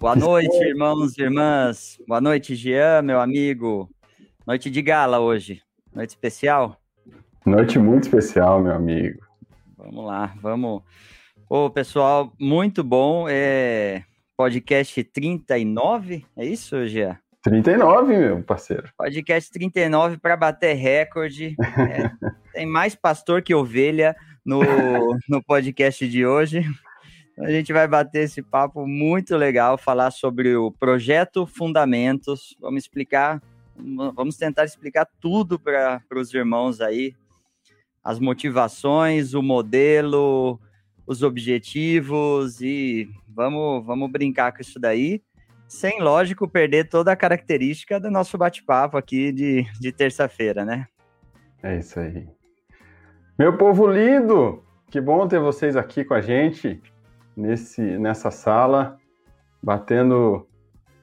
Boa 0.00 0.16
noite, 0.16 0.56
irmãos 0.56 1.16
e 1.16 1.22
irmãs. 1.22 1.98
Boa 2.06 2.20
noite, 2.20 2.54
Jean, 2.54 3.02
meu 3.02 3.20
amigo. 3.20 3.88
Noite 4.46 4.70
de 4.70 4.82
gala 4.82 5.20
hoje. 5.20 5.62
Noite 5.94 6.10
especial? 6.10 6.80
Noite 7.46 7.78
muito 7.78 8.04
especial, 8.04 8.62
meu 8.62 8.74
amigo. 8.74 9.20
Vamos 9.76 10.04
lá, 10.04 10.34
vamos. 10.42 10.82
Ô, 11.48 11.70
pessoal, 11.70 12.32
muito 12.38 12.82
bom. 12.82 13.26
É 13.28 14.04
podcast 14.36 15.02
39, 15.04 16.26
é 16.36 16.44
isso, 16.44 16.86
Jean? 16.86 17.18
39, 17.42 18.16
meu 18.16 18.42
parceiro. 18.42 18.90
Podcast 18.96 19.50
39 19.52 20.16
para 20.18 20.36
bater 20.36 20.74
recorde. 20.74 21.54
É, 21.60 22.10
tem 22.52 22.66
mais 22.66 22.94
pastor 22.94 23.42
que 23.42 23.54
ovelha 23.54 24.16
no, 24.44 24.60
no 25.28 25.42
podcast 25.42 26.08
de 26.08 26.26
hoje. 26.26 26.64
A 27.38 27.50
gente 27.50 27.72
vai 27.72 27.86
bater 27.86 28.24
esse 28.24 28.40
papo 28.42 28.86
muito 28.86 29.36
legal, 29.36 29.76
falar 29.76 30.10
sobre 30.10 30.56
o 30.56 30.70
projeto 30.72 31.46
Fundamentos. 31.46 32.56
Vamos 32.60 32.84
explicar, 32.84 33.42
vamos 33.76 34.36
tentar 34.36 34.64
explicar 34.64 35.06
tudo 35.20 35.58
para 35.58 36.00
os 36.14 36.32
irmãos 36.32 36.80
aí, 36.80 37.14
as 38.02 38.18
motivações, 38.18 39.34
o 39.34 39.42
modelo, 39.42 40.60
os 41.06 41.22
objetivos 41.22 42.60
e 42.60 43.08
vamos, 43.28 43.84
vamos 43.84 44.10
brincar 44.10 44.52
com 44.52 44.60
isso 44.60 44.78
daí, 44.78 45.22
sem 45.68 46.00
lógico 46.00 46.48
perder 46.48 46.88
toda 46.88 47.12
a 47.12 47.16
característica 47.16 47.98
do 47.98 48.10
nosso 48.10 48.38
bate-papo 48.38 48.96
aqui 48.96 49.32
de, 49.32 49.64
de 49.80 49.92
terça-feira, 49.92 50.64
né? 50.64 50.86
É 51.62 51.78
isso 51.78 51.98
aí. 51.98 52.28
Meu 53.38 53.56
povo 53.56 53.86
lindo, 53.86 54.62
que 54.90 55.00
bom 55.00 55.26
ter 55.26 55.40
vocês 55.40 55.76
aqui 55.76 56.04
com 56.04 56.14
a 56.14 56.20
gente 56.20 56.80
nesse, 57.36 57.80
nessa 57.80 58.30
sala, 58.30 58.98
batendo. 59.62 60.46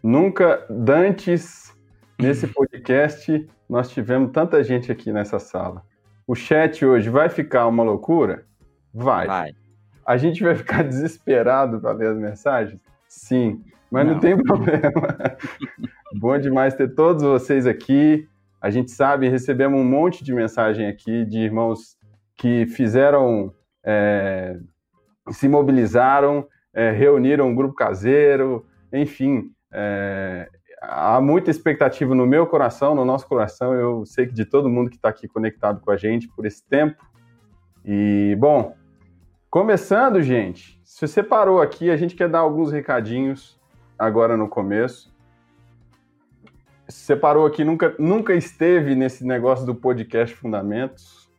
Nunca 0.03 0.65
dantes 0.69 1.75
nesse 2.17 2.47
podcast 2.53 3.47
nós 3.69 3.89
tivemos 3.89 4.31
tanta 4.31 4.63
gente 4.63 4.91
aqui 4.91 5.13
nessa 5.13 5.39
sala. 5.39 5.83
O 6.27 6.35
chat 6.35 6.85
hoje 6.85 7.09
vai 7.09 7.29
ficar 7.29 7.67
uma 7.67 7.83
loucura? 7.83 8.45
Vai. 8.93 9.27
Vai. 9.27 9.60
A 10.11 10.17
gente 10.17 10.43
vai 10.43 10.55
ficar 10.55 10.83
desesperado 10.83 11.79
para 11.79 11.93
ler 11.93 12.09
as 12.09 12.17
mensagens? 12.17 12.81
Sim, 13.07 13.63
mas 13.89 14.05
não, 14.05 14.15
não 14.15 14.19
tem 14.19 14.35
problema. 14.43 14.91
Bom 16.13 16.37
demais 16.37 16.73
ter 16.73 16.93
todos 16.93 17.23
vocês 17.23 17.65
aqui. 17.65 18.27
A 18.59 18.69
gente 18.69 18.91
sabe, 18.91 19.29
recebemos 19.29 19.79
um 19.79 19.85
monte 19.85 20.21
de 20.21 20.33
mensagem 20.33 20.85
aqui 20.85 21.23
de 21.23 21.39
irmãos 21.39 21.97
que 22.35 22.65
fizeram 22.65 23.53
é, 23.85 24.59
se 25.29 25.47
mobilizaram, 25.47 26.45
é, 26.73 26.91
reuniram 26.91 27.47
um 27.47 27.55
grupo 27.55 27.73
caseiro, 27.73 28.65
enfim, 28.91 29.49
é, 29.71 30.49
há 30.81 31.21
muita 31.21 31.49
expectativa 31.49 32.13
no 32.13 32.27
meu 32.27 32.45
coração, 32.45 32.93
no 32.93 33.05
nosso 33.05 33.25
coração, 33.27 33.73
eu 33.73 34.05
sei 34.05 34.27
que 34.27 34.33
de 34.33 34.43
todo 34.43 34.69
mundo 34.69 34.89
que 34.89 34.97
está 34.97 35.07
aqui 35.07 35.25
conectado 35.25 35.79
com 35.79 35.89
a 35.89 35.95
gente 35.95 36.27
por 36.27 36.45
esse 36.45 36.61
tempo. 36.67 37.01
E, 37.85 38.35
bom, 38.37 38.75
começando, 39.51 40.21
gente, 40.23 40.81
se 40.85 41.05
você 41.05 41.21
parou 41.21 41.61
aqui, 41.61 41.91
a 41.91 41.97
gente 41.97 42.15
quer 42.15 42.29
dar 42.29 42.39
alguns 42.39 42.71
recadinhos 42.71 43.59
agora 43.99 44.37
no 44.37 44.47
começo. 44.47 45.13
Se 46.87 46.99
você 47.01 47.17
parou 47.17 47.45
aqui, 47.45 47.65
nunca, 47.65 47.93
nunca 47.99 48.33
esteve 48.33 48.95
nesse 48.95 49.25
negócio 49.25 49.65
do 49.65 49.75
podcast 49.75 50.33
Fundamentos, 50.33 51.29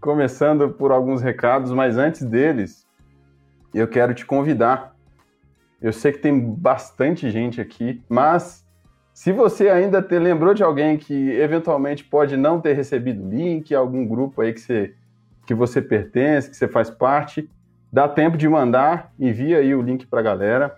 começando 0.00 0.68
por 0.70 0.90
alguns 0.90 1.22
recados, 1.22 1.70
mas 1.70 1.96
antes 1.96 2.22
deles, 2.22 2.84
eu 3.72 3.86
quero 3.86 4.12
te 4.12 4.26
convidar. 4.26 4.96
Eu 5.80 5.92
sei 5.92 6.10
que 6.10 6.18
tem 6.18 6.36
bastante 6.40 7.30
gente 7.30 7.60
aqui, 7.60 8.02
mas 8.08 8.66
se 9.14 9.30
você 9.30 9.68
ainda 9.68 10.02
te 10.02 10.18
lembrou 10.18 10.54
de 10.54 10.64
alguém 10.64 10.96
que 10.96 11.30
eventualmente 11.30 12.02
pode 12.02 12.36
não 12.36 12.60
ter 12.60 12.72
recebido 12.72 13.28
link, 13.28 13.72
algum 13.72 14.04
grupo 14.04 14.40
aí 14.40 14.52
que 14.52 14.60
você, 14.60 14.94
que 15.46 15.54
você 15.54 15.80
pertence, 15.80 16.50
que 16.50 16.56
você 16.56 16.68
faz 16.68 16.90
parte, 16.90 17.48
dá 17.92 18.08
tempo 18.08 18.36
de 18.36 18.48
mandar, 18.48 19.12
envia 19.18 19.58
aí 19.58 19.74
o 19.74 19.82
link 19.82 20.06
para 20.06 20.20
a 20.20 20.24
galera. 20.24 20.76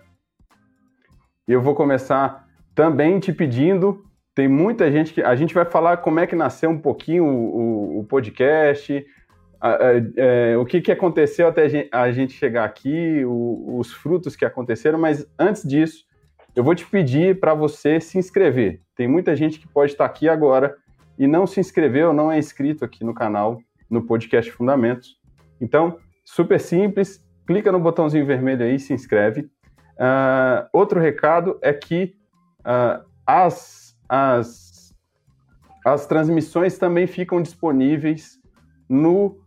Eu 1.47 1.61
vou 1.61 1.73
começar 1.73 2.47
também 2.75 3.19
te 3.19 3.33
pedindo 3.33 4.05
tem 4.39 4.47
muita 4.47 4.89
gente 4.89 5.13
que. 5.13 5.21
A 5.21 5.35
gente 5.35 5.53
vai 5.53 5.65
falar 5.65 5.97
como 5.97 6.17
é 6.17 6.25
que 6.25 6.33
nasceu 6.33 6.69
um 6.69 6.79
pouquinho 6.79 7.25
o, 7.25 7.97
o, 7.97 7.99
o 7.99 8.03
podcast, 8.05 9.05
é, 10.15 10.57
o 10.57 10.63
que, 10.63 10.79
que 10.79 10.93
aconteceu 10.93 11.49
até 11.49 11.89
a 11.91 12.09
gente 12.13 12.31
chegar 12.31 12.63
aqui, 12.63 13.25
o, 13.25 13.77
os 13.77 13.91
frutos 13.91 14.37
que 14.37 14.45
aconteceram, 14.45 14.97
mas 14.97 15.27
antes 15.37 15.67
disso, 15.67 16.05
eu 16.55 16.63
vou 16.63 16.73
te 16.73 16.85
pedir 16.85 17.37
para 17.41 17.53
você 17.53 17.99
se 17.99 18.17
inscrever. 18.17 18.79
Tem 18.95 19.09
muita 19.09 19.35
gente 19.35 19.59
que 19.59 19.67
pode 19.67 19.91
estar 19.91 20.05
aqui 20.05 20.29
agora 20.29 20.73
e 21.17 21.27
não 21.27 21.45
se 21.45 21.59
inscreveu, 21.59 22.13
não 22.13 22.31
é 22.31 22.39
inscrito 22.39 22.85
aqui 22.85 23.03
no 23.03 23.13
canal, 23.13 23.59
no 23.89 24.01
podcast 24.01 24.51
Fundamentos. 24.51 25.17
Então, 25.59 25.97
super 26.23 26.59
simples, 26.59 27.25
clica 27.45 27.71
no 27.71 27.79
botãozinho 27.79 28.25
vermelho 28.25 28.63
aí 28.63 28.75
e 28.75 28.79
se 28.79 28.93
inscreve. 28.93 29.41
Uh, 29.41 30.67
outro 30.71 30.99
recado 30.99 31.57
é 31.61 31.73
que 31.73 32.15
uh, 32.61 33.03
as, 33.25 33.97
as, 34.07 34.93
as 35.85 36.05
transmissões 36.05 36.77
também 36.77 37.07
ficam 37.07 37.41
disponíveis 37.41 38.39
no 38.87 39.37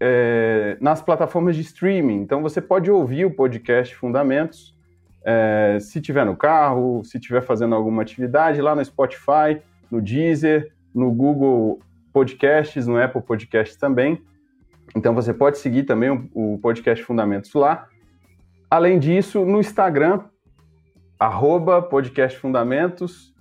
é, 0.00 0.76
nas 0.80 1.00
plataformas 1.00 1.56
de 1.56 1.62
streaming. 1.62 2.20
Então 2.20 2.42
você 2.42 2.60
pode 2.60 2.90
ouvir 2.90 3.24
o 3.24 3.34
podcast 3.34 3.94
Fundamentos 3.94 4.76
é, 5.24 5.78
se 5.80 6.00
tiver 6.00 6.24
no 6.24 6.36
carro, 6.36 7.02
se 7.04 7.18
tiver 7.18 7.42
fazendo 7.42 7.74
alguma 7.74 8.02
atividade 8.02 8.60
lá 8.60 8.74
no 8.74 8.84
Spotify, 8.84 9.60
no 9.90 10.00
Deezer, 10.00 10.72
no 10.94 11.10
Google 11.12 11.80
Podcasts, 12.16 12.86
no 12.86 12.98
Apple 12.98 13.20
Podcasts 13.20 13.76
também. 13.76 14.24
Então 14.96 15.14
você 15.14 15.34
pode 15.34 15.58
seguir 15.58 15.82
também 15.82 16.08
o, 16.32 16.58
podcast 16.62 17.04
Fundamentos 17.04 17.52
lá. 17.52 17.88
Além 18.70 18.98
disso, 18.98 19.44
no 19.44 19.60
Instagram, 19.60 20.22
arroba 21.18 21.82
podcast 21.82 22.38
Fundamentos. 22.38 23.34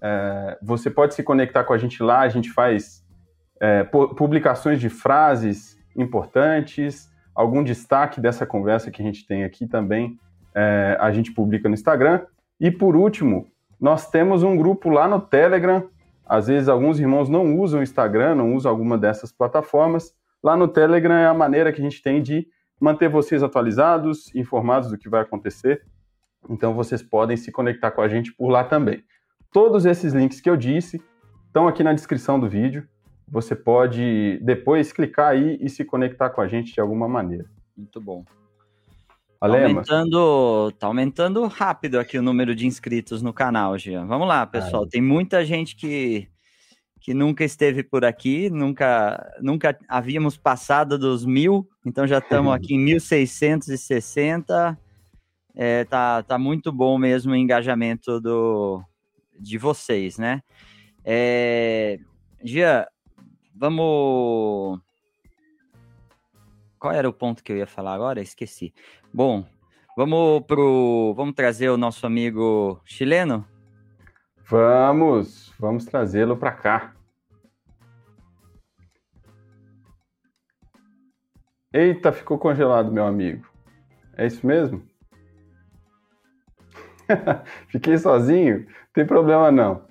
É, 0.00 0.56
você 0.62 0.88
pode 0.88 1.14
se 1.14 1.24
conectar 1.24 1.64
com 1.64 1.72
a 1.72 1.78
gente 1.78 2.00
lá, 2.00 2.20
a 2.20 2.28
gente 2.28 2.52
faz 2.52 3.04
é, 3.60 3.82
publicações 3.82 4.80
de 4.80 4.88
frases 4.88 5.76
importantes, 5.96 7.10
algum 7.34 7.64
destaque 7.64 8.20
dessa 8.20 8.46
conversa 8.46 8.92
que 8.92 9.02
a 9.02 9.04
gente 9.04 9.26
tem 9.26 9.42
aqui 9.42 9.66
também, 9.66 10.16
é, 10.54 10.96
a 11.00 11.10
gente 11.10 11.32
publica 11.32 11.68
no 11.68 11.74
Instagram. 11.74 12.24
E 12.60 12.70
por 12.70 12.94
último, 12.94 13.48
nós 13.80 14.08
temos 14.08 14.44
um 14.44 14.56
grupo 14.56 14.90
lá 14.90 15.08
no 15.08 15.20
Telegram. 15.20 15.90
Às 16.32 16.46
vezes 16.46 16.66
alguns 16.66 16.98
irmãos 16.98 17.28
não 17.28 17.58
usam 17.58 17.80
o 17.80 17.82
Instagram, 17.82 18.36
não 18.36 18.54
usam 18.54 18.70
alguma 18.72 18.96
dessas 18.96 19.30
plataformas. 19.30 20.14
Lá 20.42 20.56
no 20.56 20.66
Telegram 20.66 21.14
é 21.14 21.26
a 21.26 21.34
maneira 21.34 21.70
que 21.70 21.78
a 21.78 21.84
gente 21.84 22.00
tem 22.00 22.22
de 22.22 22.46
manter 22.80 23.10
vocês 23.10 23.42
atualizados, 23.42 24.34
informados 24.34 24.88
do 24.88 24.96
que 24.96 25.10
vai 25.10 25.20
acontecer. 25.20 25.82
Então 26.48 26.72
vocês 26.72 27.02
podem 27.02 27.36
se 27.36 27.52
conectar 27.52 27.90
com 27.90 28.00
a 28.00 28.08
gente 28.08 28.32
por 28.32 28.48
lá 28.48 28.64
também. 28.64 29.04
Todos 29.52 29.84
esses 29.84 30.14
links 30.14 30.40
que 30.40 30.48
eu 30.48 30.56
disse 30.56 31.02
estão 31.48 31.68
aqui 31.68 31.84
na 31.84 31.92
descrição 31.92 32.40
do 32.40 32.48
vídeo 32.48 32.88
você 33.28 33.54
pode 33.54 34.40
depois 34.42 34.90
clicar 34.90 35.32
aí 35.32 35.58
e 35.60 35.68
se 35.68 35.84
conectar 35.84 36.30
com 36.30 36.40
a 36.40 36.48
gente 36.48 36.72
de 36.72 36.80
alguma 36.80 37.06
maneira. 37.08 37.44
Muito 37.76 38.00
bom. 38.00 38.24
Tá 39.48 39.48
aumentando, 39.48 40.72
tá 40.72 40.86
aumentando 40.86 41.46
rápido 41.46 41.98
aqui 41.98 42.16
o 42.16 42.22
número 42.22 42.54
de 42.54 42.66
inscritos 42.66 43.22
no 43.22 43.32
canal, 43.32 43.76
Jean. 43.76 44.06
Vamos 44.06 44.28
lá, 44.28 44.46
pessoal. 44.46 44.84
Ai. 44.84 44.88
Tem 44.88 45.02
muita 45.02 45.44
gente 45.44 45.74
que, 45.74 46.28
que 47.00 47.12
nunca 47.12 47.44
esteve 47.44 47.82
por 47.82 48.04
aqui, 48.04 48.48
nunca, 48.48 49.32
nunca 49.40 49.76
havíamos 49.88 50.36
passado 50.36 50.98
dos 50.98 51.24
mil, 51.24 51.68
então 51.84 52.06
já 52.06 52.18
estamos 52.18 52.52
aqui 52.54 52.74
em 52.74 52.78
1660. 52.78 54.78
É, 55.54 55.84
tá, 55.84 56.22
tá 56.22 56.38
muito 56.38 56.72
bom 56.72 56.96
mesmo 56.96 57.32
o 57.32 57.36
engajamento 57.36 58.20
do, 58.20 58.82
de 59.38 59.58
vocês, 59.58 60.16
né? 60.16 60.42
É, 61.04 61.98
Gia, 62.42 62.88
Vamos. 63.62 64.80
Qual 66.78 66.92
era 66.92 67.08
o 67.08 67.12
ponto 67.12 67.44
que 67.44 67.52
eu 67.52 67.56
ia 67.56 67.66
falar 67.66 67.94
agora? 67.94 68.20
Esqueci. 68.20 68.74
Bom, 69.14 69.44
vamos 69.94 70.42
pro. 70.46 71.12
Vamos 71.14 71.34
trazer 71.34 71.68
o 71.68 71.76
nosso 71.76 72.06
amigo 72.06 72.80
chileno? 72.82 73.46
Vamos, 74.48 75.52
vamos 75.60 75.84
trazê-lo 75.84 76.34
para 76.34 76.52
cá. 76.52 76.94
Eita, 81.74 82.10
ficou 82.10 82.38
congelado, 82.38 82.90
meu 82.90 83.04
amigo. 83.04 83.46
É 84.16 84.26
isso 84.26 84.46
mesmo? 84.46 84.82
Fiquei 87.68 87.98
sozinho? 87.98 88.66
Tem 88.94 89.06
problema 89.06 89.52
não. 89.52 89.84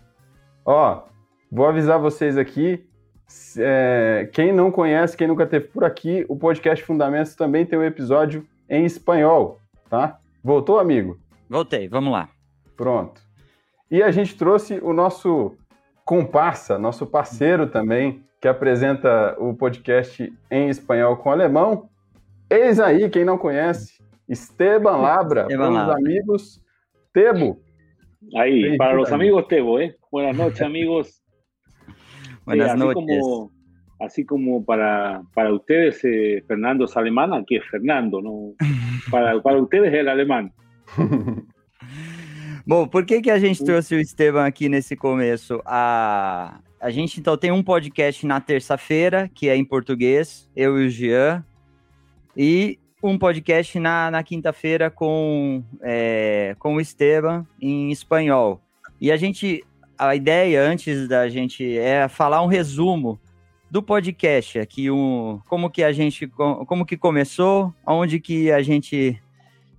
Ó, 0.66 1.04
vou 1.52 1.68
avisar 1.68 2.00
vocês 2.00 2.40
aqui. 2.40 2.88
É, 3.58 4.28
quem 4.34 4.52
não 4.52 4.72
conhece, 4.72 5.16
quem 5.16 5.28
nunca 5.28 5.46
teve 5.46 5.68
por 5.68 5.84
aqui, 5.84 6.26
o 6.28 6.36
podcast 6.36 6.84
Fundamentos 6.84 7.36
também 7.36 7.68
tem 7.68 7.78
um 7.78 7.84
episódio 7.84 8.46
em 8.72 8.86
espanhol, 8.86 9.60
tá? 9.90 10.18
Voltou, 10.42 10.80
amigo? 10.80 11.20
Voltei, 11.50 11.90
vamos 11.90 12.14
lá. 12.14 12.30
Pronto. 12.78 13.22
E 13.92 14.02
a 14.02 14.10
gente 14.10 14.38
trouxe 14.38 14.80
o 14.82 14.94
nosso 14.94 15.58
comparsa, 16.06 16.80
nosso 16.80 17.06
parceiro 17.06 17.68
também, 17.68 18.24
que 18.40 18.48
apresenta 18.48 19.36
o 19.38 19.54
podcast 19.54 20.34
em 20.50 20.70
espanhol 20.70 21.18
com 21.18 21.30
alemão. 21.30 21.90
Eis 22.50 22.80
aí, 22.80 23.10
quem 23.10 23.26
não 23.26 23.38
conhece, 23.38 24.02
Esteban 24.28 24.96
Labra, 24.98 25.42
Esteban 25.42 25.74
para 25.74 25.84
os 25.84 25.96
amigos 25.96 26.64
Tebo. 27.14 27.62
Ahí, 28.36 28.78
para 28.78 28.94
los 28.94 29.12
amigos 29.12 29.46
Tebo, 29.48 29.80
¿eh? 29.80 29.96
Buenas 30.10 30.38
noches, 30.38 30.62
amigos. 30.62 31.22
Buenas 32.46 32.72
así 32.72 32.80
noches. 32.80 33.20
Como, 33.22 33.52
así 34.02 34.26
como 34.26 34.66
para, 34.66 35.22
para 35.34 35.54
ustedes, 35.54 36.04
eh, 36.04 36.44
Fernando 36.48 36.86
es 36.86 36.98
alemán, 36.98 37.34
aquí 37.34 37.56
es 37.56 37.66
Fernando, 37.70 38.22
¿no? 38.22 38.54
Para, 39.10 39.42
para 39.42 39.58
ustedes 39.58 39.92
é 39.94 40.00
el 40.00 40.10
alemán. 40.10 40.54
Bom, 42.66 42.88
por 42.88 43.04
que, 43.06 43.20
que 43.22 43.32
a 43.32 43.40
gente 43.40 43.64
trouxe 43.64 43.96
o 43.96 44.00
Esteban 44.00 44.46
aqui 44.46 44.70
nesse 44.70 44.96
começo? 44.96 45.60
A, 45.66 46.60
a 46.80 46.92
gente 46.92 47.20
então 47.20 47.36
tem 47.36 47.52
um 47.52 47.64
podcast 47.64 48.26
na 48.26 48.40
terça-feira, 48.40 49.30
que 49.34 49.50
é 49.50 49.56
em 49.56 49.66
português, 49.66 50.48
eu 50.56 50.80
e 50.80 50.86
o 50.86 50.90
Jean, 50.90 51.44
e 52.38 52.80
um 53.04 53.18
podcast 53.18 53.80
na, 53.80 54.12
na 54.12 54.24
quinta-feira 54.24 54.92
com, 54.92 55.64
é, 55.82 56.56
com 56.60 56.76
o 56.76 56.82
Esteban 56.82 57.46
em 57.60 57.92
espanhol. 57.92 58.62
E 59.02 59.12
a 59.12 59.18
gente, 59.18 59.66
a 59.98 60.16
ideia 60.16 60.62
antes 60.62 61.08
da 61.08 61.28
gente 61.28 61.78
é 61.78 62.08
falar 62.08 62.44
um 62.44 62.48
resumo 62.48 63.20
do 63.72 63.82
podcast 63.82 64.60
aqui, 64.60 64.92
um, 64.92 65.40
como 65.48 65.70
que 65.70 65.82
a 65.82 65.94
gente, 65.94 66.28
como 66.28 66.86
que 66.86 66.98
começou, 66.98 67.74
aonde 67.86 68.20
que 68.20 68.52
a 68.52 68.62
gente 68.62 69.18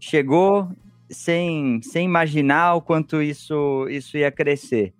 chegou 0.00 0.66
sem, 1.10 1.78
sem 1.82 2.06
imaginar 2.06 2.74
o 2.74 2.80
quanto 2.80 3.20
isso, 3.20 3.86
isso 3.90 4.16
ia 4.16 4.32
crescer. 4.32 4.94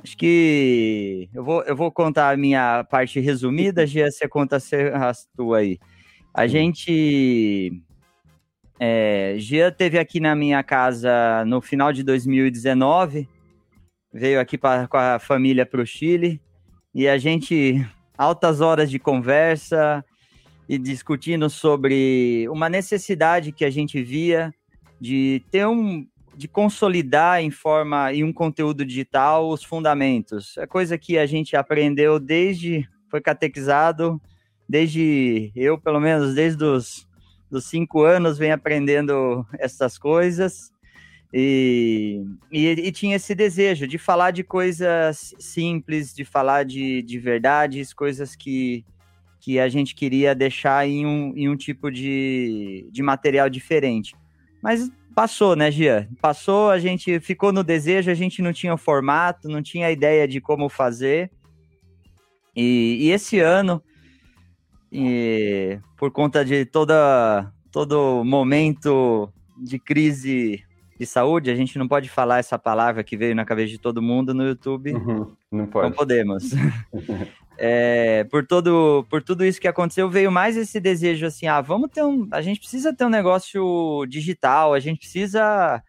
Acho 0.00 0.16
que 0.16 1.28
eu 1.34 1.42
vou, 1.42 1.62
eu 1.64 1.74
vou 1.74 1.90
contar 1.90 2.30
a 2.30 2.36
minha 2.36 2.84
parte 2.84 3.18
resumida, 3.18 3.84
Gia, 3.84 4.08
você 4.08 4.28
conta 4.28 4.58
a 4.58 5.12
tua 5.36 5.58
aí. 5.58 5.76
A 6.32 6.46
gente. 6.46 7.82
É, 8.78 9.34
Gia 9.38 9.72
teve 9.72 9.98
aqui 9.98 10.20
na 10.20 10.36
minha 10.36 10.62
casa 10.62 11.44
no 11.44 11.60
final 11.60 11.92
de 11.92 12.04
2019, 12.04 13.28
veio 14.12 14.38
aqui 14.38 14.56
pra, 14.56 14.86
com 14.86 14.96
a 14.96 15.18
família 15.18 15.66
para 15.66 15.82
o 15.82 15.86
Chile, 15.86 16.40
e 16.98 17.06
a 17.06 17.16
gente, 17.16 17.86
altas 18.18 18.60
horas 18.60 18.90
de 18.90 18.98
conversa 18.98 20.04
e 20.68 20.76
discutindo 20.76 21.48
sobre 21.48 22.48
uma 22.50 22.68
necessidade 22.68 23.52
que 23.52 23.64
a 23.64 23.70
gente 23.70 24.02
via 24.02 24.52
de 25.00 25.40
ter 25.48 25.64
um 25.64 26.04
de 26.36 26.48
consolidar 26.48 27.40
em 27.40 27.52
forma 27.52 28.12
em 28.12 28.24
um 28.24 28.32
conteúdo 28.32 28.84
digital 28.84 29.48
os 29.48 29.62
fundamentos. 29.62 30.58
É 30.58 30.66
coisa 30.66 30.98
que 30.98 31.16
a 31.16 31.24
gente 31.24 31.54
aprendeu 31.54 32.18
desde 32.18 32.88
foi 33.08 33.20
catequizado 33.20 34.20
desde 34.68 35.52
eu 35.54 35.78
pelo 35.78 36.00
menos 36.00 36.34
desde 36.34 36.64
os 36.64 37.06
dos 37.48 37.66
cinco 37.66 38.02
anos 38.02 38.38
venho 38.38 38.54
aprendendo 38.54 39.46
essas 39.56 39.96
coisas 39.96 40.72
e, 41.32 42.24
e, 42.50 42.66
e, 42.68 42.92
tinha 42.92 43.16
esse 43.16 43.34
desejo 43.34 43.86
de 43.86 43.98
falar 43.98 44.30
de 44.30 44.42
coisas 44.42 45.34
simples, 45.38 46.14
de 46.14 46.24
falar 46.24 46.64
de, 46.64 47.02
de 47.02 47.18
verdades, 47.18 47.92
coisas 47.92 48.34
que, 48.34 48.82
que 49.38 49.60
a 49.60 49.68
gente 49.68 49.94
queria 49.94 50.34
deixar 50.34 50.88
em 50.88 51.04
um, 51.04 51.36
em 51.36 51.48
um 51.48 51.56
tipo 51.56 51.90
de, 51.90 52.88
de 52.90 53.02
material 53.02 53.50
diferente. 53.50 54.16
Mas 54.62 54.90
passou, 55.14 55.54
né, 55.54 55.70
Gia? 55.70 56.08
Passou, 56.20 56.70
a 56.70 56.78
gente 56.78 57.20
ficou 57.20 57.52
no 57.52 57.62
desejo, 57.62 58.10
a 58.10 58.14
gente 58.14 58.40
não 58.40 58.52
tinha 58.52 58.72
o 58.72 58.78
formato, 58.78 59.48
não 59.48 59.62
tinha 59.62 59.90
ideia 59.90 60.26
de 60.26 60.40
como 60.40 60.70
fazer. 60.70 61.30
E, 62.56 62.96
e 63.00 63.10
esse 63.10 63.38
ano, 63.38 63.82
e, 64.90 65.78
por 65.98 66.10
conta 66.10 66.42
de 66.42 66.64
toda, 66.64 67.52
todo 67.70 68.24
momento 68.24 69.30
de 69.62 69.78
crise 69.78 70.64
de 70.98 71.06
saúde, 71.06 71.50
a 71.50 71.54
gente 71.54 71.78
não 71.78 71.86
pode 71.86 72.08
falar 72.08 72.38
essa 72.38 72.58
palavra 72.58 73.04
que 73.04 73.16
veio 73.16 73.34
na 73.34 73.44
cabeça 73.44 73.68
de 73.68 73.78
todo 73.78 74.02
mundo 74.02 74.34
no 74.34 74.44
YouTube. 74.44 74.92
Uhum, 74.92 75.32
não 75.50 75.66
pode. 75.66 75.88
Não 75.88 75.96
podemos. 75.96 76.50
é, 77.56 78.24
por, 78.24 78.44
todo, 78.44 79.06
por 79.08 79.22
tudo 79.22 79.44
isso 79.44 79.60
que 79.60 79.68
aconteceu, 79.68 80.10
veio 80.10 80.32
mais 80.32 80.56
esse 80.56 80.80
desejo 80.80 81.26
assim: 81.26 81.46
ah, 81.46 81.60
vamos 81.60 81.90
ter 81.90 82.02
um. 82.02 82.26
A 82.32 82.42
gente 82.42 82.58
precisa 82.58 82.92
ter 82.92 83.04
um 83.04 83.10
negócio 83.10 84.04
digital, 84.08 84.74
a 84.74 84.80
gente 84.80 84.98
precisa 84.98 85.82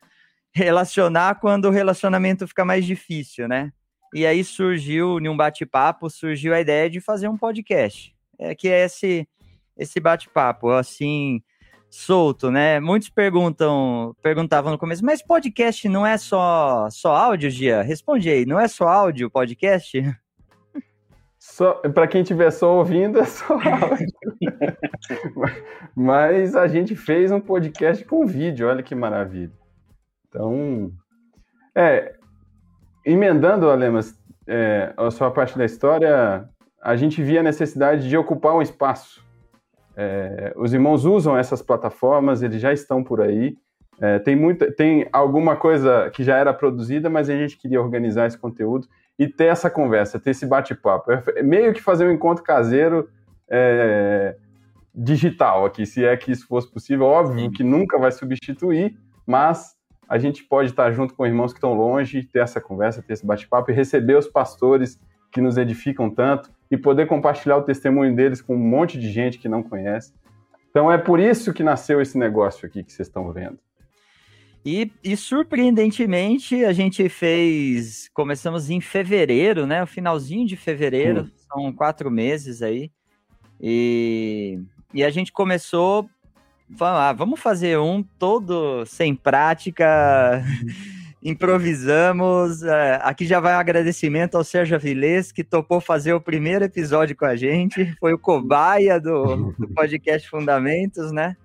relacionar 0.51 1.39
quando 1.39 1.65
o 1.65 1.71
relacionamento 1.71 2.47
fica 2.47 2.63
mais 2.63 2.85
difícil, 2.85 3.47
né? 3.47 3.71
E 4.13 4.25
aí 4.25 4.44
surgiu, 4.44 5.19
em 5.19 5.27
um 5.27 5.38
bate-papo, 5.38 6.09
surgiu 6.09 6.53
a 6.53 6.59
ideia 6.59 6.89
de 6.89 7.00
fazer 7.00 7.27
um 7.27 7.38
podcast. 7.38 8.15
É 8.38 8.56
que 8.56 8.67
é 8.67 8.85
esse, 8.85 9.27
esse 9.77 10.00
bate-papo, 10.00 10.69
assim, 10.69 11.41
solto, 11.89 12.51
né? 12.51 12.80
Muitos 12.80 13.09
perguntam, 13.09 14.15
perguntavam 14.21 14.71
no 14.71 14.77
começo, 14.77 15.03
mas 15.03 15.21
podcast 15.21 15.88
não 15.89 16.06
é 16.06 16.18
só, 16.18 16.88
só 16.89 17.15
áudio, 17.15 17.50
Gia? 17.50 17.81
Responde 17.81 18.30
aí, 18.30 18.45
não 18.45 18.59
é 18.59 18.68
só 18.68 18.88
áudio 18.88 19.30
podcast? 19.30 20.01
Só, 21.41 21.74
para 21.75 22.06
quem 22.06 22.21
estiver 22.21 22.51
só 22.51 22.77
ouvindo, 22.77 23.18
é 23.18 23.24
só 23.24 23.53
áudio. 23.53 24.07
mas 25.95 26.53
a 26.53 26.68
gente 26.68 26.97
fez 26.97 27.31
um 27.31 27.39
podcast 27.39 28.03
com 28.03 28.25
vídeo, 28.25 28.68
olha 28.68 28.83
que 28.83 28.94
maravilha. 28.94 29.51
Então, 30.27 30.92
é, 31.74 32.13
emendando, 33.06 33.69
Alemas, 33.69 34.18
é, 34.45 34.94
a 34.97 35.09
sua 35.12 35.31
parte 35.31 35.57
da 35.57 35.63
história, 35.63 36.47
a 36.81 36.95
gente 36.95 37.24
via 37.24 37.39
a 37.39 37.44
necessidade 37.44 38.07
de 38.07 38.18
ocupar 38.18 38.56
um 38.56 38.62
espaço. 38.62 39.25
É, 40.01 40.54
os 40.56 40.74
irmãos 40.74 41.04
usam 41.04 41.38
essas 41.38 41.62
plataformas, 41.62 42.42
eles 42.42 42.62
já 42.62 42.72
estão 42.72 43.04
por 43.04 43.19
aí. 43.19 43.57
É, 44.00 44.18
tem, 44.18 44.34
muita, 44.34 44.72
tem 44.72 45.06
alguma 45.12 45.57
coisa 45.57 46.10
que 46.12 46.24
já 46.24 46.38
era 46.38 46.54
produzida, 46.54 47.10
mas 47.10 47.30
a 47.30 47.36
gente 47.36 47.57
queria 47.57 47.81
organizar 47.81 48.25
esse 48.25 48.38
conteúdo 48.38 48.88
e 49.18 49.28
ter 49.28 49.47
essa 49.47 49.69
conversa, 49.69 50.18
ter 50.18 50.30
esse 50.30 50.45
bate-papo. 50.45 51.12
É 51.12 51.44
meio 51.44 51.73
que 51.73 51.81
fazer 51.81 52.07
um 52.07 52.14
encontro 52.14 52.42
caseiro 52.45 53.09
é, 53.50 54.38
digital 54.95 55.66
aqui, 55.66 55.85
se 55.85 56.06
é 56.06 56.16
que 56.16 56.31
isso 56.31 56.47
fosse 56.47 56.71
possível. 56.71 57.06
Óbvio 57.06 57.47
Sim. 57.47 57.52
que 57.52 57.62
nunca 57.62 58.00
vai 58.00 58.14
substituir, 58.14 58.97
mas 59.28 59.76
a 60.07 60.18
gente 60.18 60.45
pode 60.45 60.69
estar 60.69 60.90
junto 60.94 61.14
com 61.14 61.28
irmãos 61.28 61.52
que 61.52 61.57
estão 61.57 61.73
longe, 61.73 62.23
ter 62.23 62.40
essa 62.40 62.62
conversa, 62.62 63.02
ter 63.02 63.12
esse 63.12 63.26
bate-papo 63.26 63.69
e 63.69 63.73
receber 63.73 64.18
os 64.18 64.28
pastores 64.28 64.97
que 65.30 65.42
nos 65.42 65.57
edificam 65.57 66.09
tanto 66.09 66.50
e 66.69 66.78
poder 66.78 67.07
compartilhar 67.07 67.57
o 67.57 67.64
testemunho 67.64 68.16
deles 68.16 68.42
com 68.42 68.56
um 68.56 68.59
monte 68.59 68.99
de 68.99 69.11
gente 69.11 69.40
que 69.40 69.49
não 69.49 69.64
conhece. 69.64 70.14
Então 70.69 70.92
é 70.92 70.97
por 70.97 71.19
isso 71.19 71.54
que 71.54 71.64
nasceu 71.64 72.02
esse 72.02 72.18
negócio 72.18 72.66
aqui 72.66 72.83
que 72.83 72.94
vocês 72.94 73.07
estão 73.07 73.31
vendo. 73.31 73.57
E, 74.66 74.92
e, 75.04 75.16
surpreendentemente 75.16 76.66
a 76.66 76.73
gente 76.73 77.07
fez, 77.07 78.09
começamos 78.14 78.69
em 78.69 78.81
fevereiro, 78.81 79.66
né? 79.66 79.81
O 79.81 79.88
finalzinho 79.88 80.45
de 80.45 80.57
fevereiro, 80.57 81.21
hum. 81.21 81.31
são 81.47 81.73
quatro 81.73 82.11
meses 82.11 82.61
aí. 82.61 82.92
E, 83.59 84.59
e 84.94 85.04
a 85.04 85.09
gente 85.09 85.31
começou, 85.31 86.09
vamos, 86.69 86.99
ah, 86.99 87.14
vamos 87.14 87.40
fazer 87.40 87.80
um 87.80 88.04
todo 88.04 88.85
sem 88.85 89.16
prática. 89.16 90.44
improvisamos. 91.21 92.64
É, 92.64 92.99
aqui 93.04 93.26
já 93.26 93.40
vai 93.40 93.56
um 93.56 93.59
agradecimento 93.59 94.35
ao 94.35 94.44
Sérgio 94.44 94.76
Avilés, 94.76 95.31
que 95.31 95.44
topou 95.44 95.81
fazer 95.81 96.14
o 96.14 96.21
primeiro 96.21 96.66
episódio 96.66 97.16
com 97.16 97.26
a 97.26 97.35
gente. 97.35 97.94
Foi 97.99 98.14
o 98.14 98.19
cobaia 98.19 98.99
do, 98.99 99.54
do 99.57 99.68
podcast 99.69 100.30
Fundamentos, 100.30 101.11
né? 101.11 101.35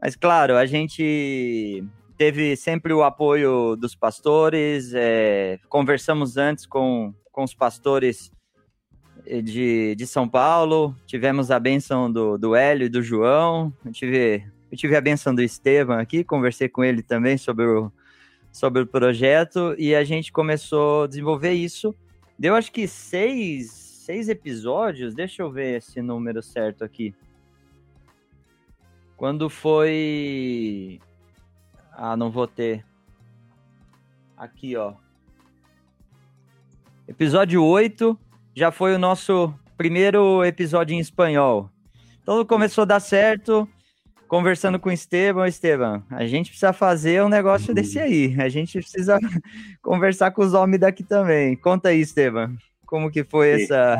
Mas, 0.00 0.16
claro, 0.16 0.56
a 0.56 0.66
gente 0.66 1.84
teve 2.16 2.56
sempre 2.56 2.92
o 2.92 3.02
apoio 3.02 3.76
dos 3.76 3.94
pastores, 3.94 4.92
é, 4.94 5.58
conversamos 5.68 6.36
antes 6.36 6.66
com, 6.66 7.14
com 7.32 7.44
os 7.44 7.54
pastores 7.54 8.30
de, 9.42 9.94
de 9.94 10.06
São 10.06 10.28
Paulo, 10.28 10.94
tivemos 11.06 11.50
a 11.50 11.58
benção 11.58 12.10
do, 12.10 12.36
do 12.36 12.54
Hélio 12.54 12.86
e 12.86 12.90
do 12.90 13.02
João, 13.02 13.72
eu 13.84 13.92
tive, 13.92 14.44
eu 14.70 14.76
tive 14.76 14.96
a 14.96 15.00
benção 15.00 15.34
do 15.34 15.42
Estevam 15.42 15.98
aqui, 15.98 16.24
conversei 16.24 16.68
com 16.68 16.84
ele 16.84 17.02
também 17.02 17.38
sobre 17.38 17.66
o, 17.66 17.92
sobre 18.52 18.82
o 18.82 18.86
projeto 18.86 19.74
e 19.78 19.94
a 19.94 20.04
gente 20.04 20.32
começou 20.32 21.04
a 21.04 21.06
desenvolver 21.06 21.52
isso. 21.52 21.94
Deu 22.38 22.54
acho 22.54 22.72
que 22.72 22.88
seis, 22.88 23.70
seis 23.70 24.28
episódios, 24.28 25.14
deixa 25.14 25.42
eu 25.42 25.50
ver 25.50 25.78
esse 25.78 26.00
número 26.00 26.42
certo 26.42 26.84
aqui. 26.84 27.14
Quando 29.16 29.50
foi. 29.50 30.98
Ah, 31.92 32.16
não 32.16 32.30
vou 32.30 32.46
ter. 32.46 32.84
Aqui, 34.36 34.74
ó. 34.76 34.94
Episódio 37.06 37.62
8 37.62 38.18
já 38.54 38.70
foi 38.70 38.94
o 38.94 38.98
nosso 38.98 39.52
primeiro 39.76 40.44
episódio 40.44 40.94
em 40.94 40.98
espanhol. 40.98 41.70
Então 42.22 42.44
começou 42.44 42.82
a 42.82 42.86
dar 42.86 43.00
certo. 43.00 43.68
Conversando 44.30 44.78
com 44.78 44.90
o 44.90 44.92
Esteban, 44.92 45.48
Esteban, 45.48 46.04
a 46.08 46.24
gente 46.24 46.50
precisa 46.50 46.72
fazer 46.72 47.20
um 47.20 47.28
negócio 47.28 47.74
desse 47.74 47.98
aí. 47.98 48.40
A 48.40 48.48
gente 48.48 48.78
precisa 48.78 49.18
conversar 49.82 50.30
com 50.30 50.42
os 50.42 50.54
homens 50.54 50.78
daqui 50.78 51.02
também. 51.02 51.56
Conta 51.56 51.88
aí, 51.88 51.98
Esteban, 52.00 52.54
como 52.86 53.10
que 53.10 53.24
foi 53.24 53.56
sí. 53.56 53.62
essa. 53.64 53.98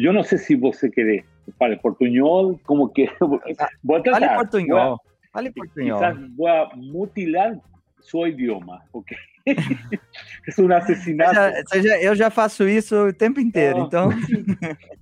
Eu 0.00 0.12
não 0.12 0.22
sei 0.22 0.38
se 0.38 0.54
você 0.54 0.88
quer 0.88 1.24
fale 1.58 1.74
portunhol, 1.74 2.56
como 2.62 2.88
que. 2.88 3.10
Vou 3.82 4.00
tratar, 4.00 4.20
fale 4.20 4.36
portunhol. 4.36 5.00
Fale 5.32 5.50
portunhol. 5.50 5.98
Quizás 5.98 6.16
a 6.16 6.76
mutilar 6.76 7.58
seu 8.00 8.28
idioma, 8.28 8.80
porque 8.92 9.16
é 9.44 10.62
um 10.62 10.72
assassinato. 10.72 11.36
Eu 11.74 11.82
já, 11.82 12.00
eu 12.00 12.14
já, 12.14 12.30
faço 12.30 12.68
isso 12.68 13.08
o 13.08 13.12
tempo 13.12 13.40
inteiro, 13.40 13.78
ah, 13.78 13.84
então. 13.88 14.08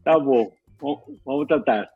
tá 0.03 0.19
bom, 0.19 0.51
vamos 1.27 1.47
tratar. 1.47 1.91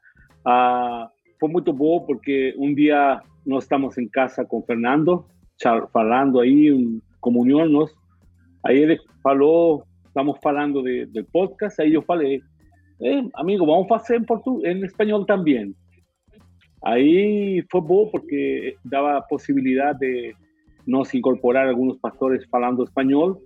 Ah, 0.47 1.11
foi 1.41 1.49
muito 1.49 1.73
bom 1.73 2.01
porque 2.07 2.55
um 2.57 2.73
dia 2.73 3.21
nós 3.45 3.65
estamos 3.65 3.99
em 3.99 4.09
casa 4.09 4.45
com 4.45 4.63
Fernando, 4.63 5.27
falando 5.93 6.39
aí, 6.39 6.69
em 6.69 7.03
comunhão, 7.21 7.69
nós. 7.69 7.93
Aí 8.65 8.79
ele 8.79 9.01
falou, 9.23 9.85
estamos 10.07 10.39
falando 10.41 10.83
de, 10.85 11.07
do 11.07 11.25
podcast, 11.25 11.83
aí 11.83 11.95
eu 11.95 12.03
falei, 12.03 12.41
eh, 13.03 13.23
amigo, 13.35 13.67
vamos 13.67 13.91
a 13.91 13.97
hacer 13.97 14.21
en, 14.21 14.27
en 14.65 14.85
español 14.85 15.27
también. 15.27 15.75
Ahí 16.83 17.63
fue 17.69 17.81
bueno 17.81 18.11
porque 18.13 18.77
daba 18.85 19.27
posibilidad 19.27 19.97
de 19.97 20.33
nos 20.87 21.13
incorporar 21.13 21.67
algunos 21.67 21.99
pastores 21.99 22.47
hablando 22.53 22.85
español 22.85 23.41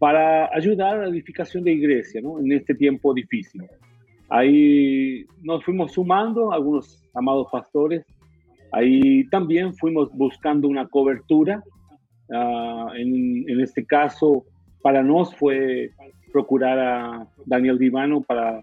para 0.00 0.52
ayudar 0.52 0.96
a 0.96 1.02
la 1.02 1.08
edificación 1.08 1.62
de 1.62 1.72
iglesia 1.72 2.20
¿no? 2.20 2.40
en 2.40 2.50
este 2.50 2.74
tiempo 2.74 3.14
difícil. 3.14 3.62
Ahí 4.30 5.24
nos 5.42 5.64
fuimos 5.64 5.92
sumando 5.92 6.52
algunos 6.52 7.02
amados 7.14 7.48
pastores. 7.50 8.04
Ahí 8.72 9.26
también 9.28 9.74
fuimos 9.74 10.10
buscando 10.12 10.68
una 10.68 10.86
cobertura. 10.86 11.62
Uh, 12.28 12.92
en, 12.94 13.48
en, 13.48 13.60
este 13.60 13.86
caso, 13.86 14.44
para 14.82 15.02
nos 15.02 15.34
fue 15.34 15.90
procurar 16.30 16.78
a 16.78 17.26
Daniel 17.46 17.78
Divano 17.78 18.20
para 18.20 18.60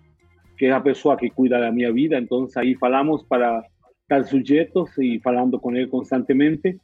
que 0.58 0.66
es 0.68 0.72
la 0.72 0.84
persona 0.84 1.18
que 1.18 1.32
cuida 1.32 1.60
de 1.60 1.72
mi 1.72 1.92
vida. 1.92 2.18
Entonces 2.18 2.56
ahí 2.58 2.76
falamos 2.76 3.24
para 3.24 3.64
estar 4.02 4.24
sujetos 4.26 4.92
y 4.98 5.20
falando 5.20 5.60
con 5.60 5.76
él 5.76 5.90
constantemente. 5.90 6.80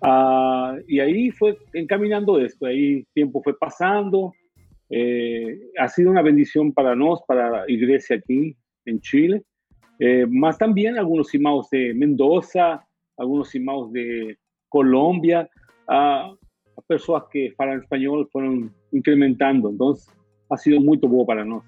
Uh, 0.00 0.80
y 0.86 1.00
ahí 1.00 1.30
fue 1.30 1.56
encaminando 1.72 2.38
esto, 2.38 2.66
ahí 2.66 3.04
tiempo 3.14 3.42
fue 3.42 3.56
pasando. 3.58 4.34
Eh, 4.90 5.70
ha 5.78 5.88
sido 5.88 6.10
una 6.10 6.22
bendición 6.22 6.72
para 6.72 6.94
nos, 6.94 7.22
para 7.22 7.50
la 7.50 7.64
iglesia 7.68 8.16
aquí 8.16 8.56
en 8.84 9.00
Chile. 9.00 9.42
Eh, 9.98 10.26
más 10.28 10.58
también 10.58 10.98
algunos 10.98 11.34
imaos 11.34 11.70
de 11.70 11.94
Mendoza, 11.94 12.84
algunos 13.16 13.54
imaos 13.54 13.92
de 13.92 14.38
Colombia. 14.68 15.48
Uh, 15.86 16.36
personas 16.86 17.24
que 17.30 17.54
hablan 17.58 17.80
español 17.80 18.28
fueron 18.30 18.74
incrementando. 18.92 19.70
Entonces, 19.70 20.08
ha 20.50 20.56
sido 20.56 20.80
muito 20.80 21.08
bom 21.08 21.24
para 21.24 21.44
nós. 21.44 21.62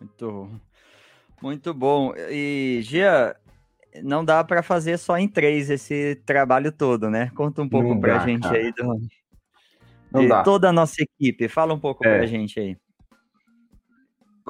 Muito, 0.00 0.48
muito 1.42 1.74
bom. 1.74 2.14
E, 2.30 2.80
Gia, 2.82 3.36
não 4.02 4.24
dá 4.24 4.42
para 4.44 4.62
fazer 4.62 4.98
só 4.98 5.18
em 5.18 5.28
três 5.28 5.70
esse 5.70 6.16
trabalho 6.26 6.72
todo, 6.72 7.10
né? 7.10 7.30
Conta 7.34 7.62
um 7.62 7.68
pouco 7.68 8.00
para 8.00 8.22
a 8.22 8.26
gente 8.26 8.46
aí 8.48 8.72
do, 8.72 9.00
não 10.12 10.22
de 10.22 10.28
dá. 10.28 10.42
toda 10.42 10.68
a 10.68 10.72
nossa 10.72 11.02
equipe. 11.02 11.48
Fala 11.48 11.74
um 11.74 11.78
pouco 11.78 12.06
é. 12.06 12.14
para 12.14 12.22
a 12.24 12.26
gente 12.26 12.58
aí. 12.58 12.76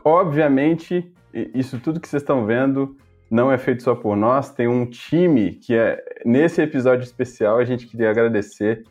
Obviamente, 0.04 1.12
isso 1.32 1.78
tudo 1.80 2.00
que 2.00 2.08
vocês 2.08 2.22
estão 2.22 2.46
vendo 2.46 2.96
não 3.30 3.50
é 3.52 3.58
feito 3.58 3.82
só 3.82 3.94
por 3.94 4.16
nós. 4.16 4.50
Tem 4.50 4.68
um 4.68 4.86
time 4.86 5.52
que 5.52 5.74
é 5.74 6.02
nesse 6.24 6.62
episódio 6.62 7.04
especial 7.04 7.58
a 7.58 7.64
gente 7.64 7.86
queria 7.86 8.10
agradecer. 8.10 8.84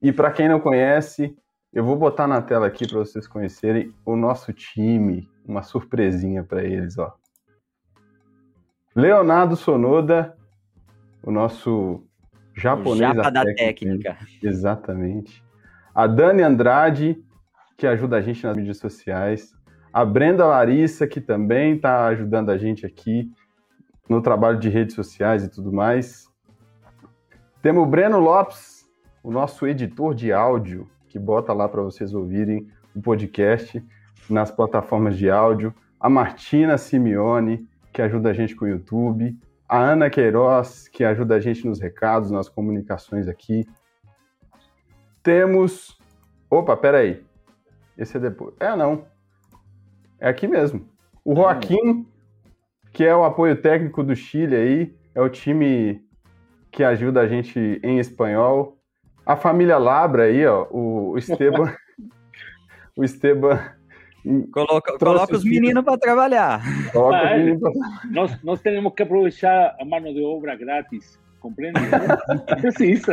E 0.00 0.12
para 0.12 0.30
quem 0.30 0.48
não 0.48 0.60
conhece, 0.60 1.36
eu 1.72 1.84
vou 1.84 1.96
botar 1.96 2.26
na 2.26 2.40
tela 2.40 2.66
aqui 2.66 2.88
para 2.88 2.98
vocês 2.98 3.26
conhecerem 3.26 3.92
o 4.04 4.16
nosso 4.16 4.52
time, 4.52 5.28
uma 5.46 5.62
surpresinha 5.62 6.42
para 6.42 6.64
eles, 6.64 6.96
ó. 6.96 7.14
Leonardo 8.94 9.56
Sonoda, 9.56 10.36
o 11.22 11.30
nosso 11.30 12.02
japonês 12.54 13.14
Japa 13.14 13.30
da 13.30 13.44
técnica. 13.44 14.18
Exatamente. 14.42 15.44
A 16.00 16.06
Dani 16.06 16.42
Andrade, 16.42 17.22
que 17.76 17.86
ajuda 17.86 18.16
a 18.16 18.22
gente 18.22 18.42
nas 18.42 18.56
mídias 18.56 18.78
sociais. 18.78 19.52
A 19.92 20.02
Brenda 20.02 20.46
Larissa, 20.46 21.06
que 21.06 21.20
também 21.20 21.74
está 21.74 22.06
ajudando 22.06 22.48
a 22.48 22.56
gente 22.56 22.86
aqui 22.86 23.30
no 24.08 24.22
trabalho 24.22 24.58
de 24.58 24.70
redes 24.70 24.94
sociais 24.94 25.44
e 25.44 25.50
tudo 25.50 25.70
mais. 25.70 26.26
Temos 27.60 27.82
o 27.82 27.86
Breno 27.86 28.18
Lopes, 28.18 28.88
o 29.22 29.30
nosso 29.30 29.66
editor 29.66 30.14
de 30.14 30.32
áudio, 30.32 30.88
que 31.06 31.18
bota 31.18 31.52
lá 31.52 31.68
para 31.68 31.82
vocês 31.82 32.14
ouvirem 32.14 32.66
o 32.96 33.02
podcast 33.02 33.84
nas 34.30 34.50
plataformas 34.50 35.18
de 35.18 35.28
áudio, 35.28 35.74
a 36.00 36.08
Martina 36.08 36.78
Simeone, 36.78 37.68
que 37.92 38.00
ajuda 38.00 38.30
a 38.30 38.32
gente 38.32 38.56
com 38.56 38.64
o 38.64 38.68
YouTube, 38.68 39.38
a 39.68 39.78
Ana 39.78 40.08
Queiroz, 40.08 40.88
que 40.88 41.04
ajuda 41.04 41.34
a 41.34 41.40
gente 41.40 41.66
nos 41.66 41.78
recados, 41.78 42.30
nas 42.30 42.48
comunicações 42.48 43.28
aqui. 43.28 43.66
Temos. 45.22 45.98
Opa, 46.50 46.76
peraí. 46.76 47.22
Esse 47.96 48.16
é 48.16 48.20
depois. 48.20 48.54
É, 48.58 48.74
não. 48.74 49.04
É 50.18 50.28
aqui 50.28 50.46
mesmo. 50.46 50.88
O 51.24 51.34
Joaquim, 51.34 52.06
que 52.92 53.04
é 53.04 53.14
o 53.14 53.24
apoio 53.24 53.60
técnico 53.60 54.02
do 54.02 54.16
Chile 54.16 54.56
aí, 54.56 54.94
é 55.14 55.20
o 55.20 55.28
time 55.28 56.02
que 56.70 56.82
ajuda 56.82 57.20
a 57.20 57.28
gente 57.28 57.80
em 57.82 57.98
espanhol. 57.98 58.78
A 59.24 59.36
família 59.36 59.78
Labra 59.78 60.24
aí, 60.24 60.46
ó, 60.46 60.66
o 60.70 61.16
Esteban. 61.18 61.74
o 62.96 63.04
Esteban. 63.04 63.60
Coloca, 64.52 64.98
coloca 64.98 65.36
os 65.36 65.44
meninos 65.44 65.84
para 65.84 65.98
trabalhar. 65.98 66.60
Coloca 66.92 67.16
ah, 67.16 67.32
os 67.32 67.38
meninos 67.38 67.60
pra... 67.60 67.72
nós, 68.10 68.42
nós 68.42 68.60
temos 68.60 68.92
que 68.94 69.02
aproveitar 69.02 69.76
a 69.80 69.84
mão 69.84 70.02
de 70.02 70.22
obra 70.22 70.56
grátis, 70.56 71.18
compreende? 71.40 71.80
é 72.80 72.84
isso. 72.84 73.10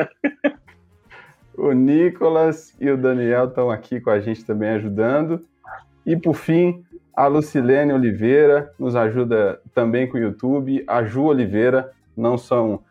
O 1.57 1.71
Nicolas 1.71 2.75
e 2.79 2.89
o 2.89 2.97
Daniel 2.97 3.45
estão 3.45 3.69
aqui 3.69 3.99
com 3.99 4.09
a 4.09 4.19
gente 4.19 4.45
também 4.45 4.69
ajudando. 4.69 5.43
E 6.05 6.15
por 6.15 6.35
fim, 6.35 6.83
a 7.13 7.27
Lucilene 7.27 7.91
Oliveira 7.91 8.71
nos 8.77 8.95
ajuda 8.95 9.59
também 9.73 10.07
com 10.07 10.17
o 10.17 10.21
YouTube. 10.21 10.83
A 10.87 11.03
Ju 11.03 11.23
Oliveira 11.23 11.91
não 12.15 12.37
são. 12.37 12.83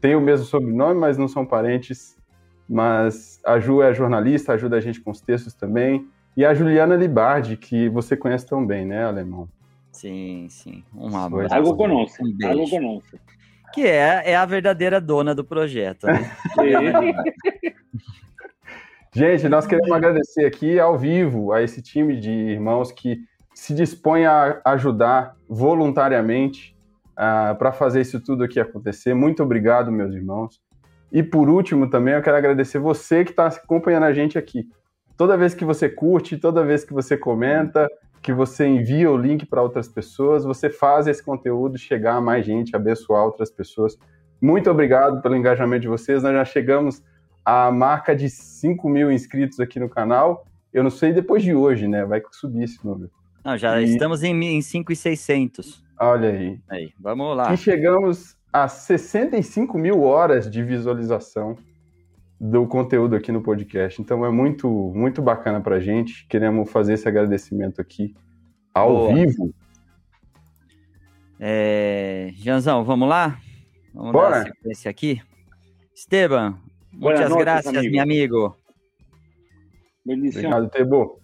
Tem 0.00 0.14
o 0.14 0.20
mesmo 0.20 0.46
sobrenome, 0.46 0.98
mas 0.98 1.18
não 1.18 1.26
são 1.26 1.44
parentes 1.44 2.16
mas 2.72 3.38
a 3.44 3.58
Ju 3.58 3.82
é 3.82 3.92
jornalista, 3.92 4.54
ajuda 4.54 4.76
a 4.76 4.80
gente 4.80 4.98
com 4.98 5.10
os 5.10 5.20
textos 5.20 5.52
também. 5.52 6.08
E 6.34 6.42
a 6.42 6.54
Juliana 6.54 6.96
Libardi, 6.96 7.56
que 7.56 7.86
você 7.90 8.16
conhece 8.16 8.46
tão 8.46 8.64
bem, 8.64 8.86
né, 8.86 9.04
Alemão? 9.04 9.46
Sim, 9.90 10.46
sim. 10.48 10.82
Um 10.94 11.14
abraço. 11.14 11.54
Algo 11.54 11.76
conosco, 11.76 12.24
um 12.24 12.48
algo 12.48 12.70
conosco. 12.70 13.18
Que 13.72 13.86
é, 13.86 14.30
é 14.32 14.36
a 14.36 14.44
verdadeira 14.44 15.00
dona 15.00 15.34
do 15.34 15.44
projeto. 15.44 16.06
Né? 16.06 16.30
gente, 19.14 19.48
nós 19.48 19.66
queremos 19.66 19.90
agradecer 19.90 20.46
aqui 20.46 20.78
ao 20.78 20.98
vivo 20.98 21.52
a 21.52 21.62
esse 21.62 21.80
time 21.82 22.18
de 22.18 22.30
irmãos 22.30 22.92
que 22.92 23.18
se 23.54 23.74
dispõe 23.74 24.26
a 24.26 24.60
ajudar 24.64 25.36
voluntariamente 25.48 26.76
uh, 27.12 27.56
para 27.56 27.72
fazer 27.72 28.00
isso 28.00 28.20
tudo 28.20 28.44
aqui 28.44 28.58
acontecer. 28.58 29.14
Muito 29.14 29.42
obrigado, 29.42 29.92
meus 29.92 30.14
irmãos. 30.14 30.60
E 31.10 31.22
por 31.22 31.48
último, 31.48 31.88
também 31.90 32.14
eu 32.14 32.22
quero 32.22 32.36
agradecer 32.36 32.78
você 32.78 33.24
que 33.24 33.30
está 33.30 33.46
acompanhando 33.46 34.04
a 34.04 34.12
gente 34.12 34.38
aqui. 34.38 34.66
Toda 35.16 35.36
vez 35.36 35.54
que 35.54 35.64
você 35.64 35.88
curte, 35.88 36.38
toda 36.38 36.64
vez 36.64 36.84
que 36.84 36.92
você 36.92 37.16
comenta, 37.16 37.86
que 38.22 38.32
você 38.32 38.66
envia 38.66 39.10
o 39.10 39.16
link 39.16 39.44
para 39.44 39.60
outras 39.60 39.88
pessoas, 39.88 40.44
você 40.44 40.70
faz 40.70 41.08
esse 41.08 41.22
conteúdo 41.22 41.76
chegar 41.76 42.16
a 42.16 42.20
mais 42.20 42.46
gente, 42.46 42.74
abençoar 42.76 43.24
outras 43.24 43.50
pessoas. 43.50 43.98
Muito 44.40 44.70
obrigado 44.70 45.20
pelo 45.20 45.34
engajamento 45.34 45.82
de 45.82 45.88
vocês. 45.88 46.22
Nós 46.22 46.32
já 46.32 46.44
chegamos 46.44 47.02
à 47.44 47.70
marca 47.72 48.14
de 48.14 48.30
5 48.30 48.88
mil 48.88 49.10
inscritos 49.10 49.58
aqui 49.58 49.80
no 49.80 49.88
canal. 49.88 50.46
Eu 50.72 50.84
não 50.84 50.90
sei 50.90 51.12
depois 51.12 51.42
de 51.42 51.52
hoje, 51.52 51.88
né? 51.88 52.04
Vai 52.04 52.22
subir 52.30 52.62
esse 52.62 52.84
número. 52.86 53.10
Não, 53.44 53.58
já 53.58 53.80
e... 53.80 53.84
estamos 53.84 54.22
em, 54.22 54.32
em 54.44 54.62
5,600. 54.62 55.82
Olha 55.98 56.30
aí. 56.30 56.60
Aí, 56.70 56.92
vamos 56.98 57.36
lá. 57.36 57.52
E 57.52 57.56
chegamos 57.56 58.36
a 58.52 58.68
65 58.68 59.76
mil 59.76 60.02
horas 60.02 60.48
de 60.48 60.62
visualização 60.62 61.56
do 62.42 62.66
conteúdo 62.66 63.14
aqui 63.14 63.30
no 63.30 63.40
podcast. 63.40 64.02
Então 64.02 64.26
é 64.26 64.30
muito, 64.30 64.68
muito 64.68 65.22
bacana 65.22 65.60
para 65.60 65.76
a 65.76 65.80
gente. 65.80 66.26
Queremos 66.26 66.68
fazer 66.68 66.94
esse 66.94 67.06
agradecimento 67.06 67.80
aqui 67.80 68.16
ao 68.74 68.88
Boa. 68.88 69.14
vivo. 69.14 69.54
É... 71.38 72.32
Janzão, 72.34 72.84
vamos 72.84 73.08
lá? 73.08 73.38
Vamos 73.94 74.10
Bora. 74.10 74.42
dar 74.42 74.52
esse 74.64 74.88
aqui. 74.88 75.22
Esteban, 75.94 76.58
Muchas 76.92 77.30
noches, 77.30 77.44
gracias, 77.44 77.76
amigo. 77.76 77.92
mi 77.92 77.98
amigo. 78.00 78.56
Bendición. 80.04 80.46
Obrigado, 80.46 80.70
Tebo. 80.70 81.20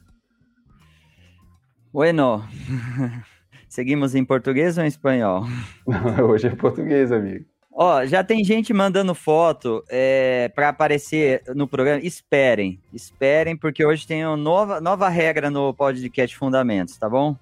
Bueno, 1.92 2.46
seguimos 3.68 4.14
em 4.14 4.25
português 4.25 4.78
ou 4.78 4.84
em 4.84 4.87
espanhol? 4.87 5.42
Hoje 6.28 6.46
é 6.46 6.54
português, 6.54 7.10
amigo. 7.10 7.44
Ó, 7.80 8.04
já 8.04 8.25
tem 8.25 8.42
gente 8.42 8.75
mandando 8.75 9.14
foto 9.14 9.85
é, 9.88 10.50
para 10.52 10.70
aparecer 10.70 11.44
no 11.54 11.68
programa. 11.68 12.00
Esperem, 12.00 12.82
esperem, 12.92 13.56
porque 13.56 13.87
hoje 13.87 14.04
tem 14.04 14.26
uma 14.26 14.37
nova, 14.37 14.80
nova 14.80 15.08
regra 15.08 15.49
no 15.49 15.73
podcast 15.73 16.37
Fundamentos, 16.37 16.99
tá 16.99 17.08
bom? 17.08 17.37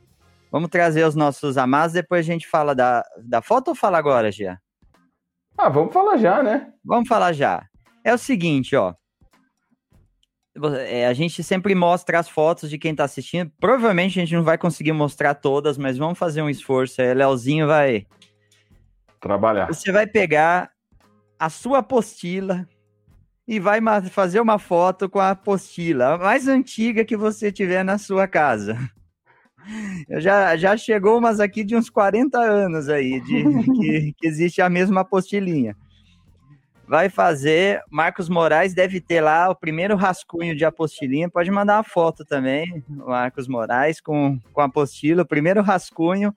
Vamos 0.53 0.69
trazer 0.69 1.07
os 1.07 1.15
nossos 1.15 1.57
amados, 1.57 1.95
depois 1.95 2.21
a 2.21 2.31
gente 2.31 2.47
fala 2.47 2.75
da, 2.75 3.03
da 3.17 3.41
foto 3.41 3.69
ou 3.69 3.75
fala 3.75 3.97
agora, 3.97 4.31
Gia? 4.31 4.61
Ah, 5.57 5.71
vamos 5.71 5.95
falar 5.95 6.19
já, 6.19 6.43
né? 6.43 6.71
Vamos 6.85 7.09
falar 7.09 7.33
já. 7.33 7.65
É 8.05 8.13
o 8.13 8.19
seguinte, 8.19 8.77
ó. 8.77 8.93
É, 10.87 11.07
a 11.07 11.15
gente 11.15 11.43
sempre 11.43 11.75
mostra 11.75 12.19
as 12.19 12.29
fotos 12.29 12.69
de 12.69 12.77
quem 12.77 12.95
tá 12.95 13.05
assistindo. 13.05 13.51
Provavelmente 13.59 14.19
a 14.19 14.23
gente 14.23 14.37
não 14.37 14.45
vai 14.45 14.59
conseguir 14.59 14.93
mostrar 14.93 15.33
todas, 15.33 15.79
mas 15.79 15.97
vamos 15.97 16.19
fazer 16.19 16.43
um 16.43 16.51
esforço 16.51 17.01
aí. 17.01 17.15
Leozinho 17.15 17.67
vai. 17.67 18.07
Trabalhar. 19.27 19.67
Você 19.67 19.91
vai 19.91 20.07
pegar 20.07 20.71
a 21.39 21.51
sua 21.51 21.79
apostila 21.79 22.67
e 23.47 23.61
vai 23.61 23.81
fazer 24.11 24.41
uma 24.41 24.59
foto 24.59 25.09
com 25.09 25.19
a 25.19 25.31
apostila 25.31 26.15
a 26.15 26.19
mais 26.19 26.49
antiga 26.49 27.05
que 27.05 27.17
você 27.17 27.53
tiver 27.53 27.85
na 27.85 27.99
sua 27.99 28.27
casa. 28.27 28.79
Eu 30.09 30.21
já, 30.21 30.57
já 30.57 30.77
chegou 30.77 31.19
umas 31.19 31.41
aqui 31.41 31.65
de 31.65 31.75
uns 31.75 31.91
40 31.91 32.39
anos 32.39 32.89
aí, 32.89 33.21
de 33.21 33.45
que, 33.81 34.15
que 34.17 34.27
existe 34.27 34.63
a 34.63 34.69
mesma 34.69 35.01
apostilinha 35.01 35.77
vai 36.87 37.09
fazer. 37.09 37.83
Marcos 37.91 38.29
Moraes 38.29 38.75
deve 38.75 39.01
ter 39.01 39.21
lá 39.21 39.51
o 39.51 39.55
primeiro 39.55 39.97
rascunho 39.97 40.55
de 40.55 40.65
apostilinha. 40.65 41.29
Pode 41.29 41.51
mandar 41.51 41.77
uma 41.77 41.85
foto 41.85 42.25
também, 42.25 42.83
Marcos 42.89 43.49
Moraes, 43.49 44.01
com, 44.01 44.39
com 44.53 44.61
a 44.61 44.65
apostila, 44.65 45.23
o 45.23 45.27
primeiro 45.27 45.63
rascunho. 45.63 46.35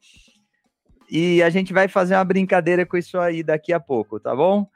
E 1.09 1.41
a 1.41 1.49
gente 1.49 1.73
vai 1.73 1.87
fazer 1.87 2.15
uma 2.15 2.23
brincadeira 2.23 2.85
com 2.85 2.97
isso 2.97 3.17
aí 3.17 3.41
daqui 3.41 3.73
a 3.73 3.79
pouco, 3.79 4.19
tá 4.19 4.35
bom? 4.35 4.67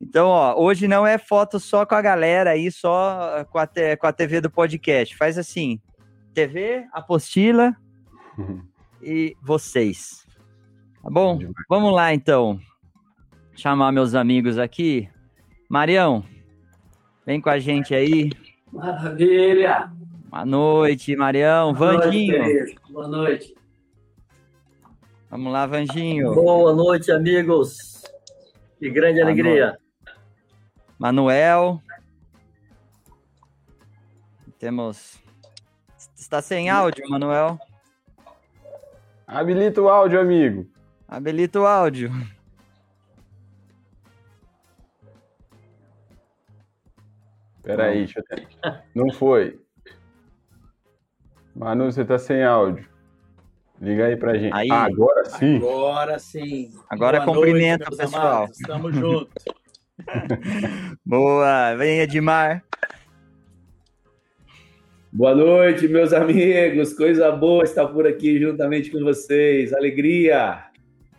Então, 0.00 0.28
ó, 0.28 0.60
hoje 0.60 0.88
não 0.88 1.06
é 1.06 1.18
foto 1.18 1.60
só 1.60 1.86
com 1.86 1.94
a 1.94 2.02
galera 2.02 2.50
aí, 2.50 2.70
só 2.70 3.44
com 3.50 3.58
a, 3.58 3.66
com 3.98 4.06
a 4.06 4.12
TV 4.12 4.40
do 4.40 4.50
podcast. 4.50 5.16
Faz 5.16 5.38
assim: 5.38 5.80
TV, 6.32 6.86
apostila 6.92 7.76
e 9.02 9.36
vocês. 9.42 10.26
Tá 11.02 11.10
bom? 11.10 11.38
Vamos 11.68 11.94
lá 11.94 12.12
então. 12.12 12.58
Chamar 13.54 13.92
meus 13.92 14.14
amigos 14.14 14.58
aqui. 14.58 15.08
Marião, 15.68 16.24
vem 17.24 17.40
com 17.40 17.50
a 17.50 17.58
gente 17.58 17.94
aí. 17.94 18.30
Maravilha! 18.72 19.92
Boa 20.28 20.44
noite, 20.44 21.14
Marião. 21.14 21.72
Boa 21.72 21.98
Vandinho. 21.98 22.38
Noite, 22.38 22.76
Boa 22.90 23.08
noite. 23.08 23.54
Vamos 25.30 25.52
lá, 25.52 25.66
Vandinho. 25.66 26.34
Boa 26.34 26.72
noite, 26.72 27.10
amigos. 27.10 28.02
Que 28.78 28.90
grande 28.90 29.20
Boa 29.20 29.32
alegria. 29.32 29.78
Manuel. 30.98 31.80
Temos. 34.58 35.18
Está 36.16 36.40
sem 36.40 36.70
áudio, 36.70 37.08
Manuel. 37.08 37.58
Habilita 39.26 39.80
o 39.82 39.88
áudio, 39.88 40.20
amigo. 40.20 40.66
Habilita 41.08 41.60
o 41.60 41.66
áudio. 41.66 42.10
Peraí, 47.62 48.04
deixa 48.04 48.20
eu. 48.30 48.72
Não 48.94 49.10
foi. 49.10 49.60
Manu, 51.54 51.90
você 51.90 52.04
tá 52.04 52.18
sem 52.18 52.44
áudio. 52.44 52.93
Liga 53.84 54.06
aí 54.06 54.16
pra 54.16 54.34
gente. 54.38 54.54
Aí. 54.54 54.68
Ah, 54.70 54.84
agora 54.84 55.26
sim. 55.26 55.56
Agora 55.56 56.18
sim. 56.18 56.70
Agora 56.88 57.20
Boa 57.20 57.34
cumprimenta 57.34 57.92
o 57.92 57.96
pessoal. 57.96 58.36
Amados. 58.36 58.58
Estamos 58.58 58.94
juntos. 58.94 59.44
Boa, 61.04 61.74
vem 61.74 62.00
Edmar. 62.00 62.64
Boa 65.12 65.34
noite, 65.34 65.86
meus 65.86 66.14
amigos. 66.14 66.94
Coisa 66.94 67.30
boa 67.30 67.62
estar 67.62 67.86
por 67.88 68.06
aqui 68.06 68.40
juntamente 68.40 68.90
com 68.90 69.00
vocês. 69.00 69.74
Alegria. 69.74 70.64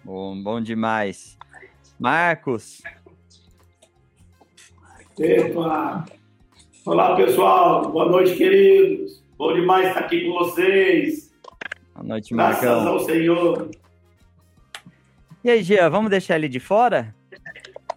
Bom, 0.04 0.41
bom 0.41 0.60
demais. 0.60 1.38
Marcos. 1.99 2.82
Epa! 5.19 6.04
Olá, 6.84 7.15
pessoal. 7.15 7.91
Boa 7.91 8.10
noite, 8.10 8.36
queridos. 8.36 9.23
Bom 9.38 9.54
demais 9.54 9.88
estar 9.88 9.99
aqui 9.99 10.25
com 10.25 10.34
vocês. 10.34 11.25
Boa 12.06 12.13
noite, 12.13 12.36
Graças 12.36 12.63
Marcão. 12.63 12.88
ao 12.88 13.00
Senhor. 13.00 13.72
E 15.44 15.50
aí, 15.50 15.63
Gia, 15.63 15.89
vamos 15.89 16.12
deixar 16.12 16.36
ele 16.36 16.48
de 16.48 16.60
fora? 16.60 17.15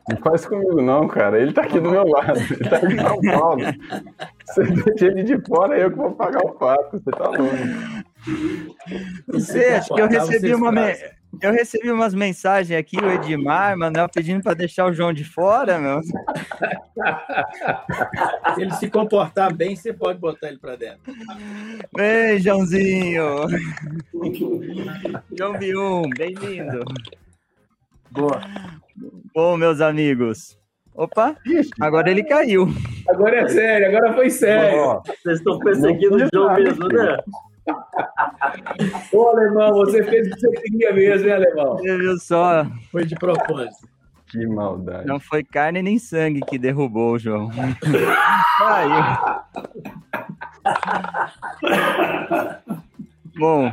Não 0.09 0.17
faz 0.17 0.47
comigo, 0.47 0.81
não, 0.81 1.07
cara. 1.07 1.39
Ele 1.39 1.53
tá 1.53 1.61
aqui 1.61 1.79
do 1.79 1.91
meu 1.91 2.07
lado. 2.09 2.39
Ele 2.41 2.71
tá 2.71 2.81
em 2.81 2.99
São 2.99 3.21
Paulo. 3.21 3.61
Você 4.49 4.63
deixa 4.65 5.07
ele 5.07 5.23
de 5.25 5.39
fora, 5.47 5.79
eu 5.79 5.91
que 5.91 5.97
vou 5.99 6.13
pagar 6.13 6.43
o 6.43 6.53
pato. 6.53 6.99
Você 6.99 7.11
tá 7.11 7.29
louco. 7.29 7.55
Você, 9.29 9.67
acho 9.67 9.95
que 9.95 10.01
eu 10.01 10.09
recebi 10.09 10.55
uma. 10.55 10.73
Me... 10.73 10.95
Eu 11.43 11.53
recebi 11.53 11.91
umas 11.91 12.15
mensagens 12.15 12.79
aqui, 12.79 12.97
o 12.97 13.11
Edmar, 13.11 13.77
Manuel, 13.77 14.09
pedindo 14.09 14.43
para 14.43 14.55
deixar 14.55 14.87
o 14.87 14.93
João 14.93 15.13
de 15.13 15.25
fora, 15.25 15.79
meu. 15.79 16.01
Se 16.03 16.13
ele 18.63 18.73
se 18.75 18.91
comportar 18.91 19.55
bem, 19.55 19.77
você 19.77 19.93
pode 19.93 20.19
botar 20.19 20.49
ele 20.49 20.59
para 20.59 20.77
dentro. 20.77 21.01
Vem, 21.95 22.39
Joãozinho. 22.39 23.47
João 25.37 25.59
Bium, 25.59 26.09
bem-vindo. 26.17 26.85
Boa. 28.11 28.41
Bom, 29.35 29.57
meus 29.57 29.81
amigos. 29.81 30.59
Opa, 30.95 31.37
agora 31.79 32.11
ele 32.11 32.25
caiu. 32.25 32.67
Agora 33.09 33.43
é 33.43 33.49
sério, 33.49 33.87
agora 33.87 34.13
foi 34.15 34.31
sério. 34.31 35.01
Vocês 35.23 35.39
estão 35.39 35.61
perseguindo 35.61 36.17
o 36.17 36.29
João 36.33 36.55
mesmo, 36.55 36.89
né? 36.89 37.19
Ô, 39.13 39.29
Alemão, 39.29 39.73
você 39.73 40.03
fez 40.05 40.27
o 40.27 40.31
que 40.31 40.41
você 40.41 40.51
queria 40.63 40.93
mesmo, 40.93 41.27
hein, 41.29 41.35
Alemão? 41.35 41.77
Você 41.77 41.97
viu 41.99 42.19
só? 42.19 42.67
Foi 42.91 43.05
de 43.05 43.15
propósito. 43.15 43.89
Que 44.31 44.47
maldade. 44.47 45.07
Não 45.07 45.19
foi 45.19 45.43
carne 45.43 45.83
nem 45.83 45.99
sangue 45.99 46.41
que 46.43 46.59
derrubou 46.59 47.15
o 47.15 47.19
João. 47.19 47.51
Caiu. 48.59 49.05
Bom. 53.39 53.73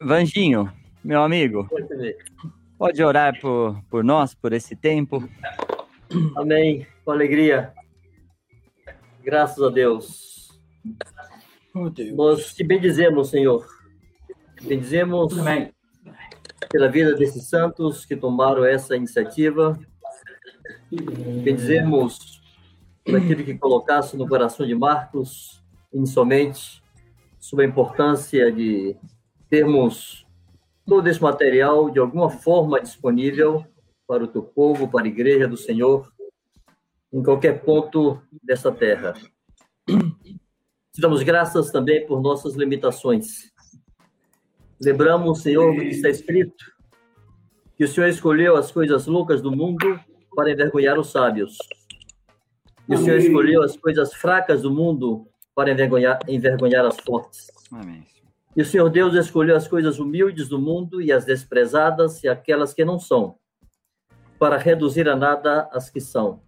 Vanginho, 0.00 0.72
meu 1.04 1.22
amigo, 1.22 1.68
pode 2.78 3.02
orar 3.02 3.38
por, 3.38 3.78
por 3.90 4.02
nós, 4.02 4.34
por 4.34 4.54
esse 4.54 4.74
tempo? 4.74 5.28
Amém. 6.36 6.86
Com 7.04 7.10
alegria. 7.10 7.74
Graças 9.22 9.62
a 9.62 9.68
Deus. 9.68 10.39
Oh, 11.74 11.88
Deus. 11.88 12.16
Nós 12.16 12.54
te 12.54 12.64
bendizemos, 12.64 13.30
Senhor. 13.30 13.66
Te 14.58 14.66
bendizemos 14.66 15.38
Amém. 15.38 15.72
pela 16.68 16.88
vida 16.88 17.14
desses 17.14 17.48
santos 17.48 18.04
que 18.04 18.16
tomaram 18.16 18.64
essa 18.64 18.96
iniciativa. 18.96 19.78
Bendizemos 21.44 22.40
por 23.04 23.16
aquilo 23.16 23.44
que 23.44 23.56
colocasse 23.56 24.16
no 24.16 24.28
coração 24.28 24.66
de 24.66 24.74
Marcos, 24.74 25.62
inicialmente, 25.92 26.82
sobre 27.38 27.64
a 27.64 27.68
importância 27.68 28.50
de 28.52 28.96
termos 29.48 30.26
todo 30.86 31.08
esse 31.08 31.22
material 31.22 31.90
de 31.90 31.98
alguma 31.98 32.30
forma 32.30 32.80
disponível 32.80 33.64
para 34.06 34.24
o 34.24 34.28
teu 34.28 34.42
povo, 34.42 34.88
para 34.88 35.04
a 35.04 35.08
igreja 35.08 35.46
do 35.46 35.56
Senhor, 35.56 36.12
em 37.12 37.22
qualquer 37.22 37.62
ponto 37.62 38.20
dessa 38.42 38.72
terra. 38.72 39.14
Te 40.92 41.00
damos 41.00 41.22
graças 41.22 41.70
também 41.70 42.04
por 42.06 42.20
nossas 42.20 42.54
limitações. 42.54 43.52
Lembramos, 44.80 45.42
Senhor, 45.42 45.74
do 45.74 45.80
que 45.80 45.88
está 45.88 46.08
escrito, 46.08 46.64
que 47.76 47.84
o 47.84 47.88
Senhor 47.88 48.08
escolheu 48.08 48.56
as 48.56 48.72
coisas 48.72 49.06
loucas 49.06 49.40
do 49.40 49.52
mundo 49.52 50.00
para 50.34 50.50
envergonhar 50.50 50.98
os 50.98 51.10
sábios. 51.10 51.56
E 52.88 52.94
o 52.94 52.98
Senhor 52.98 53.18
escolheu 53.18 53.62
as 53.62 53.76
coisas 53.76 54.12
fracas 54.14 54.62
do 54.62 54.70
mundo 54.70 55.28
para 55.54 55.70
envergonhar, 55.70 56.18
envergonhar 56.26 56.84
as 56.84 56.98
fortes. 56.98 57.46
Amém. 57.70 58.04
E 58.56 58.62
o 58.62 58.64
Senhor 58.64 58.90
Deus 58.90 59.14
escolheu 59.14 59.54
as 59.54 59.68
coisas 59.68 60.00
humildes 60.00 60.48
do 60.48 60.58
mundo 60.58 61.00
e 61.00 61.12
as 61.12 61.24
desprezadas 61.24 62.24
e 62.24 62.28
aquelas 62.28 62.74
que 62.74 62.84
não 62.84 62.98
são, 62.98 63.36
para 64.40 64.56
reduzir 64.56 65.08
a 65.08 65.14
nada 65.14 65.68
as 65.72 65.88
que 65.88 66.00
são, 66.00 66.42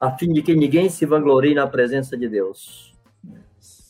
a 0.00 0.10
fim 0.18 0.32
de 0.32 0.42
que 0.42 0.54
ninguém 0.56 0.88
se 0.88 1.06
vanglorie 1.06 1.54
na 1.54 1.66
presença 1.66 2.16
de 2.16 2.28
Deus. 2.28 2.91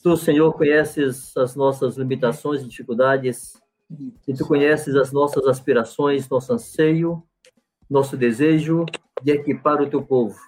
Tu, 0.02 0.16
Senhor, 0.16 0.52
conheces 0.54 1.36
as 1.36 1.54
nossas 1.54 1.96
limitações 1.96 2.62
e 2.62 2.68
dificuldades, 2.68 3.60
e 4.26 4.34
tu 4.34 4.46
conheces 4.46 4.96
as 4.96 5.12
nossas 5.12 5.46
aspirações, 5.46 6.28
nosso 6.28 6.52
anseio 6.52 7.22
nosso 7.92 8.16
desejo 8.16 8.86
de 9.22 9.32
equipar 9.32 9.82
o 9.82 9.86
teu 9.88 10.02
povo, 10.02 10.38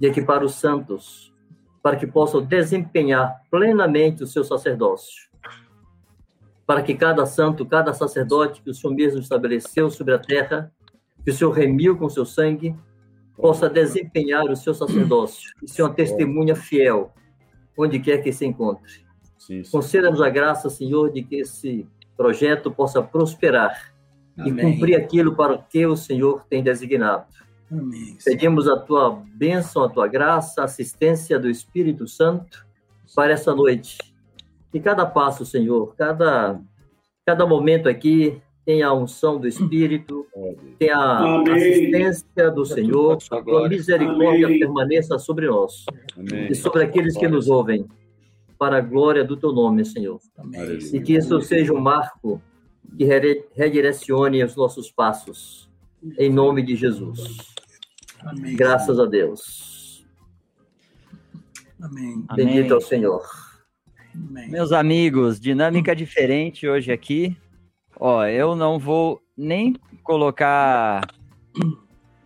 de 0.00 0.08
equipar 0.08 0.42
os 0.42 0.54
santos, 0.56 1.32
para 1.80 1.96
que 1.96 2.08
possam 2.08 2.42
desempenhar 2.42 3.40
plenamente 3.48 4.24
o 4.24 4.26
seu 4.26 4.42
sacerdócio. 4.42 5.30
Para 6.66 6.82
que 6.82 6.96
cada 6.96 7.24
santo, 7.24 7.64
cada 7.64 7.94
sacerdote 7.94 8.60
que 8.60 8.70
o 8.70 8.74
Senhor 8.74 8.92
mesmo 8.92 9.20
estabeleceu 9.20 9.88
sobre 9.88 10.14
a 10.14 10.18
terra, 10.18 10.72
que 11.24 11.30
o 11.30 11.32
Senhor 11.32 11.52
remiu 11.52 11.96
com 11.96 12.08
seu 12.08 12.26
sangue, 12.26 12.74
possa 13.36 13.70
desempenhar 13.70 14.50
o 14.50 14.56
seu 14.56 14.74
sacerdócio 14.74 15.52
e 15.62 15.70
ser 15.70 15.82
uma 15.82 15.94
testemunha 15.94 16.56
fiel, 16.56 17.14
onde 17.76 17.98
quer 17.98 18.18
que 18.18 18.32
se 18.32 18.46
encontre. 18.46 19.04
Conceda-nos 19.70 20.20
a 20.20 20.28
graça, 20.28 20.68
Senhor, 20.68 21.12
de 21.12 21.22
que 21.22 21.36
esse 21.36 21.86
projeto 22.16 22.70
possa 22.70 23.02
prosperar 23.02 23.92
Amém. 24.36 24.52
e 24.52 24.60
cumprir 24.60 24.96
aquilo 24.96 25.36
para 25.36 25.54
o 25.54 25.62
que 25.62 25.86
o 25.86 25.96
Senhor 25.96 26.44
tem 26.48 26.62
designado. 26.62 27.26
Amém. 27.70 28.16
Pedimos 28.24 28.68
a 28.68 28.76
tua 28.76 29.22
bênção, 29.34 29.84
a 29.84 29.88
tua 29.88 30.08
graça, 30.08 30.62
a 30.62 30.64
assistência 30.64 31.38
do 31.38 31.48
Espírito 31.48 32.08
Santo 32.08 32.66
para 33.14 33.32
essa 33.32 33.54
noite. 33.54 33.98
E 34.72 34.80
cada 34.80 35.06
passo, 35.06 35.44
Senhor, 35.44 35.94
cada, 35.96 36.60
cada 37.24 37.46
momento 37.46 37.88
aqui 37.88 38.40
tenha 38.66 38.88
a 38.88 38.92
unção 38.92 39.38
do 39.38 39.46
Espírito, 39.46 40.26
tenha 40.76 40.96
a 40.96 41.36
Amém. 41.36 41.54
assistência 41.54 42.50
do 42.50 42.66
Senhor, 42.66 43.16
a 43.30 43.40
tua 43.40 43.68
misericórdia 43.68 44.48
Amém. 44.48 44.58
permaneça 44.58 45.16
sobre 45.20 45.46
nós 45.46 45.86
e 46.50 46.54
sobre 46.56 46.82
aqueles 46.82 47.16
que 47.16 47.28
nos 47.28 47.48
ouvem 47.48 47.86
para 48.58 48.78
a 48.78 48.80
glória 48.80 49.22
do 49.22 49.36
teu 49.36 49.52
nome, 49.52 49.84
Senhor. 49.84 50.18
Amém. 50.36 50.78
E 50.92 51.00
que 51.00 51.14
isso 51.14 51.40
seja 51.42 51.72
um 51.72 51.80
marco 51.80 52.42
que 52.98 53.04
redirecione 53.54 54.42
os 54.42 54.56
nossos 54.56 54.90
passos, 54.90 55.70
em 56.18 56.28
nome 56.28 56.60
de 56.62 56.74
Jesus. 56.74 57.38
Amém. 58.24 58.56
Graças 58.56 58.98
a 58.98 59.04
Deus. 59.04 60.04
Amém. 61.80 62.26
Bendito 62.34 62.74
é 62.74 62.76
o 62.76 62.80
Senhor. 62.80 63.22
Amém. 64.12 64.50
Meus 64.50 64.72
amigos, 64.72 65.38
dinâmica 65.38 65.94
diferente 65.94 66.66
hoje 66.66 66.90
aqui. 66.90 67.36
Ó, 67.98 68.24
eu 68.26 68.54
não 68.54 68.78
vou 68.78 69.22
nem 69.36 69.74
colocar. 70.02 71.06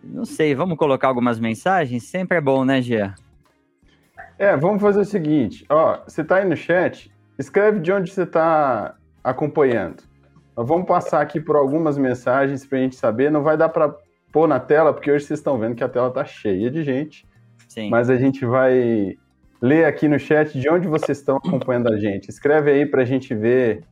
Não 0.03 0.25
sei, 0.25 0.53
vamos 0.53 0.77
colocar 0.77 1.07
algumas 1.07 1.39
mensagens? 1.39 2.03
Sempre 2.03 2.37
é 2.37 2.41
bom, 2.41 2.65
né, 2.65 2.81
Gia? 2.81 3.15
É, 4.37 4.57
vamos 4.57 4.81
fazer 4.81 5.01
o 5.01 5.05
seguinte, 5.05 5.63
ó, 5.69 5.99
você 6.03 6.23
tá 6.23 6.37
aí 6.37 6.45
no 6.49 6.57
chat, 6.57 7.11
escreve 7.37 7.79
de 7.79 7.91
onde 7.91 8.09
você 8.09 8.25
tá 8.25 8.95
acompanhando. 9.23 10.01
Nós 10.57 10.67
vamos 10.67 10.87
passar 10.87 11.21
aqui 11.21 11.39
por 11.39 11.55
algumas 11.55 11.95
mensagens 11.95 12.65
pra 12.65 12.79
gente 12.79 12.95
saber, 12.95 13.31
não 13.31 13.43
vai 13.43 13.55
dar 13.55 13.69
para 13.69 13.95
pôr 14.31 14.47
na 14.47 14.59
tela, 14.59 14.93
porque 14.93 15.11
hoje 15.11 15.25
vocês 15.25 15.39
estão 15.39 15.59
vendo 15.59 15.75
que 15.75 15.83
a 15.83 15.89
tela 15.89 16.09
tá 16.09 16.25
cheia 16.25 16.71
de 16.71 16.83
gente. 16.83 17.23
Sim. 17.69 17.89
Mas 17.91 18.09
a 18.09 18.17
gente 18.17 18.43
vai 18.43 19.15
ler 19.61 19.85
aqui 19.85 20.07
no 20.07 20.17
chat 20.17 20.59
de 20.59 20.67
onde 20.67 20.87
vocês 20.87 21.19
estão 21.19 21.37
acompanhando 21.37 21.93
a 21.93 21.97
gente. 21.97 22.29
Escreve 22.29 22.71
aí 22.71 22.85
pra 22.85 23.05
gente 23.05 23.35
ver 23.35 23.83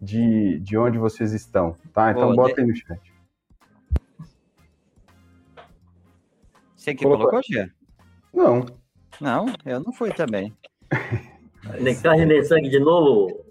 de, 0.00 0.58
de 0.60 0.76
onde 0.78 0.98
vocês 0.98 1.32
estão, 1.32 1.76
tá? 1.92 2.10
Então 2.10 2.34
bota 2.34 2.54
de... 2.54 2.60
aí 2.60 2.66
no 2.66 2.76
chat. 2.76 3.12
Você 6.76 6.94
que 6.94 7.02
colocou, 7.02 7.26
colocou 7.26 7.42
Gia? 7.42 7.70
Não. 8.32 8.64
Não, 9.20 9.46
eu 9.66 9.80
não 9.80 9.92
fui 9.92 10.10
também. 10.12 10.56
Nem 11.78 11.94
carne 12.00 12.24
nem 12.24 12.42
sangue 12.42 12.70
de 12.70 12.80
novo, 12.80 13.44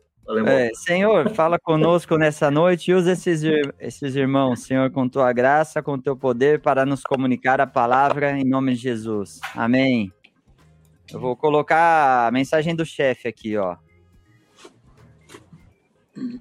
é, 0.46 0.70
Senhor, 0.76 1.28
fala 1.32 1.58
conosco 1.58 2.16
nessa 2.16 2.52
noite 2.52 2.92
e 2.92 2.94
usa 2.94 3.14
esses, 3.14 3.42
esses 3.80 4.16
irmãos, 4.16 4.62
Senhor, 4.62 4.92
com 4.92 5.10
tua 5.10 5.34
graça, 5.34 5.82
com 5.82 5.98
teu 5.98 6.16
poder, 6.16 6.62
para 6.62 6.86
nos 6.86 7.02
comunicar 7.02 7.60
a 7.60 7.66
palavra 7.66 8.38
em 8.38 8.44
nome 8.44 8.74
de 8.76 8.80
Jesus. 8.80 9.40
Amém. 9.56 10.14
Eu 11.12 11.20
vou 11.20 11.36
colocar 11.36 12.28
a 12.28 12.32
mensagem 12.32 12.76
do 12.76 12.86
chefe 12.86 13.28
aqui, 13.28 13.58
ó. 13.58 13.76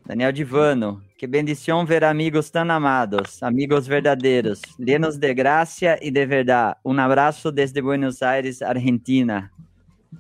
Daniel 0.07 0.33
Divano, 0.33 1.03
que 1.17 1.27
bendição 1.27 1.85
ver 1.85 2.05
amigos 2.05 2.51
tão 2.51 2.71
amados, 2.71 3.43
amigos 3.43 3.87
verdadeiros, 3.87 4.61
llenos 4.79 5.17
de 5.17 5.35
graça 5.35 5.99
e 6.01 6.11
de 6.11 6.27
verdade. 6.27 6.77
Um 6.85 6.99
abraço 6.99 7.53
desde 7.53 7.81
Buenos 7.83 8.23
Aires, 8.23 8.63
Argentina. 8.63 9.51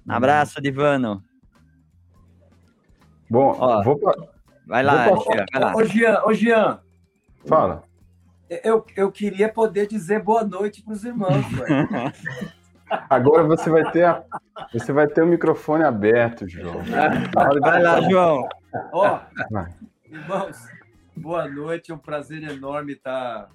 Um 0.06 0.12
abraço, 0.12 0.60
Divano. 0.60 1.22
Bom, 3.30 3.56
Ó, 3.58 3.82
vou 3.82 4.00
Vai 4.66 4.82
lá, 4.82 5.08
vou 5.08 5.24
Jean, 5.24 5.44
vai 5.52 5.62
lá. 5.62 5.74
Ô, 5.74 5.84
Jean, 5.84 6.22
ô, 6.24 6.32
Jean. 6.34 6.80
Fala. 7.46 7.82
Eu, 8.48 8.84
eu 8.96 9.10
queria 9.10 9.48
poder 9.48 9.86
dizer 9.86 10.22
boa 10.22 10.44
noite 10.44 10.82
para 10.82 10.92
os 10.92 11.04
irmãos, 11.04 11.44
Agora 13.10 13.42
você 13.44 13.68
vai 13.68 13.90
ter 13.90 14.04
a, 14.04 14.24
você 14.72 14.92
vai 14.92 15.06
ter 15.06 15.22
o 15.22 15.26
microfone 15.26 15.84
aberto, 15.84 16.48
João. 16.48 16.80
Vai 17.60 17.82
lá, 17.82 18.00
João. 18.00 18.48
Ó, 18.92 19.20
irmãos, 20.04 20.68
boa 21.16 21.48
noite, 21.48 21.90
é 21.90 21.94
um 21.94 21.98
prazer 21.98 22.42
enorme 22.42 22.92
estar, 22.92 23.50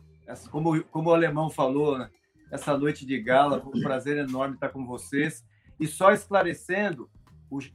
como, 0.49 0.83
como 0.85 1.09
o 1.09 1.13
alemão 1.13 1.49
falou, 1.49 1.97
né? 1.97 2.09
essa 2.53 2.77
noite 2.77 3.05
de 3.05 3.19
gala, 3.19 3.63
um 3.65 3.81
prazer 3.81 4.17
enorme 4.17 4.53
estar 4.53 4.69
com 4.69 4.85
vocês. 4.85 5.43
E 5.79 5.87
só 5.87 6.11
esclarecendo, 6.11 7.09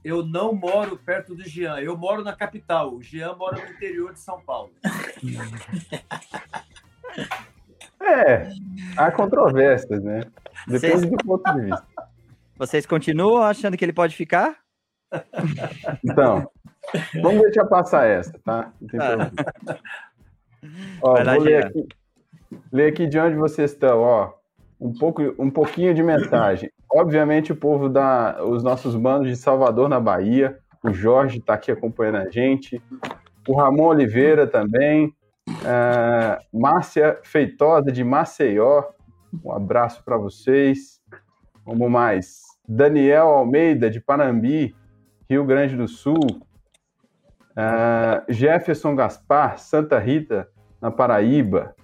eu 0.05 0.25
não 0.25 0.53
moro 0.53 0.97
perto 0.97 1.35
do 1.35 1.43
Jean, 1.43 1.81
eu 1.81 1.97
moro 1.97 2.23
na 2.23 2.35
capital. 2.35 2.95
O 2.95 3.03
Jean 3.03 3.35
mora 3.35 3.61
no 3.65 3.73
interior 3.73 4.13
de 4.13 4.21
São 4.21 4.41
Paulo. 4.41 4.71
É, 8.01 8.49
há 8.97 9.11
controvérsias, 9.11 10.03
né? 10.03 10.21
Depende 10.67 11.01
Vocês... 11.01 11.11
do 11.11 11.17
ponto 11.17 11.53
de 11.53 11.61
vista. 11.63 11.87
Vocês 12.57 12.87
continuam 12.87 13.43
achando 13.43 13.77
que 13.77 13.85
ele 13.85 13.93
pode 13.93 14.15
ficar? 14.15 14.57
Então, 16.05 16.49
vamos 17.23 17.43
deixar 17.43 17.65
passar 17.67 18.07
essa, 18.07 18.33
tá? 18.45 18.73
Não 18.81 18.89
tem 18.89 19.01
ah. 19.01 19.79
Ó, 21.03 21.13
Vai 21.13 21.25
lá, 21.25 21.35
vou 21.35 21.45
ler 21.45 21.67
aqui, 21.67 21.89
ler 22.73 22.93
aqui 22.93 23.07
de 23.07 23.19
onde 23.19 23.37
vocês 23.37 23.73
estão, 23.73 24.01
ó. 24.01 24.33
Um, 24.81 24.93
pouco, 24.93 25.23
um 25.39 25.51
pouquinho 25.51 25.95
de 25.95 26.03
mensagem. 26.03 26.71
Obviamente, 26.91 27.53
o 27.53 27.57
povo 27.57 27.89
da. 27.89 28.43
Os 28.45 28.63
nossos 28.63 28.95
bandos 28.95 29.29
de 29.29 29.37
Salvador, 29.37 29.89
na 29.89 30.01
Bahia. 30.01 30.59
O 30.83 30.93
Jorge 30.93 31.39
está 31.39 31.55
aqui 31.55 31.73
acompanhando 31.73 32.19
a 32.19 32.31
gente. 32.31 32.81
O 33.49 33.57
Ramon 33.57 33.89
Oliveira 33.89 34.47
também. 34.47 35.13
Uh, 35.49 36.59
Márcia 36.59 37.19
Feitosa, 37.25 37.91
de 37.91 38.05
Maceió. 38.05 38.85
Um 39.45 39.53
abraço 39.53 40.03
para 40.05 40.17
vocês. 40.17 41.01
Vamos 41.67 41.91
mais. 41.91 42.43
Daniel 42.67 43.29
Almeida, 43.29 43.91
de 43.91 44.01
Panambi, 44.01 44.75
Rio 45.29 45.45
Grande 45.45 45.77
do 45.77 45.89
Sul. 45.89 46.19
Uh, 47.59 48.33
Jefferson 48.33 48.95
Gaspar, 48.95 49.59
Santa 49.59 49.99
Rita, 49.99 50.49
na 50.81 50.93
Paraíba. 50.93 51.75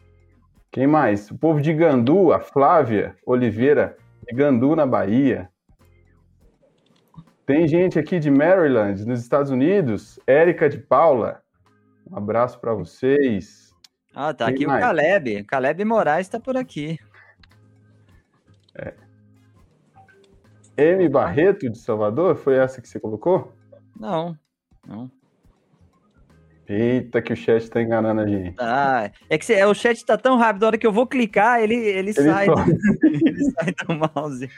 Quem 0.71 0.87
mais? 0.87 1.29
O 1.33 1.37
povo 1.37 1.61
de 1.61 1.75
Gandu, 1.75 2.33
a 2.33 2.39
Flávia 2.39 3.17
Oliveira, 3.27 3.97
de 4.25 4.37
Gandu, 4.37 4.77
na 4.77 4.87
Bahia. 4.87 5.51
Tem 7.45 7.67
gente 7.67 7.99
aqui 7.99 8.21
de 8.21 8.31
Maryland, 8.31 9.05
nos 9.05 9.21
Estados 9.21 9.51
Unidos. 9.51 10.21
Érica 10.29 10.69
de 10.69 10.79
Paula. 10.79 11.43
Um 12.09 12.19
abraço 12.19 12.61
para 12.61 12.73
vocês. 12.73 13.75
Ah, 14.15 14.33
tá 14.33 14.47
Quem 14.47 14.55
aqui 14.55 14.67
mais? 14.69 14.79
o 14.79 14.87
Caleb. 14.87 15.45
Caleb 15.45 15.85
Moraes 15.85 16.29
está 16.29 16.39
por 16.39 16.57
aqui. 16.57 17.01
É. 18.77 18.95
M. 20.77 21.09
Barreto, 21.09 21.69
de 21.69 21.79
Salvador, 21.79 22.37
foi 22.37 22.57
essa 22.57 22.81
que 22.81 22.89
você 22.89 23.01
colocou? 23.01 23.53
Não, 23.99 24.39
não. 24.87 25.11
Eita, 26.69 27.21
que 27.21 27.33
o 27.33 27.37
chat 27.37 27.69
tá 27.69 27.83
enganando 27.83 28.21
a 28.23 28.27
gente. 28.27 28.55
Ah, 28.59 29.11
é 29.29 29.37
que 29.37 29.65
o 29.65 29.75
chat 29.75 30.03
tá 30.05 30.17
tão 30.17 30.39
rápido, 30.39 30.63
a 30.65 30.69
hora 30.69 30.79
que 30.79 30.87
eu 30.87 30.93
vou 30.93 31.07
clicar, 31.07 31.61
ele, 31.61 31.75
ele, 31.75 31.99
ele 31.99 32.13
sai, 32.15 32.47
do, 32.47 32.55
ele 33.05 33.45
sai 33.51 33.73
do 33.73 33.95
mouse. 33.95 34.49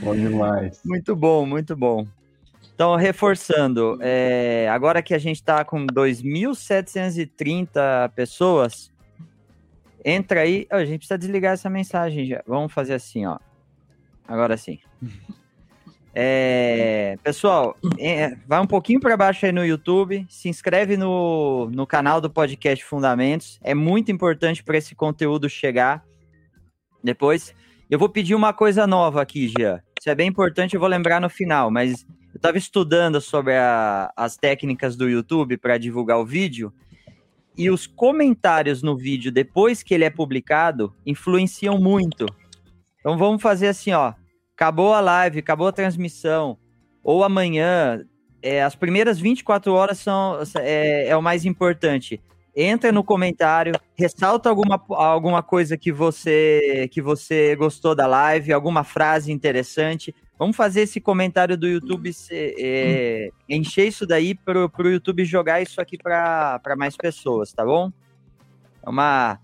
Bom 0.00 0.14
demais. 0.14 0.80
Muito 0.84 1.16
bom, 1.16 1.44
muito 1.44 1.74
bom. 1.74 2.06
Então, 2.74 2.94
reforçando, 2.94 3.98
é, 4.00 4.68
agora 4.70 5.02
que 5.02 5.12
a 5.12 5.18
gente 5.18 5.34
está 5.36 5.64
com 5.64 5.84
2.730 5.84 8.12
pessoas, 8.14 8.92
entra 10.04 10.42
aí. 10.42 10.68
Oh, 10.70 10.76
a 10.76 10.84
gente 10.84 10.98
precisa 10.98 11.18
desligar 11.18 11.54
essa 11.54 11.68
mensagem 11.68 12.26
já. 12.26 12.40
Vamos 12.46 12.72
fazer 12.72 12.94
assim, 12.94 13.26
ó. 13.26 13.38
Agora 14.28 14.56
sim. 14.56 14.78
É, 16.14 17.16
pessoal, 17.22 17.76
é, 17.98 18.34
vai 18.46 18.60
um 18.60 18.66
pouquinho 18.66 18.98
para 18.98 19.16
baixo 19.16 19.46
aí 19.46 19.52
no 19.52 19.64
YouTube, 19.64 20.26
se 20.28 20.48
inscreve 20.48 20.96
no, 20.96 21.70
no 21.70 21.86
canal 21.86 22.20
do 22.20 22.30
podcast 22.30 22.84
Fundamentos, 22.84 23.58
é 23.62 23.74
muito 23.74 24.10
importante 24.10 24.64
para 24.64 24.78
esse 24.78 24.94
conteúdo 24.94 25.48
chegar. 25.48 26.04
Depois, 27.04 27.54
eu 27.88 27.98
vou 27.98 28.08
pedir 28.08 28.34
uma 28.34 28.52
coisa 28.52 28.86
nova 28.86 29.22
aqui, 29.22 29.48
Gia. 29.48 29.82
Isso 30.00 30.10
é 30.10 30.14
bem 30.14 30.28
importante, 30.28 30.74
eu 30.74 30.80
vou 30.80 30.88
lembrar 30.88 31.20
no 31.20 31.30
final, 31.30 31.70
mas 31.70 32.04
eu 32.32 32.36
estava 32.36 32.58
estudando 32.58 33.20
sobre 33.20 33.54
a, 33.54 34.12
as 34.16 34.36
técnicas 34.36 34.96
do 34.96 35.08
YouTube 35.08 35.56
para 35.56 35.78
divulgar 35.78 36.18
o 36.18 36.26
vídeo 36.26 36.72
e 37.56 37.70
os 37.70 37.86
comentários 37.86 38.82
no 38.82 38.96
vídeo 38.96 39.32
depois 39.32 39.82
que 39.82 39.92
ele 39.92 40.04
é 40.04 40.10
publicado 40.10 40.94
influenciam 41.04 41.78
muito. 41.78 42.26
Então 43.00 43.18
vamos 43.18 43.42
fazer 43.42 43.68
assim, 43.68 43.92
ó. 43.92 44.14
Acabou 44.58 44.92
a 44.92 45.00
live, 45.00 45.38
acabou 45.38 45.68
a 45.68 45.72
transmissão, 45.72 46.58
ou 47.00 47.22
amanhã, 47.22 48.04
é, 48.42 48.60
as 48.60 48.74
primeiras 48.74 49.20
24 49.20 49.72
horas 49.72 49.98
são 49.98 50.40
é, 50.56 51.06
é 51.06 51.16
o 51.16 51.22
mais 51.22 51.44
importante 51.44 52.20
entra 52.60 52.90
no 52.90 53.04
comentário, 53.04 53.72
ressalta 53.94 54.48
alguma, 54.48 54.82
alguma 54.88 55.44
coisa 55.44 55.76
que 55.76 55.92
você 55.92 56.88
que 56.90 57.00
você 57.00 57.54
gostou 57.54 57.94
da 57.94 58.06
live, 58.06 58.52
alguma 58.52 58.82
frase 58.82 59.30
interessante. 59.30 60.12
Vamos 60.36 60.56
fazer 60.56 60.82
esse 60.82 61.00
comentário 61.00 61.56
do 61.56 61.68
YouTube, 61.68 62.10
é, 62.30 63.30
encher 63.48 63.86
isso 63.86 64.04
daí 64.06 64.34
para 64.34 64.66
o 64.66 64.88
YouTube 64.88 65.24
jogar 65.24 65.60
isso 65.60 65.80
aqui 65.80 65.96
para 65.96 66.60
mais 66.76 66.96
pessoas, 66.96 67.52
tá 67.52 67.64
bom? 67.64 67.92
É 68.84 68.90
uma, 68.90 69.40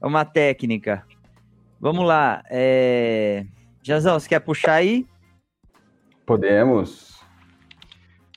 é 0.00 0.06
uma 0.06 0.24
técnica. 0.24 1.04
Vamos 1.80 2.06
lá. 2.06 2.42
É... 2.48 3.44
Jazão, 3.82 4.18
você 4.18 4.28
quer 4.28 4.40
puxar 4.40 4.74
aí? 4.74 5.06
Podemos. 6.24 7.20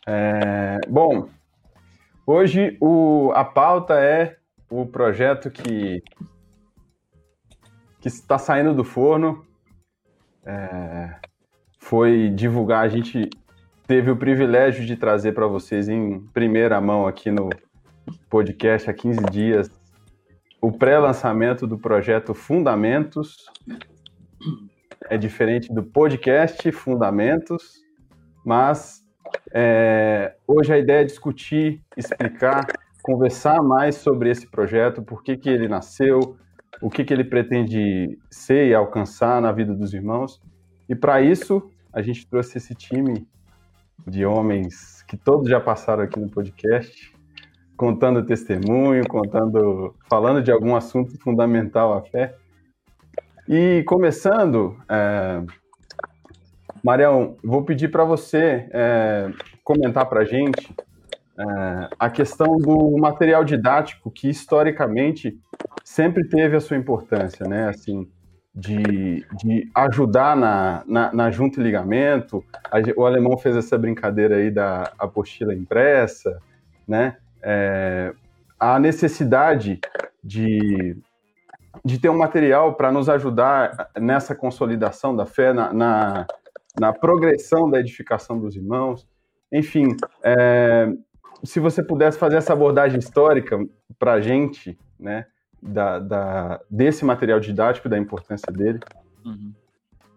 É... 0.08 0.80
Bom, 0.88 1.30
Hoje 2.28 2.76
o, 2.82 3.32
a 3.36 3.46
pauta 3.46 4.00
é 4.00 4.38
o 4.68 4.84
projeto 4.84 5.52
que, 5.52 6.02
que 8.02 8.08
está 8.08 8.40
saindo 8.40 8.74
do 8.74 8.84
forno. 8.84 9.46
É, 10.44 11.20
foi 11.78 12.30
divulgar, 12.30 12.84
a 12.84 12.88
gente 12.88 13.30
teve 13.86 14.10
o 14.10 14.18
privilégio 14.18 14.84
de 14.88 14.96
trazer 14.96 15.34
para 15.34 15.46
vocês 15.46 15.88
em 15.88 16.20
primeira 16.34 16.82
mão 16.82 17.06
aqui 17.06 17.30
no 17.30 17.48
podcast 18.28 18.90
há 18.90 18.94
15 18.94 19.22
dias 19.26 19.70
o 20.60 20.72
pré-lançamento 20.72 21.68
do 21.68 21.78
projeto 21.78 22.34
Fundamentos. 22.34 23.46
É 25.08 25.18
diferente 25.18 25.72
do 25.72 25.84
podcast 25.84 26.72
Fundamentos, 26.72 27.84
mas 28.44 29.04
é, 29.54 30.36
hoje 30.48 30.74
a 30.74 30.80
ideia 30.80 31.02
é 31.02 31.04
discutir, 31.04 31.82
explicar, 31.96 32.66
conversar 33.04 33.62
mais 33.62 33.96
sobre 33.96 34.32
esse 34.32 34.50
projeto, 34.50 35.04
por 35.04 35.22
que, 35.22 35.38
que 35.38 35.48
ele 35.48 35.68
nasceu, 35.68 36.36
o 36.82 36.90
que, 36.90 37.04
que 37.04 37.14
ele 37.14 37.24
pretende 37.24 38.18
ser 38.32 38.68
e 38.68 38.74
alcançar 38.74 39.40
na 39.42 39.52
vida 39.52 39.76
dos 39.76 39.94
irmãos. 39.94 40.42
E 40.90 40.96
para 40.96 41.22
isso, 41.22 41.70
a 41.94 42.02
gente 42.02 42.28
trouxe 42.28 42.58
esse 42.58 42.74
time 42.74 43.28
de 44.08 44.26
homens 44.26 45.04
que 45.04 45.16
todos 45.18 45.48
já 45.48 45.60
passaram 45.60 46.04
aqui 46.04 46.20
no 46.20 46.30
podcast, 46.30 47.14
contando 47.78 48.26
testemunho, 48.26 49.08
contando, 49.08 49.96
falando 50.10 50.42
de 50.42 50.52
algum 50.52 50.76
assunto 50.76 51.16
fundamental 51.20 51.94
à 51.94 52.02
fé. 52.02 52.36
E 53.48 53.84
começando, 53.84 54.76
é, 54.90 55.44
Marião, 56.84 57.38
vou 57.44 57.64
pedir 57.64 57.90
para 57.90 58.04
você 58.04 58.68
é, 58.72 59.32
comentar 59.64 60.08
para 60.08 60.22
a 60.22 60.26
gente 60.26 60.76
é, 61.38 61.90
a 62.00 62.10
questão 62.10 62.58
do 62.58 62.98
material 62.98 63.44
didático 63.44 64.10
que 64.10 64.30
historicamente 64.30 65.38
sempre 65.84 66.28
teve 66.28 66.56
a 66.56 66.60
sua 66.60 66.76
importância, 66.76 67.48
né? 67.48 67.70
Assim, 67.70 68.10
de, 68.54 69.24
de 69.38 69.70
ajudar 69.76 70.36
na, 70.36 70.84
na, 70.88 71.14
na 71.14 71.30
junta 71.30 71.60
e 71.60 71.64
ligamento. 71.64 72.44
O 72.98 73.06
alemão 73.06 73.38
fez 73.38 73.56
essa 73.56 73.78
brincadeira 73.78 74.38
aí 74.38 74.50
da 74.50 74.92
apostila 74.98 75.54
impressa, 75.54 76.42
né? 76.88 77.18
É, 77.44 78.12
a 78.60 78.80
necessidade 78.80 79.80
de, 80.24 80.98
de 81.84 82.00
ter 82.00 82.10
um 82.10 82.18
material 82.18 82.76
para 82.76 82.92
nos 82.92 83.10
ajudar 83.10 83.90
nessa 84.00 84.36
consolidação 84.36 85.16
da 85.16 85.26
fé, 85.26 85.54
na, 85.54 85.74
na 85.74 86.28
na 86.80 86.94
progressão 86.94 87.70
da 87.70 87.80
edificação 87.80 88.40
dos 88.40 88.56
irmãos. 88.56 89.08
Enfim, 89.52 89.96
é, 90.24 90.92
se 91.44 91.60
você 91.60 91.82
pudesse 91.82 92.18
fazer 92.18 92.38
essa 92.38 92.54
abordagem 92.54 93.00
histórica 93.00 93.58
para 93.98 94.14
a 94.14 94.22
gente, 94.22 94.78
né, 95.00 95.26
da, 95.62 96.00
da, 96.00 96.62
desse 96.70 97.06
material 97.06 97.40
didático, 97.40 97.90
da 97.90 97.98
importância 97.98 98.52
dele, 98.52 98.80
uhum. 99.24 99.54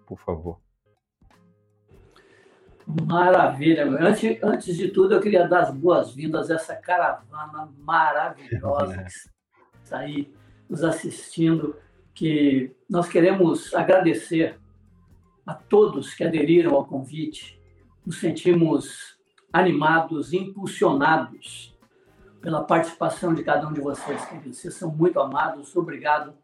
por 0.07 0.19
favor. 0.19 0.59
Maravilha. 2.87 3.85
Antes, 3.85 4.43
antes 4.43 4.77
de 4.77 4.89
tudo, 4.89 5.15
eu 5.15 5.21
queria 5.21 5.47
dar 5.47 5.61
as 5.61 5.71
boas-vindas 5.71 6.51
a 6.51 6.55
essa 6.55 6.75
caravana 6.75 7.71
maravilhosa 7.79 9.05
que 9.05 9.85
está 9.85 9.99
aí 9.99 10.33
nos 10.69 10.85
assistindo, 10.85 11.77
que 12.15 12.73
nós 12.89 13.09
queremos 13.09 13.73
agradecer 13.75 14.59
a 15.47 15.55
todos 15.55 16.15
que 16.15 16.25
aderiram 16.25 16.75
ao 16.75 16.85
convite. 16.85 17.61
Nos 18.05 18.19
sentimos 18.19 19.19
animados, 19.53 20.33
impulsionados 20.33 21.77
pela 22.41 22.63
participação 22.65 23.35
de 23.35 23.43
cada 23.43 23.67
um 23.67 23.73
de 23.73 23.81
vocês, 23.81 24.25
queridos. 24.27 24.59
Vocês 24.59 24.75
são 24.75 24.91
muito 24.91 25.21
amados. 25.21 25.75
Obrigado 25.77 26.35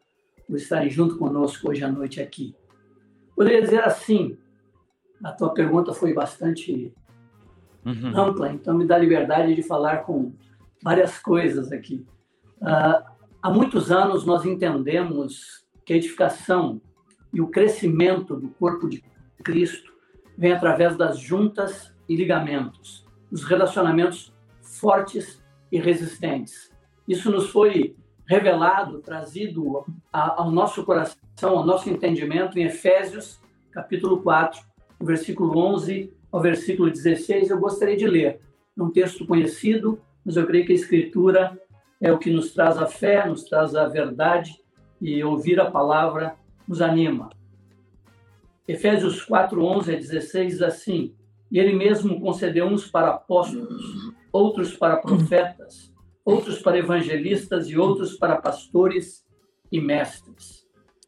por 0.47 0.57
estarem 0.57 0.91
junto 0.91 1.19
conosco 1.19 1.71
hoje 1.71 1.85
à 1.85 1.91
noite 1.91 2.21
aqui. 2.21 2.55
Poderia 3.35 3.63
dizer 3.63 3.83
assim, 3.83 4.39
a 5.23 5.33
tua 5.33 5.53
pergunta 5.53 5.93
foi 5.93 6.13
bastante 6.13 6.93
uhum. 7.85 8.17
ampla, 8.17 8.53
então 8.53 8.75
me 8.75 8.87
dá 8.87 8.97
liberdade 8.97 9.55
de 9.55 9.63
falar 9.63 9.99
com 9.99 10.33
várias 10.83 11.19
coisas 11.19 11.73
aqui. 11.73 12.07
Uh, 12.61 13.14
há 13.45 13.51
muitos 13.51 13.93
anos 13.93 14.25
nós 14.25 14.47
entendemos 14.47 15.67
que 15.85 15.93
a 15.93 15.97
edificação 15.97 16.81
e 17.31 17.43
o 17.43 17.49
crescimento 17.49 18.35
do 18.37 18.49
corpo 18.49 18.89
de 18.89 19.05
Cristo 19.45 19.93
vem 20.37 20.51
através 20.51 20.97
das 20.97 21.19
juntas 21.19 21.95
e 22.09 22.17
ligamentos, 22.17 23.05
os 23.31 23.45
relacionamentos 23.45 24.33
fortes 24.63 25.45
e 25.71 25.79
resistentes. 25.79 26.73
Isso 27.07 27.31
nos 27.31 27.51
foi 27.51 27.95
revelado, 28.27 29.01
trazido 29.01 29.85
ao 30.11 30.51
nosso 30.51 30.83
coração, 30.83 31.19
ao 31.43 31.67
nosso 31.67 31.91
entendimento 31.91 32.59
em 32.59 32.65
Efésios, 32.65 33.39
capítulo 33.71 34.23
4, 34.23 34.63
versículo 35.03 35.59
11 35.59 36.11
ao 36.33 36.41
versículo 36.41 36.91
16. 36.91 37.51
Eu 37.51 37.59
gostaria 37.59 37.97
de 37.97 38.07
ler 38.07 38.41
um 38.75 38.89
texto 38.89 39.27
conhecido, 39.27 40.01
mas 40.25 40.37
eu 40.37 40.47
creio 40.47 40.65
que 40.65 40.73
a 40.73 40.77
Escritura 40.77 41.61
é 42.05 42.13
o 42.13 42.19
que 42.19 42.31
nos 42.31 42.53
traz 42.53 42.77
a 42.77 42.85
fé, 42.85 43.27
nos 43.27 43.45
traz 43.45 43.75
a 43.75 43.89
verdade 43.89 44.63
e 45.01 45.25
ouvir 45.25 45.59
a 45.59 45.71
palavra 45.71 46.37
nos 46.69 46.83
anima. 46.83 47.31
Efésios 48.69 49.23
4, 49.23 49.65
11 49.65 49.95
a 49.95 49.97
16 49.97 50.53
diz 50.53 50.63
assim: 50.63 51.15
E 51.51 51.59
ele 51.59 51.73
mesmo 51.73 52.21
concedeu 52.21 52.67
uns 52.67 52.87
para 52.87 53.09
apóstolos, 53.09 54.13
outros 54.31 54.77
para 54.77 54.99
profetas, 54.99 55.91
outros 56.23 56.59
para 56.59 56.77
evangelistas 56.77 57.69
e 57.69 57.79
outros 57.79 58.19
para 58.19 58.37
pastores 58.37 59.25
e 59.73 59.81
mestres, 59.81 60.67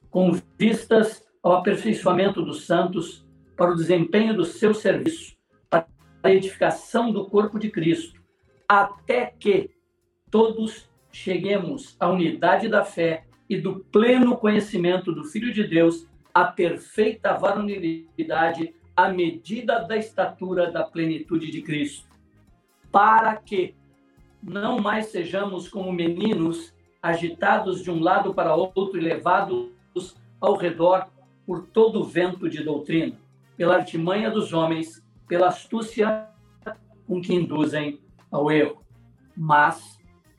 com 0.09 0.33
vistas 0.59 1.27
ao 1.43 1.57
aperfeiçoamento 1.57 2.41
dos 2.41 2.65
santos, 2.65 3.23
para 3.55 3.71
o 3.71 3.77
desempenho 3.77 4.35
do 4.35 4.47
seu 4.47 4.73
serviço, 4.73 5.37
para 5.69 5.87
a 6.23 6.33
edificação 6.33 7.13
do 7.13 7.27
corpo 7.27 7.59
de 7.59 7.71
Cristo, 7.71 8.19
até 8.67 9.27
que 9.27 9.76
todos 10.31 10.89
cheguemos 11.13 11.97
à 11.99 12.09
unidade 12.09 12.69
da 12.69 12.85
fé 12.85 13.25
e 13.49 13.57
do 13.57 13.81
pleno 13.93 14.37
conhecimento 14.37 15.13
do 15.13 15.25
Filho 15.25 15.53
de 15.53 15.65
Deus, 15.65 16.07
a 16.35 16.45
perfeita 16.45 17.35
varonilidade, 17.35 18.75
à 18.95 19.09
medida 19.09 19.81
da 19.81 19.97
estatura 19.97 20.71
da 20.71 20.83
plenitude 20.83 21.51
de 21.51 21.63
Cristo, 21.63 22.07
para 22.91 23.37
que 23.37 23.75
não 24.43 24.79
mais 24.79 25.07
sejamos 25.07 25.69
como 25.69 25.93
meninos 25.93 26.75
agitados 27.03 27.83
de 27.83 27.91
um 27.91 28.01
lado 28.01 28.35
para 28.35 28.55
outro 28.55 28.99
e 28.99 29.01
levados 29.01 29.71
ao 30.41 30.57
redor 30.57 31.07
por 31.47 31.67
todo 31.69 32.05
vento 32.05 32.49
de 32.49 32.63
doutrina, 32.63 33.17
pela 33.57 33.77
artimanha 33.77 34.31
dos 34.31 34.53
homens, 34.53 35.03
pela 35.29 35.49
astúcia 35.49 36.29
com 37.07 37.21
que 37.21 37.35
induzem 37.35 38.01
ao 38.31 38.51
erro. 38.51 38.83
Mas, 39.37 39.96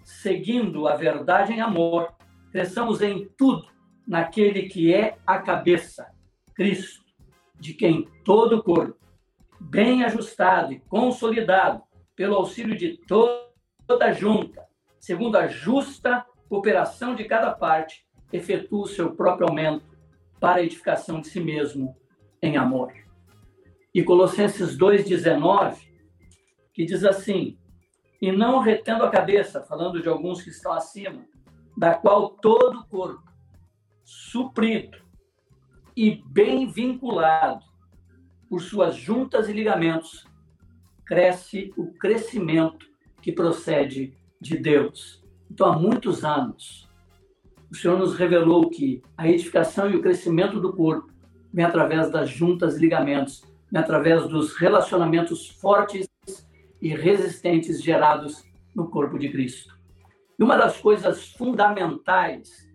seguindo 0.07 0.87
a 0.87 0.95
verdade 0.95 1.51
em 1.51 1.59
amor, 1.59 2.15
cresçamos 2.49 3.01
em 3.01 3.27
tudo 3.37 3.67
naquele 4.07 4.63
que 4.63 4.93
é 4.93 5.17
a 5.27 5.37
cabeça, 5.37 6.07
Cristo, 6.55 7.03
de 7.59 7.73
quem 7.73 8.07
todo 8.23 8.55
o 8.55 8.63
corpo, 8.63 8.97
bem 9.59 10.05
ajustado 10.05 10.71
e 10.71 10.79
consolidado 10.79 11.83
pelo 12.15 12.35
auxílio 12.35 12.77
de 12.77 12.97
toda 13.05 14.05
a 14.05 14.13
junta, 14.13 14.65
segundo 14.97 15.35
a 15.35 15.45
justa 15.45 16.25
cooperação 16.47 17.13
de 17.13 17.25
cada 17.25 17.51
parte, 17.51 18.05
efetua 18.31 18.83
o 18.83 18.87
seu 18.87 19.13
próprio 19.13 19.49
aumento 19.49 19.85
para 20.39 20.61
a 20.61 20.63
edificação 20.63 21.19
de 21.19 21.27
si 21.27 21.41
mesmo 21.41 21.97
em 22.41 22.55
amor. 22.55 22.93
E 23.93 24.01
Colossenses 24.01 24.77
2,19, 24.77 25.79
que 26.73 26.85
diz 26.85 27.03
assim: 27.03 27.57
e 28.21 28.31
não 28.31 28.59
retendo 28.59 29.03
a 29.03 29.11
cabeça, 29.11 29.61
falando 29.61 30.01
de 30.01 30.09
alguns 30.09 30.41
que 30.41 30.49
estão 30.49 30.73
acima, 30.73 31.25
da 31.77 31.93
qual 31.93 32.29
todo 32.29 32.79
o 32.79 32.85
corpo, 32.85 33.31
suprido 34.03 34.97
e 35.95 36.23
bem 36.25 36.67
vinculado 36.69 37.63
por 38.49 38.61
suas 38.61 38.95
juntas 38.95 39.49
e 39.49 39.53
ligamentos, 39.53 40.25
cresce 41.05 41.73
o 41.77 41.93
crescimento 41.93 42.87
que 43.21 43.31
procede 43.31 44.13
de 44.39 44.57
Deus. 44.57 45.23
Então, 45.49 45.67
há 45.67 45.77
muitos 45.77 46.23
anos, 46.23 46.87
o 47.69 47.75
Senhor 47.75 47.97
nos 47.97 48.15
revelou 48.15 48.69
que 48.69 49.01
a 49.17 49.27
edificação 49.27 49.89
e 49.89 49.95
o 49.95 50.01
crescimento 50.01 50.59
do 50.59 50.73
corpo 50.73 51.11
vem 51.53 51.65
através 51.65 52.09
das 52.09 52.29
juntas 52.29 52.77
e 52.77 52.79
ligamentos, 52.79 53.43
vem 53.71 53.81
através 53.81 54.27
dos 54.27 54.55
relacionamentos 54.55 55.49
fortes 55.49 56.06
e 56.81 56.95
resistentes 56.95 57.81
gerados 57.81 58.43
no 58.75 58.89
corpo 58.89 59.17
de 59.17 59.29
Cristo. 59.29 59.77
E 60.37 60.43
uma 60.43 60.55
das 60.55 60.77
coisas 60.79 61.31
fundamentais 61.33 62.69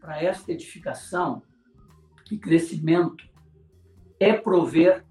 para 0.00 0.22
esta 0.22 0.52
edificação 0.52 1.42
e 2.30 2.36
crescimento 2.36 3.24
é 4.18 4.32
prover 4.32 5.04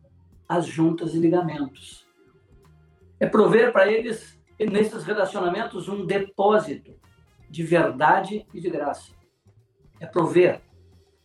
as 0.47 0.65
juntas 0.65 1.13
e 1.13 1.19
ligamentos. 1.19 2.05
É 3.19 3.25
prover 3.25 3.71
para 3.71 3.91
eles, 3.91 4.39
nesses 4.59 5.03
relacionamentos, 5.03 5.87
um 5.87 6.05
depósito 6.05 6.93
de 7.49 7.63
verdade 7.63 8.45
e 8.53 8.59
de 8.59 8.69
graça. 8.69 9.13
É 9.99 10.05
prover. 10.05 10.61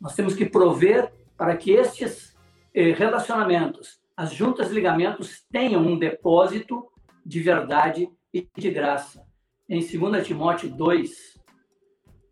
Nós 0.01 0.15
temos 0.15 0.35
que 0.35 0.47
prover 0.47 1.13
para 1.37 1.57
que 1.57 1.73
estes 1.73 2.37
eh, 2.73 2.93
relacionamentos, 2.93 4.01
as 4.17 4.33
juntas 4.33 4.71
e 4.71 4.75
ligamentos, 4.75 5.45
tenham 5.51 5.83
um 5.83 5.99
depósito 5.99 6.87
de 7.29 7.41
verdade 7.41 8.11
e 8.33 8.49
de 8.57 8.71
graça. 8.71 9.23
Em 9.69 9.87
2 9.87 10.27
Timóteo 10.27 10.75
2, 10.75 11.39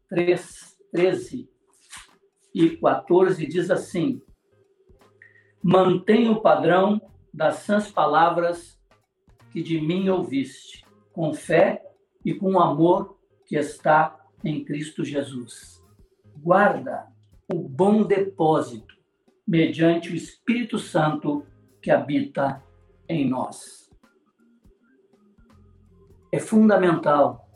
3, 0.08 0.78
13 0.90 1.50
e 2.54 2.70
14 2.78 3.46
diz 3.46 3.70
assim: 3.70 4.22
Mantenha 5.62 6.32
o 6.32 6.40
padrão 6.40 6.98
das 7.32 7.56
sãs 7.56 7.92
palavras 7.92 8.80
que 9.52 9.62
de 9.62 9.78
mim 9.78 10.08
ouviste, 10.08 10.82
com 11.12 11.34
fé 11.34 11.84
e 12.24 12.32
com 12.32 12.58
amor 12.58 13.18
que 13.44 13.56
está 13.56 14.18
em 14.42 14.64
Cristo 14.64 15.04
Jesus. 15.04 15.84
Guarda 16.38 17.06
o 17.52 17.68
bom 17.68 18.02
depósito 18.02 18.96
mediante 19.46 20.10
o 20.10 20.16
Espírito 20.16 20.78
Santo 20.78 21.44
que 21.82 21.90
habita 21.90 22.64
em 23.06 23.28
nós 23.28 23.85
é 26.36 26.38
fundamental 26.38 27.48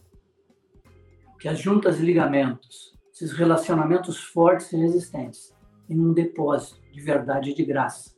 que 1.39 1.47
as 1.47 1.59
juntas 1.59 2.01
e 2.01 2.03
ligamentos, 2.03 2.99
esses 3.13 3.33
relacionamentos 3.33 4.19
fortes 4.19 4.73
e 4.73 4.77
resistentes, 4.79 5.55
tenham 5.87 6.07
um 6.07 6.13
depósito 6.15 6.81
de 6.91 7.01
verdade 7.01 7.51
e 7.51 7.55
de 7.55 7.63
graça 7.63 8.15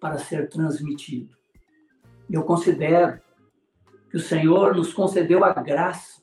para 0.00 0.18
ser 0.18 0.48
transmitido. 0.48 1.36
Eu 2.28 2.42
considero 2.42 3.20
que 4.10 4.16
o 4.16 4.20
Senhor 4.20 4.74
nos 4.74 4.92
concedeu 4.92 5.44
a 5.44 5.52
graça 5.52 6.20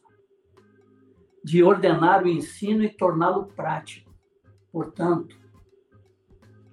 de 1.41 1.63
ordenar 1.63 2.23
o 2.23 2.27
ensino 2.27 2.83
e 2.83 2.89
torná-lo 2.89 3.45
prático. 3.45 4.11
Portanto, 4.69 5.39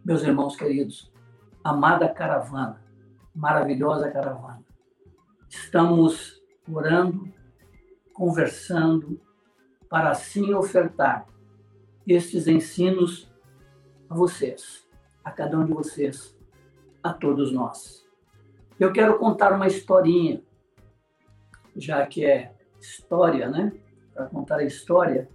meus 0.04 0.22
irmãos 0.24 0.56
queridos, 0.56 1.12
amada 1.62 2.08
caravana, 2.08 2.82
maravilhosa 3.32 4.10
caravana, 4.10 4.64
estamos 5.48 6.43
orando, 6.70 7.32
conversando, 8.12 9.20
para 9.88 10.10
assim 10.10 10.54
ofertar 10.54 11.26
estes 12.06 12.46
ensinos 12.46 13.30
a 14.08 14.14
vocês, 14.14 14.86
a 15.24 15.30
cada 15.30 15.58
um 15.58 15.64
de 15.64 15.72
vocês, 15.72 16.36
a 17.02 17.12
todos 17.12 17.52
nós. 17.52 18.04
Eu 18.78 18.92
quero 18.92 19.18
contar 19.18 19.52
uma 19.52 19.66
historinha, 19.66 20.42
já 21.76 22.04
que 22.06 22.24
é 22.24 22.52
história, 22.80 23.48
né? 23.48 23.72
Para 24.12 24.26
contar 24.26 24.56
a 24.56 24.64
história, 24.64 25.28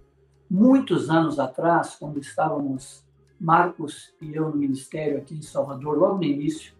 muitos 0.48 1.10
anos 1.10 1.38
atrás, 1.38 1.96
quando 1.96 2.18
estávamos 2.18 3.04
Marcos 3.38 4.14
e 4.20 4.34
eu 4.34 4.50
no 4.50 4.56
ministério 4.56 5.18
aqui 5.18 5.34
em 5.34 5.42
Salvador, 5.42 5.96
logo 5.96 6.16
no 6.18 6.24
início, 6.24 6.74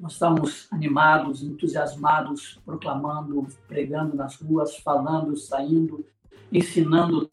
nós 0.00 0.12
estamos 0.12 0.66
animados, 0.70 1.42
entusiasmados, 1.42 2.58
proclamando, 2.64 3.46
pregando 3.68 4.16
nas 4.16 4.36
ruas, 4.36 4.76
falando, 4.78 5.36
saindo, 5.36 6.06
ensinando. 6.50 7.30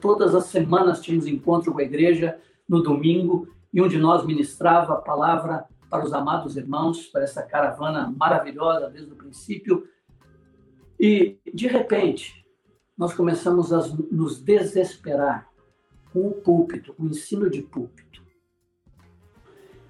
Todas 0.00 0.32
as 0.32 0.44
semanas 0.44 1.00
tínhamos 1.00 1.26
encontro 1.26 1.72
com 1.72 1.80
a 1.80 1.84
igreja 1.84 2.38
no 2.68 2.80
domingo 2.80 3.48
e 3.72 3.82
um 3.82 3.88
de 3.88 3.98
nós 3.98 4.24
ministrava 4.24 4.94
a 4.94 5.00
palavra 5.00 5.64
para 5.90 6.04
os 6.04 6.12
amados 6.12 6.56
irmãos, 6.56 7.06
para 7.08 7.24
essa 7.24 7.42
caravana 7.42 8.14
maravilhosa 8.16 8.88
desde 8.88 9.12
o 9.12 9.16
princípio. 9.16 9.84
E, 10.98 11.36
de 11.52 11.66
repente, 11.66 12.46
nós 12.96 13.12
começamos 13.12 13.72
a 13.72 13.80
nos 14.12 14.40
desesperar 14.40 15.48
com 16.12 16.28
o 16.28 16.32
púlpito, 16.32 16.94
com 16.94 17.02
o 17.02 17.08
ensino 17.08 17.50
de 17.50 17.60
púlpito 17.60 18.13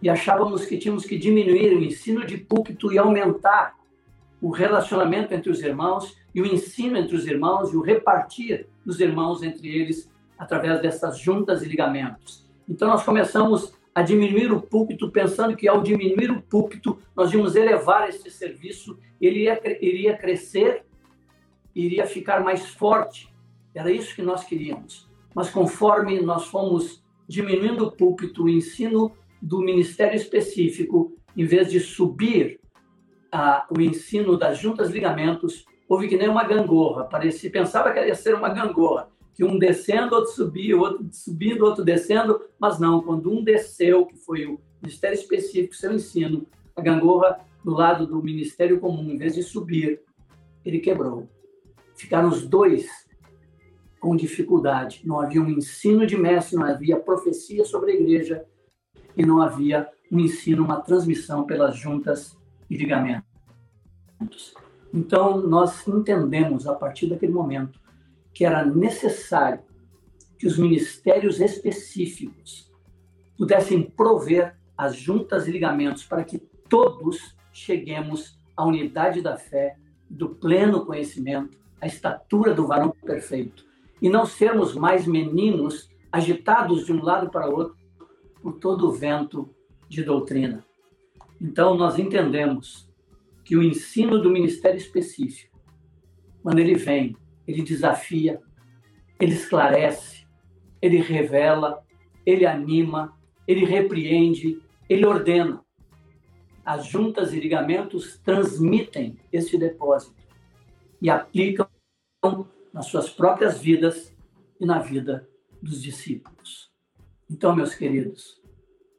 e 0.02 0.08
achávamos 0.08 0.64
que 0.66 0.76
tínhamos 0.76 1.04
que 1.04 1.16
diminuir 1.16 1.74
o 1.74 1.82
ensino 1.82 2.26
de 2.26 2.36
púlpito 2.36 2.92
e 2.92 2.98
aumentar 2.98 3.74
o 4.40 4.50
relacionamento 4.50 5.32
entre 5.32 5.50
os 5.50 5.62
irmãos 5.62 6.16
e 6.34 6.42
o 6.42 6.46
ensino 6.46 6.98
entre 6.98 7.16
os 7.16 7.26
irmãos 7.26 7.72
e 7.72 7.76
o 7.76 7.80
repartir 7.80 8.66
dos 8.84 9.00
irmãos 9.00 9.42
entre 9.42 9.68
eles 9.68 10.10
através 10.38 10.82
dessas 10.82 11.18
juntas 11.18 11.62
e 11.62 11.66
ligamentos. 11.66 12.44
Então 12.68 12.88
nós 12.88 13.02
começamos 13.02 13.72
a 13.94 14.02
diminuir 14.02 14.52
o 14.52 14.60
púlpito, 14.60 15.10
pensando 15.10 15.56
que 15.56 15.68
ao 15.68 15.80
diminuir 15.80 16.30
o 16.30 16.42
púlpito 16.42 16.98
nós 17.14 17.32
íamos 17.32 17.54
elevar 17.54 18.08
este 18.08 18.30
serviço, 18.30 18.98
ele 19.20 19.40
iria, 19.40 19.60
iria 19.80 20.16
crescer, 20.16 20.84
iria 21.74 22.06
ficar 22.06 22.42
mais 22.42 22.66
forte. 22.66 23.32
Era 23.72 23.90
isso 23.90 24.14
que 24.14 24.22
nós 24.22 24.44
queríamos. 24.44 25.08
Mas 25.34 25.48
conforme 25.48 26.20
nós 26.20 26.46
fomos 26.46 27.02
diminuindo 27.28 27.86
o 27.86 27.92
púlpito, 27.92 28.44
o 28.44 28.48
ensino 28.48 29.12
do 29.44 29.60
ministério 29.60 30.16
específico, 30.16 31.12
em 31.36 31.44
vez 31.44 31.70
de 31.70 31.78
subir 31.78 32.58
a, 33.30 33.66
o 33.70 33.78
ensino 33.78 34.38
das 34.38 34.58
juntas 34.58 34.90
ligamentos, 34.90 35.66
houve 35.86 36.08
que 36.08 36.16
nem 36.16 36.30
uma 36.30 36.44
gangorra. 36.44 37.04
Parecia, 37.04 37.50
pensava 37.50 37.92
que 37.92 38.00
ia 38.00 38.14
ser 38.14 38.34
uma 38.34 38.48
gangorra, 38.48 39.10
que 39.34 39.44
um 39.44 39.58
descendo, 39.58 40.14
outro 40.14 40.32
subia, 40.32 40.74
outro 40.78 41.06
subindo, 41.12 41.62
outro 41.62 41.84
descendo, 41.84 42.40
mas 42.58 42.78
não, 42.78 43.02
quando 43.02 43.30
um 43.30 43.44
desceu, 43.44 44.06
que 44.06 44.16
foi 44.16 44.46
o 44.46 44.58
ministério 44.80 45.14
específico, 45.14 45.76
seu 45.76 45.92
ensino, 45.92 46.46
a 46.74 46.80
gangorra 46.80 47.40
do 47.62 47.72
lado 47.72 48.06
do 48.06 48.22
ministério 48.22 48.80
comum, 48.80 49.10
em 49.10 49.18
vez 49.18 49.34
de 49.34 49.42
subir, 49.42 50.00
ele 50.64 50.80
quebrou. 50.80 51.28
Ficaram 51.94 52.30
os 52.30 52.46
dois 52.46 52.88
com 54.00 54.16
dificuldade. 54.16 55.02
Não 55.04 55.20
havia 55.20 55.42
um 55.42 55.50
ensino 55.50 56.06
de 56.06 56.16
mestre, 56.16 56.56
não 56.56 56.64
havia 56.64 56.98
profecia 56.98 57.64
sobre 57.64 57.92
a 57.92 57.94
igreja, 57.94 58.46
e 59.16 59.24
não 59.24 59.40
havia 59.40 59.88
um 60.10 60.20
ensino, 60.20 60.64
uma 60.64 60.80
transmissão 60.80 61.44
pelas 61.44 61.76
juntas 61.76 62.36
e 62.68 62.76
ligamentos. 62.76 63.24
Então, 64.92 65.40
nós 65.40 65.86
entendemos 65.88 66.66
a 66.66 66.74
partir 66.74 67.08
daquele 67.08 67.32
momento 67.32 67.80
que 68.32 68.44
era 68.44 68.64
necessário 68.64 69.60
que 70.38 70.46
os 70.46 70.58
ministérios 70.58 71.40
específicos 71.40 72.70
pudessem 73.36 73.82
prover 73.82 74.56
as 74.76 74.96
juntas 74.96 75.46
e 75.46 75.52
ligamentos 75.52 76.04
para 76.04 76.24
que 76.24 76.38
todos 76.68 77.34
cheguemos 77.52 78.38
à 78.56 78.64
unidade 78.64 79.20
da 79.20 79.36
fé, 79.36 79.76
do 80.08 80.30
pleno 80.30 80.84
conhecimento, 80.84 81.56
à 81.80 81.86
estatura 81.86 82.54
do 82.54 82.66
varão 82.66 82.90
perfeito, 82.90 83.64
e 84.00 84.08
não 84.08 84.26
sermos 84.26 84.74
mais 84.74 85.06
meninos 85.06 85.88
agitados 86.10 86.86
de 86.86 86.92
um 86.92 87.02
lado 87.02 87.30
para 87.30 87.48
o 87.48 87.54
outro, 87.54 87.76
por 88.44 88.58
todo 88.58 88.86
o 88.86 88.92
vento 88.92 89.48
de 89.88 90.02
doutrina. 90.02 90.62
Então, 91.40 91.74
nós 91.78 91.98
entendemos 91.98 92.86
que 93.42 93.56
o 93.56 93.62
ensino 93.62 94.20
do 94.20 94.28
ministério 94.28 94.76
específico, 94.76 95.58
quando 96.42 96.58
ele 96.58 96.74
vem, 96.74 97.16
ele 97.48 97.62
desafia, 97.62 98.38
ele 99.18 99.32
esclarece, 99.32 100.26
ele 100.82 100.98
revela, 100.98 101.82
ele 102.26 102.44
anima, 102.44 103.18
ele 103.48 103.64
repreende, 103.64 104.60
ele 104.90 105.06
ordena. 105.06 105.64
As 106.62 106.84
juntas 106.84 107.32
e 107.32 107.40
ligamentos 107.40 108.18
transmitem 108.18 109.16
esse 109.32 109.56
depósito 109.56 110.22
e 111.00 111.08
aplicam 111.08 111.66
nas 112.74 112.86
suas 112.88 113.08
próprias 113.08 113.58
vidas 113.58 114.14
e 114.60 114.66
na 114.66 114.80
vida 114.80 115.26
dos 115.62 115.80
discípulos. 115.82 116.63
Então, 117.30 117.56
meus 117.56 117.74
queridos, 117.74 118.40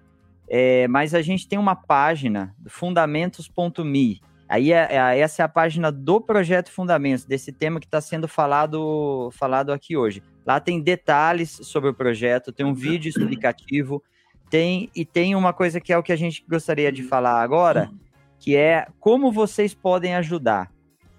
é, 0.48 0.88
mas 0.88 1.14
a 1.14 1.22
gente 1.22 1.46
tem 1.46 1.58
uma 1.58 1.76
página, 1.76 2.54
fundamentos.me, 2.66 4.20
Aí 4.48 4.72
é, 4.72 4.88
é, 4.90 5.18
essa 5.18 5.42
é 5.42 5.44
a 5.44 5.48
página 5.48 5.92
do 5.92 6.20
projeto 6.20 6.72
Fundamentos, 6.72 7.24
desse 7.24 7.52
tema 7.52 7.78
que 7.78 7.86
está 7.86 8.00
sendo 8.00 8.26
falado, 8.26 9.30
falado 9.32 9.70
aqui 9.70 9.94
hoje. 9.94 10.22
Lá 10.46 10.58
tem 10.58 10.80
detalhes 10.80 11.50
sobre 11.50 11.90
o 11.90 11.94
projeto, 11.94 12.50
tem 12.50 12.64
um 12.64 12.72
vídeo 12.72 13.10
explicativo, 13.10 14.02
tem 14.50 14.90
e 14.94 15.04
tem 15.04 15.34
uma 15.34 15.52
coisa 15.52 15.80
que 15.80 15.92
é 15.92 15.98
o 15.98 16.02
que 16.02 16.12
a 16.12 16.16
gente 16.16 16.44
gostaria 16.48 16.90
de 16.90 17.02
falar 17.02 17.42
agora, 17.42 17.90
que 18.38 18.56
é 18.56 18.86
como 19.00 19.32
vocês 19.32 19.74
podem 19.74 20.14
ajudar, 20.14 20.72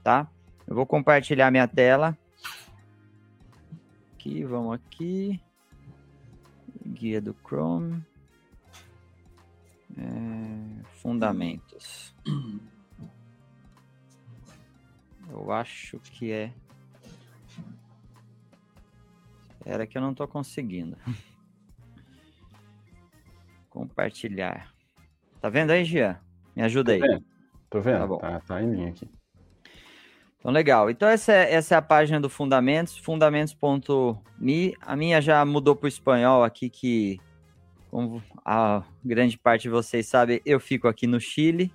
tá? 0.03 0.27
Eu 0.67 0.75
vou 0.75 0.85
compartilhar 0.85 1.49
minha 1.51 1.67
tela. 1.67 2.17
Aqui, 4.13 4.43
vamos 4.43 4.75
aqui. 4.75 5.41
Guia 6.85 7.21
do 7.21 7.35
Chrome. 7.43 8.03
É, 9.97 10.83
fundamentos. 11.01 12.15
Eu 15.29 15.51
acho 15.51 15.99
que 15.99 16.31
é. 16.31 16.53
Era 19.65 19.85
que 19.85 19.97
eu 19.97 20.01
não 20.01 20.13
tô 20.13 20.27
conseguindo. 20.27 20.97
Compartilhar. 23.69 24.73
Tá 25.41 25.49
vendo 25.49 25.71
aí, 25.71 25.85
Gia? 25.85 26.19
Me 26.55 26.63
ajuda 26.63 26.93
aí. 26.93 27.01
Tô 27.69 27.79
vendo. 27.79 27.99
Tá, 27.99 28.07
bom. 28.07 28.17
Tá, 28.17 28.39
tá 28.41 28.61
em 28.61 28.71
linha 28.71 28.89
aqui. 28.89 29.07
Então, 30.39 30.51
legal. 30.51 30.89
Então, 30.89 31.07
essa 31.07 31.33
é, 31.33 31.53
essa 31.53 31.75
é 31.75 31.77
a 31.77 31.81
página 31.81 32.19
do 32.19 32.29
Fundamentos, 32.29 32.97
fundamentos.me. 32.97 34.73
A 34.81 34.95
minha 34.95 35.21
já 35.21 35.43
mudou 35.45 35.75
para 35.75 35.85
o 35.85 35.89
espanhol 35.89 36.43
aqui, 36.43 36.69
que, 36.69 37.19
como 37.91 38.23
a 38.45 38.83
grande 39.03 39.37
parte 39.37 39.63
de 39.63 39.69
vocês 39.69 40.07
sabe, 40.07 40.41
eu 40.45 40.59
fico 40.59 40.87
aqui 40.87 41.05
no 41.05 41.19
Chile. 41.19 41.71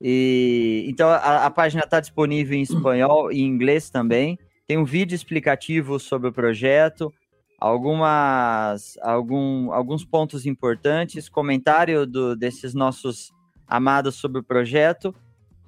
E, 0.00 0.84
então 0.88 1.08
a, 1.08 1.46
a 1.46 1.50
página 1.50 1.82
está 1.84 2.00
disponível 2.00 2.58
em 2.58 2.62
espanhol 2.62 3.32
e 3.32 3.40
em 3.40 3.46
inglês 3.46 3.88
também. 3.88 4.38
Tem 4.66 4.76
um 4.76 4.84
vídeo 4.84 5.14
explicativo 5.14 5.98
sobre 6.00 6.28
o 6.28 6.32
projeto, 6.32 7.12
algumas, 7.58 8.98
algum, 9.02 9.72
alguns 9.72 10.04
pontos 10.04 10.46
importantes, 10.46 11.28
comentário 11.28 12.06
do, 12.06 12.36
desses 12.36 12.74
nossos 12.74 13.32
amados 13.66 14.16
sobre 14.16 14.40
o 14.40 14.44
projeto. 14.44 15.14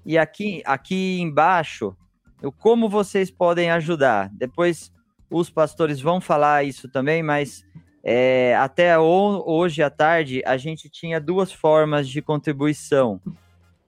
E 0.04 0.16
aqui, 0.16 0.62
aqui 0.64 1.20
embaixo, 1.20 1.96
eu, 2.42 2.52
como 2.52 2.88
vocês 2.88 3.30
podem 3.30 3.70
ajudar. 3.70 4.30
Depois 4.32 4.92
os 5.30 5.50
pastores 5.50 6.00
vão 6.00 6.20
falar 6.20 6.64
isso 6.64 6.88
também, 6.88 7.22
mas 7.22 7.64
é, 8.02 8.56
até 8.56 8.98
hoje 8.98 9.82
à 9.82 9.90
tarde 9.90 10.42
a 10.46 10.56
gente 10.56 10.88
tinha 10.88 11.20
duas 11.20 11.52
formas 11.52 12.08
de 12.08 12.22
contribuição 12.22 13.20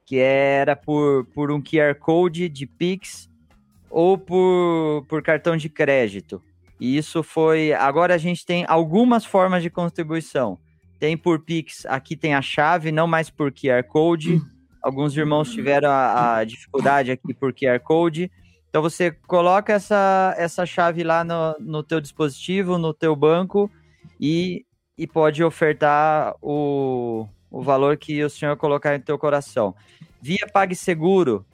que 0.05 0.19
era 0.19 0.75
por, 0.75 1.25
por 1.27 1.53
um 1.53 1.63
QR 1.63 1.95
Code 1.95 2.49
de 2.49 2.67
Pix 2.67 3.31
ou 3.89 4.19
por, 4.19 5.07
por 5.09 5.23
cartão 5.23 5.57
de 5.57 5.69
crédito. 5.69 6.43
E 6.81 6.97
isso 6.97 7.23
foi. 7.23 7.73
Agora 7.75 8.15
a 8.15 8.19
gente 8.19 8.45
tem 8.47 8.65
algumas 8.67 9.25
formas 9.25 9.63
de 9.63 9.69
contribuição. 9.69 10.59
Tem 10.99 11.17
por 11.17 11.41
Pix, 11.41 11.85
aqui 11.87 12.17
tem 12.17 12.35
a 12.35 12.43
chave, 12.43 12.91
não 12.91 13.07
mais 13.07 13.29
por 13.29 13.53
QR 13.53 13.85
Code. 13.87 14.41
Alguns 14.83 15.15
irmãos 15.17 15.53
tiveram 15.53 15.91
a, 15.91 16.39
a 16.39 16.45
dificuldade 16.45 17.11
aqui 17.11 17.35
por 17.35 17.53
QR 17.53 17.79
Code. 17.81 18.31
Então 18.69 18.81
você 18.81 19.11
coloca 19.11 19.73
essa, 19.73 20.35
essa 20.39 20.65
chave 20.65 21.03
lá 21.03 21.25
no, 21.25 21.57
no 21.59 21.83
teu 21.83 22.01
dispositivo, 22.01 22.79
no 22.79 22.95
teu 22.95 23.15
banco 23.17 23.71
e, 24.19 24.65
e 24.97 25.07
pode 25.07 25.43
ofertar 25.43 26.35
o, 26.41 27.27
o 27.51 27.61
valor 27.63 27.97
que 27.97 28.23
o 28.23 28.31
senhor 28.31 28.57
colocar 28.57 28.95
em 28.95 29.01
teu 29.01 29.19
coração. 29.19 29.75
Via 30.23 30.47
PagSeguro, 30.53 31.45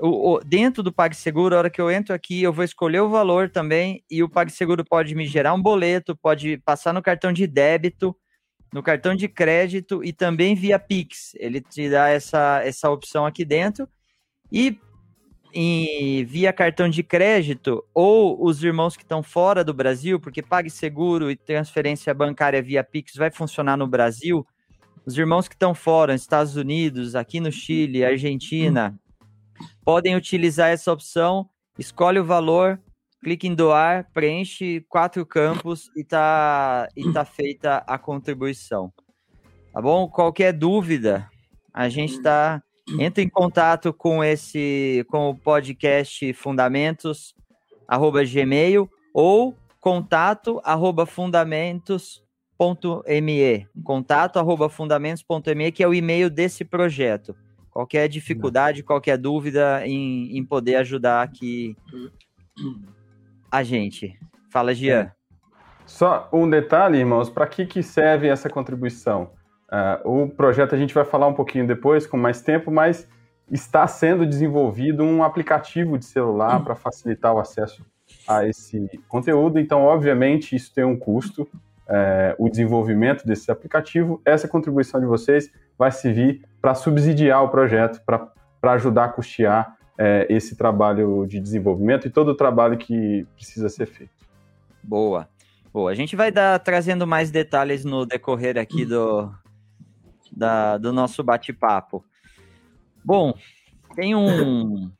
o, 0.00 0.34
o, 0.34 0.40
dentro 0.40 0.82
do 0.82 0.92
PagSeguro, 0.92 1.54
a 1.54 1.58
hora 1.58 1.70
que 1.70 1.80
eu 1.80 1.90
entro 1.90 2.14
aqui, 2.14 2.42
eu 2.42 2.52
vou 2.52 2.64
escolher 2.64 3.00
o 3.00 3.08
valor 3.08 3.50
também 3.50 4.02
e 4.10 4.22
o 4.22 4.28
PagSeguro 4.28 4.84
pode 4.84 5.14
me 5.14 5.26
gerar 5.26 5.54
um 5.54 5.62
boleto, 5.62 6.16
pode 6.16 6.58
passar 6.58 6.92
no 6.92 7.02
cartão 7.02 7.32
de 7.32 7.46
débito, 7.46 8.16
no 8.72 8.82
cartão 8.82 9.14
de 9.14 9.28
crédito 9.28 10.02
e 10.04 10.12
também 10.12 10.54
via 10.54 10.78
Pix. 10.78 11.34
Ele 11.36 11.60
te 11.60 11.88
dá 11.88 12.08
essa, 12.08 12.60
essa 12.64 12.90
opção 12.90 13.24
aqui 13.24 13.44
dentro. 13.44 13.88
E 14.50 14.78
em, 15.52 16.24
via 16.24 16.52
cartão 16.52 16.88
de 16.88 17.02
crédito 17.02 17.84
ou 17.94 18.44
os 18.44 18.62
irmãos 18.62 18.96
que 18.96 19.04
estão 19.04 19.22
fora 19.22 19.62
do 19.62 19.72
Brasil, 19.72 20.18
porque 20.18 20.42
PagSeguro 20.42 21.30
e 21.30 21.36
transferência 21.36 22.12
bancária 22.12 22.60
via 22.60 22.82
Pix 22.82 23.14
vai 23.14 23.30
funcionar 23.30 23.76
no 23.76 23.86
Brasil, 23.86 24.44
os 25.06 25.16
irmãos 25.16 25.46
que 25.46 25.54
estão 25.54 25.74
fora, 25.74 26.14
Estados 26.14 26.56
Unidos, 26.56 27.14
aqui 27.14 27.38
no 27.38 27.52
Chile, 27.52 28.04
Argentina, 28.04 28.98
podem 29.84 30.16
utilizar 30.16 30.70
essa 30.70 30.92
opção, 30.92 31.48
escolhe 31.78 32.18
o 32.18 32.24
valor, 32.24 32.80
clique 33.22 33.46
em 33.46 33.54
doar, 33.54 34.08
preenche 34.12 34.84
quatro 34.88 35.24
campos 35.24 35.90
e 35.96 36.04
tá, 36.04 36.88
e 36.96 37.12
tá 37.12 37.24
feita 37.26 37.78
a 37.86 37.98
contribuição. 37.98 38.92
Tá 39.72 39.80
bom? 39.80 40.08
Qualquer 40.08 40.52
dúvida, 40.52 41.28
a 41.72 41.88
gente 41.88 42.14
está 42.14 42.62
entra 42.98 43.22
em 43.22 43.28
contato 43.28 43.94
com 43.94 44.22
esse 44.22 45.06
com 45.08 45.30
o 45.30 45.34
podcast 45.34 46.34
fundamentos 46.34 47.34
arroba 47.88 48.22
gmail 48.24 48.90
ou 49.14 49.56
contato 49.80 50.60
arroba 50.62 51.06
fundamentos 51.06 52.24
fundamentos.me, 52.56 53.66
contato 53.82 54.38
arroba 54.38 54.68
fundamentos.me, 54.68 55.72
que 55.72 55.82
é 55.82 55.88
o 55.88 55.94
e-mail 55.94 56.30
desse 56.30 56.64
projeto. 56.64 57.34
Qualquer 57.74 58.08
dificuldade, 58.08 58.84
qualquer 58.84 59.18
dúvida 59.18 59.84
em, 59.84 60.38
em 60.38 60.44
poder 60.44 60.76
ajudar 60.76 61.22
aqui 61.22 61.76
a 63.50 63.64
gente. 63.64 64.16
Fala, 64.48 64.72
Gian. 64.72 65.00
É. 65.00 65.12
Só 65.84 66.28
um 66.32 66.48
detalhe, 66.48 66.98
irmãos, 66.98 67.28
para 67.28 67.48
que, 67.48 67.66
que 67.66 67.82
serve 67.82 68.28
essa 68.28 68.48
contribuição? 68.48 69.32
Uh, 70.04 70.22
o 70.22 70.28
projeto 70.28 70.72
a 70.72 70.78
gente 70.78 70.94
vai 70.94 71.04
falar 71.04 71.26
um 71.26 71.34
pouquinho 71.34 71.66
depois, 71.66 72.06
com 72.06 72.16
mais 72.16 72.40
tempo, 72.40 72.70
mas 72.70 73.08
está 73.50 73.84
sendo 73.88 74.24
desenvolvido 74.24 75.02
um 75.02 75.24
aplicativo 75.24 75.98
de 75.98 76.04
celular 76.04 76.62
para 76.62 76.76
facilitar 76.76 77.34
o 77.34 77.40
acesso 77.40 77.84
a 78.28 78.46
esse 78.46 78.88
conteúdo. 79.08 79.58
Então, 79.58 79.82
obviamente, 79.82 80.54
isso 80.54 80.72
tem 80.72 80.84
um 80.84 80.96
custo 80.96 81.48
é, 81.88 82.34
o 82.38 82.48
desenvolvimento 82.48 83.26
desse 83.26 83.50
aplicativo, 83.50 84.20
essa 84.24 84.48
contribuição 84.48 85.00
de 85.00 85.06
vocês 85.06 85.50
vai 85.78 85.90
servir 85.90 86.42
para 86.60 86.74
subsidiar 86.74 87.42
o 87.42 87.48
projeto, 87.48 88.02
para 88.04 88.72
ajudar 88.72 89.04
a 89.04 89.08
custear 89.08 89.76
é, 89.98 90.26
esse 90.28 90.56
trabalho 90.56 91.26
de 91.26 91.38
desenvolvimento 91.38 92.06
e 92.06 92.10
todo 92.10 92.28
o 92.28 92.34
trabalho 92.34 92.76
que 92.76 93.26
precisa 93.34 93.68
ser 93.68 93.86
feito. 93.86 94.12
Boa. 94.82 95.28
Boa. 95.72 95.90
A 95.90 95.94
gente 95.94 96.14
vai 96.14 96.30
dar 96.30 96.58
trazendo 96.60 97.06
mais 97.06 97.30
detalhes 97.30 97.84
no 97.84 98.06
decorrer 98.06 98.56
aqui 98.58 98.84
do, 98.84 99.32
da, 100.32 100.78
do 100.78 100.92
nosso 100.92 101.22
bate-papo. 101.22 102.04
Bom, 103.04 103.34
tem 103.94 104.14
um 104.14 104.90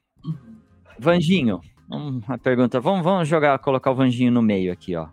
Vanginho. 0.99 1.61
Uma 1.89 2.39
pergunta. 2.39 2.81
Vamos, 2.81 3.05
vamos 3.05 3.29
jogar, 3.29 3.59
colocar 3.59 3.91
o 3.91 3.95
Vanginho 3.95 4.33
no 4.33 4.43
meio 4.43 4.73
aqui, 4.73 4.97
ó. 4.97 5.09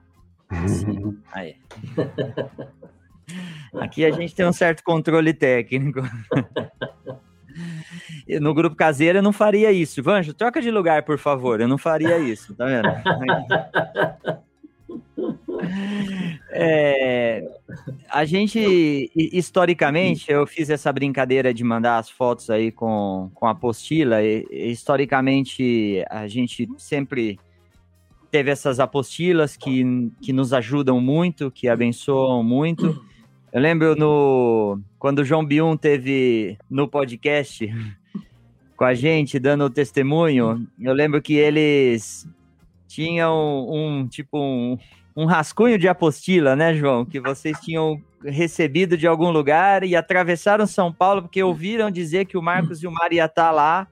Aí. 1.31 1.55
Aqui 3.79 4.05
a 4.05 4.11
gente 4.11 4.35
tem 4.35 4.45
um 4.45 4.53
certo 4.53 4.83
controle 4.83 5.33
técnico. 5.33 6.01
No 8.39 8.53
grupo 8.53 8.77
caseiro 8.77 9.17
eu 9.17 9.21
não 9.21 9.33
faria 9.33 9.73
isso. 9.73 10.01
Vanjo, 10.01 10.33
troca 10.33 10.61
de 10.61 10.71
lugar, 10.71 11.03
por 11.03 11.17
favor. 11.17 11.59
Eu 11.59 11.67
não 11.67 11.77
faria 11.77 12.17
isso, 12.17 12.55
tá 12.55 12.65
vendo? 12.65 12.87
É, 16.49 17.43
a 18.09 18.23
gente, 18.23 19.11
historicamente, 19.15 20.31
eu 20.31 20.47
fiz 20.47 20.69
essa 20.69 20.93
brincadeira 20.93 21.53
de 21.53 21.61
mandar 21.63 21.97
as 21.97 22.09
fotos 22.09 22.49
aí 22.49 22.71
com, 22.71 23.29
com 23.33 23.45
a 23.45 23.51
apostila. 23.51 24.23
E, 24.23 24.45
historicamente, 24.49 26.05
a 26.09 26.27
gente 26.27 26.69
sempre 26.77 27.37
teve 28.31 28.49
essas 28.49 28.79
apostilas 28.79 29.57
que, 29.57 30.09
que 30.21 30.31
nos 30.31 30.53
ajudam 30.53 31.01
muito, 31.01 31.51
que 31.51 31.67
abençoam 31.67 32.41
muito. 32.41 33.03
Eu 33.51 33.61
lembro 33.61 33.95
no 33.95 34.79
quando 34.97 35.19
o 35.19 35.25
João 35.25 35.45
Biun 35.45 35.75
teve 35.75 36.57
no 36.69 36.87
podcast 36.87 37.67
com 38.77 38.85
a 38.85 38.93
gente 38.93 39.37
dando 39.37 39.65
o 39.65 39.69
testemunho, 39.69 40.65
eu 40.79 40.93
lembro 40.93 41.21
que 41.21 41.33
eles 41.33 42.27
tinham 42.87 43.67
um 43.69 44.07
tipo 44.07 44.39
um, 44.39 44.77
um 45.15 45.25
rascunho 45.25 45.77
de 45.77 45.87
apostila, 45.87 46.55
né, 46.55 46.73
João, 46.73 47.05
que 47.05 47.19
vocês 47.19 47.59
tinham 47.59 48.01
recebido 48.23 48.97
de 48.97 49.05
algum 49.05 49.29
lugar 49.29 49.83
e 49.83 49.95
atravessaram 49.95 50.65
São 50.65 50.91
Paulo 50.91 51.23
porque 51.23 51.43
ouviram 51.43 51.91
dizer 51.91 52.25
que 52.25 52.37
o 52.37 52.41
Marcos 52.41 52.81
e 52.81 52.87
o 52.87 52.91
Maria 52.91 53.27
tá 53.27 53.51
lá 53.51 53.87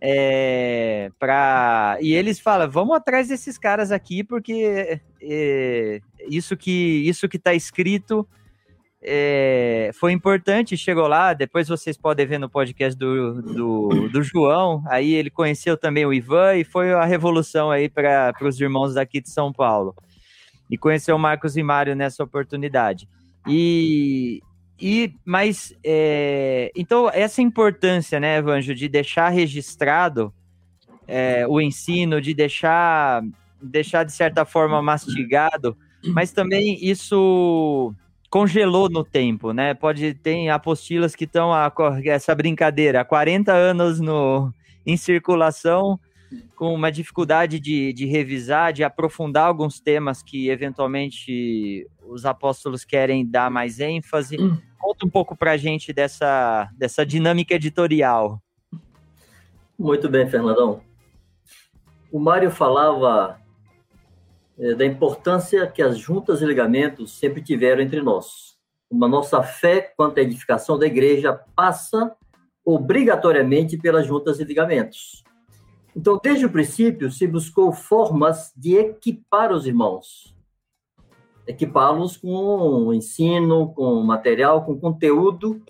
é, 0.00 1.10
pra... 1.18 1.98
E 2.00 2.12
eles 2.12 2.38
falam, 2.38 2.70
vamos 2.70 2.96
atrás 2.96 3.28
desses 3.28 3.56
caras 3.58 3.90
aqui, 3.90 4.22
porque 4.22 5.00
é, 5.22 6.00
isso 6.28 6.56
que 6.56 7.08
isso 7.08 7.28
que 7.28 7.36
está 7.36 7.54
escrito 7.54 8.26
é, 9.06 9.90
foi 9.92 10.12
importante, 10.12 10.76
chegou 10.78 11.06
lá, 11.06 11.34
depois 11.34 11.68
vocês 11.68 11.96
podem 11.96 12.26
ver 12.26 12.38
no 12.38 12.48
podcast 12.48 12.98
do, 12.98 13.42
do, 13.42 14.08
do, 14.08 14.22
João, 14.22 14.82
aí 14.88 15.12
ele 15.12 15.28
conheceu 15.28 15.76
também 15.76 16.06
o 16.06 16.12
Ivan 16.12 16.56
e 16.56 16.64
foi 16.64 16.94
a 16.94 17.04
revolução 17.04 17.70
aí 17.70 17.88
para 17.90 18.34
os 18.40 18.58
irmãos 18.58 18.94
daqui 18.94 19.20
de 19.20 19.28
São 19.28 19.52
Paulo. 19.52 19.94
E 20.70 20.78
conheceu 20.78 21.16
o 21.16 21.18
Marcos 21.18 21.58
e 21.58 21.62
Mário 21.62 21.94
nessa 21.94 22.24
oportunidade. 22.24 23.06
E, 23.46 24.40
e, 24.86 25.14
mas, 25.24 25.74
é, 25.82 26.70
então, 26.76 27.08
essa 27.08 27.40
importância, 27.40 28.20
né, 28.20 28.36
Evanjo, 28.36 28.74
de 28.74 28.86
deixar 28.86 29.30
registrado 29.30 30.30
é, 31.08 31.46
o 31.48 31.58
ensino, 31.58 32.20
de 32.20 32.34
deixar, 32.34 33.22
deixar, 33.62 34.04
de 34.04 34.12
certa 34.12 34.44
forma, 34.44 34.82
mastigado, 34.82 35.74
mas 36.08 36.32
também 36.32 36.78
isso 36.84 37.94
congelou 38.28 38.90
no 38.90 39.02
tempo, 39.02 39.54
né? 39.54 39.72
Pode 39.72 40.12
ter 40.12 40.50
apostilas 40.50 41.16
que 41.16 41.24
estão, 41.24 41.50
essa 42.04 42.34
brincadeira, 42.34 43.00
há 43.00 43.04
40 43.06 43.54
anos 43.54 44.00
no, 44.00 44.52
em 44.84 44.98
circulação, 44.98 45.98
com 46.56 46.74
uma 46.74 46.92
dificuldade 46.92 47.58
de, 47.58 47.92
de 47.94 48.04
revisar, 48.04 48.70
de 48.70 48.84
aprofundar 48.84 49.46
alguns 49.46 49.80
temas 49.80 50.22
que 50.22 50.50
eventualmente 50.50 51.86
os 52.06 52.26
apóstolos 52.26 52.84
querem 52.84 53.26
dar 53.26 53.50
mais 53.50 53.80
ênfase. 53.80 54.36
Conta 54.84 55.06
um 55.06 55.08
pouco 55.08 55.34
para 55.34 55.52
a 55.52 55.56
gente 55.56 55.94
dessa, 55.94 56.68
dessa 56.76 57.06
dinâmica 57.06 57.54
editorial. 57.54 58.38
Muito 59.78 60.10
bem, 60.10 60.28
Fernandão. 60.28 60.82
O 62.12 62.20
Mário 62.20 62.50
falava 62.50 63.40
é, 64.58 64.74
da 64.74 64.84
importância 64.84 65.66
que 65.66 65.80
as 65.80 65.96
juntas 65.96 66.42
e 66.42 66.44
ligamentos 66.44 67.18
sempre 67.18 67.40
tiveram 67.40 67.80
entre 67.80 68.02
nós. 68.02 68.58
Uma 68.90 69.08
nossa 69.08 69.42
fé 69.42 69.80
quanto 69.80 70.18
à 70.18 70.22
edificação 70.22 70.78
da 70.78 70.84
igreja 70.84 71.32
passa 71.56 72.14
obrigatoriamente 72.62 73.78
pelas 73.78 74.06
juntas 74.06 74.38
e 74.38 74.44
ligamentos. 74.44 75.24
Então, 75.96 76.20
desde 76.22 76.44
o 76.44 76.50
princípio, 76.50 77.10
se 77.10 77.26
buscou 77.26 77.72
formas 77.72 78.52
de 78.54 78.76
equipar 78.76 79.50
os 79.50 79.66
irmãos, 79.66 80.33
equipá-los 81.46 82.16
com 82.16 82.92
ensino, 82.92 83.72
com 83.74 84.02
material, 84.02 84.64
com 84.64 84.78
conteúdo 84.78 85.62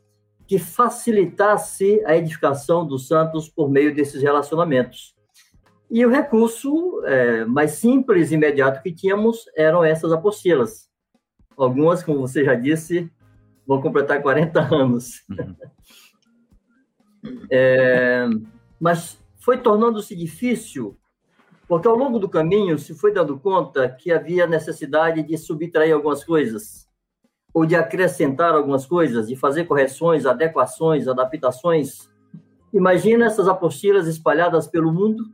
que 0.47 0.59
facilitasse 0.59 2.03
a 2.05 2.17
edificação 2.17 2.87
dos 2.87 3.09
santos 3.09 3.49
por 3.49 3.71
meio 3.71 3.95
desses 3.95 4.23
relacionamentos. 4.23 5.15
E 5.91 6.05
o 6.05 6.11
recurso 6.11 7.03
é, 7.05 7.45
mais 7.45 7.73
simples 7.73 8.31
e 8.31 8.35
imediato 8.35 8.83
que 8.83 8.93
tínhamos 8.93 9.45
eram 9.57 9.85
essas 9.85 10.13
apostilas. 10.13 10.91
Algumas, 11.57 12.03
como 12.03 12.21
você 12.21 12.45
já 12.45 12.55
disse, 12.55 13.11
vão 13.67 13.81
completar 13.81 14.21
40 14.21 14.61
anos. 14.75 15.25
Uhum. 15.31 15.57
é, 17.51 18.27
mas 18.79 19.19
foi 19.39 19.59
tornando-se 19.59 20.17
difícil, 20.17 20.99
porque 21.67 21.89
ao 21.89 21.97
longo 21.97 22.19
do 22.19 22.29
caminho 22.29 22.79
se 22.79 22.95
foi 22.95 23.13
dando 23.13 23.39
conta 23.39 23.89
que 23.89 24.13
havia 24.13 24.47
necessidade 24.47 25.23
de 25.23 25.37
subtrair 25.39 25.95
algumas 25.95 26.23
coisas, 26.23 26.89
ou 27.53 27.65
de 27.65 27.77
acrescentar 27.77 28.55
algumas 28.55 28.85
coisas, 28.85 29.29
de 29.29 29.37
fazer 29.37 29.65
correções, 29.65 30.27
adequações, 30.27 31.07
adaptações. 31.07 32.11
Imagina 32.73 33.27
essas 33.27 33.47
apostilas 33.47 34.09
espalhadas 34.09 34.67
pelo 34.67 34.93
mundo 34.93 35.25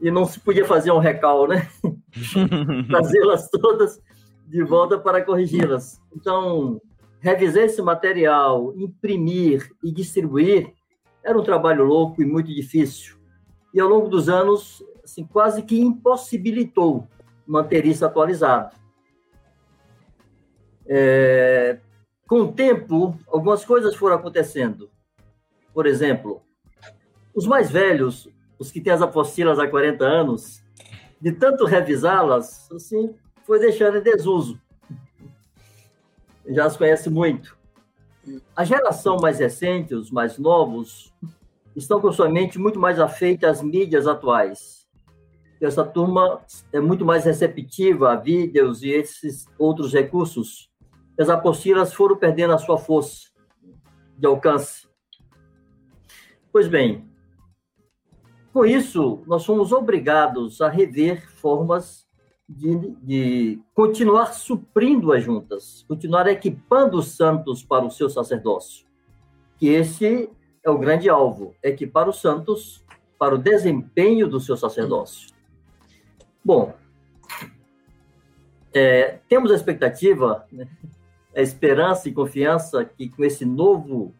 e 0.00 0.10
não 0.10 0.24
se 0.24 0.38
podia 0.38 0.64
fazer 0.64 0.92
um 0.92 0.98
recal, 0.98 1.48
né? 1.48 1.68
Trazê-las 2.88 3.50
todas 3.50 4.00
de 4.46 4.62
volta 4.62 4.96
para 4.96 5.24
corrigi-las. 5.24 6.00
Então, 6.14 6.80
revisar 7.18 7.64
esse 7.64 7.82
material, 7.82 8.72
imprimir 8.76 9.68
e 9.82 9.90
distribuir 9.90 10.72
era 11.24 11.36
um 11.36 11.42
trabalho 11.42 11.84
louco 11.84 12.22
e 12.22 12.24
muito 12.24 12.54
difícil. 12.54 13.15
E 13.76 13.80
ao 13.80 13.90
longo 13.90 14.08
dos 14.08 14.26
anos, 14.30 14.82
assim, 15.04 15.22
quase 15.26 15.62
que 15.62 15.78
impossibilitou 15.78 17.06
manter 17.46 17.84
isso 17.84 18.06
atualizado. 18.06 18.74
É, 20.86 21.78
com 22.26 22.40
o 22.40 22.52
tempo, 22.54 23.20
algumas 23.26 23.66
coisas 23.66 23.94
foram 23.94 24.16
acontecendo. 24.16 24.88
Por 25.74 25.84
exemplo, 25.84 26.40
os 27.34 27.46
mais 27.46 27.70
velhos, 27.70 28.26
os 28.58 28.72
que 28.72 28.80
têm 28.80 28.94
as 28.94 29.02
apostilas 29.02 29.58
há 29.58 29.68
40 29.68 30.02
anos, 30.02 30.62
de 31.20 31.32
tanto 31.32 31.66
revisá-las, 31.66 32.72
assim, 32.72 33.14
foi 33.44 33.60
deixando 33.60 33.98
em 33.98 34.02
desuso. 34.02 34.58
Já 36.48 36.64
as 36.64 36.78
conhece 36.78 37.10
muito. 37.10 37.54
A 38.56 38.64
geração 38.64 39.18
mais 39.18 39.38
recente, 39.38 39.94
os 39.94 40.10
mais 40.10 40.38
novos, 40.38 41.12
estão 41.76 42.00
com 42.00 42.10
sua 42.10 42.28
mente 42.28 42.58
muito 42.58 42.80
mais 42.80 42.98
afeita 42.98 43.50
às 43.50 43.62
mídias 43.62 44.06
atuais. 44.06 44.86
Essa 45.60 45.84
turma 45.84 46.40
é 46.72 46.80
muito 46.80 47.04
mais 47.04 47.24
receptiva 47.24 48.12
a 48.12 48.16
vídeos 48.16 48.82
e 48.82 48.90
esses 48.90 49.46
outros 49.58 49.92
recursos. 49.92 50.70
As 51.18 51.28
apostilas 51.28 51.94
foram 51.94 52.16
perdendo 52.16 52.54
a 52.54 52.58
sua 52.58 52.78
força 52.78 53.28
de 54.18 54.26
alcance. 54.26 54.86
Pois 56.52 56.68
bem, 56.68 57.06
com 58.52 58.64
isso, 58.64 59.22
nós 59.26 59.44
fomos 59.44 59.72
obrigados 59.72 60.62
a 60.62 60.68
rever 60.68 61.30
formas 61.30 62.06
de, 62.48 62.96
de 63.02 63.62
continuar 63.74 64.32
suprindo 64.32 65.12
as 65.12 65.22
juntas, 65.22 65.84
continuar 65.88 66.26
equipando 66.26 66.98
os 66.98 67.08
santos 67.16 67.62
para 67.62 67.84
o 67.84 67.90
seu 67.90 68.08
sacerdócio. 68.08 68.86
Que 69.58 69.68
esse 69.68 70.30
é 70.66 70.70
o 70.70 70.76
grande 70.76 71.08
alvo, 71.08 71.54
equipar 71.62 72.08
os 72.08 72.20
santos 72.20 72.84
para 73.16 73.34
o 73.34 73.38
desempenho 73.38 74.26
do 74.26 74.40
seu 74.40 74.56
sacerdócio. 74.56 75.30
Bom, 76.44 76.74
é, 78.74 79.20
temos 79.28 79.52
a 79.52 79.54
expectativa, 79.54 80.44
né, 80.50 80.66
a 81.34 81.40
esperança 81.40 82.08
e 82.08 82.12
confiança 82.12 82.84
que 82.84 83.08
com 83.08 83.24
esse 83.24 83.44
novo 83.44 84.12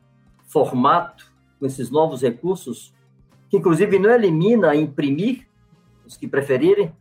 formato, 0.45 1.33
com 1.59 1.67
esses 1.67 1.91
novos 1.91 2.23
recursos, 2.23 2.95
que 3.51 3.57
inclusive 3.57 3.99
não 3.99 4.11
elimina 4.11 4.75
imprimir, 4.77 5.47
os 6.07 6.17
que 6.17 6.29
preferirem, 6.29 6.95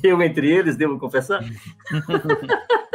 eu 0.00 0.22
entre 0.22 0.48
eles, 0.48 0.76
devo 0.76 0.98
confessar. 0.98 1.42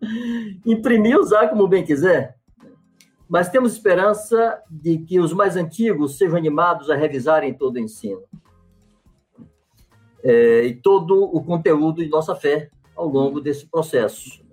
Imprimir 0.64 1.12
e 1.12 1.18
usar 1.18 1.48
como 1.48 1.66
bem 1.66 1.84
quiser. 1.84 2.39
Mas 3.30 3.48
temos 3.48 3.72
esperança 3.72 4.60
de 4.68 4.98
que 4.98 5.20
os 5.20 5.32
mais 5.32 5.56
antigos 5.56 6.18
sejam 6.18 6.36
animados 6.36 6.90
a 6.90 6.96
revisarem 6.96 7.54
todo 7.54 7.76
o 7.76 7.78
ensino. 7.78 8.24
É, 10.22 10.64
e 10.64 10.74
todo 10.74 11.22
o 11.22 11.42
conteúdo 11.42 12.02
de 12.02 12.10
nossa 12.10 12.34
fé 12.34 12.68
ao 12.96 13.06
longo 13.06 13.40
desse 13.40 13.66
processo. 13.66 14.44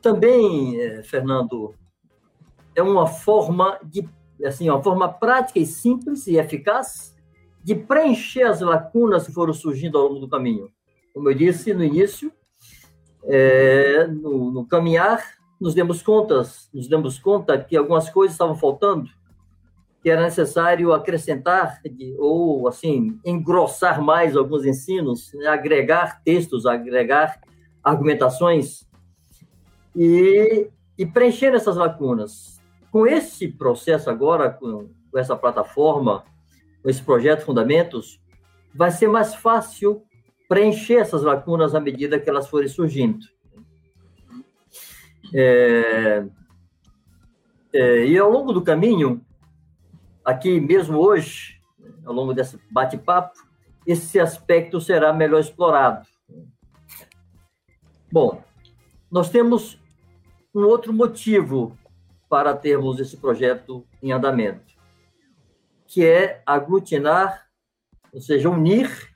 Também, 0.00 0.80
é, 0.80 1.02
Fernando, 1.02 1.74
é 2.74 2.82
uma 2.82 3.06
forma 3.06 3.78
de 3.84 4.08
assim, 4.42 4.70
uma 4.70 4.82
forma 4.82 5.06
prática 5.06 5.58
e 5.58 5.66
simples 5.66 6.26
e 6.26 6.38
eficaz 6.38 7.14
de 7.62 7.74
preencher 7.74 8.44
as 8.44 8.62
lacunas 8.62 9.26
que 9.26 9.32
foram 9.32 9.52
surgindo 9.52 9.98
ao 9.98 10.08
longo 10.08 10.20
do 10.20 10.28
caminho. 10.28 10.70
Como 11.12 11.28
eu 11.28 11.34
disse 11.34 11.74
no 11.74 11.84
início, 11.84 12.32
é, 13.24 14.06
no, 14.06 14.50
no, 14.50 14.66
caminhar, 14.66 15.22
nos 15.60 15.74
demos 15.74 16.02
contas, 16.02 16.70
nos 16.72 16.88
demos 16.88 17.18
conta 17.18 17.58
que 17.58 17.76
algumas 17.76 18.08
coisas 18.08 18.34
estavam 18.34 18.56
faltando, 18.56 19.10
que 20.02 20.08
era 20.08 20.22
necessário 20.22 20.92
acrescentar 20.92 21.80
ou 22.18 22.66
assim 22.66 23.20
engrossar 23.24 24.00
mais 24.00 24.34
alguns 24.34 24.64
ensinos, 24.64 25.32
né, 25.34 25.46
agregar 25.48 26.22
textos, 26.24 26.64
agregar 26.64 27.38
argumentações 27.84 28.88
e, 29.94 30.70
e 30.96 31.04
preencher 31.04 31.54
essas 31.54 31.76
lacunas. 31.76 32.58
Com 32.90 33.06
esse 33.06 33.46
processo 33.46 34.08
agora, 34.08 34.50
com, 34.50 34.88
com 35.10 35.18
essa 35.18 35.36
plataforma, 35.36 36.24
com 36.82 36.88
esse 36.88 37.02
projeto 37.02 37.44
Fundamentos, 37.44 38.18
vai 38.74 38.90
ser 38.90 39.08
mais 39.08 39.34
fácil 39.34 40.02
preencher 40.48 40.94
essas 40.94 41.22
lacunas 41.22 41.74
à 41.74 41.80
medida 41.80 42.18
que 42.18 42.28
elas 42.28 42.48
forem 42.48 42.68
surgindo. 42.68 43.26
É, 45.32 46.24
é, 47.72 48.06
e 48.06 48.18
ao 48.18 48.30
longo 48.30 48.52
do 48.52 48.62
caminho, 48.62 49.24
aqui 50.24 50.60
mesmo 50.60 50.98
hoje, 50.98 51.60
ao 52.04 52.12
longo 52.12 52.34
desse 52.34 52.58
bate-papo, 52.70 53.38
esse 53.86 54.18
aspecto 54.18 54.80
será 54.80 55.12
melhor 55.12 55.40
explorado. 55.40 56.06
Bom, 58.12 58.42
nós 59.10 59.30
temos 59.30 59.80
um 60.54 60.64
outro 60.64 60.92
motivo 60.92 61.78
para 62.28 62.56
termos 62.56 62.98
esse 62.98 63.16
projeto 63.16 63.86
em 64.02 64.12
andamento, 64.12 64.74
que 65.86 66.04
é 66.04 66.42
aglutinar, 66.44 67.46
ou 68.12 68.20
seja, 68.20 68.50
unir 68.50 69.12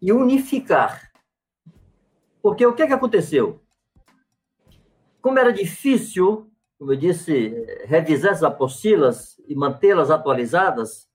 e 0.00 0.12
unificar. 0.12 1.10
Porque 2.42 2.64
o 2.64 2.74
que, 2.74 2.82
é 2.82 2.86
que 2.86 2.92
aconteceu? 2.92 3.62
Como 5.28 5.38
era 5.38 5.52
difícil, 5.52 6.50
como 6.78 6.92
eu 6.92 6.96
disse, 6.96 7.52
revisar 7.84 8.32
essas 8.32 8.44
apostilas 8.44 9.38
e 9.46 9.54
mantê-las 9.54 10.10
atualizadas, 10.10 11.06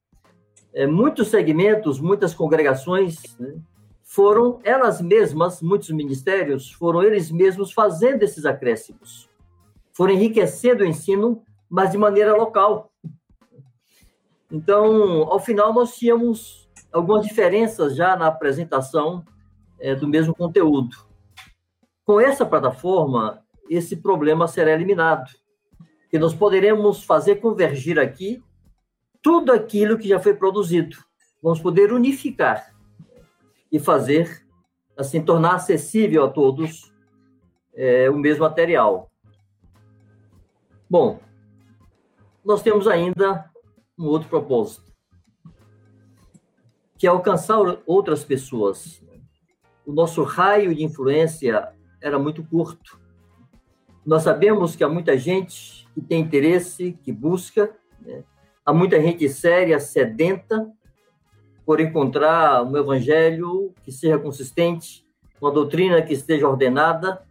é, 0.72 0.86
muitos 0.86 1.30
segmentos, 1.30 2.00
muitas 2.00 2.32
congregações 2.32 3.36
né, 3.40 3.56
foram 4.04 4.60
elas 4.64 5.02
mesmas, 5.02 5.64
muitos 5.64 5.90
ministérios, 5.90 6.72
foram 6.72 7.02
eles 7.02 7.32
mesmos 7.32 7.74
fazendo 7.74 8.22
esses 8.22 8.46
acréscimos. 8.46 9.28
Foram 9.92 10.14
enriquecendo 10.14 10.84
o 10.84 10.88
ensino, 10.88 11.42
mas 11.68 11.90
de 11.90 11.98
maneira 11.98 12.36
local. 12.36 12.92
Então, 14.52 15.24
ao 15.24 15.40
final, 15.40 15.74
nós 15.74 15.96
tínhamos 15.96 16.70
algumas 16.92 17.26
diferenças 17.26 17.96
já 17.96 18.16
na 18.16 18.28
apresentação 18.28 19.26
é, 19.80 19.96
do 19.96 20.08
mesmo 20.08 20.36
conteúdo. 20.36 20.96
Com 22.06 22.20
essa 22.20 22.46
plataforma, 22.46 23.43
esse 23.76 23.98
problema 23.98 24.48
será 24.48 24.72
eliminado, 24.72 25.32
e 26.12 26.20
nós 26.20 26.34
poderemos 26.34 27.04
fazer 27.04 27.38
convergir 27.38 27.98
aqui 28.00 28.44
tudo 29.22 29.52
aquilo 29.52 29.98
que 29.98 30.08
já 30.08 30.20
foi 30.20 30.36
produzido. 30.36 30.98
Vamos 31.42 31.60
poder 31.60 31.92
unificar 31.92 32.74
e 33.72 33.80
fazer, 33.80 34.46
assim, 34.96 35.24
tornar 35.24 35.56
acessível 35.56 36.26
a 36.26 36.30
todos 36.30 36.94
é, 37.74 38.10
o 38.10 38.18
mesmo 38.18 38.44
material. 38.44 39.10
Bom, 40.90 41.20
nós 42.46 42.62
temos 42.62 42.88
ainda 42.88 43.50
um 43.98 44.06
outro 44.06 44.30
propósito 44.30 44.94
que 46.98 47.08
alcançar 47.08 47.58
outras 47.86 48.24
pessoas. 48.24 49.04
O 49.86 49.92
nosso 49.92 50.24
raio 50.24 50.74
de 50.74 50.84
influência 50.84 51.74
era 52.00 52.20
muito 52.20 52.44
curto. 52.44 53.03
Nós 54.06 54.24
sabemos 54.24 54.76
que 54.76 54.84
há 54.84 54.90
muita 54.90 55.18
gente 55.18 55.88
que 55.94 56.02
tem 56.02 56.22
interesse, 56.22 56.98
que 57.04 57.12
busca, 57.12 57.72
né? 58.02 58.24
há 58.66 58.74
muita 58.74 59.02
gente 59.02 59.28
séria, 59.30 59.80
sedenta, 59.80 60.70
por 61.66 61.80
encontrar 61.80 62.64
um 62.64 62.76
evangelho 62.76 63.74
que 63.84 63.92
seja 63.92 64.18
consistente, 64.18 65.06
uma 65.40 65.52
doutrina 65.52 66.02
que 66.02 66.14
esteja 66.14 66.48
ordenada, 66.48 67.26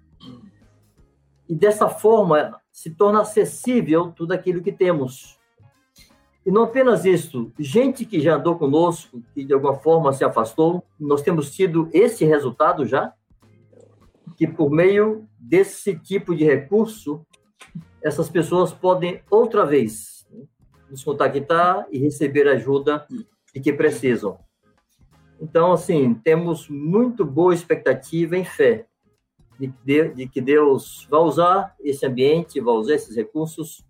e 1.48 1.54
dessa 1.54 1.88
forma 1.88 2.58
se 2.72 2.90
torna 2.90 3.20
acessível 3.20 4.10
tudo 4.10 4.32
aquilo 4.32 4.62
que 4.62 4.72
temos. 4.72 5.38
E 6.44 6.50
não 6.50 6.64
apenas 6.64 7.04
isso, 7.04 7.52
gente 7.58 8.04
que 8.04 8.18
já 8.18 8.36
andou 8.36 8.56
conosco, 8.56 9.22
que 9.34 9.44
de 9.44 9.52
alguma 9.52 9.74
forma 9.74 10.12
se 10.12 10.24
afastou, 10.24 10.82
nós 10.98 11.22
temos 11.22 11.54
tido 11.54 11.88
esse 11.92 12.24
resultado 12.24 12.86
já, 12.86 13.12
que 14.36 14.46
por 14.46 14.70
meio 14.70 15.28
desse 15.42 15.98
tipo 15.98 16.36
de 16.36 16.44
recurso, 16.44 17.26
essas 18.00 18.30
pessoas 18.30 18.72
podem 18.72 19.20
outra 19.28 19.66
vez 19.66 20.24
nos 20.88 21.02
contactar 21.02 21.86
e 21.90 21.98
receber 21.98 22.46
ajuda 22.46 23.06
de 23.52 23.60
que 23.60 23.72
precisam. 23.72 24.38
Então, 25.40 25.72
assim, 25.72 26.14
temos 26.14 26.68
muito 26.68 27.24
boa 27.24 27.52
expectativa 27.52 28.36
em 28.36 28.44
fé 28.44 28.86
de, 29.58 30.28
que 30.28 30.40
Deus 30.40 31.06
vai 31.10 31.20
usar 31.20 31.74
esse 31.80 32.06
ambiente, 32.06 32.60
vai 32.60 32.74
usar 32.74 32.94
esses 32.94 33.16
recursos 33.16 33.84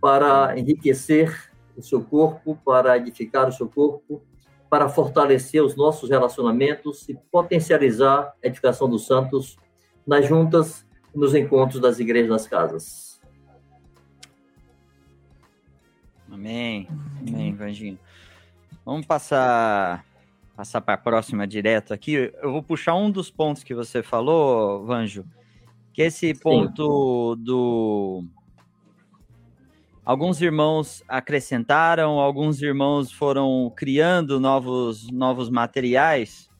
para 0.00 0.58
enriquecer 0.58 1.50
o 1.76 1.82
seu 1.82 2.02
corpo, 2.02 2.58
para 2.64 2.96
edificar 2.98 3.48
o 3.48 3.52
seu 3.52 3.68
corpo, 3.68 4.22
para 4.68 4.88
fortalecer 4.88 5.62
os 5.62 5.76
nossos 5.76 6.10
relacionamentos 6.10 7.08
e 7.08 7.14
potencializar 7.30 8.34
a 8.42 8.46
edificação 8.46 8.88
dos 8.88 9.06
santos 9.06 9.56
nas 10.06 10.26
juntas 10.26 10.86
e 11.14 11.18
nos 11.18 11.34
encontros 11.34 11.80
das 11.80 11.98
igrejas 11.98 12.30
nas 12.30 12.46
casas. 12.46 13.20
Amém. 16.30 16.88
Amém, 17.26 17.54
Vanginho. 17.54 17.98
Vamos 18.84 19.06
passar 19.06 20.04
passar 20.56 20.80
para 20.80 20.94
a 20.94 20.98
próxima 20.98 21.46
direto 21.46 21.92
aqui. 21.92 22.32
Eu 22.40 22.52
vou 22.52 22.62
puxar 22.62 22.94
um 22.94 23.10
dos 23.10 23.30
pontos 23.30 23.64
que 23.64 23.74
você 23.74 24.02
falou, 24.02 24.84
Vanjo, 24.84 25.24
que 25.92 26.02
é 26.02 26.06
esse 26.06 26.32
ponto 26.34 27.34
Sim. 27.36 27.44
do 27.44 28.24
alguns 30.04 30.40
irmãos 30.40 31.02
acrescentaram, 31.08 32.20
alguns 32.20 32.60
irmãos 32.60 33.10
foram 33.10 33.72
criando 33.74 34.38
novos, 34.38 35.10
novos 35.10 35.48
materiais. 35.48 36.50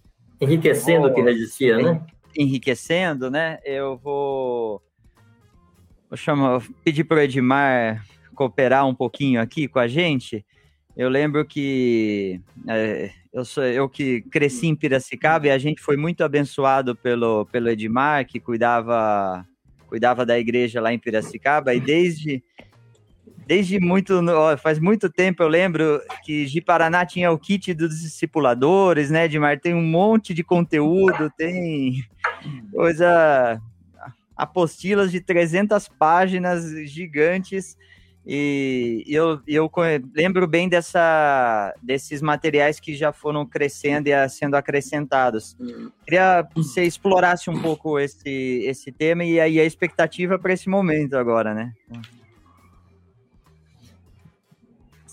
Enriquecendo 0.41 1.09
o 1.09 1.15
que 1.15 1.23
já 1.23 1.31
existia, 1.31 1.77
né? 1.77 2.07
Enriquecendo, 2.37 3.31
né? 3.31 3.59
Eu 3.65 3.97
vou, 3.97 4.83
vou 6.09 6.17
chamar, 6.17 6.63
pedir 6.85 7.05
para 7.05 7.19
o 7.19 7.21
Edmar 7.21 8.05
cooperar 8.35 8.87
um 8.87 8.95
pouquinho 8.95 9.41
aqui 9.41 9.69
com 9.69 9.79
a 9.79 9.87
gente. 9.87 10.45
Eu 10.97 11.09
lembro 11.09 11.45
que 11.45 12.41
é, 12.69 13.11
eu 13.33 13.45
sou 13.45 13.65
eu 13.65 13.89
que 13.89 14.23
cresci 14.23 14.67
em 14.67 14.77
Piracicaba 14.77 15.47
e 15.47 15.51
a 15.51 15.59
gente 15.59 15.81
foi 15.81 15.97
muito 15.97 16.23
abençoado 16.23 16.95
pelo, 16.95 17.47
pelo 17.47 17.69
Edmar, 17.69 18.27
que 18.27 18.39
cuidava 18.39 19.47
cuidava 19.87 20.27
da 20.27 20.39
igreja 20.39 20.81
lá 20.81 20.93
em 20.93 20.99
Piracicaba, 20.99 21.73
e 21.73 21.79
desde 21.79 22.43
desde 23.47 23.79
muito, 23.81 24.21
faz 24.59 24.79
muito 24.79 25.11
tempo 25.11 25.43
eu 25.43 25.49
lembro 25.49 26.01
que 26.25 26.47
de 26.47 26.61
Paraná 26.61 27.05
tinha 27.05 27.31
o 27.31 27.39
kit 27.39 27.73
dos 27.75 28.01
discipuladores, 28.01 29.11
né, 29.11 29.25
Edmar? 29.25 29.61
Tem 29.61 29.75
um 29.75 29.83
monte 29.83 30.33
de 30.33 30.43
conteúdo, 30.43 31.31
tem 31.37 32.05
coisa, 32.73 33.61
apostilas 34.37 35.11
de 35.11 35.21
300 35.21 35.89
páginas 35.89 36.65
gigantes, 36.89 37.77
e 38.27 39.05
eu, 39.07 39.41
eu 39.47 39.71
lembro 40.15 40.47
bem 40.47 40.67
dessa, 40.67 41.75
desses 41.83 42.23
materiais 42.23 42.81
que 42.81 42.95
já 42.95 43.13
foram 43.13 43.45
crescendo 43.45 44.09
e 44.09 44.29
sendo 44.31 44.55
acrescentados. 44.55 45.55
Queria 46.05 46.43
que 46.43 46.63
você 46.63 46.85
explorasse 46.85 47.51
um 47.51 47.61
pouco 47.61 47.99
esse, 47.99 48.63
esse 48.65 48.91
tema 48.91 49.25
e 49.25 49.39
aí 49.39 49.61
a 49.61 49.65
expectativa 49.65 50.39
para 50.39 50.55
esse 50.55 50.71
momento 50.71 51.19
agora, 51.19 51.53
né? 51.53 51.73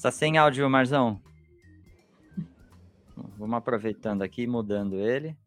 Está 0.02 0.10
sem 0.10 0.36
áudio, 0.36 0.68
Marzão. 0.68 1.22
Vamos 3.38 3.56
aproveitando 3.56 4.24
aqui, 4.24 4.48
mudando 4.48 4.96
ele. 4.96 5.38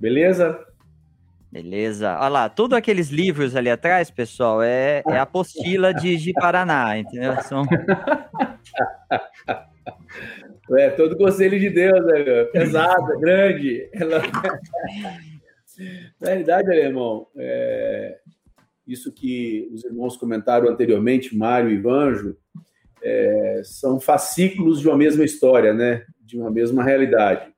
Beleza? 0.00 0.66
Beleza. 1.52 2.16
Olha 2.18 2.28
lá, 2.28 2.48
todos 2.48 2.76
aqueles 2.76 3.10
livros 3.10 3.54
ali 3.54 3.70
atrás, 3.70 4.10
pessoal, 4.10 4.60
é, 4.60 5.04
é 5.06 5.18
a 5.18 5.22
apostila 5.22 5.94
de, 5.94 6.16
de 6.16 6.32
Paraná, 6.32 6.98
entendeu? 6.98 7.40
São... 7.42 7.62
É, 10.72 10.90
todo 10.90 11.16
conselho 11.16 11.58
de 11.58 11.68
Deus, 11.68 12.04
né, 12.06 12.44
pesado, 12.52 13.18
grande. 13.18 13.88
Ela... 13.92 14.20
Na 16.20 16.28
realidade, 16.28 16.70
alemão, 16.70 17.26
é... 17.36 18.18
isso 18.86 19.12
que 19.12 19.68
os 19.72 19.84
irmãos 19.84 20.16
comentaram 20.16 20.68
anteriormente, 20.68 21.36
Mário 21.36 21.70
e 21.70 21.76
Vanjo, 21.80 22.36
é... 23.02 23.62
são 23.64 24.00
fascículos 24.00 24.80
de 24.80 24.88
uma 24.88 24.96
mesma 24.96 25.24
história, 25.24 25.72
né? 25.72 26.04
de 26.20 26.38
uma 26.38 26.50
mesma 26.50 26.84
realidade. 26.84 27.52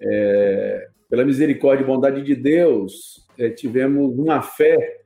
É... 0.00 0.88
Pela 1.08 1.24
misericórdia 1.24 1.84
e 1.84 1.86
bondade 1.86 2.22
de 2.22 2.34
Deus, 2.34 3.24
é, 3.38 3.50
tivemos 3.50 4.18
uma 4.18 4.42
fé 4.42 5.00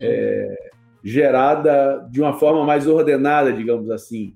é, 0.00 0.70
gerada 1.02 2.06
de 2.10 2.20
uma 2.20 2.32
forma 2.34 2.64
mais 2.64 2.86
ordenada, 2.86 3.52
digamos 3.52 3.90
assim, 3.90 4.34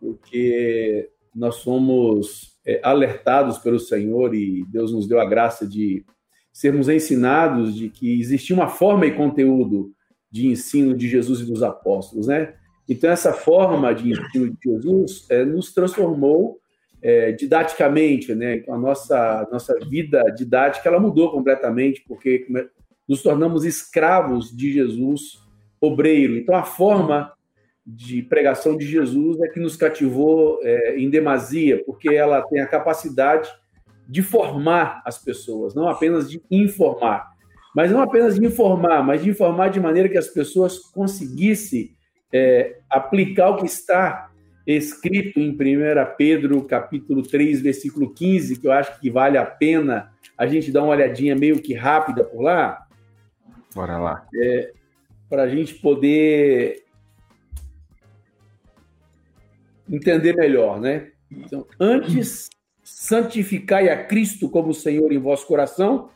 porque 0.00 1.08
nós 1.34 1.56
somos 1.56 2.58
é, 2.66 2.80
alertados 2.82 3.58
pelo 3.58 3.78
Senhor 3.78 4.34
e 4.34 4.64
Deus 4.68 4.92
nos 4.92 5.06
deu 5.06 5.20
a 5.20 5.24
graça 5.24 5.66
de 5.66 6.04
sermos 6.52 6.88
ensinados 6.88 7.74
de 7.74 7.90
que 7.90 8.18
existia 8.18 8.56
uma 8.56 8.68
forma 8.68 9.06
e 9.06 9.14
conteúdo 9.14 9.92
de 10.30 10.48
ensino 10.48 10.96
de 10.96 11.08
Jesus 11.08 11.40
e 11.40 11.46
dos 11.46 11.62
apóstolos, 11.62 12.26
né? 12.26 12.54
Então 12.88 13.10
essa 13.10 13.32
forma 13.32 13.94
de 13.94 14.10
ensino 14.10 14.50
de 14.50 14.58
Jesus 14.62 15.26
é, 15.28 15.44
nos 15.44 15.72
transformou 15.72 16.60
é, 17.02 17.32
didaticamente, 17.32 18.34
né? 18.34 18.62
A 18.68 18.78
nossa 18.78 19.46
nossa 19.50 19.78
vida 19.88 20.22
didática 20.36 20.88
ela 20.88 21.00
mudou 21.00 21.30
completamente 21.30 22.04
porque 22.06 22.46
nos 23.08 23.22
tornamos 23.22 23.64
escravos 23.64 24.54
de 24.54 24.72
Jesus, 24.72 25.38
obreiro. 25.80 26.36
Então 26.36 26.54
a 26.54 26.64
forma 26.64 27.32
de 27.86 28.22
pregação 28.22 28.76
de 28.76 28.84
Jesus 28.84 29.40
é 29.40 29.48
que 29.48 29.60
nos 29.60 29.76
cativou 29.76 30.58
é, 30.62 30.98
em 30.98 31.08
demasia, 31.08 31.84
porque 31.84 32.08
ela 32.08 32.42
tem 32.42 32.60
a 32.60 32.66
capacidade 32.66 33.48
de 34.08 34.22
formar 34.22 35.02
as 35.04 35.18
pessoas, 35.18 35.74
não 35.74 35.88
apenas 35.88 36.30
de 36.30 36.42
informar. 36.50 37.34
Mas 37.74 37.90
não 37.90 38.00
apenas 38.00 38.36
de 38.36 38.44
informar, 38.44 39.04
mas 39.04 39.22
de 39.22 39.30
informar 39.30 39.68
de 39.68 39.78
maneira 39.78 40.08
que 40.08 40.16
as 40.16 40.28
pessoas 40.28 40.78
conseguissem 40.78 41.95
é, 42.32 42.78
aplicar 42.90 43.50
o 43.50 43.56
que 43.56 43.66
está 43.66 44.30
escrito 44.66 45.38
em 45.38 45.50
1 45.50 45.56
Pedro, 46.18 46.64
capítulo 46.64 47.22
3, 47.22 47.60
versículo 47.60 48.12
15, 48.12 48.58
que 48.58 48.66
eu 48.66 48.72
acho 48.72 48.98
que 49.00 49.08
vale 49.08 49.38
a 49.38 49.46
pena 49.46 50.12
a 50.36 50.46
gente 50.46 50.72
dar 50.72 50.82
uma 50.82 50.92
olhadinha 50.92 51.36
meio 51.36 51.62
que 51.62 51.72
rápida 51.72 52.24
por 52.24 52.42
lá. 52.42 52.86
Bora 53.74 53.98
lá. 53.98 54.26
É, 54.34 54.72
Para 55.28 55.44
a 55.44 55.48
gente 55.48 55.74
poder 55.74 56.84
entender 59.88 60.34
melhor, 60.34 60.80
né? 60.80 61.12
Então, 61.30 61.66
antes, 61.78 62.48
santificai 62.82 63.88
a 63.88 64.04
Cristo 64.04 64.48
como 64.48 64.74
Senhor 64.74 65.12
em 65.12 65.18
vosso 65.18 65.46
coração, 65.46 66.10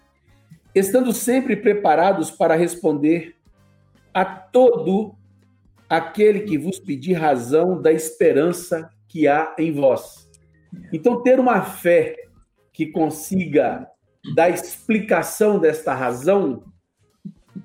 estando 0.74 1.12
sempre 1.12 1.56
preparados 1.56 2.30
para 2.30 2.56
responder 2.56 3.36
a 4.12 4.24
todo 4.24 5.14
aquele 5.90 6.42
que 6.42 6.56
vos 6.56 6.78
pedir 6.78 7.14
razão 7.14 7.82
da 7.82 7.92
esperança 7.92 8.88
que 9.08 9.26
há 9.26 9.56
em 9.58 9.72
vós. 9.72 10.30
Então, 10.92 11.20
ter 11.20 11.40
uma 11.40 11.62
fé 11.62 12.14
que 12.72 12.86
consiga 12.86 13.88
dar 14.36 14.50
explicação 14.50 15.58
desta 15.58 15.92
razão, 15.92 16.62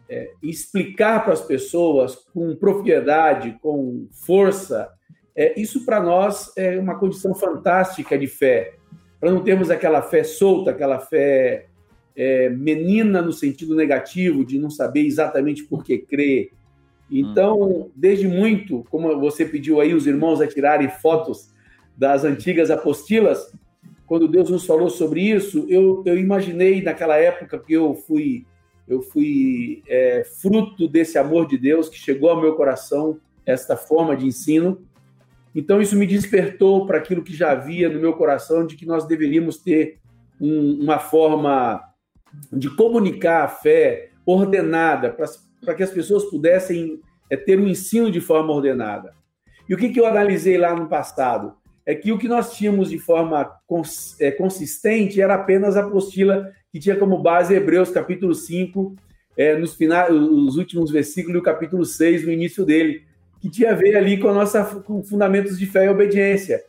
é, 0.10 0.32
explicar 0.42 1.24
para 1.24 1.34
as 1.34 1.42
pessoas 1.42 2.16
com 2.16 2.56
propriedade, 2.56 3.60
com 3.62 4.08
força, 4.26 4.90
é, 5.36 5.60
isso 5.60 5.86
para 5.86 6.02
nós 6.02 6.52
é 6.58 6.80
uma 6.80 6.98
condição 6.98 7.36
fantástica 7.36 8.18
de 8.18 8.26
fé, 8.26 8.74
para 9.20 9.32
não 9.32 9.44
termos 9.44 9.70
aquela 9.70 10.02
fé 10.02 10.24
solta, 10.24 10.72
aquela 10.72 11.00
fé 11.00 11.68
é, 12.16 12.50
menina 12.50 13.22
no 13.22 13.34
sentido 13.34 13.76
negativo, 13.76 14.44
de 14.44 14.58
não 14.58 14.72
saber 14.72 15.06
exatamente 15.06 15.64
por 15.64 15.84
que 15.84 16.00
crer. 16.00 16.52
Então, 17.10 17.92
desde 17.96 18.28
muito, 18.28 18.86
como 18.90 19.20
você 19.20 19.46
pediu 19.46 19.80
aí 19.80 19.94
os 19.94 20.08
irmãos 20.08 20.42
a 20.42 20.48
tirarem 20.48 20.90
fotos 20.90 21.54
das 21.96 22.24
antigas 22.24 22.72
apostilas, 22.72 23.54
quando 24.06 24.28
Deus 24.28 24.50
nos 24.50 24.66
falou 24.66 24.90
sobre 24.90 25.22
isso, 25.22 25.66
eu, 25.70 26.04
eu 26.06 26.18
imaginei 26.18 26.82
naquela 26.82 27.18
época 27.18 27.60
que 27.60 27.74
eu 27.74 27.96
fui 27.96 28.46
eu 28.88 29.02
fui 29.02 29.82
é, 29.88 30.24
fruto 30.40 30.88
desse 30.88 31.18
amor 31.18 31.48
de 31.48 31.58
Deus 31.58 31.90
que 31.90 31.98
chegou 31.98 32.30
ao 32.30 32.40
meu 32.40 32.54
coração, 32.54 33.20
esta 33.44 33.76
forma 33.76 34.16
de 34.16 34.28
ensino, 34.28 34.86
então, 35.56 35.82
isso 35.82 35.96
me 35.96 36.06
despertou 36.06 36.86
para 36.86 36.98
aquilo 36.98 37.24
que 37.24 37.34
já 37.34 37.54
havia 37.54 37.88
no 37.88 37.98
meu 37.98 38.12
coração 38.14 38.68
de 38.68 38.76
que 38.76 38.86
nós 38.86 39.08
deveríamos 39.08 39.58
ter 39.58 40.00
um, 40.40 40.82
uma 40.84 41.00
forma 41.00 41.82
de 42.52 42.70
comunicar 42.70 43.46
a 43.46 43.48
fé 43.48 44.10
ordenada, 44.26 45.10
para 45.10 45.28
que 45.74 45.84
as 45.84 45.92
pessoas 45.92 46.26
pudessem 46.26 47.00
é, 47.30 47.36
ter 47.38 47.60
um 47.60 47.68
ensino 47.68 48.12
de 48.12 48.22
forma 48.22 48.54
ordenada. 48.54 49.14
E 49.68 49.74
o 49.74 49.78
que, 49.78 49.90
que 49.90 50.00
eu 50.00 50.06
analisei 50.06 50.58
lá 50.58 50.76
no 50.76 50.88
passado? 50.88 51.54
É 51.86 51.96
que 51.96 52.12
o 52.12 52.18
que 52.18 52.28
nós 52.28 52.54
tínhamos 52.56 52.90
de 52.90 53.00
forma 53.00 53.50
cons, 53.66 54.20
é, 54.20 54.32
consistente 54.32 55.22
era 55.22 55.36
apenas 55.36 55.78
a 55.78 55.82
apostila 55.82 56.52
que 56.72 56.80
tinha 56.80 56.96
como 56.96 57.22
base 57.22 57.54
Hebreus 57.54 57.90
capítulo 57.90 58.34
5, 58.36 58.96
é, 59.38 59.58
nos 59.58 59.76
finais, 59.76 60.12
os 60.14 60.58
últimos 60.58 60.92
versículos 60.92 61.36
e 61.36 61.40
o 61.40 61.44
capítulo 61.44 61.86
6 61.86 62.26
no 62.26 62.32
início 62.32 62.66
dele 62.66 63.04
que 63.46 63.50
tinha 63.50 63.72
a 63.72 63.76
ver 63.76 63.96
ali 63.96 64.18
com 64.18 64.30
a 64.30 64.34
nossa 64.34 64.64
com 64.64 65.04
fundamentos 65.04 65.60
de 65.60 65.68
fé 65.68 65.86
e 65.86 65.90
obediência. 65.90 66.64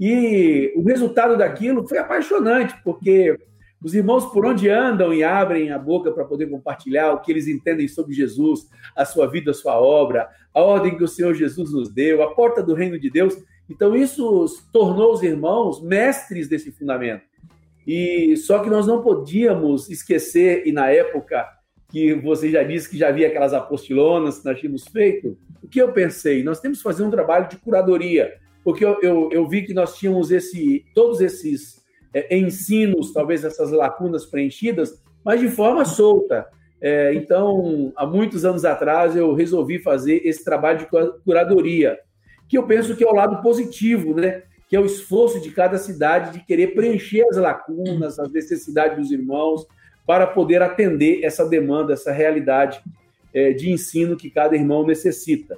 E 0.00 0.72
o 0.74 0.82
resultado 0.82 1.36
daquilo 1.36 1.86
foi 1.86 1.98
apaixonante, 1.98 2.74
porque 2.82 3.38
os 3.84 3.94
irmãos 3.94 4.24
por 4.32 4.46
onde 4.46 4.70
andam 4.70 5.12
e 5.12 5.22
abrem 5.22 5.70
a 5.70 5.78
boca 5.78 6.10
para 6.10 6.24
poder 6.24 6.48
compartilhar 6.48 7.12
o 7.12 7.20
que 7.20 7.30
eles 7.30 7.46
entendem 7.46 7.86
sobre 7.86 8.14
Jesus, 8.14 8.66
a 8.96 9.04
sua 9.04 9.26
vida, 9.26 9.50
a 9.50 9.54
sua 9.54 9.78
obra, 9.78 10.26
a 10.54 10.62
ordem 10.62 10.96
que 10.96 11.04
o 11.04 11.08
Senhor 11.08 11.34
Jesus 11.34 11.70
nos 11.70 11.92
deu, 11.92 12.22
a 12.22 12.34
porta 12.34 12.62
do 12.62 12.72
reino 12.72 12.98
de 12.98 13.10
Deus. 13.10 13.36
Então 13.68 13.94
isso 13.94 14.46
tornou 14.72 15.12
os 15.12 15.22
irmãos 15.22 15.82
mestres 15.82 16.48
desse 16.48 16.72
fundamento. 16.72 17.24
E 17.86 18.34
só 18.38 18.60
que 18.60 18.70
nós 18.70 18.86
não 18.86 19.02
podíamos 19.02 19.90
esquecer 19.90 20.66
e 20.66 20.72
na 20.72 20.88
época 20.90 21.46
que 21.90 22.14
você 22.14 22.50
já 22.50 22.62
disse 22.62 22.88
que 22.88 22.96
já 22.96 23.08
havia 23.08 23.28
aquelas 23.28 23.52
apostilonas 23.52 24.38
que 24.38 24.46
nós 24.46 24.58
tínhamos 24.58 24.84
feito, 24.84 25.36
o 25.62 25.68
que 25.68 25.82
eu 25.82 25.92
pensei? 25.92 26.42
Nós 26.42 26.58
temos 26.58 26.78
que 26.78 26.84
fazer 26.84 27.02
um 27.02 27.10
trabalho 27.10 27.50
de 27.50 27.58
curadoria, 27.58 28.32
porque 28.64 28.82
eu, 28.82 28.98
eu, 29.02 29.28
eu 29.30 29.46
vi 29.46 29.60
que 29.60 29.74
nós 29.74 29.98
tínhamos 29.98 30.30
esse, 30.30 30.86
todos 30.94 31.20
esses 31.20 31.83
é, 32.14 32.36
ensinos, 32.36 33.12
talvez 33.12 33.44
essas 33.44 33.70
lacunas 33.70 34.24
preenchidas, 34.24 35.02
mas 35.24 35.40
de 35.40 35.48
forma 35.48 35.84
solta. 35.84 36.46
É, 36.80 37.12
então, 37.14 37.92
há 37.96 38.06
muitos 38.06 38.44
anos 38.44 38.64
atrás, 38.64 39.16
eu 39.16 39.34
resolvi 39.34 39.78
fazer 39.78 40.22
esse 40.24 40.44
trabalho 40.44 40.78
de 40.78 40.86
curadoria, 41.24 41.98
que 42.48 42.56
eu 42.56 42.66
penso 42.66 42.94
que 42.94 43.02
é 43.02 43.08
o 43.08 43.14
lado 43.14 43.42
positivo, 43.42 44.14
né? 44.14 44.42
que 44.68 44.76
é 44.76 44.80
o 44.80 44.86
esforço 44.86 45.40
de 45.40 45.50
cada 45.50 45.78
cidade 45.78 46.32
de 46.32 46.44
querer 46.44 46.74
preencher 46.74 47.24
as 47.28 47.36
lacunas, 47.36 48.18
as 48.18 48.30
necessidades 48.32 48.98
dos 48.98 49.10
irmãos, 49.10 49.66
para 50.06 50.26
poder 50.26 50.62
atender 50.62 51.24
essa 51.24 51.48
demanda, 51.48 51.92
essa 51.92 52.12
realidade 52.12 52.82
é, 53.32 53.52
de 53.52 53.70
ensino 53.70 54.16
que 54.16 54.30
cada 54.30 54.54
irmão 54.54 54.86
necessita. 54.86 55.56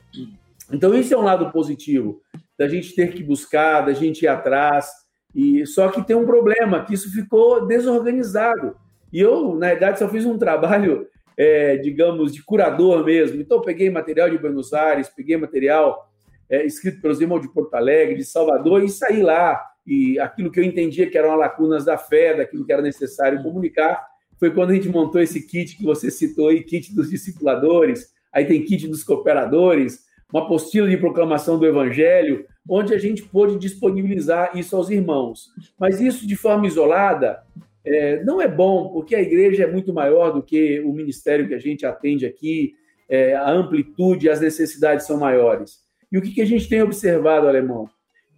Então, 0.72 0.94
isso 0.94 1.14
é 1.14 1.16
um 1.16 1.22
lado 1.22 1.50
positivo, 1.50 2.20
da 2.58 2.68
gente 2.68 2.94
ter 2.94 3.12
que 3.12 3.22
buscar, 3.22 3.82
da 3.82 3.92
gente 3.92 4.22
ir 4.22 4.28
atrás. 4.28 4.90
E 5.36 5.66
Só 5.66 5.90
que 5.90 6.02
tem 6.02 6.16
um 6.16 6.24
problema, 6.24 6.82
que 6.82 6.94
isso 6.94 7.12
ficou 7.12 7.66
desorganizado. 7.66 8.74
E 9.12 9.20
eu, 9.20 9.54
na 9.54 9.68
verdade, 9.68 9.98
só 9.98 10.08
fiz 10.08 10.24
um 10.24 10.38
trabalho, 10.38 11.06
é, 11.36 11.76
digamos, 11.76 12.32
de 12.32 12.42
curador 12.42 13.04
mesmo. 13.04 13.38
Então, 13.38 13.60
peguei 13.60 13.90
material 13.90 14.30
de 14.30 14.38
Buenos 14.38 14.72
Aires, 14.72 15.10
peguei 15.10 15.36
material 15.36 16.10
é, 16.48 16.64
escrito 16.64 17.02
pelos 17.02 17.20
irmãos 17.20 17.42
de 17.42 17.52
Porto 17.52 17.74
Alegre, 17.74 18.16
de 18.16 18.24
Salvador, 18.24 18.82
e 18.82 18.88
saí 18.88 19.22
lá. 19.22 19.62
E 19.86 20.18
aquilo 20.18 20.50
que 20.50 20.58
eu 20.58 20.64
entendia 20.64 21.08
que 21.08 21.18
eram 21.18 21.36
lacunas 21.36 21.84
da 21.84 21.98
fé, 21.98 22.34
daquilo 22.34 22.64
que 22.64 22.72
era 22.72 22.80
necessário 22.80 23.42
comunicar, 23.42 24.06
foi 24.40 24.50
quando 24.50 24.70
a 24.70 24.74
gente 24.74 24.88
montou 24.88 25.20
esse 25.20 25.46
kit 25.46 25.76
que 25.76 25.84
você 25.84 26.10
citou 26.10 26.48
aí, 26.48 26.62
kit 26.62 26.94
dos 26.94 27.10
discipuladores, 27.10 28.10
aí 28.32 28.46
tem 28.46 28.64
kit 28.64 28.88
dos 28.88 29.04
cooperadores, 29.04 30.06
uma 30.32 30.44
apostila 30.44 30.88
de 30.88 30.96
proclamação 30.96 31.58
do 31.58 31.66
evangelho, 31.66 32.46
onde 32.68 32.94
a 32.94 32.98
gente 32.98 33.22
pôde 33.22 33.58
disponibilizar 33.58 34.56
isso 34.56 34.76
aos 34.76 34.90
irmãos. 34.90 35.50
Mas 35.78 36.00
isso 36.00 36.26
de 36.26 36.36
forma 36.36 36.66
isolada 36.66 37.42
é, 37.84 38.22
não 38.24 38.40
é 38.40 38.48
bom, 38.48 38.88
porque 38.88 39.14
a 39.14 39.22
igreja 39.22 39.64
é 39.64 39.70
muito 39.70 39.92
maior 39.92 40.32
do 40.32 40.42
que 40.42 40.80
o 40.80 40.92
ministério 40.92 41.46
que 41.46 41.54
a 41.54 41.58
gente 41.58 41.86
atende 41.86 42.26
aqui, 42.26 42.74
é, 43.08 43.34
a 43.34 43.48
amplitude, 43.50 44.28
as 44.28 44.40
necessidades 44.40 45.06
são 45.06 45.18
maiores. 45.18 45.78
E 46.10 46.18
o 46.18 46.22
que, 46.22 46.32
que 46.32 46.42
a 46.42 46.46
gente 46.46 46.68
tem 46.68 46.82
observado, 46.82 47.46
alemão? 47.46 47.88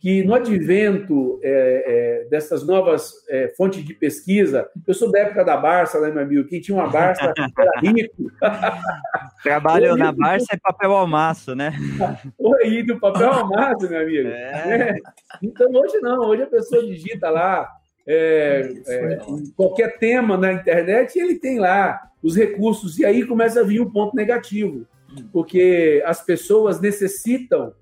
Que 0.00 0.22
no 0.22 0.34
advento 0.34 1.40
é, 1.42 2.22
é, 2.22 2.28
dessas 2.28 2.64
novas 2.64 3.12
é, 3.28 3.48
fontes 3.56 3.84
de 3.84 3.94
pesquisa, 3.94 4.68
eu 4.86 4.94
sou 4.94 5.10
da 5.10 5.20
época 5.20 5.44
da 5.44 5.56
Barça, 5.56 6.00
né, 6.00 6.10
meu 6.10 6.22
amigo? 6.22 6.48
Quem 6.48 6.60
tinha 6.60 6.76
uma 6.76 6.88
Barça 6.88 7.24
era 7.24 7.80
rico. 7.80 8.30
Trabalho 9.42 9.96
na 9.96 10.12
Barça 10.12 10.46
é 10.52 10.56
papel 10.56 10.92
almaço, 10.92 11.54
né? 11.54 11.72
Oi, 12.38 12.82
do 12.84 13.00
papel 13.00 13.30
almaço, 13.30 13.88
meu 13.88 14.00
amigo. 14.00 14.28
É. 14.28 14.96
Então, 15.42 15.68
hoje 15.72 15.98
não, 16.00 16.20
hoje 16.26 16.42
a 16.42 16.48
pessoa 16.48 16.86
digita 16.86 17.28
lá 17.28 17.68
é, 18.06 18.72
é, 18.86 19.18
qualquer 19.56 19.98
tema 19.98 20.36
na 20.36 20.52
internet 20.52 21.16
e 21.16 21.20
ele 21.20 21.34
tem 21.38 21.58
lá 21.58 22.00
os 22.22 22.36
recursos, 22.36 22.98
e 22.98 23.04
aí 23.04 23.24
começa 23.26 23.60
a 23.60 23.64
vir 23.64 23.80
um 23.80 23.90
ponto 23.90 24.14
negativo, 24.16 24.86
porque 25.32 26.02
as 26.04 26.24
pessoas 26.24 26.80
necessitam 26.80 27.72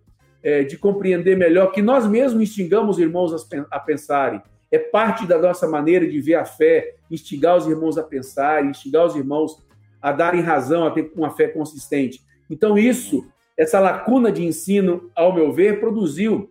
é, 0.46 0.62
de 0.62 0.78
compreender 0.78 1.36
melhor 1.36 1.72
que 1.72 1.82
nós 1.82 2.06
mesmos 2.06 2.40
instigamos 2.40 2.96
os 2.96 3.02
irmãos 3.02 3.48
a 3.68 3.80
pensarem. 3.80 4.40
É 4.70 4.78
parte 4.78 5.26
da 5.26 5.36
nossa 5.36 5.66
maneira 5.66 6.06
de 6.06 6.20
ver 6.20 6.36
a 6.36 6.44
fé, 6.44 6.94
instigar 7.10 7.56
os 7.56 7.66
irmãos 7.66 7.98
a 7.98 8.04
pensarem, 8.04 8.70
instigar 8.70 9.04
os 9.04 9.16
irmãos 9.16 9.60
a 10.00 10.12
darem 10.12 10.40
razão, 10.40 10.86
a 10.86 10.92
ter 10.92 11.10
uma 11.16 11.30
fé 11.30 11.48
consistente. 11.48 12.20
Então, 12.48 12.78
isso, 12.78 13.26
essa 13.58 13.80
lacuna 13.80 14.30
de 14.30 14.44
ensino, 14.44 15.10
ao 15.16 15.34
meu 15.34 15.52
ver, 15.52 15.80
produziu 15.80 16.48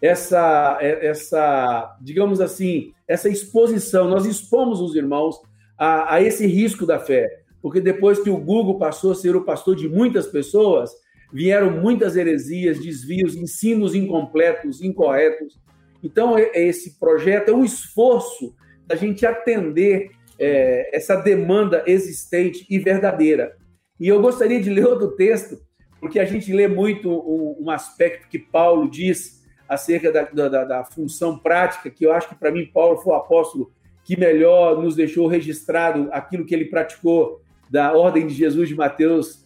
essa, 0.00 0.78
é, 0.80 1.08
essa 1.08 1.96
digamos 2.00 2.40
assim, 2.40 2.92
essa 3.08 3.28
exposição. 3.28 4.06
Nós 4.06 4.26
expomos 4.26 4.80
os 4.80 4.94
irmãos 4.94 5.42
a, 5.76 6.14
a 6.14 6.22
esse 6.22 6.46
risco 6.46 6.86
da 6.86 7.00
fé, 7.00 7.40
porque 7.60 7.80
depois 7.80 8.20
que 8.20 8.30
o 8.30 8.38
Google 8.38 8.78
passou 8.78 9.10
a 9.10 9.16
ser 9.16 9.34
o 9.34 9.44
pastor 9.44 9.74
de 9.74 9.88
muitas 9.88 10.28
pessoas, 10.28 10.92
vieram 11.32 11.70
muitas 11.70 12.16
heresias, 12.16 12.78
desvios, 12.78 13.34
ensinos 13.34 13.94
incompletos, 13.94 14.82
incorretos. 14.82 15.58
Então, 16.02 16.36
esse 16.38 16.98
projeto 16.98 17.48
é 17.48 17.54
um 17.54 17.64
esforço 17.64 18.54
da 18.86 18.94
gente 18.94 19.24
atender 19.24 20.10
é, 20.38 20.94
essa 20.94 21.16
demanda 21.16 21.82
existente 21.86 22.66
e 22.68 22.78
verdadeira. 22.78 23.56
E 23.98 24.08
eu 24.08 24.20
gostaria 24.20 24.60
de 24.60 24.68
ler 24.68 24.86
outro 24.86 25.12
texto, 25.12 25.58
porque 26.00 26.18
a 26.18 26.24
gente 26.24 26.52
lê 26.52 26.66
muito 26.66 27.08
um, 27.08 27.64
um 27.64 27.70
aspecto 27.70 28.28
que 28.28 28.38
Paulo 28.38 28.90
diz 28.90 29.42
acerca 29.68 30.12
da, 30.12 30.24
da, 30.24 30.64
da 30.64 30.84
função 30.84 31.38
prática, 31.38 31.88
que 31.88 32.04
eu 32.04 32.12
acho 32.12 32.28
que, 32.28 32.34
para 32.34 32.50
mim, 32.50 32.66
Paulo 32.66 32.98
foi 32.98 33.14
o 33.14 33.16
apóstolo 33.16 33.72
que 34.04 34.18
melhor 34.18 34.82
nos 34.82 34.96
deixou 34.96 35.28
registrado 35.28 36.08
aquilo 36.12 36.44
que 36.44 36.54
ele 36.54 36.64
praticou 36.64 37.40
da 37.70 37.92
ordem 37.92 38.26
de 38.26 38.34
Jesus 38.34 38.68
de 38.68 38.74
Mateus 38.74 39.41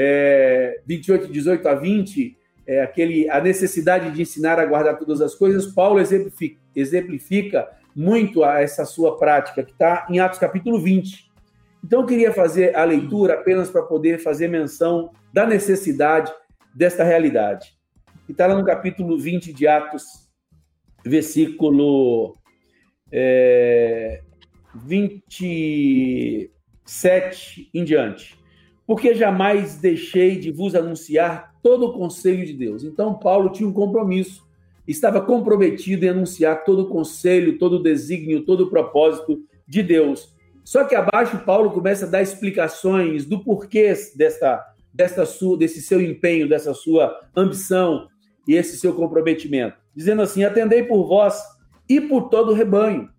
é, 0.00 0.80
28, 0.86 1.26
18 1.26 1.68
a 1.68 1.74
20, 1.74 2.38
é, 2.64 2.82
aquele, 2.82 3.28
a 3.28 3.40
necessidade 3.40 4.12
de 4.12 4.22
ensinar 4.22 4.60
a 4.60 4.64
guardar 4.64 4.96
todas 4.96 5.20
as 5.20 5.34
coisas, 5.34 5.66
Paulo 5.66 5.98
exemplifica, 5.98 6.60
exemplifica 6.76 7.68
muito 7.96 8.44
a 8.44 8.60
essa 8.60 8.84
sua 8.84 9.18
prática, 9.18 9.64
que 9.64 9.72
está 9.72 10.06
em 10.08 10.20
Atos 10.20 10.38
capítulo 10.38 10.80
20. 10.80 11.28
Então, 11.84 12.02
eu 12.02 12.06
queria 12.06 12.32
fazer 12.32 12.76
a 12.76 12.84
leitura 12.84 13.34
apenas 13.34 13.68
para 13.70 13.82
poder 13.82 14.20
fazer 14.20 14.46
menção 14.46 15.10
da 15.32 15.44
necessidade 15.44 16.32
desta 16.72 17.02
realidade. 17.02 17.76
E 18.28 18.32
está 18.32 18.46
lá 18.46 18.54
no 18.54 18.64
capítulo 18.64 19.18
20 19.18 19.52
de 19.52 19.66
Atos, 19.66 20.04
versículo 21.04 22.36
é, 23.10 24.22
27 24.76 27.70
em 27.74 27.82
diante 27.82 28.37
porque 28.88 29.14
jamais 29.14 29.76
deixei 29.76 30.38
de 30.38 30.50
vos 30.50 30.74
anunciar 30.74 31.54
todo 31.62 31.88
o 31.88 31.92
conselho 31.92 32.46
de 32.46 32.54
Deus. 32.54 32.82
Então, 32.82 33.12
Paulo 33.12 33.50
tinha 33.50 33.68
um 33.68 33.72
compromisso, 33.72 34.48
estava 34.86 35.20
comprometido 35.20 36.06
em 36.06 36.08
anunciar 36.08 36.64
todo 36.64 36.84
o 36.84 36.88
conselho, 36.88 37.58
todo 37.58 37.74
o 37.74 37.82
desígnio, 37.82 38.46
todo 38.46 38.62
o 38.62 38.70
propósito 38.70 39.42
de 39.66 39.82
Deus. 39.82 40.34
Só 40.64 40.84
que 40.84 40.94
abaixo, 40.94 41.44
Paulo 41.44 41.70
começa 41.70 42.06
a 42.06 42.08
dar 42.08 42.22
explicações 42.22 43.26
do 43.26 43.44
porquê 43.44 43.92
desta, 44.16 44.64
desta 44.90 45.26
sua, 45.26 45.58
desse 45.58 45.82
seu 45.82 46.00
empenho, 46.00 46.48
dessa 46.48 46.72
sua 46.72 47.14
ambição 47.36 48.08
e 48.46 48.54
esse 48.54 48.78
seu 48.78 48.94
comprometimento. 48.94 49.76
Dizendo 49.94 50.22
assim: 50.22 50.44
Atendei 50.44 50.82
por 50.82 51.06
vós 51.06 51.38
e 51.86 52.00
por 52.00 52.30
todo 52.30 52.52
o 52.52 52.54
rebanho 52.54 53.10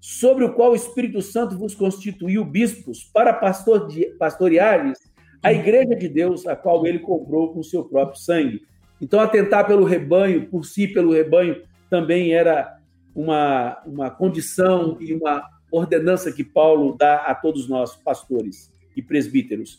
sobre 0.00 0.44
o 0.44 0.54
qual 0.54 0.72
o 0.72 0.76
Espírito 0.76 1.20
Santo 1.20 1.58
vos 1.58 1.74
constituiu 1.74 2.44
bispos 2.44 3.04
para 3.04 3.34
pastor 3.34 3.86
pastoreares 4.18 4.98
a 5.42 5.52
igreja 5.52 5.94
de 5.94 6.08
Deus, 6.08 6.46
a 6.46 6.56
qual 6.56 6.86
ele 6.86 6.98
comprou 6.98 7.52
com 7.52 7.62
seu 7.62 7.84
próprio 7.84 8.18
sangue. 8.18 8.62
Então, 9.00 9.20
atentar 9.20 9.66
pelo 9.66 9.84
rebanho, 9.84 10.46
por 10.48 10.64
si, 10.64 10.86
pelo 10.86 11.12
rebanho, 11.12 11.62
também 11.88 12.32
era 12.32 12.78
uma, 13.14 13.78
uma 13.86 14.10
condição 14.10 14.96
e 15.00 15.14
uma 15.14 15.42
ordenança 15.72 16.32
que 16.32 16.44
Paulo 16.44 16.96
dá 16.98 17.16
a 17.16 17.34
todos 17.34 17.68
nós, 17.68 17.96
pastores 17.96 18.70
e 18.94 19.02
presbíteros. 19.02 19.78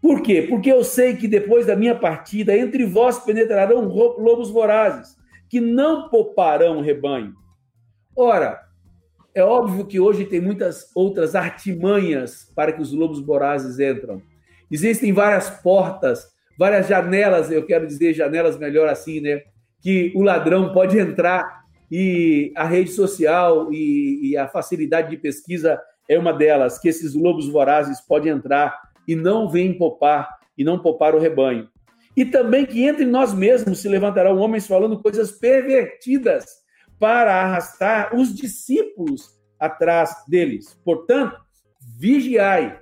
Por 0.00 0.22
quê? 0.22 0.42
Porque 0.42 0.70
eu 0.70 0.82
sei 0.82 1.16
que 1.16 1.28
depois 1.28 1.66
da 1.66 1.76
minha 1.76 1.94
partida, 1.94 2.56
entre 2.56 2.84
vós 2.84 3.18
penetrarão 3.20 3.86
lobos 3.86 4.50
vorazes, 4.50 5.16
que 5.48 5.60
não 5.60 6.08
pouparão 6.08 6.78
o 6.78 6.82
rebanho. 6.82 7.34
Ora, 8.16 8.65
é 9.36 9.44
óbvio 9.44 9.84
que 9.84 10.00
hoje 10.00 10.24
tem 10.24 10.40
muitas 10.40 10.90
outras 10.94 11.34
artimanhas 11.34 12.50
para 12.56 12.72
que 12.72 12.80
os 12.80 12.90
lobos 12.90 13.20
vorazes 13.20 13.78
entram. 13.78 14.22
Existem 14.70 15.12
várias 15.12 15.50
portas, 15.50 16.26
várias 16.58 16.88
janelas, 16.88 17.50
eu 17.50 17.66
quero 17.66 17.86
dizer 17.86 18.14
janelas 18.14 18.58
melhor 18.58 18.88
assim, 18.88 19.20
né? 19.20 19.42
Que 19.82 20.10
o 20.16 20.22
ladrão 20.22 20.72
pode 20.72 20.98
entrar 20.98 21.64
e 21.92 22.50
a 22.56 22.64
rede 22.64 22.92
social 22.92 23.70
e, 23.70 24.30
e 24.30 24.36
a 24.38 24.48
facilidade 24.48 25.10
de 25.10 25.18
pesquisa 25.18 25.78
é 26.08 26.18
uma 26.18 26.32
delas, 26.32 26.78
que 26.78 26.88
esses 26.88 27.14
lobos 27.14 27.46
vorazes 27.46 28.00
podem 28.00 28.32
entrar 28.32 28.74
e 29.06 29.14
não 29.14 29.50
vêm 29.50 29.76
poupar 29.76 30.30
e 30.56 30.64
não 30.64 30.78
poupar 30.78 31.14
o 31.14 31.20
rebanho. 31.20 31.68
E 32.16 32.24
também 32.24 32.64
que 32.64 32.84
entre 32.84 33.04
nós 33.04 33.34
mesmos 33.34 33.80
se 33.80 33.88
levantarão 33.90 34.38
homens 34.38 34.66
falando 34.66 35.02
coisas 35.02 35.30
pervertidas 35.30 36.64
para 36.98 37.34
arrastar 37.34 38.14
os 38.14 38.34
discípulos 38.34 39.36
atrás 39.58 40.24
deles. 40.28 40.78
Portanto, 40.84 41.40
vigiai. 41.98 42.80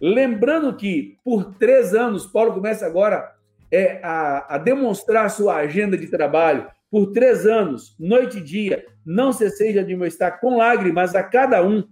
Lembrando 0.00 0.76
que 0.76 1.16
por 1.24 1.54
três 1.54 1.94
anos, 1.94 2.26
Paulo 2.26 2.52
começa 2.52 2.86
agora 2.86 3.32
é, 3.70 4.00
a, 4.02 4.56
a 4.56 4.58
demonstrar 4.58 5.30
sua 5.30 5.56
agenda 5.56 5.96
de 5.96 6.06
trabalho. 6.08 6.68
Por 6.90 7.12
três 7.12 7.46
anos, 7.46 7.96
noite 7.98 8.38
e 8.38 8.42
dia, 8.42 8.84
não 9.04 9.32
cessei 9.32 9.72
de 9.72 9.78
admoestar 9.78 10.40
com 10.40 10.56
lágrimas 10.56 11.14
a 11.14 11.22
cada 11.22 11.62
um. 11.62 11.82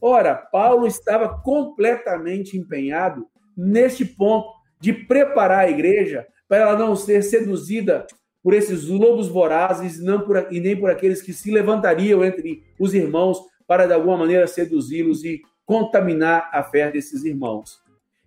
Ora, 0.00 0.34
Paulo 0.34 0.86
estava 0.86 1.40
completamente 1.42 2.56
empenhado 2.56 3.26
neste 3.56 4.04
ponto 4.04 4.48
de 4.80 4.92
preparar 4.92 5.66
a 5.66 5.70
igreja 5.70 6.26
para 6.48 6.58
ela 6.58 6.78
não 6.78 6.96
ser 6.96 7.22
seduzida 7.22 8.06
por 8.42 8.54
esses 8.54 8.86
lobos 8.88 9.28
vorazes 9.28 10.00
não 10.00 10.20
por, 10.20 10.48
e 10.50 10.60
nem 10.60 10.78
por 10.78 10.90
aqueles 10.90 11.20
que 11.20 11.32
se 11.32 11.50
levantariam 11.50 12.24
entre 12.24 12.62
os 12.78 12.94
irmãos 12.94 13.38
para, 13.66 13.86
de 13.86 13.92
alguma 13.92 14.16
maneira, 14.16 14.46
seduzi-los 14.46 15.24
e 15.24 15.42
contaminar 15.64 16.50
a 16.52 16.62
fé 16.62 16.90
desses 16.90 17.24
irmãos. 17.24 17.80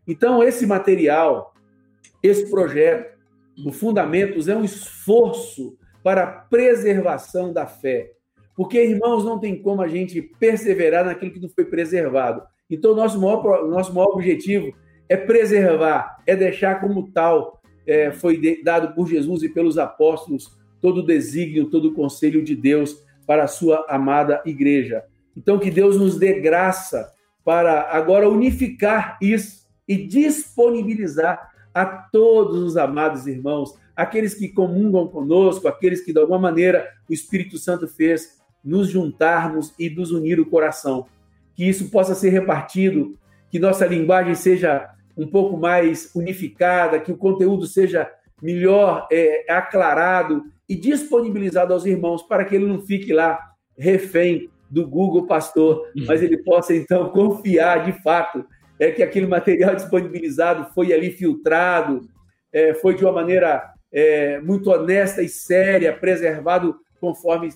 Então, 0.07 0.43
esse 0.43 0.66
material, 0.66 1.53
esse 2.22 2.49
projeto, 2.49 3.18
o 3.66 3.72
Fundamentos, 3.72 4.47
é 4.47 4.55
um 4.55 4.64
esforço 4.64 5.78
para 6.01 6.24
a 6.24 6.28
preservação 6.28 7.51
da 7.51 7.66
fé. 7.66 8.11
Porque, 8.55 8.82
irmãos, 8.82 9.26
não 9.26 9.39
tem 9.39 9.61
como 9.61 9.82
a 9.82 9.88
gente 9.88 10.22
perseverar 10.22 11.05
naquilo 11.05 11.32
que 11.32 11.39
não 11.39 11.49
foi 11.49 11.66
preservado. 11.66 12.41
Então, 12.70 12.95
nosso 12.95 13.20
maior, 13.20 13.68
nosso 13.68 13.93
maior 13.93 14.09
objetivo 14.09 14.74
é 15.09 15.18
preservar, 15.18 16.22
é 16.26 16.36
deixar 16.36 16.80
como 16.80 17.11
tal 17.11 17.61
é, 17.86 18.11
foi 18.11 18.61
dado 18.63 18.93
por 18.93 19.07
Jesus 19.07 19.43
e 19.43 19.49
pelos 19.49 19.77
apóstolos 19.77 20.57
todo 20.81 20.99
o 20.99 21.05
desígnio, 21.05 21.69
todo 21.69 21.89
o 21.89 21.93
conselho 21.93 22.43
de 22.43 22.55
Deus 22.55 23.01
para 23.25 23.43
a 23.43 23.47
sua 23.47 23.86
amada 23.88 24.41
igreja. 24.45 25.03
Então, 25.36 25.57
que 25.57 25.71
Deus 25.71 25.97
nos 25.97 26.17
dê 26.17 26.39
graça 26.39 27.11
para 27.43 27.89
agora 27.91 28.29
unificar 28.29 29.17
isso 29.21 29.63
e 29.88 29.97
disponibilizar 29.97 31.51
a 31.73 31.86
todos 31.86 32.61
os 32.61 32.77
amados 32.77 33.27
irmãos, 33.27 33.73
aqueles 33.95 34.34
que 34.34 34.49
comungam 34.49 35.07
conosco, 35.07 35.67
aqueles 35.67 36.01
que 36.01 36.13
de 36.13 36.19
alguma 36.19 36.39
maneira 36.39 36.88
o 37.09 37.13
Espírito 37.13 37.57
Santo 37.57 37.88
fez 37.88 38.41
nos 38.63 38.89
juntarmos 38.89 39.73
e 39.77 39.89
nos 39.89 40.11
unir 40.11 40.39
o 40.39 40.45
coração. 40.45 41.05
Que 41.55 41.67
isso 41.67 41.89
possa 41.89 42.15
ser 42.15 42.29
repartido, 42.29 43.17
que 43.49 43.59
nossa 43.59 43.86
linguagem 43.86 44.36
seja 44.36 44.89
um 45.18 45.28
pouco 45.28 45.57
mais 45.57 46.11
unificada, 46.16 46.99
que 46.99 47.11
o 47.11 47.18
conteúdo 47.18 47.66
seja 47.66 48.09
melhor 48.41 49.07
é, 49.11 49.45
aclarado 49.49 50.43
e 50.68 50.76
disponibilizado 50.76 51.74
aos 51.74 51.86
irmãos 51.86 52.24
para 52.24 52.43
que 52.45 52.55
ele 52.55 52.66
não 52.66 52.82
fique 52.82 53.14
lá 53.14 53.39
refém 53.78 54.49
do 54.70 54.88
Google 54.88 55.28
Pastor, 55.28 55.88
uhum. 55.95 56.05
mas 56.07 56.22
ele 56.22 56.38
possa 56.38 56.76
então 56.76 57.09
confiar 57.09 57.86
de 57.86 57.91
fato 58.01 58.45
é 58.80 58.91
que 58.91 59.03
aquele 59.03 59.28
material 59.28 59.76
disponibilizado 59.76 60.74
foi 60.74 60.91
ali 60.91 61.11
filtrado, 61.11 62.01
é, 62.51 62.74
foi 62.74 62.95
de 62.95 63.03
uma 63.05 63.14
maneira 63.14 63.72
é, 63.91 64.39
muito 64.41 64.72
honesta 64.72 65.22
e 65.22 65.30
séria, 65.30 65.93
preservado 65.93 66.76
conforme, 66.99 67.49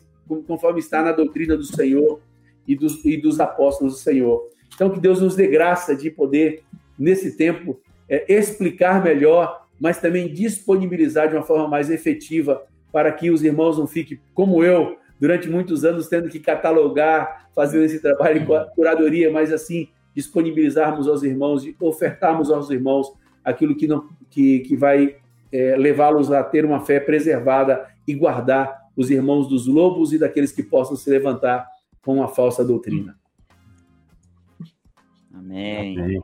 conforme 0.45 0.79
está 0.79 1.01
na 1.01 1.11
doutrina 1.11 1.57
do 1.57 1.63
Senhor 1.63 2.21
e 2.67 2.75
dos, 2.75 3.03
e 3.03 3.17
dos 3.17 3.39
apóstolos 3.39 3.93
do 3.93 3.99
Senhor. 3.99 4.47
Então, 4.75 4.89
que 4.91 4.99
Deus 4.99 5.21
nos 5.21 5.35
dê 5.35 5.47
graça 5.47 5.95
de 5.95 6.11
poder, 6.11 6.63
nesse 6.97 7.37
tempo, 7.37 7.79
é, 8.09 8.25
explicar 8.33 9.03
melhor, 9.03 9.67
mas 9.79 9.99
também 9.99 10.31
disponibilizar 10.31 11.29
de 11.29 11.35
uma 11.35 11.43
forma 11.43 11.67
mais 11.67 11.89
efetiva 11.89 12.63
para 12.91 13.11
que 13.11 13.29
os 13.29 13.43
irmãos 13.43 13.77
não 13.77 13.85
fiquem, 13.85 14.19
como 14.33 14.63
eu, 14.63 14.97
durante 15.19 15.49
muitos 15.49 15.83
anos, 15.83 16.07
tendo 16.07 16.29
que 16.29 16.39
catalogar, 16.39 17.49
fazer 17.53 17.83
esse 17.83 17.99
trabalho 17.99 18.39
de 18.39 18.75
curadoria, 18.75 19.31
mas 19.31 19.51
assim, 19.51 19.89
disponibilizarmos 20.15 21.07
aos 21.07 21.23
irmãos, 21.23 21.63
ofertarmos 21.79 22.49
aos 22.49 22.69
irmãos 22.69 23.11
aquilo 23.43 23.75
que, 23.75 23.87
não, 23.87 24.07
que, 24.29 24.59
que 24.59 24.75
vai 24.75 25.17
é, 25.51 25.75
levá-los 25.75 26.31
a 26.31 26.43
ter 26.43 26.65
uma 26.65 26.81
fé 26.81 26.99
preservada 26.99 27.87
e 28.07 28.13
guardar 28.13 28.87
os 28.95 29.11
irmãos 29.11 29.47
dos 29.47 29.67
lobos 29.67 30.11
e 30.13 30.17
daqueles 30.17 30.51
que 30.51 30.63
possam 30.63 30.95
se 30.95 31.09
levantar 31.09 31.67
com 32.01 32.23
a 32.23 32.27
falsa 32.27 32.65
doutrina. 32.65 33.17
Amém. 35.33 35.99
Amém. 35.99 36.21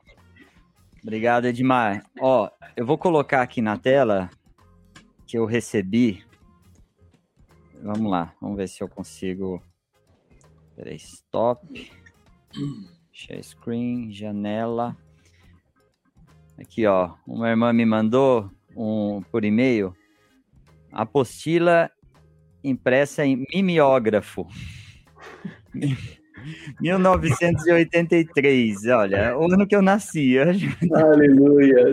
Obrigado, 1.03 1.45
Edmar. 1.45 2.01
Ó, 2.17 2.49
eu 2.77 2.85
vou 2.85 2.97
colocar 2.97 3.41
aqui 3.41 3.61
na 3.61 3.77
tela 3.77 4.29
que 5.27 5.37
eu 5.37 5.45
recebi. 5.45 6.23
Vamos 7.81 8.09
lá, 8.09 8.33
vamos 8.39 8.55
ver 8.55 8.69
se 8.69 8.81
eu 8.81 8.87
consigo. 8.87 9.61
Peraí, 10.77 10.95
stop. 10.95 11.91
Share 13.11 13.43
screen, 13.43 14.13
janela. 14.13 14.95
Aqui, 16.57 16.85
ó. 16.85 17.15
Uma 17.27 17.49
irmã 17.49 17.73
me 17.73 17.85
mandou 17.85 18.49
um 18.73 19.21
por 19.29 19.43
e-mail 19.43 19.93
apostila 20.89 21.91
impressa 22.63 23.25
em 23.25 23.45
mimeógrafo. 23.53 24.47
1983, 26.79 28.85
olha, 28.87 29.37
o 29.37 29.51
ano 29.51 29.67
que 29.67 29.75
eu 29.75 29.81
nasci. 29.81 30.37
Aleluia! 30.93 31.91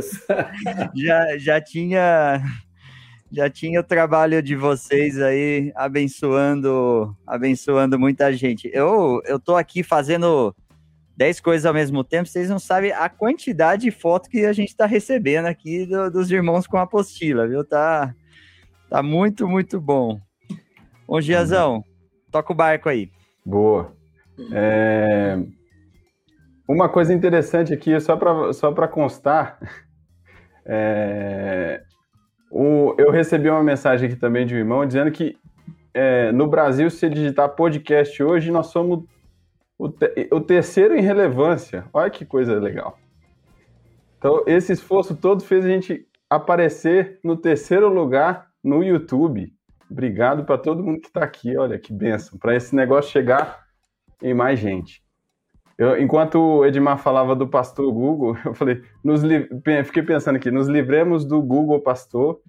Já, 0.95 1.39
já 1.39 1.61
tinha 1.61 2.41
já 3.33 3.49
tinha 3.49 3.81
o 3.81 3.85
trabalho 3.85 4.43
de 4.43 4.57
vocês 4.57 5.21
aí 5.21 5.73
abençoando, 5.77 7.17
abençoando 7.27 7.99
muita 7.99 8.33
gente. 8.33 8.71
Eu 8.73 9.21
eu 9.25 9.39
tô 9.39 9.57
aqui 9.57 9.83
fazendo 9.83 10.55
10 11.17 11.41
coisas 11.41 11.67
ao 11.67 11.75
mesmo 11.75 12.03
tempo, 12.03 12.29
vocês 12.29 12.49
não 12.49 12.59
sabem 12.59 12.93
a 12.93 13.09
quantidade 13.09 13.83
de 13.83 13.91
foto 13.91 14.31
que 14.31 14.47
a 14.47 14.53
gente 14.55 14.71
está 14.71 14.87
recebendo 14.87 15.47
aqui 15.47 15.85
do, 15.85 16.11
dos 16.11 16.31
irmãos 16.31 16.67
com 16.67 16.79
apostila, 16.79 17.47
viu? 17.47 17.63
Tá 17.65 18.15
tá 18.89 19.03
muito, 19.03 19.47
muito 19.47 19.81
bom. 19.81 20.19
Ô, 21.07 21.21
Giazão, 21.21 21.85
toca 22.31 22.53
o 22.53 22.57
barco 22.57 22.89
aí. 22.89 23.11
Boa. 23.45 24.00
É... 24.53 25.39
Uma 26.69 26.89
coisa 26.89 27.13
interessante 27.13 27.73
aqui, 27.73 27.99
só 28.01 28.17
para 28.17 28.53
só 28.53 28.73
constar, 28.89 29.59
é... 30.65 31.83
o... 32.51 32.95
eu 32.97 33.11
recebi 33.11 33.51
uma 33.51 33.63
mensagem 33.63 34.09
aqui 34.09 34.17
também 34.17 34.47
de 34.47 34.55
um 34.55 34.59
irmão 34.59 34.87
dizendo 34.87 35.11
que 35.11 35.37
é, 35.93 36.31
no 36.33 36.47
Brasil, 36.47 36.89
se 36.89 37.09
digitar 37.09 37.49
podcast 37.51 38.23
hoje, 38.23 38.51
nós 38.51 38.69
somos 38.69 39.05
o, 39.77 39.89
te... 39.89 40.29
o 40.31 40.41
terceiro 40.41 40.95
em 40.95 41.03
relevância. 41.03 41.85
Olha 41.93 42.11
que 42.11 42.25
coisa 42.25 42.59
legal. 42.59 42.99
Então, 44.19 44.45
esse 44.47 44.73
esforço 44.73 45.17
todo 45.17 45.43
fez 45.43 45.65
a 45.65 45.69
gente 45.69 46.07
aparecer 46.29 47.19
no 47.25 47.37
terceiro 47.37 47.89
lugar 47.89 48.49
no 48.63 48.85
YouTube. 48.85 49.53
Obrigado 49.91 50.45
para 50.45 50.59
todo 50.59 50.85
mundo 50.85 51.01
que 51.01 51.09
está 51.09 51.25
aqui. 51.25 51.57
Olha 51.57 51.79
que 51.79 51.93
benção. 51.93 52.39
Para 52.39 52.55
esse 52.55 52.77
negócio 52.77 53.11
chegar 53.11 53.65
em 54.23 54.35
mais 54.35 54.59
gente. 54.59 55.03
Eu, 55.79 55.99
enquanto 55.99 56.37
o 56.39 56.67
Edmar 56.67 56.99
falava 56.99 57.35
do 57.35 57.49
pastor 57.49 57.91
Google, 57.91 58.37
eu 58.45 58.55
falei, 58.55 58.83
nos 59.03 59.23
fiquei 59.87 60.03
pensando 60.03 60.37
aqui, 60.37 60.51
nos 60.51 60.69
livremos 60.69 61.25
do 61.25 61.41
Google 61.41 61.81
pastor 61.81 62.41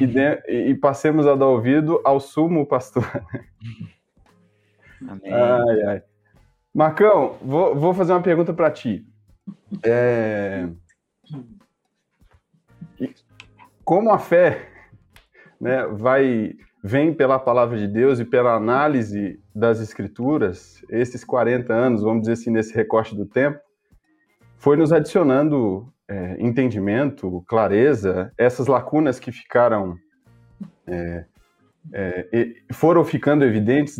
e, 0.00 0.06
de, 0.06 0.42
e 0.48 0.74
passemos 0.74 1.26
a 1.26 1.34
dar 1.34 1.46
ouvido 1.46 2.00
ao 2.02 2.18
sumo 2.18 2.66
pastor. 2.66 3.04
Amém. 5.06 5.32
Ai, 5.32 5.82
ai. 5.82 6.02
Marcão, 6.72 7.36
vou, 7.42 7.74
vou 7.74 7.92
fazer 7.92 8.12
uma 8.12 8.22
pergunta 8.22 8.54
para 8.54 8.70
ti. 8.70 9.04
É... 9.82 10.68
Como 13.84 14.10
a 14.10 14.18
fé 14.18 14.70
né, 15.60 15.86
vai 15.88 16.54
vem 16.82 17.14
pela 17.14 17.38
palavra 17.38 17.78
de 17.78 17.86
Deus 17.86 18.18
e 18.18 18.24
pela 18.24 18.54
análise 18.54 19.38
das 19.54 19.80
escrituras, 19.80 20.84
esses 20.90 21.22
40 21.22 21.72
anos, 21.72 22.02
vamos 22.02 22.22
dizer 22.22 22.32
assim, 22.32 22.50
nesse 22.50 22.74
recorte 22.74 23.14
do 23.14 23.24
tempo, 23.24 23.60
foi 24.56 24.76
nos 24.76 24.92
adicionando 24.92 25.92
é, 26.08 26.36
entendimento, 26.40 27.42
clareza, 27.46 28.32
essas 28.36 28.66
lacunas 28.66 29.18
que 29.18 29.30
ficaram. 29.30 29.96
É, 30.86 31.24
é, 31.92 32.54
foram 32.72 33.04
ficando 33.04 33.44
evidentes 33.44 33.96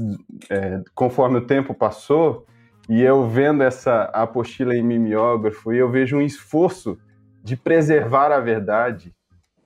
é, 0.48 0.80
conforme 0.94 1.38
o 1.38 1.46
tempo 1.46 1.74
passou, 1.74 2.46
e 2.88 3.00
eu 3.02 3.28
vendo 3.28 3.62
essa 3.62 4.04
apostila 4.12 4.74
em 4.74 4.82
mimeógrafo, 4.82 5.72
eu 5.72 5.90
vejo 5.90 6.16
um 6.16 6.22
esforço 6.22 6.98
de 7.42 7.56
preservar 7.56 8.30
a 8.30 8.40
verdade, 8.40 9.14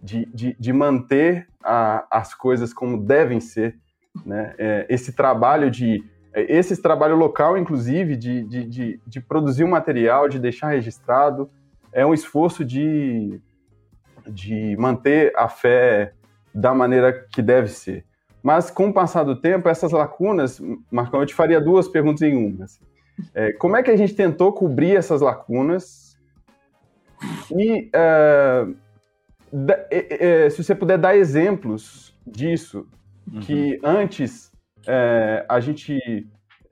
de, 0.02 0.26
de, 0.26 0.56
de 0.58 0.72
manter 0.72 1.48
a, 1.66 2.06
as 2.10 2.32
coisas 2.32 2.72
como 2.72 2.96
devem 2.96 3.40
ser, 3.40 3.76
né? 4.24 4.54
É, 4.56 4.86
esse 4.88 5.12
trabalho 5.12 5.70
de 5.70 6.02
é, 6.32 6.56
esse 6.56 6.80
trabalho 6.80 7.16
local, 7.16 7.58
inclusive, 7.58 8.14
de, 8.14 8.42
de, 8.44 8.64
de, 8.64 9.00
de, 9.06 9.20
produzir 9.20 9.64
um 9.64 9.68
material, 9.68 10.28
de 10.28 10.38
deixar 10.38 10.68
registrado, 10.68 11.50
é 11.92 12.04
um 12.04 12.14
esforço 12.14 12.64
de, 12.64 13.40
de 14.26 14.76
manter 14.78 15.32
a 15.34 15.48
fé 15.48 16.12
da 16.54 16.74
maneira 16.74 17.12
que 17.12 17.40
deve 17.40 17.68
ser. 17.68 18.04
Mas, 18.42 18.70
com 18.70 18.88
o 18.88 18.92
passar 18.92 19.24
do 19.24 19.34
tempo, 19.34 19.68
essas 19.68 19.92
lacunas, 19.92 20.60
Marcão, 20.90 21.20
eu 21.20 21.26
te 21.26 21.34
faria 21.34 21.60
duas 21.60 21.88
perguntas 21.88 22.22
em 22.22 22.36
uma. 22.36 22.64
Assim. 22.66 22.84
É, 23.34 23.52
como 23.54 23.76
é 23.76 23.82
que 23.82 23.90
a 23.90 23.96
gente 23.96 24.14
tentou 24.14 24.52
cobrir 24.52 24.94
essas 24.94 25.20
lacunas? 25.20 26.16
E 27.50 27.90
uh, 27.94 28.76
se 30.50 30.62
você 30.62 30.74
puder 30.74 30.98
dar 30.98 31.16
exemplos 31.16 32.16
disso, 32.26 32.86
uhum. 33.32 33.40
que 33.40 33.78
antes 33.82 34.50
é, 34.86 35.44
a 35.48 35.60
gente 35.60 35.98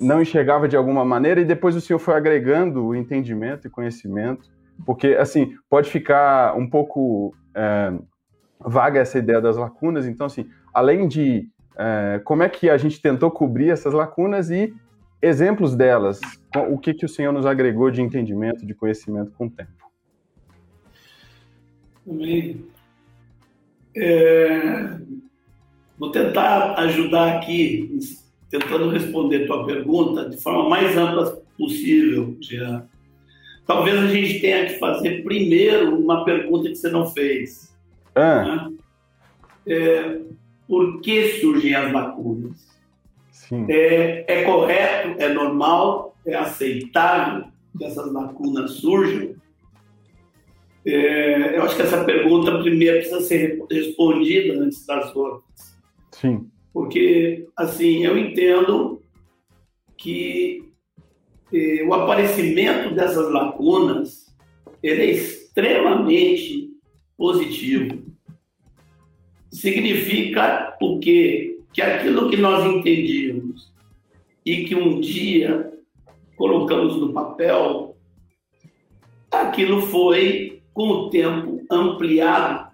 não 0.00 0.20
enxergava 0.20 0.68
de 0.68 0.76
alguma 0.76 1.04
maneira 1.04 1.40
e 1.40 1.44
depois 1.44 1.76
o 1.76 1.80
senhor 1.80 1.98
foi 1.98 2.14
agregando 2.14 2.84
o 2.84 2.94
entendimento 2.94 3.66
e 3.66 3.70
conhecimento, 3.70 4.50
porque 4.84 5.08
assim 5.08 5.54
pode 5.70 5.88
ficar 5.88 6.56
um 6.56 6.68
pouco 6.68 7.34
é, 7.54 7.92
vaga 8.60 9.00
essa 9.00 9.18
ideia 9.18 9.40
das 9.40 9.56
lacunas. 9.56 10.06
Então, 10.06 10.26
assim, 10.26 10.48
além 10.72 11.06
de 11.06 11.48
é, 11.76 12.20
como 12.24 12.42
é 12.42 12.48
que 12.48 12.70
a 12.70 12.76
gente 12.76 13.00
tentou 13.00 13.30
cobrir 13.30 13.70
essas 13.70 13.92
lacunas 13.92 14.50
e 14.50 14.74
exemplos 15.20 15.74
delas, 15.74 16.20
o 16.70 16.78
que 16.78 16.94
que 16.94 17.06
o 17.06 17.08
senhor 17.08 17.32
nos 17.32 17.46
agregou 17.46 17.90
de 17.90 18.02
entendimento, 18.02 18.66
de 18.66 18.74
conhecimento 18.74 19.32
com 19.32 19.46
o 19.46 19.50
tempo? 19.50 19.83
Amém. 22.08 22.66
É, 23.96 24.98
vou 25.98 26.10
tentar 26.10 26.74
ajudar 26.80 27.36
aqui, 27.36 27.98
tentando 28.50 28.90
responder 28.90 29.46
tua 29.46 29.64
pergunta 29.64 30.28
de 30.28 30.36
forma 30.36 30.68
mais 30.68 30.96
ampla 30.96 31.42
possível, 31.56 32.36
Jean. 32.40 32.88
Talvez 33.66 33.98
a 33.98 34.08
gente 34.08 34.40
tenha 34.40 34.66
que 34.66 34.78
fazer 34.78 35.22
primeiro 35.22 35.98
uma 35.98 36.24
pergunta 36.24 36.68
que 36.68 36.74
você 36.74 36.90
não 36.90 37.06
fez. 37.06 37.74
Ah. 38.14 38.44
Né? 38.44 38.72
É, 39.66 40.20
por 40.68 41.00
que 41.00 41.40
surgem 41.40 41.74
as 41.74 41.92
lacunas? 41.92 42.74
É, 43.68 44.24
é 44.26 44.44
correto, 44.44 45.22
é 45.22 45.32
normal, 45.32 46.16
é 46.26 46.34
aceitável 46.34 47.44
que 47.76 47.84
essas 47.84 48.12
lacunas 48.12 48.72
surjam? 48.72 49.34
É, 50.86 51.56
eu 51.56 51.62
acho 51.62 51.76
que 51.76 51.82
essa 51.82 52.04
pergunta 52.04 52.58
primeiro 52.58 52.98
precisa 52.98 53.20
ser 53.20 53.64
respondida 53.70 54.60
antes 54.60 54.84
das 54.86 55.14
outras. 55.16 55.78
Sim. 56.12 56.50
Porque, 56.72 57.46
assim, 57.56 58.04
eu 58.04 58.18
entendo 58.18 59.00
que 59.96 60.64
eh, 61.52 61.84
o 61.86 61.94
aparecimento 61.94 62.94
dessas 62.94 63.30
lacunas 63.32 64.24
ele 64.82 65.02
é 65.02 65.10
extremamente 65.12 66.70
positivo. 67.16 68.04
Significa 69.50 70.76
o 70.80 70.98
quê? 70.98 71.58
Que 71.72 71.80
aquilo 71.80 72.28
que 72.28 72.36
nós 72.36 72.64
entendíamos 72.66 73.72
e 74.44 74.64
que 74.64 74.74
um 74.74 75.00
dia 75.00 75.72
colocamos 76.36 76.96
no 76.96 77.12
papel, 77.12 77.96
aquilo 79.30 79.80
foi 79.82 80.53
com 80.74 80.88
o 80.88 81.10
tempo 81.10 81.64
ampliado, 81.70 82.72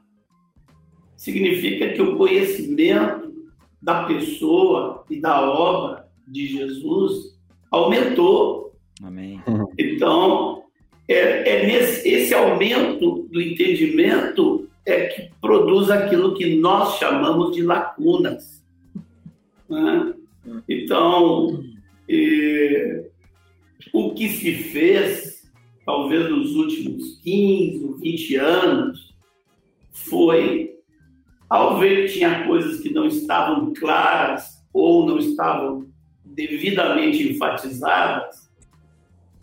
significa 1.17 1.93
que 1.93 2.01
o 2.01 2.17
conhecimento 2.17 3.31
da 3.81 4.05
pessoa 4.05 5.05
e 5.09 5.21
da 5.21 5.49
obra 5.49 6.09
de 6.27 6.47
Jesus 6.47 7.39
aumentou. 7.71 8.75
Amém. 9.03 9.41
Então, 9.79 10.65
é, 11.07 11.49
é 11.49 11.67
nesse, 11.67 12.09
esse 12.09 12.35
aumento 12.35 13.29
do 13.31 13.41
entendimento 13.41 14.69
é 14.87 15.07
que 15.07 15.31
produz 15.41 15.91
aquilo 15.91 16.35
que 16.35 16.57
nós 16.57 16.99
chamamos 16.99 17.55
de 17.55 17.63
lacunas. 17.63 18.65
Né? 19.69 20.15
Então, 20.69 21.63
é, 22.09 23.05
o 23.93 24.15
que 24.15 24.29
se 24.29 24.55
fez, 24.55 25.40
talvez 25.85 26.31
nos 26.31 26.55
últimos 26.55 27.21
15 27.23 27.85
ou 27.85 27.97
20 27.97 28.37
anos, 28.37 29.15
foi, 29.93 30.75
ao 31.49 31.79
ver 31.79 32.07
que 32.07 32.15
tinha 32.15 32.47
coisas 32.47 32.81
que 32.81 32.93
não 32.93 33.07
estavam 33.07 33.73
claras 33.75 34.65
ou 34.73 35.07
não 35.07 35.19
estavam 35.19 35.87
devidamente 36.25 37.29
enfatizadas 37.29 38.51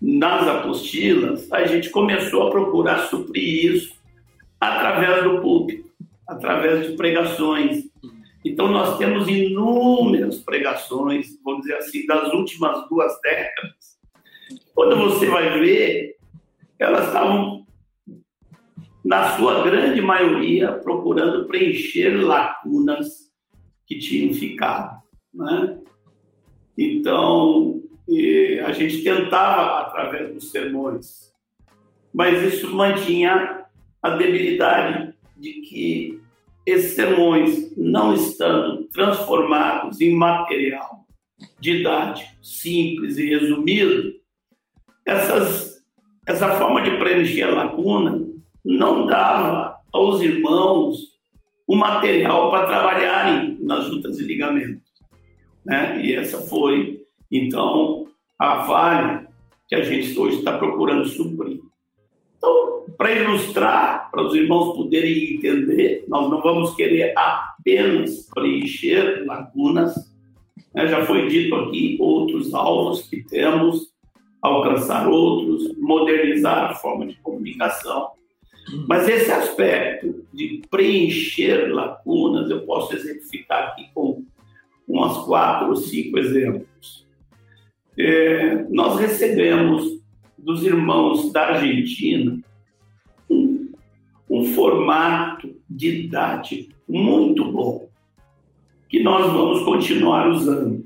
nas 0.02 0.48
apostilas, 0.48 1.52
a 1.52 1.66
gente 1.66 1.90
começou 1.90 2.48
a 2.48 2.52
procurar 2.52 3.08
suprir 3.08 3.74
isso 3.74 3.96
através 4.60 5.24
do 5.24 5.42
púlpito, 5.42 5.90
através 6.28 6.88
de 6.88 6.96
pregações. 6.96 7.86
Então, 8.46 8.68
nós 8.68 8.98
temos 8.98 9.28
inúmeras 9.28 10.38
pregações, 10.38 11.28
vamos 11.44 11.62
dizer 11.62 11.76
assim, 11.76 12.06
das 12.06 12.32
últimas 12.34 12.88
duas 12.88 13.20
décadas. 13.22 13.98
Quando 14.74 14.96
você 14.96 15.26
vai 15.26 15.60
ver, 15.60 16.17
elas 16.80 17.08
estavam, 17.08 17.66
na 19.04 19.38
sua 19.38 19.64
grande 19.64 20.02
maioria, 20.02 20.74
procurando 20.74 21.48
preencher 21.48 22.10
lacunas 22.10 23.32
que 23.86 23.98
tinham 23.98 24.34
ficado. 24.34 25.02
Né? 25.34 25.80
Então, 26.78 27.82
a 28.66 28.72
gente 28.74 29.04
tentava 29.04 29.82
através 29.82 30.34
dos 30.34 30.52
sermões, 30.52 31.32
mas 32.14 32.54
isso 32.54 32.74
mantinha 32.76 33.66
a 34.02 34.10
debilidade 34.12 35.14
de 35.36 35.54
que 35.62 36.22
esses 36.66 36.96
sermões, 36.96 37.76
não 37.78 38.14
estando 38.14 38.84
transformados 38.90 40.02
em 40.02 40.14
material 40.14 41.06
didático, 41.60 42.44
simples 42.44 43.18
e 43.18 43.30
resumido, 43.30 44.14
essas, 45.06 45.77
essa 46.28 46.52
forma 46.58 46.82
de 46.82 46.92
preencher 46.98 47.44
a 47.44 47.56
lacuna 47.56 48.22
não 48.64 49.08
dava 49.08 49.78
aos 49.94 50.22
irmãos 50.22 51.18
o 51.66 51.74
material 51.74 52.52
para 52.52 52.68
trabalharem 52.68 53.58
nas 53.62 53.86
juntas 53.86 54.20
e 54.20 54.24
ligamentos. 54.24 54.84
Né? 55.66 56.06
E 56.06 56.14
essa 56.14 56.40
foi, 56.40 57.02
então, 57.32 58.08
a 58.38 58.66
falha 58.66 59.28
que 59.70 59.76
a 59.76 59.84
gente 59.84 60.18
hoje 60.20 60.40
está 60.40 60.58
procurando 60.58 61.06
suprir. 61.06 61.62
Então, 62.38 62.86
para 62.98 63.12
ilustrar, 63.14 64.12
para 64.12 64.24
os 64.24 64.36
irmãos 64.36 64.76
poderem 64.76 65.36
entender, 65.36 66.04
nós 66.10 66.30
não 66.30 66.42
vamos 66.42 66.76
querer 66.76 67.14
apenas 67.18 68.30
preencher 68.34 69.26
lacunas. 69.26 69.96
Né? 70.74 70.88
Já 70.88 71.06
foi 71.06 71.28
dito 71.30 71.56
aqui 71.56 71.98
outros 72.02 72.54
alvos 72.54 73.08
que 73.08 73.24
temos, 73.24 73.94
alcançar 74.42 75.08
outros, 75.08 75.76
modernizar 75.78 76.72
a 76.72 76.74
forma 76.76 77.08
de 77.08 77.16
comunicação. 77.16 78.12
Mas 78.88 79.08
esse 79.08 79.32
aspecto 79.32 80.26
de 80.34 80.62
preencher 80.70 81.74
lacunas, 81.74 82.50
eu 82.50 82.62
posso 82.66 82.96
exemplificar 82.96 83.70
aqui 83.70 83.90
com 83.94 84.24
umas 84.88 85.26
quatro 85.26 85.70
ou 85.70 85.76
cinco 85.76 86.18
exemplos. 86.18 87.06
É, 87.98 88.64
nós 88.70 89.00
recebemos 89.00 90.02
dos 90.38 90.64
irmãos 90.64 91.32
da 91.32 91.48
Argentina 91.48 92.40
um, 93.30 93.72
um 94.30 94.46
formato 94.54 95.56
didático 95.70 96.74
muito 96.88 97.52
bom, 97.52 97.90
que 98.88 99.02
nós 99.02 99.26
vamos 99.32 99.64
continuar 99.64 100.30
usando. 100.30 100.77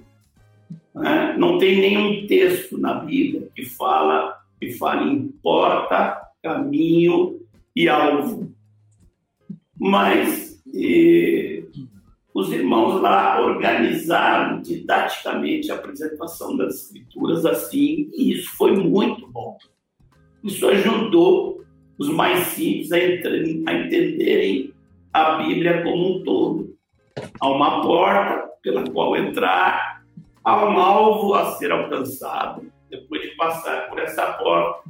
Né? 0.94 1.36
Não 1.38 1.58
tem 1.58 1.80
nenhum 1.80 2.28
texto 2.28 2.78
na 2.78 2.96
Bíblia 2.96 3.48
que 3.56 3.66
fala 3.66 4.40
que 4.60 4.72
fala 4.74 5.04
em 5.08 5.28
porta, 5.42 6.22
caminho 6.44 7.40
e 7.76 7.90
alvo. 7.90 8.54
Mas 9.80 10.62
e, 10.72 11.64
os 12.34 12.52
irmãos 12.52 13.02
lá 13.02 13.42
organizaram 13.42 14.62
didaticamente 14.62 15.72
a 15.72 15.76
apresentação 15.76 16.56
das 16.56 16.76
escrituras 16.76 17.46
assim, 17.46 18.10
e 18.14 18.34
isso 18.34 18.52
foi 18.56 18.76
muito 18.76 19.28
bom. 19.28 19.58
Isso 20.44 20.68
ajudou 20.68 21.64
os 21.98 22.10
mais 22.10 22.48
simples 22.48 22.92
a, 22.92 22.96
a 22.96 23.74
entenderem 23.74 24.74
a 25.12 25.44
Bíblia 25.44 25.84
como 25.84 26.18
um 26.18 26.24
todo. 26.24 26.76
Há 27.40 27.50
uma 27.50 27.82
porta 27.82 28.50
pela 28.62 28.90
qual 28.90 29.18
entrar, 29.18 29.91
há 30.44 30.66
um 30.66 30.80
alvo 30.80 31.34
a 31.34 31.54
ser 31.56 31.72
alcançado 31.72 32.72
depois 32.90 33.22
de 33.22 33.30
passar 33.36 33.90
por 33.90 34.00
essa 34.00 34.34
porta. 34.34 34.90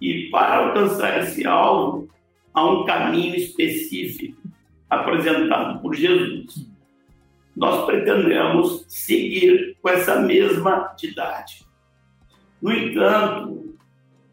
E 0.00 0.28
para 0.30 0.66
alcançar 0.66 1.20
esse 1.20 1.46
alvo, 1.46 2.08
há 2.52 2.64
um 2.64 2.84
caminho 2.84 3.36
específico 3.36 4.42
apresentado 4.90 5.80
por 5.80 5.94
Jesus. 5.94 6.68
Nós 7.56 7.86
pretendemos 7.86 8.84
seguir 8.88 9.76
com 9.80 9.88
essa 9.88 10.20
mesma 10.20 10.94
didática. 10.98 11.64
No 12.60 12.72
entanto, 12.72 13.76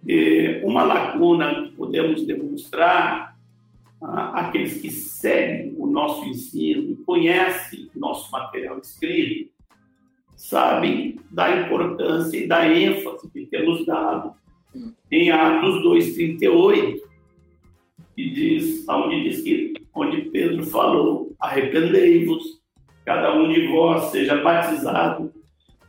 é, 0.08 0.62
uma 0.64 0.84
lacuna 0.84 1.64
que 1.64 1.72
podemos 1.72 2.26
demonstrar 2.26 3.38
aqueles 4.02 4.82
que 4.82 4.90
seguem 4.90 5.76
o 5.78 5.86
nosso 5.86 6.26
ensino, 6.26 6.96
conhecem 7.06 7.90
o 7.94 8.00
nosso 8.00 8.32
material 8.32 8.80
escrito, 8.80 9.52
sabem 10.40 11.20
da 11.30 11.64
importância 11.64 12.38
e 12.38 12.48
da 12.48 12.66
ênfase 12.66 13.30
que 13.30 13.46
temos 13.48 13.86
dado 13.86 14.34
em 15.12 15.30
Atos 15.32 15.84
2,38, 15.84 17.02
que 18.16 18.30
diz, 18.30 18.88
onde 18.88 19.24
diz 19.24 19.42
que, 19.42 19.74
onde 19.94 20.22
Pedro 20.30 20.64
falou, 20.66 21.36
arrependei-vos, 21.40 22.62
cada 23.04 23.38
um 23.38 23.52
de 23.52 23.68
vós 23.68 24.12
seja 24.12 24.42
batizado 24.42 25.34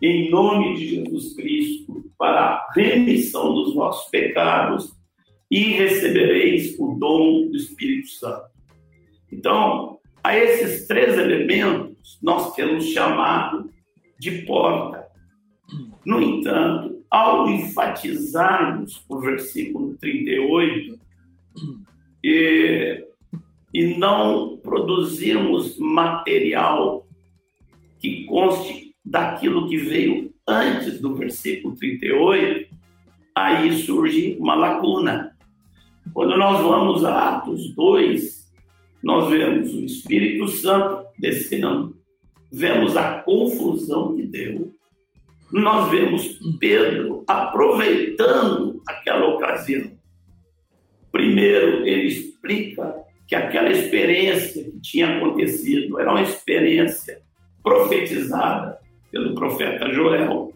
em 0.03 0.31
nome 0.31 0.75
de 0.75 0.97
Jesus 0.97 1.35
Cristo 1.35 2.11
para 2.19 2.41
a 2.41 2.73
remissão 2.75 3.55
dos 3.55 3.75
vossos 3.75 4.11
pecados 4.11 4.93
e 5.49 5.61
recebereis 5.75 6.77
o 6.79 6.97
dom 6.99 7.49
do 7.51 7.57
Espírito 7.57 8.09
Santo. 8.09 8.51
Então, 9.31 10.01
a 10.25 10.37
esses 10.37 10.89
três 10.89 11.17
elementos 11.17 12.19
nós 12.21 12.53
temos 12.55 12.87
chamado 12.87 13.71
de 14.21 14.43
porta. 14.43 15.07
No 16.05 16.21
entanto, 16.21 17.03
ao 17.11 17.49
enfatizarmos 17.49 19.03
o 19.09 19.19
versículo 19.19 19.97
38, 19.99 21.01
e, 22.23 23.05
e 23.73 23.99
não 23.99 24.59
produzirmos 24.59 25.79
material 25.79 27.07
que 27.99 28.25
conste 28.27 28.95
daquilo 29.05 29.69
que 29.69 29.79
veio 29.79 30.33
antes 30.47 31.01
do 31.01 31.15
versículo 31.15 31.75
38, 31.75 32.75
aí 33.35 33.73
surge 33.73 34.37
uma 34.39 34.55
lacuna. 34.55 35.35
Quando 36.13 36.37
nós 36.37 36.61
vamos 36.61 37.05
a 37.05 37.37
Atos 37.37 37.75
2, 37.75 38.53
nós 39.03 39.31
vemos 39.31 39.73
o 39.73 39.81
Espírito 39.81 40.47
Santo 40.49 41.07
descendo, 41.19 41.97
vemos 42.53 42.97
a 42.97 43.21
confusão 43.23 44.17
que 44.17 44.23
deu, 44.23 44.73
nós 45.53 45.91
vemos 45.91 46.39
Pedro 46.59 47.25
aproveitando 47.27 48.83
aquela 48.87 49.27
ocasião 49.27 50.01
Primeiro, 51.13 51.87
ele 51.87 52.07
explica 52.07 53.05
que 53.27 53.35
aquela 53.35 53.71
experiência 53.71 54.65
que 54.65 54.81
tinha 54.81 55.17
acontecido 55.17 55.99
era 55.99 56.11
uma 56.11 56.23
experiência 56.23 57.21
profetizada 57.63 58.79
pelo 59.11 59.35
profeta 59.35 59.93
Joel. 59.93 60.53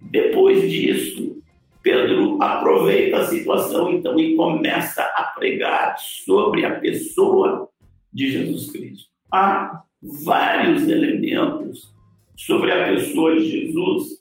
Depois 0.00 0.70
disso, 0.70 1.42
Pedro 1.82 2.40
aproveita 2.42 3.18
a 3.18 3.26
situação 3.26 3.90
então 3.90 4.18
e 4.18 4.36
começa 4.36 5.02
a 5.02 5.24
pregar 5.38 5.96
sobre 5.98 6.64
a 6.64 6.78
pessoa 6.78 7.68
de 8.12 8.30
Jesus 8.30 8.70
Cristo. 8.70 9.08
Há 9.32 9.82
vários 10.02 10.88
elementos 10.88 11.94
sobre 12.36 12.72
a 12.72 12.88
pessoa 12.88 13.36
de 13.36 13.46
Jesus 13.46 14.20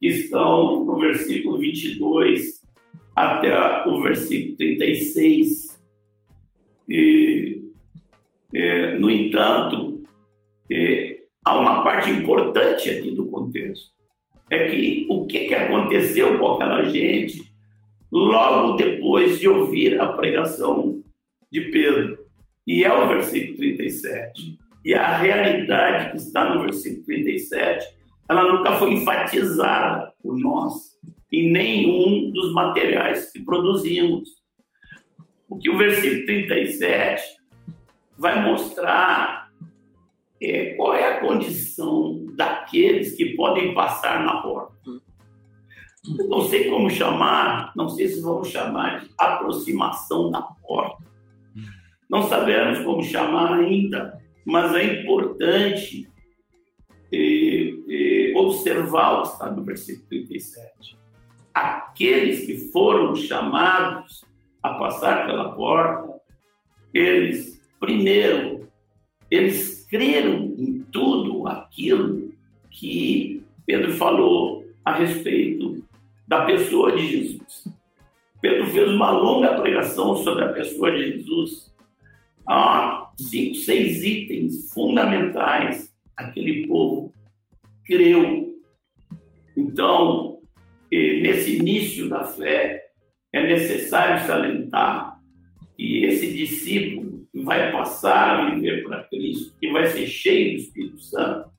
que 0.00 0.08
estão 0.08 0.84
no 0.84 0.98
versículo 0.98 1.58
22 1.58 2.60
até 3.14 3.88
o 3.88 4.00
versículo 4.02 4.56
36. 4.56 5.80
E 6.88 7.60
É, 8.52 8.98
no 8.98 9.08
entanto, 9.08 10.02
é, 10.70 11.20
há 11.44 11.58
uma 11.58 11.84
parte 11.84 12.10
importante 12.10 12.90
aqui 12.90 13.12
do 13.12 13.26
contexto. 13.26 13.90
É 14.50 14.68
que 14.68 15.06
o 15.08 15.26
que, 15.26 15.46
que 15.46 15.54
aconteceu 15.54 16.36
com 16.38 16.54
aquela 16.54 16.82
gente 16.84 17.44
logo 18.10 18.76
depois 18.76 19.38
de 19.38 19.48
ouvir 19.48 20.00
a 20.00 20.12
pregação 20.14 21.00
de 21.50 21.60
Pedro? 21.70 22.18
E 22.66 22.82
é 22.82 22.92
o 22.92 23.08
versículo 23.08 23.58
37. 23.58 24.58
E 24.84 24.94
a 24.94 25.16
realidade 25.16 26.10
que 26.10 26.16
está 26.16 26.54
no 26.54 26.62
versículo 26.62 27.04
37, 27.04 27.86
ela 28.28 28.52
nunca 28.52 28.72
foi 28.76 28.94
enfatizada 28.94 30.12
por 30.22 30.38
nós 30.38 30.98
em 31.32 31.50
nenhum 31.50 32.30
dos 32.30 32.52
materiais 32.52 33.30
que 33.30 33.40
produzimos. 33.40 34.28
Porque 35.48 35.68
o 35.68 35.76
versículo 35.76 36.26
37 36.26 37.22
vai 38.16 38.42
mostrar 38.42 39.50
é, 40.40 40.74
qual 40.74 40.94
é 40.94 41.16
a 41.16 41.20
condição 41.20 42.26
daqueles 42.34 43.14
que 43.16 43.36
podem 43.36 43.74
passar 43.74 44.24
na 44.24 44.40
porta. 44.40 44.74
Eu 46.18 46.28
não 46.28 46.40
sei 46.42 46.70
como 46.70 46.88
chamar, 46.88 47.72
não 47.76 47.88
sei 47.88 48.08
se 48.08 48.22
vamos 48.22 48.48
chamar 48.48 49.00
de 49.00 49.10
aproximação 49.18 50.30
da 50.30 50.40
porta. 50.40 51.04
Não 52.08 52.22
sabemos 52.22 52.78
como 52.80 53.02
chamar 53.02 53.52
ainda, 53.52 54.19
mas 54.44 54.74
é 54.74 55.00
importante 55.00 56.08
é, 57.12 57.74
é, 57.88 58.32
observar 58.36 59.18
o 59.18 59.22
que 59.22 59.28
está 59.28 59.50
no 59.50 59.64
versículo 59.64 60.06
37. 60.08 60.96
Aqueles 61.52 62.46
que 62.46 62.70
foram 62.70 63.14
chamados 63.16 64.24
a 64.62 64.74
passar 64.74 65.26
pela 65.26 65.52
porta, 65.52 66.20
eles, 66.94 67.60
primeiro, 67.78 68.68
eles 69.30 69.86
creram 69.90 70.54
em 70.58 70.84
tudo 70.92 71.46
aquilo 71.48 72.32
que 72.70 73.42
Pedro 73.66 73.92
falou 73.94 74.64
a 74.84 74.94
respeito 74.94 75.84
da 76.26 76.44
pessoa 76.44 76.92
de 76.92 77.06
Jesus. 77.06 77.64
Pedro 78.40 78.66
fez 78.68 78.88
uma 78.88 79.10
longa 79.10 79.60
pregação 79.60 80.16
sobre 80.16 80.44
a 80.44 80.52
pessoa 80.52 80.90
de 80.92 81.12
Jesus. 81.12 81.74
Há 82.46 83.09
cinco, 83.28 83.56
seis 83.56 84.02
itens 84.02 84.72
fundamentais. 84.72 85.92
Aquele 86.16 86.66
povo 86.66 87.12
creu. 87.84 88.54
Então, 89.56 90.38
eh, 90.92 91.20
nesse 91.20 91.56
início 91.56 92.08
da 92.08 92.24
fé, 92.24 92.90
é 93.32 93.46
necessário 93.46 94.26
salientar 94.26 95.20
que 95.76 96.04
esse 96.04 96.32
discípulo 96.32 97.26
vai 97.34 97.72
passar 97.72 98.40
a 98.40 98.54
viver 98.54 98.84
para 98.84 99.04
Cristo, 99.04 99.54
que 99.60 99.70
vai 99.72 99.86
ser 99.86 100.06
cheio 100.06 100.52
do 100.52 100.62
Espírito 100.62 101.00
Santo, 101.00 101.50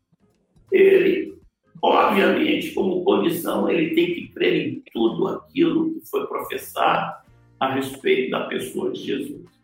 ele, 0.71 1.33
obviamente, 1.81 2.71
como 2.71 3.03
condição, 3.03 3.69
ele 3.69 3.95
tem 3.95 4.13
que 4.13 4.27
crer 4.29 4.67
em 4.67 4.83
tudo 4.91 5.27
aquilo 5.27 5.93
que 5.93 6.09
foi 6.09 6.25
professado 6.27 7.21
a 7.59 7.73
respeito 7.73 8.31
da 8.31 8.45
pessoa 8.45 8.91
de 8.91 9.01
Jesus. 9.01 9.60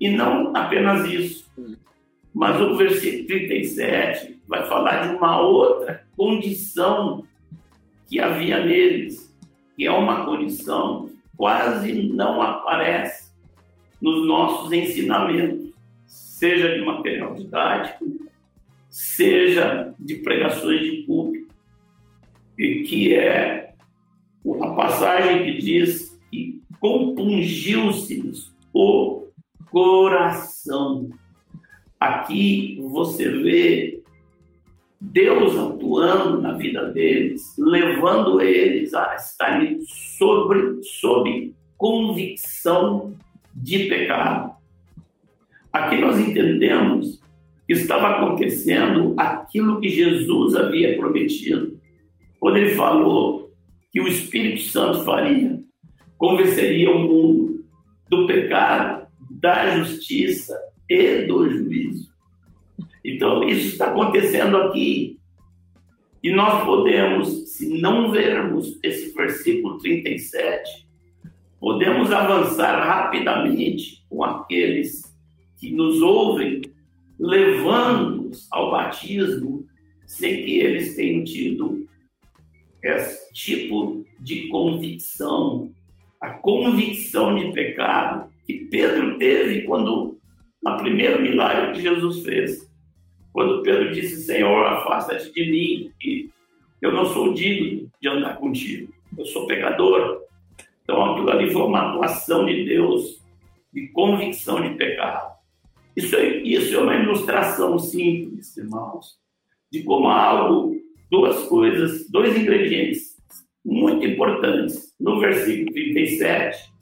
E 0.00 0.08
não 0.10 0.56
apenas 0.56 1.06
isso, 1.08 1.50
mas 2.32 2.60
o 2.60 2.76
versículo 2.76 3.26
37 3.26 4.40
vai 4.46 4.66
falar 4.68 5.08
de 5.08 5.16
uma 5.16 5.40
outra 5.40 6.06
condição 6.16 7.24
que 8.06 8.20
havia 8.20 8.64
neles, 8.64 9.34
que 9.76 9.86
é 9.86 9.90
uma 9.90 10.24
condição 10.24 11.06
que 11.06 11.18
quase 11.36 11.92
não 12.08 12.40
aparece 12.40 13.32
nos 14.00 14.26
nossos 14.26 14.72
ensinamentos, 14.72 15.72
seja 16.06 16.74
de 16.74 16.84
material 16.84 17.34
didático, 17.34 18.06
seja 18.88 19.94
de 19.98 20.16
pregações 20.16 20.80
de 20.80 21.02
público, 21.02 21.52
e 22.56 22.82
que 22.84 23.14
é 23.14 23.74
a 24.62 24.70
passagem 24.70 25.44
que 25.44 25.60
diz 25.60 26.18
que 26.30 26.62
compungiu-se 26.80 28.48
o 28.72 29.17
coração. 29.70 31.08
Aqui 31.98 32.78
você 32.90 33.28
vê 33.28 34.02
Deus 35.00 35.56
atuando 35.56 36.40
na 36.40 36.52
vida 36.52 36.90
deles, 36.90 37.54
levando 37.58 38.40
eles 38.40 38.94
a 38.94 39.14
estarem 39.14 39.78
sobre, 39.82 40.82
sob 40.82 41.54
convicção 41.76 43.14
de 43.54 43.88
pecado. 43.88 44.56
Aqui 45.72 46.00
nós 46.00 46.18
entendemos 46.18 47.20
que 47.66 47.74
estava 47.74 48.08
acontecendo 48.16 49.14
aquilo 49.16 49.80
que 49.80 49.88
Jesus 49.88 50.56
havia 50.56 50.96
prometido, 50.96 51.78
quando 52.40 52.56
ele 52.56 52.74
falou 52.74 53.52
que 53.92 54.00
o 54.00 54.08
Espírito 54.08 54.62
Santo 54.62 55.04
faria, 55.04 55.60
convenceria 56.16 56.90
o 56.90 56.98
mundo 56.98 57.64
do 58.08 58.26
pecado, 58.26 58.97
da 59.40 59.76
justiça 59.76 60.58
e 60.88 61.26
do 61.26 61.48
juízo. 61.48 62.12
Então, 63.04 63.44
isso 63.48 63.68
está 63.68 63.90
acontecendo 63.90 64.56
aqui. 64.56 65.18
E 66.22 66.32
nós 66.32 66.64
podemos, 66.64 67.52
se 67.52 67.80
não 67.80 68.10
vermos 68.10 68.78
esse 68.82 69.14
versículo 69.14 69.78
37, 69.78 70.88
podemos 71.60 72.10
avançar 72.12 72.84
rapidamente 72.84 74.04
com 74.08 74.24
aqueles 74.24 75.02
que 75.56 75.72
nos 75.72 76.02
ouvem, 76.02 76.62
levando-os 77.18 78.48
ao 78.50 78.70
batismo, 78.70 79.66
sem 80.06 80.44
que 80.44 80.58
eles 80.58 80.96
tenham 80.96 81.22
tido 81.24 81.86
esse 82.82 83.32
tipo 83.32 84.04
de 84.20 84.48
convicção, 84.48 85.72
a 86.20 86.30
convicção 86.30 87.36
de 87.36 87.52
pecado 87.52 88.27
que 88.48 88.64
Pedro 88.70 89.18
teve 89.18 89.62
quando, 89.62 90.18
no 90.62 90.76
primeiro 90.78 91.20
milagre 91.20 91.72
que 91.72 91.82
Jesus 91.82 92.24
fez, 92.24 92.66
quando 93.30 93.62
Pedro 93.62 93.92
disse: 93.92 94.22
Senhor, 94.22 94.66
afasta-te 94.66 95.30
de 95.32 95.50
mim, 95.50 95.92
que 96.00 96.30
eu 96.80 96.90
não 96.90 97.04
sou 97.04 97.34
digno 97.34 97.90
de 98.00 98.08
andar 98.08 98.38
contigo, 98.38 98.90
eu 99.18 99.26
sou 99.26 99.46
pecador. 99.46 100.22
Então, 100.82 101.12
aquilo 101.12 101.30
ali 101.30 101.52
foi 101.52 101.62
uma 101.62 101.90
atuação 101.90 102.46
de 102.46 102.64
Deus, 102.64 103.22
de 103.70 103.88
convicção 103.88 104.62
de 104.62 104.74
pecado. 104.76 105.36
Isso 105.94 106.16
é, 106.16 106.38
isso 106.38 106.74
é 106.74 106.78
uma 106.78 106.94
ilustração 106.94 107.78
simples, 107.78 108.56
irmãos, 108.56 109.18
de 109.70 109.82
como 109.82 110.08
há 110.08 110.22
algo, 110.22 110.74
duas 111.10 111.44
coisas, 111.48 112.10
dois 112.10 112.34
ingredientes 112.34 113.18
muito 113.62 114.06
importantes 114.06 114.94
no 114.98 115.20
versículo 115.20 115.74
37, 115.74 116.72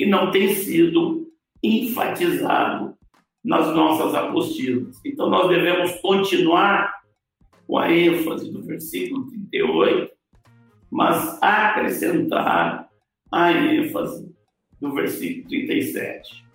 que 0.00 0.06
não 0.06 0.30
tem 0.30 0.54
sido 0.54 1.30
enfatizado 1.62 2.94
nas 3.44 3.66
nossas 3.76 4.14
apostilas. 4.14 4.98
Então, 5.04 5.28
nós 5.28 5.46
devemos 5.46 5.92
continuar 6.00 7.02
com 7.66 7.76
a 7.76 7.92
ênfase 7.92 8.50
do 8.50 8.62
versículo 8.62 9.28
38, 9.28 10.10
mas 10.90 11.38
acrescentar 11.42 12.88
a 13.30 13.52
ênfase 13.52 14.34
do 14.80 14.94
versículo 14.94 15.46
37. 15.50 16.46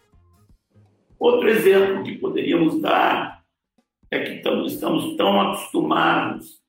Outro 1.20 1.48
exemplo 1.48 2.04
que 2.04 2.18
poderíamos 2.18 2.82
dar 2.82 3.44
é 4.10 4.24
que 4.24 4.48
estamos 4.48 5.16
tão 5.18 5.40
acostumados 5.40 6.64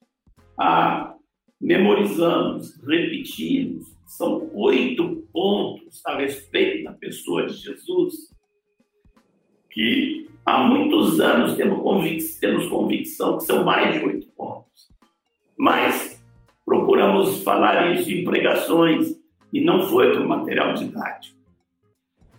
a 0.59 1.15
memorizarmos, 1.59 2.79
repetirmos, 2.85 3.96
são 4.07 4.49
oito 4.55 5.27
pontos 5.33 6.01
a 6.07 6.17
respeito 6.17 6.85
da 6.85 6.93
pessoa 6.93 7.47
de 7.47 7.55
Jesus, 7.55 8.33
que 9.71 10.31
há 10.45 10.63
muitos 10.63 11.21
anos 11.21 11.55
temos, 11.55 11.83
convic 11.83 12.41
temos 12.41 12.69
convicção 12.69 13.37
que 13.37 13.45
são 13.45 13.65
mais 13.65 13.93
de 13.93 14.07
oito 14.07 14.29
pontos. 14.29 14.89
Mas 15.59 16.25
procuramos 16.65 17.43
falar 17.43 17.95
isso 17.95 18.11
em 18.11 18.25
pregações 18.25 19.21
e 19.53 19.61
não 19.61 19.89
foi 19.89 20.17
com 20.17 20.25
material 20.25 20.75
didático. 20.75 21.37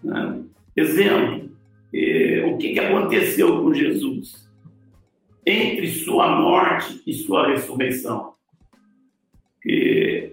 Né? 0.03 0.43
Exemplo, 0.75 1.49
eh, 1.93 2.45
o 2.45 2.57
que, 2.57 2.73
que 2.73 2.79
aconteceu 2.79 3.61
com 3.61 3.73
Jesus 3.73 4.47
entre 5.45 5.87
sua 5.87 6.39
morte 6.39 7.01
e 7.05 7.13
sua 7.13 7.47
ressurreição? 7.47 8.36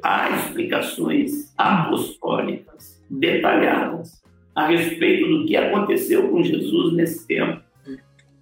Há 0.03 0.31
explicações 0.37 1.53
apostólicas 1.57 3.03
detalhadas 3.11 4.23
a 4.55 4.67
respeito 4.69 5.27
do 5.27 5.47
que 5.47 5.57
aconteceu 5.57 6.29
com 6.29 6.43
Jesus 6.43 6.93
nesse 6.95 7.27
tempo. 7.27 7.61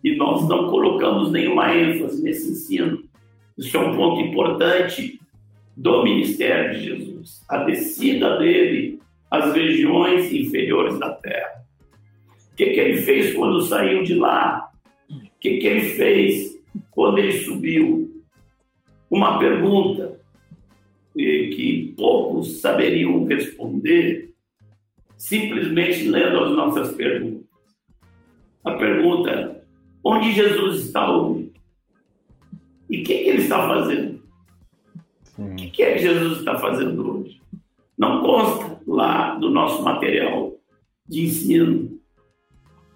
E 0.05 0.17
nós 0.17 0.47
não 0.49 0.69
colocamos 0.69 1.31
nenhuma 1.31 1.75
ênfase 1.75 2.23
nesse 2.23 2.51
ensino. 2.51 3.03
Isso 3.57 3.77
é 3.77 3.81
um 3.81 3.97
ponto 3.97 4.21
importante 4.21 5.21
do 5.77 6.03
ministério 6.03 6.73
de 6.73 6.85
Jesus, 6.85 7.43
a 7.49 7.59
descida 7.59 8.39
dele 8.39 9.01
às 9.31 9.55
regiões 9.55 10.31
inferiores 10.33 10.99
da 10.99 11.11
terra. 11.13 11.65
que, 12.57 12.67
que 12.67 12.81
ele 12.81 12.99
fez 12.99 13.35
quando 13.35 13.63
saiu 13.63 14.03
de 14.03 14.15
lá? 14.15 14.71
O 15.09 15.41
que, 15.41 15.59
que 15.59 15.67
ele 15.67 15.89
fez 15.91 16.61
quando 16.91 17.19
ele 17.19 17.33
subiu? 17.33 18.11
Uma 19.11 19.39
pergunta 19.39 20.21
que 21.15 21.95
poucos 21.97 22.61
saberiam 22.61 23.25
responder 23.25 24.33
simplesmente 25.17 26.09
lendo 26.09 26.45
as 26.45 26.51
nossas 26.53 26.95
perguntas. 26.95 27.47
A 28.65 28.73
pergunta: 28.73 29.65
onde 30.05 30.33
Jesus 30.33 30.87
está 30.87 31.11
hoje? 31.11 31.53
E 32.91 33.01
o 33.01 33.05
que, 33.05 33.19
que, 33.19 33.29
ele 33.29 33.43
está 33.43 33.69
fazendo? 33.69 34.23
O 35.39 35.55
que, 35.55 35.71
que 35.71 35.83
é 35.83 35.95
que 35.95 36.01
Jesus 36.01 36.39
está 36.39 36.59
fazendo 36.59 37.21
hoje? 37.21 37.41
Não 37.97 38.21
consta 38.23 38.81
lá 38.87 39.37
do 39.37 39.49
nosso 39.49 39.83
material 39.83 40.55
de 41.09 41.23
ensino. 41.23 41.99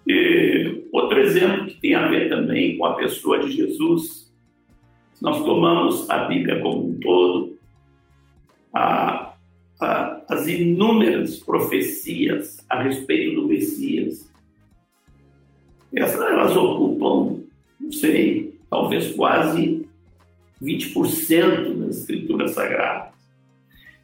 E 0.05 0.85
outro 0.91 1.19
exemplo 1.19 1.65
que 1.65 1.81
tem 1.81 1.95
a 1.95 2.07
ver 2.07 2.29
também 2.29 2.77
com 2.77 2.85
a 2.85 2.95
pessoa 2.95 3.39
de 3.39 3.51
Jesus, 3.51 4.33
nós 5.21 5.43
tomamos 5.43 6.09
a 6.09 6.25
Bíblia 6.25 6.61
como 6.61 6.89
um 6.89 6.99
todo, 6.99 7.56
a, 8.77 9.33
a, 9.79 10.23
as 10.29 10.47
inúmeras 10.47 11.37
profecias 11.37 12.63
a 12.69 12.83
respeito 12.83 13.41
do 13.41 13.47
Messias. 13.47 14.31
Essas 15.95 16.21
elas 16.21 16.55
ocupam, 16.55 17.43
não 17.79 17.91
sei, 17.91 18.59
talvez 18.69 19.15
quase 19.15 19.87
20% 20.61 21.79
das 21.79 21.97
escrituras 21.97 22.51
sagradas. 22.51 23.13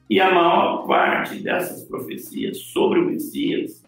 E 0.09 0.19
a 0.19 0.33
maior 0.33 0.87
parte 0.87 1.39
dessas 1.39 1.83
profecias 1.83 2.57
sobre 2.57 2.99
o 2.99 3.05
Messias 3.05 3.83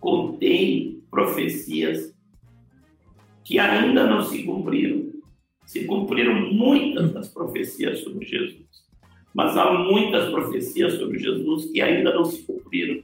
contém 0.00 1.02
profecias 1.10 2.14
que 3.44 3.58
ainda 3.58 4.06
não 4.06 4.22
se 4.22 4.42
cumpriram. 4.44 5.06
Se 5.64 5.84
cumpriram 5.84 6.52
muitas 6.52 7.12
das 7.12 7.28
profecias 7.28 8.00
sobre 8.00 8.24
Jesus 8.24 8.66
mas 9.36 9.54
há 9.54 9.70
muitas 9.70 10.30
profecias 10.30 10.94
sobre 10.94 11.18
Jesus 11.18 11.70
que 11.70 11.82
ainda 11.82 12.14
não 12.14 12.24
se 12.24 12.42
cumpriram. 12.46 13.02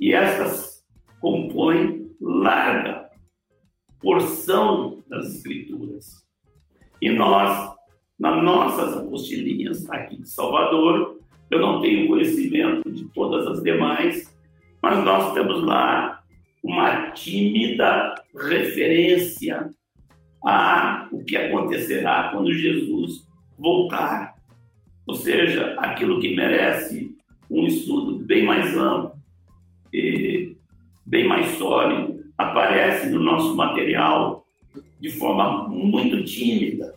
E 0.00 0.12
essas 0.12 0.84
compõem 1.20 2.10
larga 2.20 3.08
porção 4.00 4.98
das 5.08 5.32
Escrituras. 5.32 6.26
E 7.00 7.08
nós, 7.08 7.72
nas 8.18 8.42
nossas 8.42 8.96
apostilinhas 8.96 9.88
aqui 9.90 10.16
de 10.22 10.28
Salvador, 10.28 11.20
eu 11.48 11.60
não 11.60 11.80
tenho 11.80 12.08
conhecimento 12.08 12.90
de 12.90 13.04
todas 13.10 13.46
as 13.46 13.62
demais, 13.62 14.36
mas 14.82 15.04
nós 15.04 15.34
temos 15.34 15.62
lá 15.62 16.20
uma 16.64 17.12
tímida 17.12 18.12
referência 18.34 19.70
a 20.44 21.08
o 21.12 21.22
que 21.22 21.36
acontecerá 21.36 22.30
quando 22.32 22.52
Jesus 22.52 23.24
voltar 23.56 24.33
ou 25.06 25.14
seja, 25.14 25.74
aquilo 25.78 26.20
que 26.20 26.34
merece 26.34 27.14
um 27.50 27.66
estudo 27.66 28.18
bem 28.18 28.44
mais 28.44 28.76
amplo, 28.76 29.12
e 29.92 30.56
bem 31.06 31.28
mais 31.28 31.46
sólido, 31.56 32.24
aparece 32.36 33.10
no 33.10 33.20
nosso 33.20 33.54
material 33.54 34.44
de 35.00 35.10
forma 35.10 35.68
muito 35.68 36.24
tímida. 36.24 36.94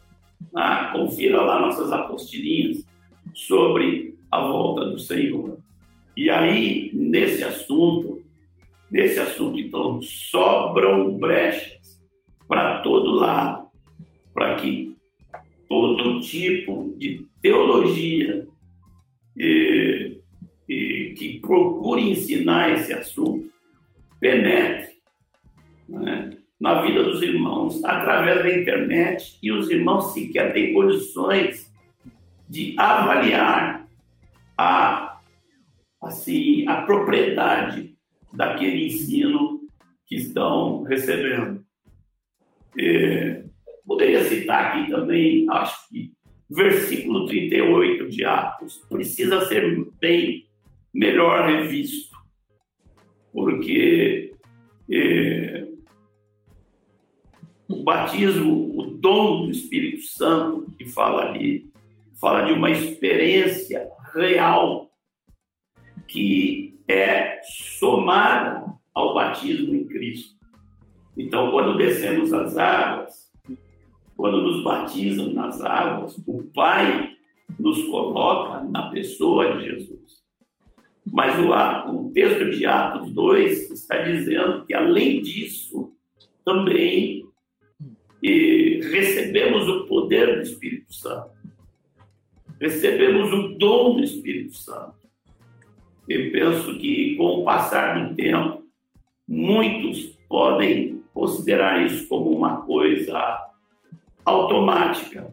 Ah, 0.55 0.91
confira 0.93 1.41
lá 1.41 1.59
nossas 1.59 1.91
apostilinhas 1.91 2.85
sobre 3.33 4.15
a 4.31 4.41
volta 4.41 4.85
do 4.85 4.97
Senhor. 4.97 5.59
E 6.15 6.29
aí, 6.29 6.89
nesse 6.93 7.43
assunto, 7.43 8.23
nesse 8.89 9.19
assunto, 9.19 9.59
então, 9.59 10.01
sobram 10.01 11.15
brechas 11.17 12.01
para 12.47 12.79
todo 12.79 13.11
lado, 13.11 13.67
para 14.33 14.55
que 14.55 14.95
todo 15.69 16.21
tipo 16.21 16.95
de 16.97 17.27
teologia 17.47 18.45
e, 19.37 20.19
e 20.67 21.13
que 21.17 21.39
procure 21.39 22.11
ensinar 22.11 22.73
esse 22.73 22.91
assunto 22.91 23.49
penetre 24.19 24.97
né, 25.87 26.37
na 26.59 26.81
vida 26.81 27.03
dos 27.03 27.21
irmãos 27.21 27.81
através 27.85 28.43
da 28.43 28.59
internet 28.59 29.37
e 29.41 29.49
os 29.51 29.69
irmãos 29.69 30.13
sequer 30.13 30.51
têm 30.51 30.73
condições 30.73 31.71
de 32.49 32.75
avaliar 32.77 33.87
a 34.57 35.21
assim 36.01 36.67
a 36.67 36.81
propriedade 36.81 37.95
daquele 38.33 38.87
ensino 38.87 39.61
que 40.05 40.15
estão 40.15 40.83
recebendo. 40.83 41.65
Poderia 43.85 44.23
citar 44.25 44.77
aqui 44.77 44.91
também, 44.91 45.45
acho 45.49 45.76
versículo 46.49 47.25
38 47.25 48.09
de 48.09 48.25
Atos 48.25 48.77
precisa 48.89 49.45
ser 49.45 49.85
bem 49.99 50.47
melhor 50.93 51.47
revisto, 51.47 52.17
porque 53.31 54.33
é, 54.89 55.67
o 57.67 57.83
batismo, 57.83 58.79
o 58.79 58.85
dom 58.85 59.45
do 59.45 59.51
Espírito 59.51 60.03
Santo, 60.03 60.71
que 60.77 60.85
fala 60.85 61.29
ali, 61.29 61.69
fala 62.19 62.45
de 62.45 62.53
uma 62.53 62.71
experiência 62.71 63.87
real 64.13 64.89
que 66.07 66.79
é 66.87 67.41
somada 67.77 68.65
ao 68.93 69.13
batismo 69.13 69.75
em 69.75 69.85
Cristo. 69.85 70.37
Então, 71.17 71.51
quando 71.51 71.77
descemos 71.77 72.31
as 72.31 72.57
águas, 72.57 73.26
quando 74.17 74.41
nos 74.41 74.63
batizam 74.63 75.31
nas 75.31 75.61
águas, 75.61 76.17
o 76.25 76.43
Pai 76.53 77.15
nos 77.57 77.83
coloca 77.85 78.63
na 78.63 78.89
pessoa 78.89 79.55
de 79.55 79.65
Jesus. 79.65 80.23
Mas 81.05 81.37
o, 81.39 81.95
o 81.95 82.11
texto 82.11 82.49
de 82.49 82.65
Atos 82.65 83.11
2 83.11 83.71
está 83.71 84.01
dizendo 84.01 84.65
que, 84.65 84.73
além 84.73 85.21
disso, 85.21 85.93
também 86.43 87.25
e, 88.21 88.79
recebemos 88.91 89.67
o 89.69 89.85
poder 89.85 90.37
do 90.37 90.41
Espírito 90.41 90.93
Santo. 90.93 91.29
Recebemos 92.59 93.31
o 93.31 93.57
dom 93.57 93.97
do 93.97 94.03
Espírito 94.03 94.55
Santo. 94.55 94.95
Eu 96.09 96.31
penso 96.31 96.77
que, 96.79 97.15
com 97.15 97.41
o 97.41 97.43
passar 97.45 98.09
do 98.09 98.15
tempo, 98.15 98.63
muitos 99.27 100.17
podem 100.27 101.03
considerar 101.13 101.85
isso 101.85 102.07
como 102.07 102.31
uma 102.31 102.61
coisa 102.61 103.46
automática 104.27 105.31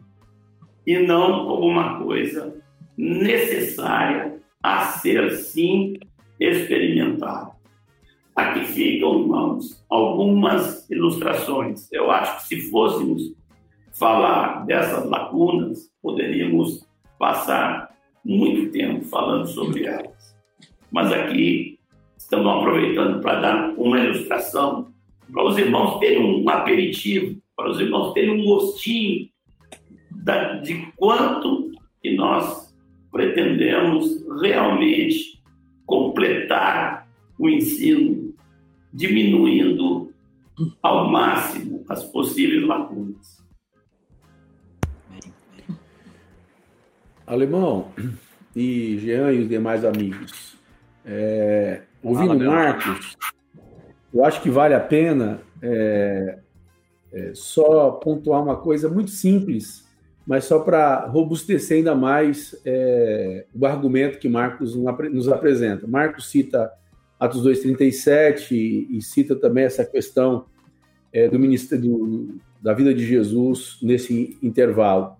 e 0.87 0.97
não 0.99 1.45
como 1.45 1.67
uma 1.67 1.99
coisa 1.99 2.55
necessária 2.97 4.39
a 4.63 4.85
ser 4.85 5.31
sim 5.31 5.95
experimentada. 6.39 7.51
Aqui 8.33 8.65
ficam, 8.65 9.21
irmãos, 9.21 9.85
algumas 9.89 10.89
ilustrações. 10.89 11.91
Eu 11.91 12.09
acho 12.09 12.37
que 12.37 12.47
se 12.47 12.69
fôssemos 12.69 13.33
falar 13.93 14.65
dessas 14.65 15.05
lacunas, 15.09 15.89
poderíamos 16.01 16.87
passar 17.19 17.93
muito 18.23 18.71
tempo 18.71 19.03
falando 19.05 19.47
sobre 19.47 19.85
elas. 19.85 20.35
Mas 20.89 21.11
aqui 21.11 21.79
estamos 22.17 22.47
aproveitando 22.47 23.21
para 23.21 23.39
dar 23.41 23.73
uma 23.77 23.99
ilustração 23.99 24.93
para 25.31 25.43
os 25.43 25.57
irmãos 25.57 25.99
terem 25.99 26.43
um 26.43 26.49
aperitivo 26.49 27.41
para 27.55 27.69
os 27.69 27.79
irmãos 27.79 28.13
terem 28.13 28.41
um 28.41 28.45
gostinho 28.45 29.29
da, 30.11 30.55
de 30.55 30.91
quanto 30.95 31.71
que 32.01 32.15
nós 32.15 32.73
pretendemos 33.11 34.25
realmente 34.41 35.41
completar 35.85 37.07
o 37.39 37.49
ensino, 37.49 38.33
diminuindo 38.93 40.13
ao 40.81 41.09
máximo 41.09 41.83
as 41.87 42.03
possíveis 42.03 42.63
lacunas. 42.65 43.43
Alemão 47.25 47.91
e 48.55 48.97
Jean 48.99 49.31
e 49.31 49.39
os 49.39 49.49
demais 49.49 49.83
amigos, 49.83 50.57
é, 51.03 51.81
ouvindo 52.03 52.37
Fala, 52.37 52.51
Marcos, 52.51 53.17
eu 54.13 54.23
acho 54.23 54.41
que 54.41 54.49
vale 54.49 54.73
a 54.73 54.79
pena 54.79 55.41
é, 55.61 56.39
é, 57.15 57.31
só 57.33 57.91
pontuar 57.91 58.43
uma 58.43 58.57
coisa 58.57 58.89
muito 58.89 59.09
simples, 59.09 59.85
mas 60.27 60.43
só 60.43 60.59
para 60.59 61.05
robustecer 61.05 61.77
ainda 61.77 61.95
mais 61.95 62.59
é, 62.65 63.45
o 63.53 63.65
argumento 63.65 64.19
que 64.19 64.27
Marcos 64.27 64.75
nos 64.75 65.29
apresenta. 65.29 65.87
Marcos 65.87 66.29
cita 66.29 66.69
Atos 67.19 67.45
2,37 67.45 68.51
e, 68.51 68.97
e 68.97 69.01
cita 69.01 69.35
também 69.35 69.63
essa 69.63 69.85
questão 69.85 70.45
é, 71.13 71.29
do 71.29 71.39
ministério 71.39 72.37
da 72.61 72.73
vida 72.73 72.93
de 72.93 73.05
Jesus 73.05 73.77
nesse 73.81 74.37
intervalo. 74.43 75.15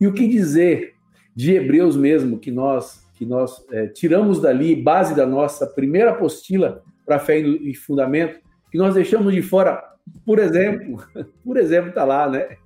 E 0.00 0.06
o 0.06 0.12
que 0.12 0.28
dizer 0.28 0.94
de 1.34 1.54
Hebreus 1.54 1.96
mesmo, 1.96 2.38
que 2.38 2.50
nós, 2.50 3.06
que 3.14 3.24
nós 3.24 3.64
é, 3.70 3.86
tiramos 3.86 4.40
dali, 4.40 4.76
base 4.76 5.14
da 5.14 5.24
nossa 5.24 5.66
primeira 5.66 6.10
apostila 6.10 6.82
para 7.06 7.18
fé 7.18 7.38
e 7.38 7.74
fundamento, 7.74 8.40
que 8.70 8.76
nós 8.76 8.94
deixamos 8.94 9.32
de 9.32 9.40
fora, 9.40 9.82
por 10.24 10.38
exemplo, 10.38 11.02
por 11.44 11.56
exemplo, 11.56 11.90
está 11.90 12.04
lá, 12.04 12.28
né? 12.28 12.56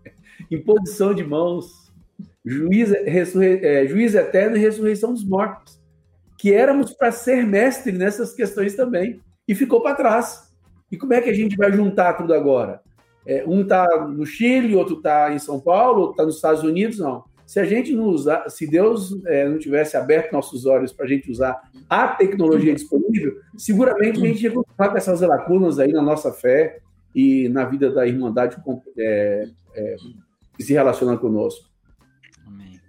Imposição 0.51 1.15
de 1.15 1.25
mãos, 1.25 1.93
juiz, 2.45 2.93
é, 2.93 3.87
juiz 3.87 4.15
eterno 4.15 4.57
e 4.57 4.61
ressurreição 4.61 5.13
dos 5.13 5.25
mortos, 5.25 5.81
que 6.39 6.53
éramos 6.53 6.93
para 6.93 7.13
ser 7.13 7.47
mestre 7.47 7.93
nessas 7.93 8.35
questões 8.35 8.75
também, 8.75 9.21
e 9.47 9.55
ficou 9.55 9.81
para 9.81 9.95
trás. 9.95 10.53
E 10.91 10.97
como 10.97 11.15
é 11.15 11.21
que 11.21 11.31
a 11.31 11.35
gente 11.35 11.57
vai 11.57 11.73
juntar 11.73 12.15
tudo 12.15 12.35
agora? 12.35 12.81
É, 13.25 13.45
um 13.47 13.63
está 13.63 13.87
no 14.09 14.27
Chile, 14.27 14.75
outro 14.75 14.97
está 14.97 15.33
em 15.33 15.39
São 15.39 15.61
Paulo, 15.61 16.01
outro 16.01 16.13
está 16.13 16.25
nos 16.25 16.37
Estados 16.37 16.63
Unidos, 16.63 16.99
não. 16.99 17.25
Se 17.47 17.61
a 17.61 17.65
gente 17.65 17.93
não 17.93 18.05
usar, 18.05 18.49
se 18.49 18.67
Deus 18.67 19.15
é, 19.27 19.47
não 19.49 19.59
tivesse 19.59 19.97
aberto 19.97 20.33
nossos 20.33 20.65
olhos 20.65 20.93
para 20.93 21.05
a 21.05 21.09
gente 21.09 21.31
usar 21.31 21.61
a 21.89 22.09
tecnologia 22.09 22.75
disponível, 22.75 23.37
seguramente 23.57 24.19
a 24.19 24.27
gente 24.27 24.43
ia 24.43 24.51
continuar 24.51 24.89
com 24.91 24.97
essas 24.97 25.21
lacunas 25.21 25.79
aí 25.79 25.93
na 25.93 26.03
nossa 26.03 26.33
fé 26.33 26.79
e 27.15 27.49
na 27.49 27.65
vida 27.65 27.91
da 27.91 28.07
irmandade 28.07 28.57
é, 28.99 29.49
é, 29.75 29.97
que 30.57 30.63
se 30.63 30.73
relaciona 30.73 31.17
conosco. 31.17 31.69
Amém. 32.47 32.81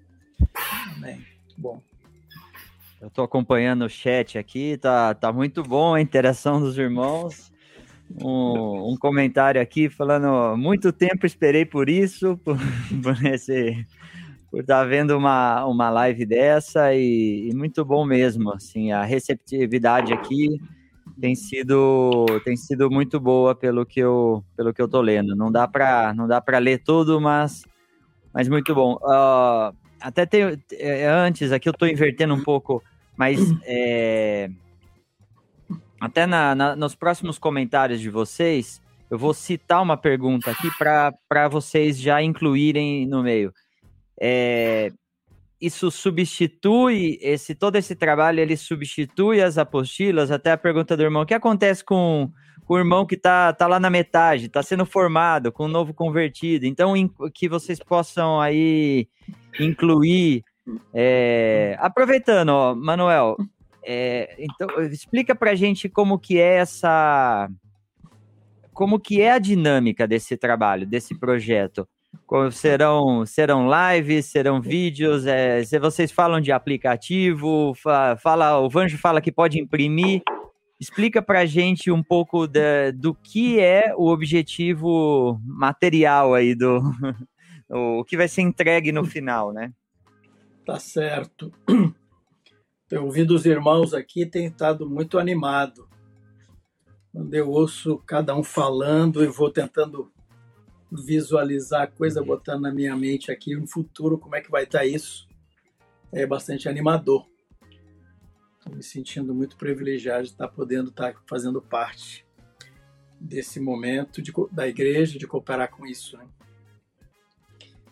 Amém. 0.95 1.25
Bom. 1.57 1.81
Eu 3.01 3.07
estou 3.09 3.25
acompanhando 3.25 3.83
o 3.83 3.89
chat 3.89 4.37
aqui, 4.37 4.77
tá, 4.77 5.13
tá 5.13 5.31
muito 5.31 5.61
bom 5.61 5.93
a 5.93 6.01
interação 6.01 6.61
dos 6.61 6.77
irmãos 6.77 7.53
um, 8.21 8.91
um, 8.91 8.97
comentário 8.97 9.61
aqui 9.61 9.89
falando 9.89 10.57
muito 10.57 10.91
tempo 10.91 11.25
esperei 11.25 11.65
por 11.65 11.89
isso, 11.89 12.37
por, 12.43 12.57
por 13.01 13.25
esse, 13.25 13.85
por 14.51 14.61
estar 14.61 14.81
tá 14.81 14.85
vendo 14.85 15.17
uma, 15.17 15.65
uma 15.65 15.89
live 15.89 16.25
dessa 16.25 16.93
e, 16.93 17.49
e, 17.49 17.55
muito 17.55 17.83
bom 17.83 18.05
mesmo, 18.05 18.51
assim, 18.53 18.91
a 18.91 19.03
receptividade 19.03 20.13
aqui 20.13 20.59
tem 21.19 21.35
sido 21.35 22.25
tem 22.43 22.55
sido 22.55 22.89
muito 22.89 23.19
boa 23.19 23.55
pelo 23.55 23.85
que 23.85 23.99
eu 23.99 24.43
pelo 24.55 24.73
que 24.73 24.81
eu 24.81 24.87
tô 24.87 25.01
lendo. 25.01 25.35
Não 25.35 25.51
dá 25.51 25.67
para 25.67 26.13
não 26.13 26.27
dá 26.27 26.41
para 26.41 26.57
ler 26.57 26.83
tudo, 26.83 27.19
mas 27.21 27.63
mas 28.33 28.47
muito 28.47 28.73
bom. 28.73 28.95
Uh, 28.95 29.75
até 30.01 30.25
tem 30.25 30.59
é, 30.73 31.07
antes 31.07 31.51
aqui 31.51 31.69
eu 31.69 31.71
estou 31.71 31.87
invertendo 31.87 32.33
um 32.33 32.43
pouco, 32.43 32.83
mas 33.15 33.39
é, 33.65 34.49
até 35.99 36.25
na, 36.25 36.53
na, 36.53 36.75
nos 36.75 36.95
próximos 36.95 37.39
comentários 37.39 38.01
de 38.01 38.09
vocês, 38.09 38.81
eu 39.09 39.17
vou 39.17 39.33
citar 39.33 39.81
uma 39.81 39.95
pergunta 39.95 40.51
aqui 40.51 40.69
para 40.77 41.47
vocês 41.47 41.97
já 41.97 42.21
incluírem 42.21 43.05
no 43.05 43.23
meio. 43.23 43.53
É, 44.19 44.91
isso 45.65 45.89
substitui 45.91 47.17
esse 47.21 47.55
todo 47.55 47.75
esse 47.75 47.95
trabalho 47.95 48.39
ele 48.39 48.57
substitui 48.57 49.41
as 49.41 49.57
apostilas 49.57 50.31
até 50.31 50.51
a 50.51 50.57
pergunta 50.57 50.95
do 50.97 51.03
irmão 51.03 51.23
o 51.23 51.25
que 51.25 51.33
acontece 51.33 51.83
com, 51.83 52.31
com 52.65 52.73
o 52.73 52.77
irmão 52.77 53.05
que 53.05 53.15
está 53.15 53.53
tá 53.53 53.67
lá 53.67 53.79
na 53.79 53.89
metade 53.89 54.45
está 54.45 54.61
sendo 54.61 54.85
formado 54.85 55.51
com 55.51 55.65
um 55.65 55.69
novo 55.69 55.93
convertido 55.93 56.65
então 56.65 56.97
in, 56.97 57.09
que 57.33 57.47
vocês 57.47 57.79
possam 57.79 58.41
aí 58.41 59.07
incluir 59.59 60.43
é, 60.93 61.77
aproveitando 61.79 62.49
ó, 62.49 62.75
Manuel 62.75 63.37
é, 63.85 64.35
então, 64.39 64.67
explica 64.83 65.35
para 65.35 65.55
gente 65.55 65.89
como 65.89 66.17
que 66.17 66.39
é 66.39 66.55
essa, 66.55 67.49
como 68.73 68.99
que 68.99 69.21
é 69.21 69.33
a 69.33 69.39
dinâmica 69.39 70.07
desse 70.07 70.37
trabalho, 70.37 70.87
desse 70.87 71.13
projeto. 71.19 71.87
Serão, 72.51 73.25
serão 73.25 73.67
lives, 73.69 74.25
serão 74.25 74.59
vídeos, 74.59 75.27
é, 75.27 75.63
se 75.63 75.77
vocês 75.77 76.11
falam 76.11 76.41
de 76.41 76.51
aplicativo, 76.51 77.73
fala, 77.75 78.59
o 78.59 78.69
Vanjo 78.69 78.97
fala 78.97 79.21
que 79.21 79.31
pode 79.31 79.59
imprimir. 79.59 80.23
Explica 80.79 81.21
para 81.21 81.41
a 81.41 81.45
gente 81.45 81.91
um 81.91 82.01
pouco 82.01 82.47
de, 82.47 82.91
do 82.91 83.13
que 83.13 83.59
é 83.59 83.93
o 83.95 84.07
objetivo 84.07 85.39
material 85.45 86.33
aí 86.33 86.55
do 86.55 86.81
o 87.69 88.03
que 88.03 88.17
vai 88.17 88.27
ser 88.27 88.41
entregue 88.41 88.91
no 88.91 89.05
final, 89.05 89.53
né? 89.53 89.71
Tá 90.65 90.79
certo. 90.79 91.51
Eu 92.89 93.05
ouvindo 93.05 93.33
os 93.33 93.45
irmãos 93.45 93.93
aqui, 93.93 94.25
tem 94.25 94.45
estado 94.45 94.89
muito 94.89 95.17
animado. 95.17 95.87
Quando 97.11 97.33
eu 97.33 97.49
ouço 97.49 97.97
cada 98.05 98.35
um 98.35 98.43
falando, 98.43 99.23
eu 99.23 99.31
vou 99.31 99.49
tentando 99.49 100.11
visualizar 100.93 101.83
a 101.83 101.87
coisa, 101.87 102.23
botando 102.23 102.61
na 102.61 102.73
minha 102.73 102.95
mente 102.95 103.31
aqui 103.31 103.55
no 103.55 103.67
futuro, 103.67 104.17
como 104.17 104.35
é 104.35 104.41
que 104.41 104.51
vai 104.51 104.63
estar 104.63 104.85
isso. 104.85 105.27
É 106.11 106.25
bastante 106.25 106.69
animador. 106.69 107.27
Estou 108.57 108.75
me 108.75 108.83
sentindo 108.83 109.33
muito 109.33 109.57
privilegiado 109.57 110.23
de 110.23 110.29
estar 110.29 110.47
podendo 110.47 110.89
estar 110.89 111.15
fazendo 111.27 111.61
parte 111.61 112.25
desse 113.19 113.59
momento 113.59 114.21
de, 114.21 114.31
da 114.51 114.67
igreja, 114.67 115.17
de 115.17 115.27
cooperar 115.27 115.71
com 115.71 115.85
isso. 115.85 116.17
Né? 116.17 116.27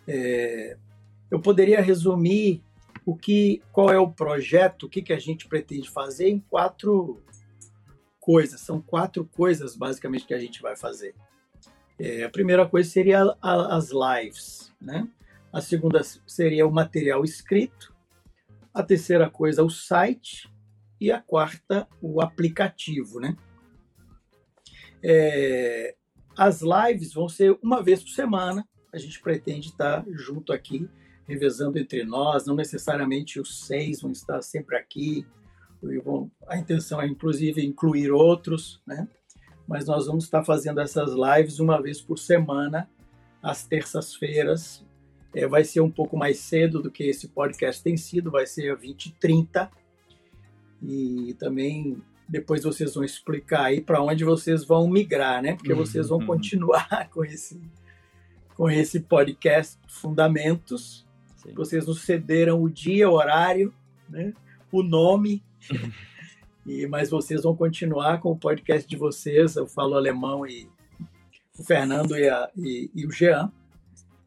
É, 0.06 0.76
eu 1.30 1.40
poderia 1.40 1.80
resumir 1.80 2.62
o 3.04 3.16
que, 3.16 3.62
qual 3.72 3.90
é 3.90 3.98
o 3.98 4.10
projeto, 4.10 4.84
o 4.84 4.88
que, 4.88 5.02
que 5.02 5.12
a 5.12 5.18
gente 5.18 5.48
pretende 5.48 5.90
fazer 5.90 6.28
em 6.28 6.38
quatro 6.38 7.22
coisas. 8.20 8.60
São 8.60 8.80
quatro 8.80 9.24
coisas, 9.24 9.74
basicamente, 9.74 10.26
que 10.26 10.34
a 10.34 10.38
gente 10.38 10.62
vai 10.62 10.76
fazer. 10.76 11.14
É, 12.04 12.24
a 12.24 12.28
primeira 12.28 12.68
coisa 12.68 12.90
seria 12.90 13.22
a, 13.22 13.36
a, 13.40 13.76
as 13.76 13.90
lives, 13.92 14.72
né? 14.80 15.08
A 15.52 15.60
segunda 15.60 16.02
seria 16.26 16.66
o 16.66 16.72
material 16.72 17.22
escrito. 17.22 17.94
A 18.74 18.82
terceira 18.82 19.30
coisa, 19.30 19.62
o 19.62 19.70
site. 19.70 20.50
E 21.00 21.12
a 21.12 21.20
quarta, 21.20 21.86
o 22.00 22.20
aplicativo, 22.20 23.20
né? 23.20 23.36
É, 25.00 25.94
as 26.36 26.60
lives 26.60 27.12
vão 27.12 27.28
ser 27.28 27.56
uma 27.62 27.80
vez 27.80 28.02
por 28.02 28.10
semana. 28.10 28.66
A 28.92 28.98
gente 28.98 29.20
pretende 29.20 29.68
estar 29.68 30.04
junto 30.08 30.52
aqui 30.52 30.88
revezando 31.24 31.78
entre 31.78 32.02
nós, 32.02 32.46
não 32.46 32.56
necessariamente 32.56 33.38
os 33.38 33.64
seis 33.64 34.00
vão 34.00 34.10
estar 34.10 34.42
sempre 34.42 34.76
aqui, 34.76 35.24
a 36.48 36.58
intenção 36.58 37.00
é 37.00 37.06
inclusive 37.06 37.64
incluir 37.64 38.10
outros, 38.10 38.82
né? 38.86 39.08
Mas 39.66 39.86
nós 39.86 40.06
vamos 40.06 40.24
estar 40.24 40.44
fazendo 40.44 40.80
essas 40.80 41.12
lives 41.12 41.58
uma 41.58 41.80
vez 41.80 42.00
por 42.00 42.18
semana, 42.18 42.88
às 43.42 43.64
terças-feiras. 43.64 44.84
É, 45.34 45.46
vai 45.46 45.64
ser 45.64 45.80
um 45.80 45.90
pouco 45.90 46.16
mais 46.16 46.38
cedo 46.38 46.82
do 46.82 46.90
que 46.90 47.04
esse 47.04 47.28
podcast 47.28 47.82
tem 47.82 47.96
sido, 47.96 48.30
vai 48.30 48.46
ser 48.46 48.70
a 48.70 48.74
20 48.74 49.06
e 49.06 49.12
30. 49.12 49.70
E 50.82 51.36
também 51.38 52.02
depois 52.28 52.64
vocês 52.64 52.94
vão 52.94 53.04
explicar 53.04 53.64
aí 53.66 53.80
para 53.80 54.02
onde 54.02 54.24
vocês 54.24 54.64
vão 54.64 54.88
migrar, 54.88 55.42
né? 55.42 55.54
Porque 55.54 55.74
vocês 55.74 56.08
vão 56.08 56.18
uhum. 56.18 56.26
continuar 56.26 57.08
com 57.10 57.24
esse, 57.24 57.60
com 58.56 58.68
esse 58.68 59.00
podcast 59.00 59.78
Fundamentos 59.88 61.06
Sim. 61.42 61.54
Vocês 61.54 61.86
nos 61.86 62.02
cederam 62.02 62.62
o 62.62 62.70
dia, 62.70 63.10
o 63.10 63.14
horário, 63.14 63.74
né? 64.08 64.32
o 64.70 64.82
nome. 64.82 65.42
e 66.66 66.86
Mas 66.86 67.10
vocês 67.10 67.42
vão 67.42 67.56
continuar 67.56 68.20
com 68.20 68.30
o 68.30 68.38
podcast 68.38 68.88
de 68.88 68.96
vocês. 68.96 69.56
Eu 69.56 69.66
falo 69.66 69.94
alemão 69.94 70.46
e 70.46 70.68
o 71.58 71.64
Fernando 71.64 72.16
e, 72.16 72.28
a, 72.28 72.50
e, 72.56 72.90
e 72.94 73.06
o 73.06 73.10
Jean. 73.10 73.50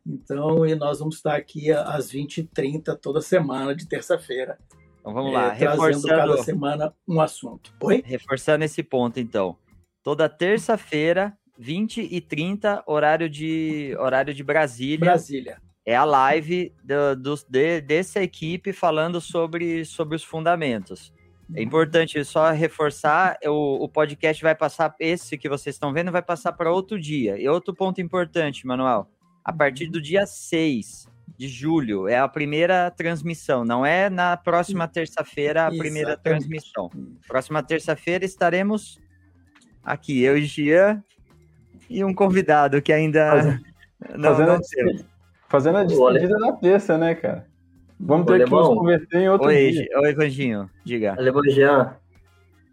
Então, 0.06 0.66
e 0.66 0.76
nós 0.76 1.00
vamos 1.00 1.16
estar 1.16 1.36
aqui 1.36 1.72
às 1.72 2.12
20h30 2.12 2.96
toda 3.02 3.22
semana, 3.22 3.76
de 3.76 3.88
terça-feira. 3.88 4.60
Então 5.00 5.14
vamos 5.14 5.34
lá, 5.34 5.48
é, 5.48 5.54
reforçando 5.54 6.08
cada 6.08 6.38
semana 6.44 6.94
um 7.08 7.22
assunto. 7.22 7.74
Oi? 7.82 8.04
Reforçando 8.06 8.64
esse 8.64 8.84
ponto, 8.84 9.20
então. 9.20 9.58
Toda 10.04 10.30
terça-feira, 10.30 11.36
20 11.58 12.02
e 12.02 12.22
30, 12.22 12.84
horário 12.86 13.30
de, 13.30 13.96
horário 14.00 14.34
de 14.34 14.44
Brasília. 14.44 15.00
Brasília 15.00 15.66
é 15.86 15.96
a 15.96 16.04
live 16.04 16.74
do, 16.84 17.16
do, 17.16 17.36
de, 17.48 17.80
dessa 17.82 18.22
equipe 18.22 18.74
falando 18.74 19.22
sobre, 19.22 19.86
sobre 19.86 20.16
os 20.16 20.24
fundamentos. 20.24 21.14
É 21.54 21.62
importante 21.62 22.24
só 22.26 22.52
reforçar, 22.52 23.38
o, 23.46 23.84
o 23.84 23.90
podcast 23.90 24.42
vai 24.42 24.56
passar, 24.56 24.96
esse 25.00 25.38
que 25.38 25.48
vocês 25.48 25.76
estão 25.76 25.94
vendo, 25.94 26.12
vai 26.12 26.22
passar 26.22 26.54
para 26.54 26.72
outro 26.72 27.00
dia. 27.00 27.40
E 27.40 27.48
outro 27.48 27.74
ponto 27.74 28.02
importante, 28.02 28.66
Manuel, 28.66 29.08
a 29.44 29.54
partir 29.54 29.88
do 29.88 30.02
dia 30.02 30.26
6 30.26 31.08
de 31.38 31.48
julho 31.48 32.08
é 32.08 32.18
a 32.18 32.28
primeira 32.28 32.90
transmissão, 32.92 33.66
não 33.66 33.86
é 33.86 34.10
na 34.10 34.38
próxima 34.38 34.88
terça-feira 34.88 35.68
a 35.68 35.70
primeira 35.70 36.12
Exatamente. 36.12 36.24
transmissão. 36.24 36.90
Próxima 37.28 37.62
terça-feira 37.62 38.24
estaremos 38.24 39.00
aqui, 39.84 40.22
eu 40.22 40.38
e 40.38 40.46
Gia 40.46 41.04
e 41.90 42.04
um 42.04 42.14
convidado 42.14 42.82
que 42.82 42.94
ainda 42.94 43.30
Fazendo, 43.30 43.66
não, 44.18 44.36
fazendo, 44.36 44.94
não. 44.94 45.06
Fazendo 45.48 45.78
a 45.78 45.84
despedida 45.84 46.38
da 46.40 46.54
terça, 46.54 46.98
né, 46.98 47.14
cara? 47.16 47.48
Vamos 48.00 48.26
ter 48.28 48.34
Alemão. 48.34 48.64
que 48.64 48.70
nos 48.70 48.78
converter 48.78 49.22
em 49.22 49.30
outro 49.30 49.48
Oi, 49.48 49.72
dia. 49.72 49.88
Oi, 50.00 50.14
Vanginho, 50.14 50.70
diga. 50.84 51.16
Alemão 51.18 51.44
Jean, 51.50 51.96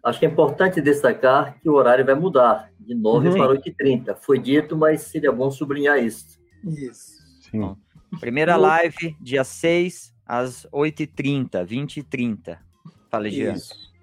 acho 0.03 0.19
que 0.19 0.25
é 0.25 0.29
importante 0.29 0.81
destacar 0.81 1.59
que 1.59 1.69
o 1.69 1.73
horário 1.73 2.05
vai 2.05 2.15
mudar, 2.15 2.69
de 2.79 2.93
9 2.93 3.29
uhum. 3.29 3.33
para 3.35 3.53
8h30. 3.53 4.15
Foi 4.21 4.37
dito, 4.37 4.75
mas 4.75 5.01
seria 5.01 5.31
bom 5.31 5.49
sublinhar 5.49 5.97
isso. 6.03 6.39
Isso. 6.63 7.13
Sim. 7.41 7.75
Primeira 8.19 8.55
live, 8.57 9.15
dia 9.19 9.43
6, 9.43 10.13
às 10.25 10.67
8h30, 10.71 11.65
20h30. 11.65 12.57
Fala, 13.09 13.29
Jean. 13.29 13.53
Isso. 13.53 13.93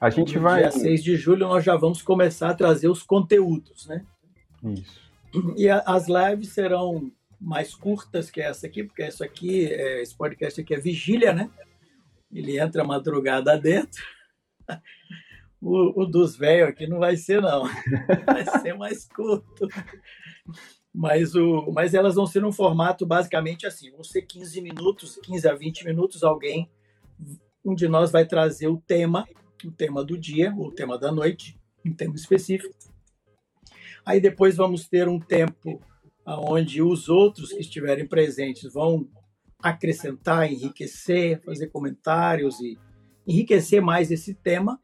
A 0.00 0.08
gente 0.08 0.36
no 0.36 0.42
vai. 0.42 0.62
Dia 0.62 0.70
6 0.70 1.04
de 1.04 1.16
julho 1.16 1.46
nós 1.46 1.62
já 1.62 1.76
vamos 1.76 2.00
começar 2.00 2.50
a 2.50 2.54
trazer 2.54 2.88
os 2.88 3.02
conteúdos, 3.02 3.86
né? 3.86 4.02
Isso. 4.64 5.00
E 5.56 5.68
a, 5.68 5.82
as 5.86 6.06
lives 6.08 6.48
serão 6.48 7.12
mais 7.40 7.74
curtas 7.74 8.30
que 8.30 8.40
essa 8.40 8.66
aqui, 8.66 8.84
porque 8.84 9.02
essa 9.02 9.24
aqui, 9.24 9.66
é, 9.66 10.02
esse 10.02 10.14
podcast 10.14 10.60
aqui 10.60 10.74
é 10.74 10.78
vigília, 10.78 11.32
né? 11.32 11.50
Ele 12.30 12.60
entra 12.60 12.84
madrugada 12.84 13.58
dentro. 13.58 14.02
O, 15.62 16.04
o 16.04 16.06
dos 16.06 16.36
velhos 16.36 16.70
aqui 16.70 16.86
não 16.86 16.98
vai 16.98 17.18
ser, 17.18 17.42
não. 17.42 17.64
Vai 18.24 18.46
ser 18.62 18.72
mais 18.78 19.06
curto. 19.06 19.68
Mas, 20.90 21.34
o, 21.34 21.70
mas 21.70 21.92
elas 21.92 22.14
vão 22.14 22.26
ser 22.26 22.40
num 22.40 22.50
formato 22.50 23.04
basicamente 23.04 23.66
assim: 23.66 23.90
vão 23.90 24.02
ser 24.02 24.22
15 24.22 24.58
minutos, 24.62 25.18
15 25.22 25.46
a 25.46 25.54
20 25.54 25.84
minutos. 25.84 26.24
Alguém, 26.24 26.70
um 27.62 27.74
de 27.74 27.86
nós 27.88 28.10
vai 28.10 28.24
trazer 28.24 28.68
o 28.68 28.78
tema, 28.78 29.28
o 29.62 29.70
tema 29.70 30.02
do 30.02 30.16
dia, 30.16 30.50
o 30.56 30.72
tema 30.72 30.96
da 30.96 31.12
noite, 31.12 31.60
um 31.84 31.92
tema 31.92 32.14
específico. 32.14 32.74
Aí 34.02 34.18
depois 34.18 34.56
vamos 34.56 34.88
ter 34.88 35.08
um 35.08 35.20
tempo 35.20 35.78
onde 36.38 36.82
os 36.82 37.08
outros 37.08 37.52
que 37.52 37.60
estiverem 37.60 38.06
presentes 38.06 38.72
vão 38.72 39.08
acrescentar, 39.62 40.50
enriquecer, 40.50 41.42
fazer 41.42 41.68
comentários 41.68 42.60
e 42.60 42.78
enriquecer 43.26 43.82
mais 43.82 44.10
esse 44.10 44.34
tema 44.34 44.80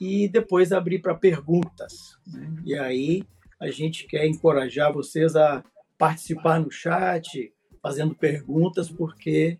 e 0.00 0.28
depois 0.28 0.72
abrir 0.72 1.00
para 1.00 1.14
perguntas. 1.14 2.16
Né? 2.26 2.54
E 2.64 2.74
aí 2.74 3.22
a 3.60 3.70
gente 3.70 4.06
quer 4.06 4.26
encorajar 4.26 4.92
vocês 4.92 5.36
a 5.36 5.64
participar 5.96 6.60
no 6.60 6.70
chat, 6.70 7.52
fazendo 7.80 8.14
perguntas, 8.14 8.90
porque 8.90 9.58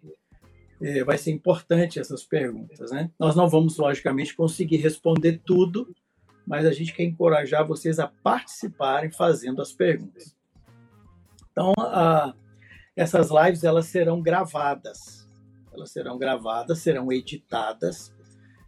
é, 0.81 1.05
vai 1.05 1.17
ser 1.17 1.31
importante 1.31 2.01
essas 2.01 2.25
perguntas. 2.25 2.91
Né? 2.91 3.11
Nós 3.19 3.37
não 3.37 3.49
vamos, 3.49 3.79
logicamente, 3.79 4.35
conseguir 4.35 4.79
responder 4.79 5.41
tudo, 5.45 5.95
mas 6.47 6.67
a 6.67 6.73
gente 6.73 6.93
quer 6.93 7.05
encorajar 7.05 7.67
vocês 7.67 7.99
a 7.99 8.09
participarem 8.09 9.11
fazendo 9.11 9.63
as 9.63 9.73
perguntas. 9.73 10.35
Então, 11.55 11.73
essas 12.97 13.31
lives 13.31 13.63
elas 13.63 13.87
serão 13.87 14.21
gravadas, 14.21 15.29
elas 15.73 15.93
serão 15.93 16.19
gravadas, 16.19 16.81
serão 16.81 17.13
editadas. 17.13 18.13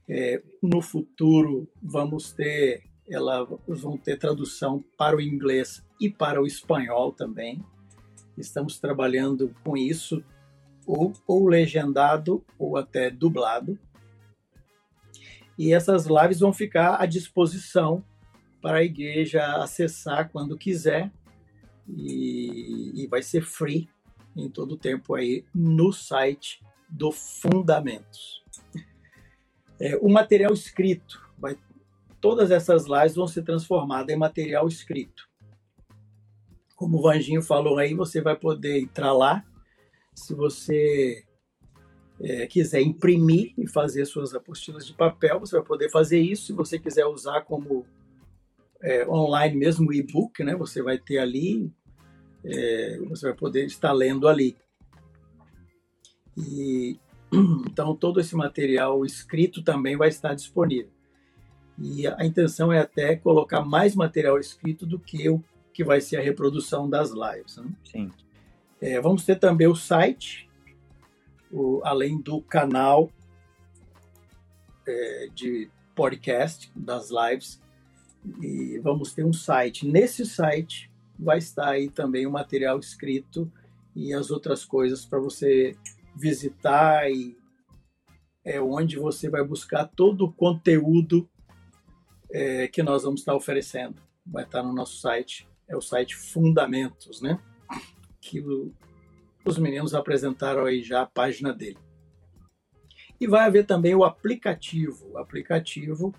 É, 0.08 0.40
no 0.62 0.80
futuro 0.80 1.68
vamos 1.82 2.32
ter, 2.32 2.84
elas 3.08 3.48
vão 3.66 3.98
ter 3.98 4.16
tradução 4.16 4.84
para 4.96 5.16
o 5.16 5.20
inglês 5.20 5.84
e 6.00 6.08
para 6.08 6.40
o 6.40 6.46
espanhol 6.46 7.12
também. 7.12 7.60
Estamos 8.38 8.78
trabalhando 8.78 9.52
com 9.64 9.76
isso, 9.76 10.22
ou, 10.86 11.12
ou 11.26 11.48
legendado 11.48 12.44
ou 12.56 12.76
até 12.76 13.10
dublado. 13.10 13.76
E 15.58 15.72
essas 15.72 16.06
lives 16.06 16.38
vão 16.38 16.52
ficar 16.52 17.02
à 17.02 17.06
disposição 17.06 18.04
para 18.62 18.78
a 18.78 18.84
igreja 18.84 19.56
acessar 19.56 20.30
quando 20.30 20.56
quiser 20.56 21.10
e, 21.88 23.02
e 23.02 23.06
vai 23.06 23.22
ser 23.22 23.42
free 23.42 23.88
em 24.36 24.48
todo 24.48 24.72
o 24.72 24.76
tempo 24.76 25.14
aí 25.14 25.44
no 25.54 25.92
site 25.92 26.62
do 26.88 27.10
Fundamentos. 27.10 28.44
É, 29.80 29.96
o 29.96 30.08
material 30.08 30.52
escrito, 30.52 31.22
vai, 31.38 31.56
todas 32.20 32.50
essas 32.50 32.86
lives 32.86 33.14
vão 33.14 33.26
ser 33.26 33.42
transformadas 33.42 34.14
em 34.14 34.18
material 34.18 34.66
escrito. 34.66 35.28
Como 36.74 36.98
o 36.98 37.02
Vanginho 37.02 37.42
falou 37.42 37.78
aí, 37.78 37.94
você 37.94 38.20
vai 38.20 38.36
poder 38.36 38.80
entrar 38.80 39.12
lá. 39.12 39.44
Se 40.14 40.34
você 40.34 41.24
é, 42.20 42.46
quiser 42.46 42.82
imprimir 42.82 43.54
e 43.56 43.66
fazer 43.66 44.04
suas 44.04 44.34
apostilas 44.34 44.86
de 44.86 44.92
papel, 44.92 45.40
você 45.40 45.56
vai 45.56 45.64
poder 45.64 45.90
fazer 45.90 46.20
isso. 46.20 46.46
Se 46.46 46.52
você 46.52 46.78
quiser 46.78 47.06
usar 47.06 47.42
como 47.42 47.86
é, 48.86 49.04
online 49.08 49.56
mesmo, 49.56 49.92
e-book, 49.92 50.44
né? 50.44 50.54
Você 50.54 50.80
vai 50.80 50.96
ter 50.96 51.18
ali, 51.18 51.72
é, 52.44 53.00
você 53.08 53.26
vai 53.26 53.34
poder 53.36 53.66
estar 53.66 53.90
lendo 53.92 54.28
ali. 54.28 54.56
E 56.36 56.96
então 57.66 57.96
todo 57.96 58.20
esse 58.20 58.36
material 58.36 59.04
escrito 59.04 59.60
também 59.64 59.96
vai 59.96 60.08
estar 60.08 60.34
disponível. 60.34 60.92
E 61.76 62.06
a 62.06 62.24
intenção 62.24 62.72
é 62.72 62.78
até 62.78 63.16
colocar 63.16 63.62
mais 63.62 63.96
material 63.96 64.38
escrito 64.38 64.86
do 64.86 65.00
que 65.00 65.28
o 65.28 65.42
que 65.74 65.82
vai 65.82 66.00
ser 66.00 66.18
a 66.18 66.22
reprodução 66.22 66.88
das 66.88 67.10
lives. 67.10 67.56
Né? 67.56 67.70
Sim. 67.84 68.10
É, 68.80 69.00
vamos 69.00 69.24
ter 69.24 69.36
também 69.36 69.66
o 69.66 69.74
site, 69.74 70.48
o, 71.50 71.80
além 71.84 72.20
do 72.20 72.40
canal 72.40 73.10
é, 74.86 75.28
de 75.34 75.68
podcast 75.94 76.70
das 76.74 77.10
lives, 77.10 77.60
e 78.43 78.78
vamos 78.78 79.12
ter 79.12 79.24
um 79.24 79.32
site. 79.32 79.86
Nesse 79.86 80.27
site 80.27 80.90
vai 81.19 81.39
estar 81.39 81.69
aí 81.69 81.89
também 81.89 82.27
o 82.27 82.31
material 82.31 82.78
escrito 82.78 83.51
e 83.94 84.12
as 84.12 84.31
outras 84.31 84.65
coisas 84.65 85.05
para 85.05 85.19
você 85.19 85.77
visitar 86.15 87.11
e 87.11 87.36
é 88.44 88.61
onde 88.61 88.97
você 88.97 89.28
vai 89.28 89.43
buscar 89.43 89.86
todo 89.86 90.24
o 90.24 90.32
conteúdo 90.32 91.28
é, 92.31 92.69
que 92.69 92.82
nós 92.82 93.03
vamos 93.03 93.20
estar 93.20 93.35
oferecendo. 93.35 94.01
Vai 94.24 94.44
estar 94.44 94.62
no 94.62 94.73
nosso 94.73 95.01
site, 95.01 95.48
é 95.69 95.77
o 95.77 95.81
site 95.81 96.15
Fundamentos, 96.15 97.20
né? 97.20 97.40
Que 98.20 98.40
o, 98.40 98.73
os 99.44 99.59
meninos 99.59 99.94
apresentaram 99.94 100.65
aí 100.65 100.82
já 100.82 101.03
a 101.03 101.07
página 101.07 101.53
dele. 101.53 101.78
E 103.20 103.27
vai 103.27 103.47
haver 103.47 103.66
também 103.66 103.94
o 103.94 104.05
aplicativo. 104.05 105.11
O 105.12 105.19
aplicativo 105.19 106.15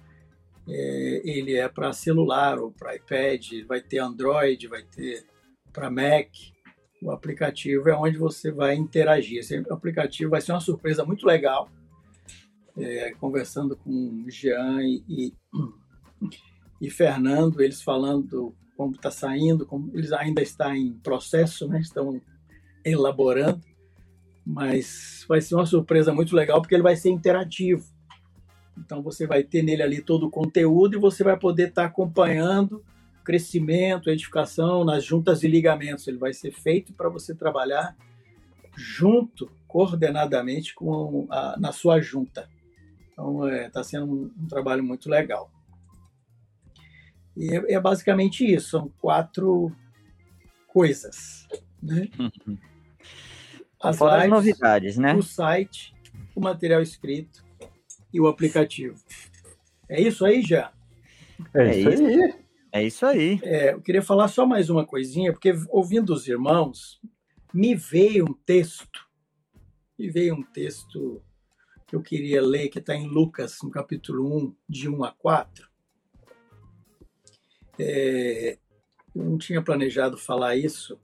é, 0.69 1.21
ele 1.23 1.55
é 1.55 1.67
para 1.69 1.93
celular 1.93 2.59
ou 2.59 2.71
para 2.71 2.95
iPad, 2.95 3.65
vai 3.67 3.81
ter 3.81 3.99
Android, 3.99 4.67
vai 4.67 4.83
ter 4.83 5.25
para 5.71 5.89
Mac. 5.89 6.29
O 7.01 7.11
aplicativo 7.11 7.87
é 7.89 7.95
onde 7.95 8.17
você 8.17 8.51
vai 8.51 8.75
interagir. 8.75 9.39
Esse 9.39 9.63
aplicativo 9.69 10.31
vai 10.31 10.41
ser 10.41 10.51
uma 10.51 10.59
surpresa 10.59 11.05
muito 11.05 11.25
legal. 11.25 11.69
É, 12.77 13.11
conversando 13.13 13.75
com 13.75 14.25
Jean 14.27 14.81
e, 14.83 15.03
e, 15.07 15.33
e, 16.81 16.89
Fernando, 16.89 17.61
eles 17.61 17.81
falando 17.81 18.55
como 18.75 18.93
está 18.93 19.09
saindo, 19.09 19.65
como 19.65 19.91
eles 19.95 20.11
ainda 20.11 20.41
estão 20.41 20.75
em 20.75 20.93
processo, 20.93 21.67
né? 21.67 21.79
estão 21.79 22.21
elaborando, 22.85 23.61
mas 24.45 25.25
vai 25.27 25.41
ser 25.41 25.55
uma 25.55 25.65
surpresa 25.65 26.13
muito 26.13 26.35
legal 26.35 26.61
porque 26.61 26.75
ele 26.75 26.83
vai 26.83 26.95
ser 26.95 27.09
interativo. 27.09 27.83
Então 28.79 29.01
você 29.01 29.25
vai 29.25 29.43
ter 29.43 29.61
nele 29.63 29.83
ali 29.83 30.01
todo 30.01 30.27
o 30.27 30.31
conteúdo 30.31 30.95
e 30.95 30.99
você 30.99 31.23
vai 31.23 31.37
poder 31.37 31.69
estar 31.69 31.83
tá 31.83 31.87
acompanhando 31.87 32.83
crescimento, 33.23 34.09
edificação 34.09 34.85
nas 34.85 35.03
juntas 35.03 35.43
e 35.43 35.47
ligamentos. 35.49 36.07
Ele 36.07 36.17
vai 36.17 36.33
ser 36.33 36.51
feito 36.51 36.93
para 36.93 37.09
você 37.09 37.35
trabalhar 37.35 37.93
junto, 38.73 39.51
coordenadamente 39.67 40.73
com 40.73 41.27
a, 41.29 41.57
na 41.59 41.73
sua 41.73 41.99
junta. 41.99 42.49
Então 43.11 43.45
está 43.49 43.57
é, 43.57 43.69
tá 43.69 43.83
sendo 43.83 44.05
um, 44.05 44.31
um, 44.43 44.47
trabalho 44.47 44.81
muito 44.81 45.09
legal. 45.09 45.51
E 47.35 47.53
é, 47.53 47.73
é, 47.73 47.79
basicamente 47.79 48.45
isso. 48.45 48.69
São 48.69 48.89
quatro 49.01 49.75
coisas. 50.67 51.47
Né? 51.83 52.09
As, 53.79 53.95
Fora 53.95 54.23
lives, 54.23 54.25
as 54.25 54.29
novidades, 54.31 54.97
né? 54.97 55.13
O 55.13 55.21
site, 55.21 55.93
o 56.35 56.41
material 56.41 56.81
escrito 56.81 57.45
e 58.13 58.19
o 58.19 58.27
aplicativo. 58.27 58.97
É 59.89 60.01
isso 60.01 60.25
aí 60.25 60.41
já? 60.41 60.71
É, 61.53 61.67
é 61.67 61.77
isso 61.77 61.89
aí. 61.89 62.47
É 62.71 62.83
isso 62.83 63.05
aí. 63.05 63.39
É, 63.43 63.73
eu 63.73 63.81
queria 63.81 64.01
falar 64.01 64.27
só 64.27 64.45
mais 64.45 64.69
uma 64.69 64.85
coisinha, 64.85 65.31
porque 65.31 65.53
ouvindo 65.69 66.13
os 66.13 66.27
irmãos, 66.27 66.99
me 67.53 67.73
veio 67.73 68.25
um 68.25 68.33
texto, 68.33 69.07
me 69.97 70.09
veio 70.09 70.35
um 70.35 70.43
texto 70.43 71.21
que 71.87 71.95
eu 71.95 72.01
queria 72.01 72.41
ler, 72.41 72.67
que 72.67 72.79
está 72.79 72.93
em 72.93 73.07
Lucas, 73.07 73.59
no 73.63 73.71
capítulo 73.71 74.37
1, 74.37 74.55
de 74.67 74.89
1 74.89 75.03
a 75.05 75.11
4. 75.11 75.69
É, 77.79 78.57
eu 79.15 79.23
não 79.23 79.37
tinha 79.37 79.61
planejado 79.61 80.17
falar 80.17 80.57
isso. 80.57 80.99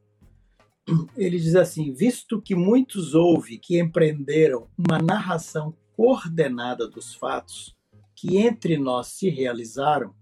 Ele 1.15 1.39
diz 1.39 1.55
assim: 1.55 1.93
Visto 1.93 2.41
que 2.41 2.55
muitos 2.55 3.15
houve 3.15 3.57
que 3.57 3.79
empreenderam 3.79 4.67
uma 4.77 4.99
narração 4.99 5.73
coordenada 5.95 6.87
dos 6.87 7.13
fatos 7.13 7.75
que 8.15 8.37
entre 8.37 8.77
nós 8.77 9.07
se 9.07 9.29
realizaram, 9.29 10.13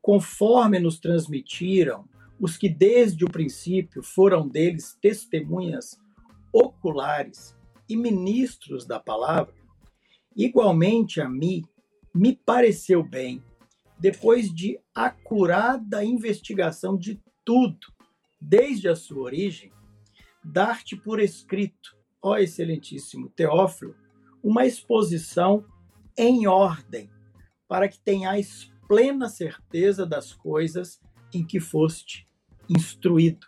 conforme 0.00 0.78
nos 0.78 0.98
transmitiram 0.98 2.08
os 2.38 2.56
que 2.56 2.68
desde 2.68 3.24
o 3.24 3.30
princípio 3.30 4.02
foram 4.02 4.48
deles 4.48 4.96
testemunhas 5.00 5.98
oculares 6.52 7.56
e 7.88 7.96
ministros 7.96 8.86
da 8.86 9.00
palavra, 9.00 9.54
igualmente 10.36 11.20
a 11.20 11.28
mim 11.28 11.64
me 12.14 12.34
pareceu 12.34 13.02
bem, 13.02 13.42
depois 13.98 14.52
de 14.52 14.78
acurada 14.94 16.04
investigação 16.04 16.96
de 16.96 17.20
tudo, 17.44 17.92
desde 18.40 18.88
a 18.88 18.96
sua 18.96 19.22
origem, 19.22 19.72
dar-te 20.44 20.96
por 20.96 21.20
escrito, 21.20 21.96
ó 22.22 22.36
excelentíssimo 22.36 23.28
Teófilo, 23.30 23.94
uma 24.44 24.66
exposição 24.66 25.64
em 26.18 26.46
ordem, 26.46 27.10
para 27.66 27.88
que 27.88 27.98
tenhais 27.98 28.70
plena 28.86 29.26
certeza 29.26 30.04
das 30.04 30.34
coisas 30.34 31.00
em 31.32 31.42
que 31.42 31.58
foste 31.58 32.28
instruído. 32.68 33.46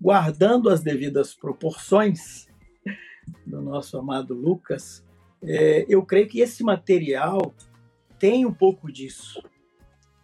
Guardando 0.00 0.68
as 0.68 0.82
devidas 0.82 1.32
proporções 1.32 2.48
do 3.46 3.62
nosso 3.62 3.96
amado 3.96 4.34
Lucas, 4.34 5.06
é, 5.42 5.86
eu 5.88 6.04
creio 6.04 6.26
que 6.26 6.40
esse 6.40 6.64
material 6.64 7.54
tem 8.18 8.44
um 8.44 8.52
pouco 8.52 8.90
disso, 8.90 9.40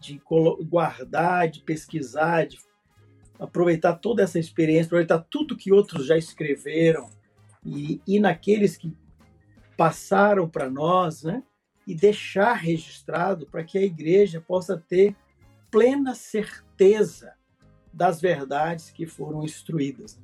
de 0.00 0.20
guardar, 0.68 1.48
de 1.48 1.60
pesquisar, 1.60 2.46
de 2.46 2.58
aproveitar 3.38 3.94
toda 3.94 4.22
essa 4.22 4.38
experiência, 4.38 4.86
aproveitar 4.86 5.20
tudo 5.30 5.56
que 5.56 5.72
outros 5.72 6.06
já 6.06 6.18
escreveram 6.18 7.08
e, 7.66 8.00
e 8.06 8.20
naqueles 8.20 8.76
que 8.76 8.96
passaram 9.76 10.48
para 10.48 10.70
nós, 10.70 11.24
né? 11.24 11.42
E 11.86 11.94
deixar 11.94 12.54
registrado 12.54 13.46
para 13.46 13.64
que 13.64 13.76
a 13.76 13.82
igreja 13.82 14.40
possa 14.40 14.76
ter 14.76 15.14
plena 15.70 16.14
certeza 16.14 17.32
das 17.92 18.20
verdades 18.20 18.90
que 18.90 19.06
foram 19.06 19.42
instruídas. 19.42 20.18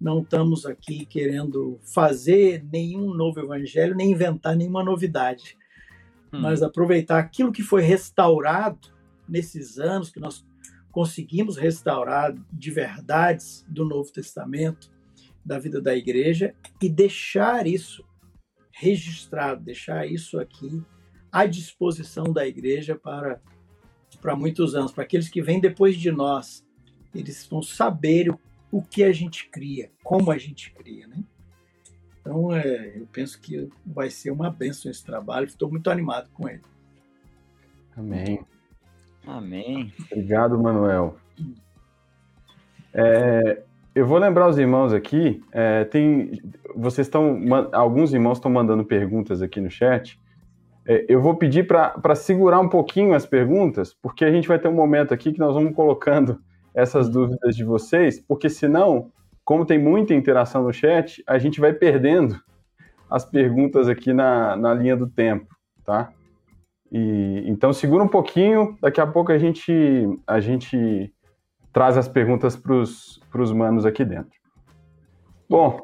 Não 0.00 0.20
estamos 0.20 0.64
aqui 0.64 1.04
querendo 1.04 1.78
fazer 1.82 2.64
nenhum 2.72 3.14
novo 3.14 3.40
evangelho, 3.40 3.94
nem 3.94 4.12
inventar 4.12 4.56
nenhuma 4.56 4.82
novidade, 4.82 5.56
hum. 6.32 6.40
mas 6.40 6.62
aproveitar 6.62 7.18
aquilo 7.18 7.52
que 7.52 7.62
foi 7.62 7.82
restaurado 7.82 8.88
nesses 9.28 9.78
anos 9.78 10.10
que 10.10 10.20
nós 10.20 10.44
conseguimos 10.90 11.56
restaurar 11.56 12.34
de 12.52 12.70
verdades 12.70 13.64
do 13.68 13.84
Novo 13.84 14.10
Testamento, 14.12 14.90
da 15.44 15.58
vida 15.58 15.80
da 15.80 15.94
igreja 15.94 16.54
e 16.80 16.88
deixar 16.88 17.66
isso 17.66 18.04
registrado, 18.72 19.62
deixar 19.62 20.06
isso 20.06 20.38
aqui 20.38 20.82
à 21.30 21.46
disposição 21.46 22.24
da 22.24 22.46
igreja 22.46 22.94
para 22.94 23.40
para 24.20 24.36
muitos 24.36 24.74
anos, 24.74 24.92
para 24.92 25.04
aqueles 25.04 25.28
que 25.28 25.40
vêm 25.40 25.60
depois 25.60 25.96
de 25.96 26.10
nós, 26.10 26.66
eles 27.14 27.46
vão 27.46 27.62
saber 27.62 28.28
o, 28.28 28.38
o 28.70 28.82
que 28.82 29.04
a 29.04 29.12
gente 29.12 29.48
cria, 29.48 29.90
como 30.02 30.30
a 30.30 30.36
gente 30.36 30.72
cria, 30.72 31.06
né? 31.06 31.24
Então, 32.20 32.54
é, 32.54 32.98
eu 32.98 33.06
penso 33.10 33.40
que 33.40 33.68
vai 33.84 34.10
ser 34.10 34.30
uma 34.30 34.50
bênção 34.50 34.90
esse 34.90 35.04
trabalho, 35.04 35.46
estou 35.46 35.70
muito 35.70 35.90
animado 35.90 36.28
com 36.30 36.48
ele. 36.48 36.62
Amém. 37.96 38.44
Amém. 39.26 39.92
Obrigado, 40.10 40.58
Manuel. 40.58 41.18
É, 42.92 43.62
eu 43.94 44.06
vou 44.06 44.18
lembrar 44.18 44.48
os 44.48 44.58
irmãos 44.58 44.92
aqui. 44.92 45.42
É, 45.52 45.84
tem, 45.84 46.40
vocês 46.74 47.06
estão, 47.06 47.38
alguns 47.72 48.12
irmãos 48.12 48.38
estão 48.38 48.50
mandando 48.50 48.84
perguntas 48.84 49.42
aqui 49.42 49.60
no 49.60 49.70
chat. 49.70 50.18
É, 50.86 51.04
eu 51.08 51.20
vou 51.20 51.34
pedir 51.34 51.66
para 51.66 52.14
segurar 52.14 52.60
um 52.60 52.68
pouquinho 52.68 53.14
as 53.14 53.26
perguntas, 53.26 53.94
porque 53.94 54.24
a 54.24 54.30
gente 54.30 54.48
vai 54.48 54.58
ter 54.58 54.68
um 54.68 54.74
momento 54.74 55.12
aqui 55.12 55.32
que 55.32 55.38
nós 55.38 55.54
vamos 55.54 55.74
colocando 55.74 56.40
essas 56.74 57.08
dúvidas 57.08 57.56
de 57.56 57.64
vocês, 57.64 58.20
porque 58.20 58.48
senão, 58.48 59.10
como 59.44 59.66
tem 59.66 59.78
muita 59.78 60.14
interação 60.14 60.62
no 60.62 60.72
chat, 60.72 61.22
a 61.26 61.38
gente 61.38 61.60
vai 61.60 61.72
perdendo 61.72 62.40
as 63.10 63.24
perguntas 63.24 63.88
aqui 63.88 64.12
na, 64.12 64.56
na 64.56 64.72
linha 64.72 64.96
do 64.96 65.08
tempo, 65.08 65.48
tá? 65.84 66.12
E, 66.92 67.44
então 67.46 67.72
segura 67.72 68.04
um 68.04 68.08
pouquinho, 68.08 68.78
daqui 68.80 69.00
a 69.00 69.06
pouco 69.06 69.32
a 69.32 69.38
gente, 69.38 69.72
a 70.26 70.38
gente 70.38 71.12
traz 71.72 71.96
as 71.96 72.08
perguntas 72.08 72.56
para 72.56 73.42
os 73.42 73.52
manos 73.52 73.86
aqui 73.86 74.04
dentro. 74.04 74.38
Bom, 75.48 75.80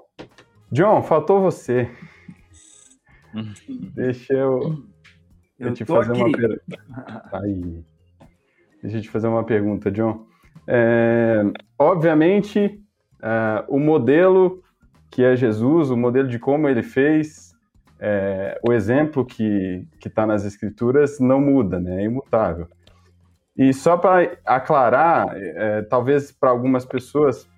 John, 0.71 1.03
faltou 1.03 1.41
você. 1.41 1.91
Deixa 3.95 4.33
eu, 4.33 4.61
eu, 5.59 5.69
eu 5.69 5.75
te 5.75 5.85
fazer 5.85 6.13
aqui. 6.13 6.21
uma 6.21 6.33
pergunta. 6.33 6.61
Aí. 7.33 7.85
Deixa 8.83 8.99
eu 8.99 9.03
te 9.03 9.11
fazer 9.11 9.29
uma 9.29 9.45
pergunta, 9.45 9.91
John. 9.91 10.27
É, 10.67 11.43
obviamente, 11.79 12.81
é, 13.23 13.65
o 13.69 13.79
modelo 13.79 14.63
que 15.11 15.23
é 15.23 15.37
Jesus, 15.37 15.91
o 15.91 15.97
modelo 15.97 16.29
de 16.29 16.39
como 16.39 16.69
ele 16.69 16.83
fez, 16.83 17.55
é, 17.99 18.61
o 18.67 18.73
exemplo 18.73 19.25
que 19.25 19.87
está 20.05 20.27
nas 20.27 20.45
escrituras 20.45 21.19
não 21.19 21.41
muda, 21.41 21.81
né? 21.81 22.03
é 22.03 22.05
imutável. 22.05 22.69
E 23.59 23.73
só 23.73 23.97
para 23.97 24.37
aclarar, 24.45 25.35
é, 25.35 25.83
talvez 25.83 26.31
para 26.31 26.51
algumas 26.51 26.85
pessoas 26.85 27.49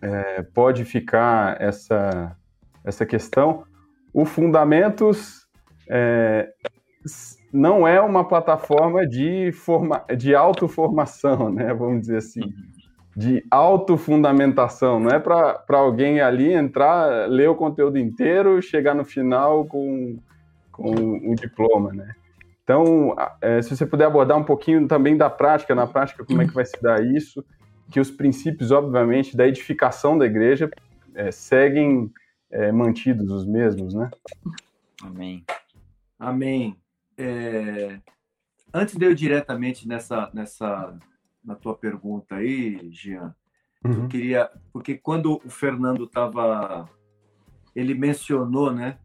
é, 0.00 0.42
pode 0.42 0.84
ficar 0.84 1.60
essa, 1.60 2.36
essa 2.84 3.04
questão, 3.04 3.64
o 4.12 4.24
Fundamentos 4.24 5.46
é, 5.88 6.48
não 7.52 7.86
é 7.86 8.00
uma 8.00 8.26
plataforma 8.26 9.06
de, 9.06 9.50
forma, 9.52 10.04
de 10.16 10.34
autoformação, 10.34 11.50
né? 11.52 11.72
vamos 11.74 12.00
dizer 12.00 12.18
assim. 12.18 12.52
De 13.16 13.42
autofundamentação, 13.50 15.00
não 15.00 15.08
é 15.08 15.18
para 15.18 15.64
alguém 15.70 16.20
ali 16.20 16.52
entrar, 16.52 17.26
ler 17.30 17.48
o 17.48 17.54
conteúdo 17.54 17.98
inteiro, 17.98 18.60
chegar 18.60 18.94
no 18.94 19.06
final 19.06 19.64
com, 19.64 20.18
com 20.70 20.90
um 20.90 21.34
diploma, 21.34 21.94
né? 21.94 22.14
Então, 22.66 23.14
é, 23.40 23.62
se 23.62 23.76
você 23.76 23.86
puder 23.86 24.06
abordar 24.06 24.36
um 24.36 24.42
pouquinho 24.42 24.88
também 24.88 25.16
da 25.16 25.30
prática, 25.30 25.72
na 25.72 25.86
prática, 25.86 26.24
como 26.24 26.42
é 26.42 26.48
que 26.48 26.52
vai 26.52 26.64
se 26.64 26.82
dar 26.82 27.00
isso, 27.00 27.44
que 27.92 28.00
os 28.00 28.10
princípios, 28.10 28.72
obviamente, 28.72 29.36
da 29.36 29.46
edificação 29.46 30.18
da 30.18 30.26
igreja 30.26 30.68
é, 31.14 31.30
seguem 31.30 32.12
é, 32.50 32.72
mantidos 32.72 33.30
os 33.30 33.46
mesmos, 33.46 33.94
né? 33.94 34.10
Amém. 35.00 35.44
Amém. 36.18 36.76
É, 37.16 38.00
antes 38.74 38.96
de 38.96 39.04
eu 39.06 39.12
ir 39.12 39.14
diretamente 39.14 39.86
nessa, 39.86 40.28
nessa 40.34 40.98
na 41.44 41.54
tua 41.54 41.76
pergunta 41.76 42.34
aí, 42.34 42.90
Jean. 42.90 43.32
Uhum. 43.84 43.92
Eu 43.92 44.08
queria, 44.08 44.50
porque 44.72 44.96
quando 44.96 45.40
o 45.44 45.48
Fernando 45.48 46.02
estava, 46.02 46.90
ele 47.76 47.94
mencionou, 47.94 48.72
né? 48.72 48.98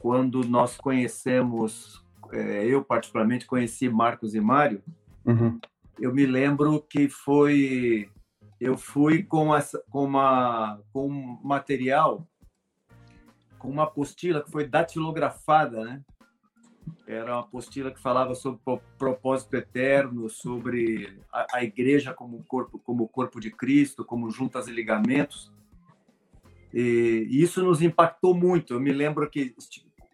Quando 0.00 0.40
nós 0.40 0.76
conhecemos, 0.76 2.04
eu 2.32 2.84
particularmente 2.84 3.46
conheci 3.46 3.88
Marcos 3.88 4.34
e 4.34 4.40
Mário, 4.40 4.82
uhum. 5.24 5.58
eu 5.98 6.12
me 6.14 6.26
lembro 6.26 6.80
que 6.82 7.08
foi, 7.08 8.10
eu 8.60 8.76
fui 8.76 9.22
com 9.22 9.54
essa, 9.54 9.82
com 9.90 10.04
uma, 10.04 10.80
com 10.92 11.08
um 11.08 11.40
material, 11.42 12.26
com 13.58 13.68
uma 13.68 13.84
apostila 13.84 14.42
que 14.42 14.50
foi 14.50 14.66
datilografada, 14.66 15.84
né? 15.84 16.02
Era 17.06 17.32
uma 17.32 17.40
apostila 17.40 17.90
que 17.90 18.00
falava 18.00 18.34
sobre 18.34 18.60
propósito 18.98 19.54
eterno, 19.56 20.28
sobre 20.28 21.18
a, 21.32 21.58
a 21.58 21.64
igreja 21.64 22.14
como 22.14 22.44
corpo, 22.44 22.78
como 22.78 23.08
corpo 23.08 23.40
de 23.40 23.50
Cristo, 23.50 24.04
como 24.04 24.30
juntas 24.30 24.68
e 24.68 24.72
ligamentos. 24.72 25.52
E 26.72 27.26
isso 27.30 27.62
nos 27.62 27.80
impactou 27.80 28.34
muito. 28.34 28.74
Eu 28.74 28.80
me 28.80 28.92
lembro 28.92 29.28
que 29.28 29.54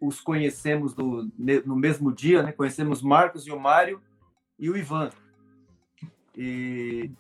os 0.07 0.21
conhecemos 0.21 0.95
no, 0.95 1.31
no 1.39 1.77
mesmo 1.77 2.13
dia, 2.13 2.43
né? 2.43 2.53
Conhecemos 2.53 3.03
Marcos 3.03 3.47
e 3.47 3.51
o 3.51 3.59
Mário 3.59 4.01
e 4.59 4.69
o 4.69 4.77
Ivan. 4.77 5.11
E, 6.37 7.11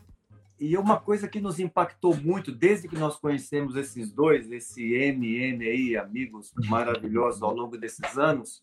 e 0.59 0.77
uma 0.77 0.99
coisa 0.99 1.29
que 1.29 1.41
nos 1.41 1.59
impactou 1.59 2.17
muito 2.17 2.53
desde 2.53 2.89
que 2.89 2.99
nós 2.99 3.17
conhecemos 3.17 3.77
esses 3.77 4.13
dois, 4.13 4.51
esse 4.51 4.95
MM 4.95 5.65
aí, 5.65 5.97
amigos 5.97 6.53
maravilhosos 6.69 7.43
ao 7.43 7.55
longo 7.55 7.79
desses 7.79 8.19
anos, 8.19 8.63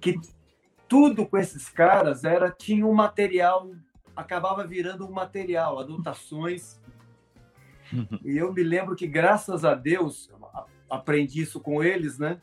que 0.00 0.20
tudo 0.88 1.26
com 1.26 1.38
esses 1.38 1.68
caras 1.68 2.24
era 2.24 2.50
tinha 2.50 2.86
um 2.86 2.92
material, 2.92 3.70
acabava 4.14 4.66
virando 4.66 5.06
um 5.06 5.12
material, 5.12 5.78
anotações. 5.78 6.80
e 8.24 8.36
eu 8.36 8.52
me 8.52 8.62
lembro 8.62 8.94
que 8.94 9.06
graças 9.06 9.64
a 9.64 9.74
Deus 9.74 10.30
aprendi 10.90 11.40
isso 11.40 11.58
com 11.60 11.82
eles, 11.82 12.18
né? 12.18 12.40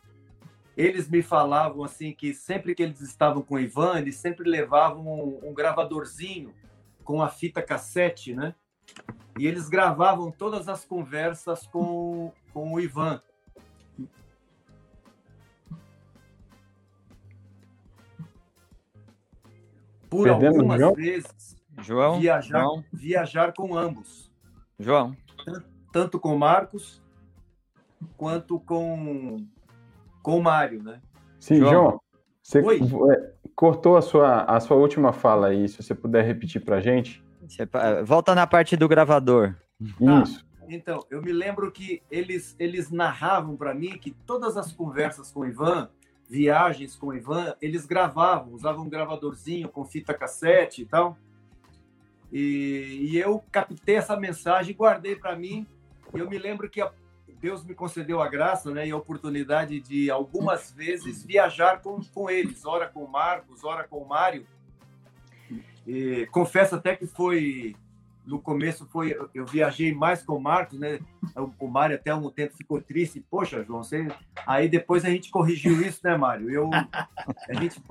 Eles 0.79 1.09
me 1.09 1.21
falavam 1.21 1.83
assim 1.83 2.13
que 2.13 2.33
sempre 2.33 2.73
que 2.73 2.81
eles 2.81 3.01
estavam 3.01 3.41
com 3.41 3.55
o 3.55 3.59
Ivan, 3.59 3.99
eles 3.99 4.15
sempre 4.15 4.49
levavam 4.49 5.05
um, 5.05 5.49
um 5.49 5.53
gravadorzinho 5.53 6.53
com 7.03 7.21
a 7.21 7.27
fita 7.27 7.61
cassete, 7.61 8.33
né? 8.33 8.55
E 9.37 9.45
eles 9.45 9.67
gravavam 9.67 10.31
todas 10.31 10.69
as 10.69 10.85
conversas 10.85 11.67
com, 11.67 12.31
com 12.53 12.71
o 12.71 12.79
Ivan. 12.79 13.21
por 20.09 20.23
Perdemos 20.23 20.57
algumas 20.59 20.79
João? 20.79 20.93
vezes 20.93 21.57
João, 21.81 22.19
viajar, 22.21 22.61
João. 22.61 22.85
viajar 22.91 23.53
com 23.53 23.77
ambos. 23.77 24.31
João. 24.79 25.13
Tanto 25.91 26.17
com 26.17 26.37
Marcos 26.37 27.01
quanto 28.15 28.61
com 28.61 29.45
com 30.21 30.37
o 30.37 30.43
Mário, 30.43 30.83
né? 30.83 31.01
Sim, 31.39 31.57
João. 31.59 31.71
João 31.71 32.01
você 32.41 32.61
Oi? 32.61 32.79
É, 33.11 33.31
cortou 33.55 33.95
a 33.95 34.01
sua, 34.01 34.43
a 34.43 34.59
sua 34.59 34.75
última 34.75 35.13
fala 35.13 35.47
aí, 35.47 35.67
se 35.67 35.83
você 35.83 35.93
puder 35.93 36.25
repetir 36.25 36.63
para 36.63 36.81
gente. 36.81 37.23
Volta 38.05 38.33
na 38.33 38.47
parte 38.47 38.75
do 38.75 38.87
gravador. 38.87 39.55
Isso. 39.79 40.45
Ah, 40.59 40.65
então, 40.67 41.05
eu 41.11 41.21
me 41.21 41.31
lembro 41.31 41.71
que 41.71 42.01
eles, 42.09 42.55
eles 42.57 42.89
narravam 42.89 43.55
para 43.55 43.73
mim 43.73 43.97
que 43.97 44.11
todas 44.25 44.57
as 44.57 44.71
conversas 44.71 45.31
com 45.31 45.41
o 45.41 45.45
Ivan 45.45 45.89
viagens 46.29 46.95
com 46.95 47.07
o 47.07 47.15
Ivan, 47.15 47.55
eles 47.59 47.87
gravavam, 47.87 48.53
usavam 48.53 48.85
um 48.85 48.89
gravadorzinho 48.89 49.67
com 49.67 49.83
fita 49.83 50.13
cassete 50.13 50.83
e 50.83 50.85
tal. 50.85 51.17
E, 52.31 53.09
e 53.09 53.17
eu 53.17 53.43
captei 53.51 53.95
essa 53.95 54.15
mensagem 54.15 54.71
e 54.71 54.75
guardei 54.75 55.15
para 55.15 55.35
mim. 55.35 55.65
Eu 56.13 56.29
me 56.29 56.37
lembro 56.37 56.69
que 56.69 56.79
a, 56.79 56.91
Deus 57.41 57.63
me 57.63 57.73
concedeu 57.73 58.21
a 58.21 58.27
graça 58.27 58.71
né, 58.71 58.87
e 58.87 58.91
a 58.91 58.97
oportunidade 58.97 59.79
de 59.79 60.11
algumas 60.11 60.71
vezes 60.71 61.23
viajar 61.23 61.81
com, 61.81 62.01
com 62.13 62.29
eles, 62.29 62.65
ora 62.65 62.87
com 62.87 63.03
o 63.03 63.11
Marcos, 63.11 63.63
ora 63.63 63.87
com 63.87 63.97
o 63.97 64.07
Mário. 64.07 64.45
E 65.87 66.27
confesso 66.27 66.75
até 66.75 66.95
que 66.95 67.07
foi 67.07 67.75
no 68.25 68.39
começo 68.39 68.85
foi 68.85 69.17
eu 69.33 69.45
viajei 69.45 69.93
mais 69.93 70.21
com 70.21 70.35
o 70.35 70.41
Marcos, 70.41 70.79
né? 70.79 70.99
O, 71.57 71.67
Mário 71.67 71.95
até 71.95 72.13
um 72.13 72.29
tempo 72.29 72.55
ficou 72.55 72.79
triste. 72.79 73.25
Poxa, 73.27 73.63
João, 73.63 73.83
você. 73.83 74.07
Aí 74.45 74.69
depois 74.69 75.03
a 75.03 75.09
gente 75.09 75.31
corrigiu 75.31 75.81
isso, 75.81 76.01
né, 76.03 76.15
Mário? 76.15 76.49
Eu 76.49 76.69
a 76.71 77.53
gente 77.59 77.81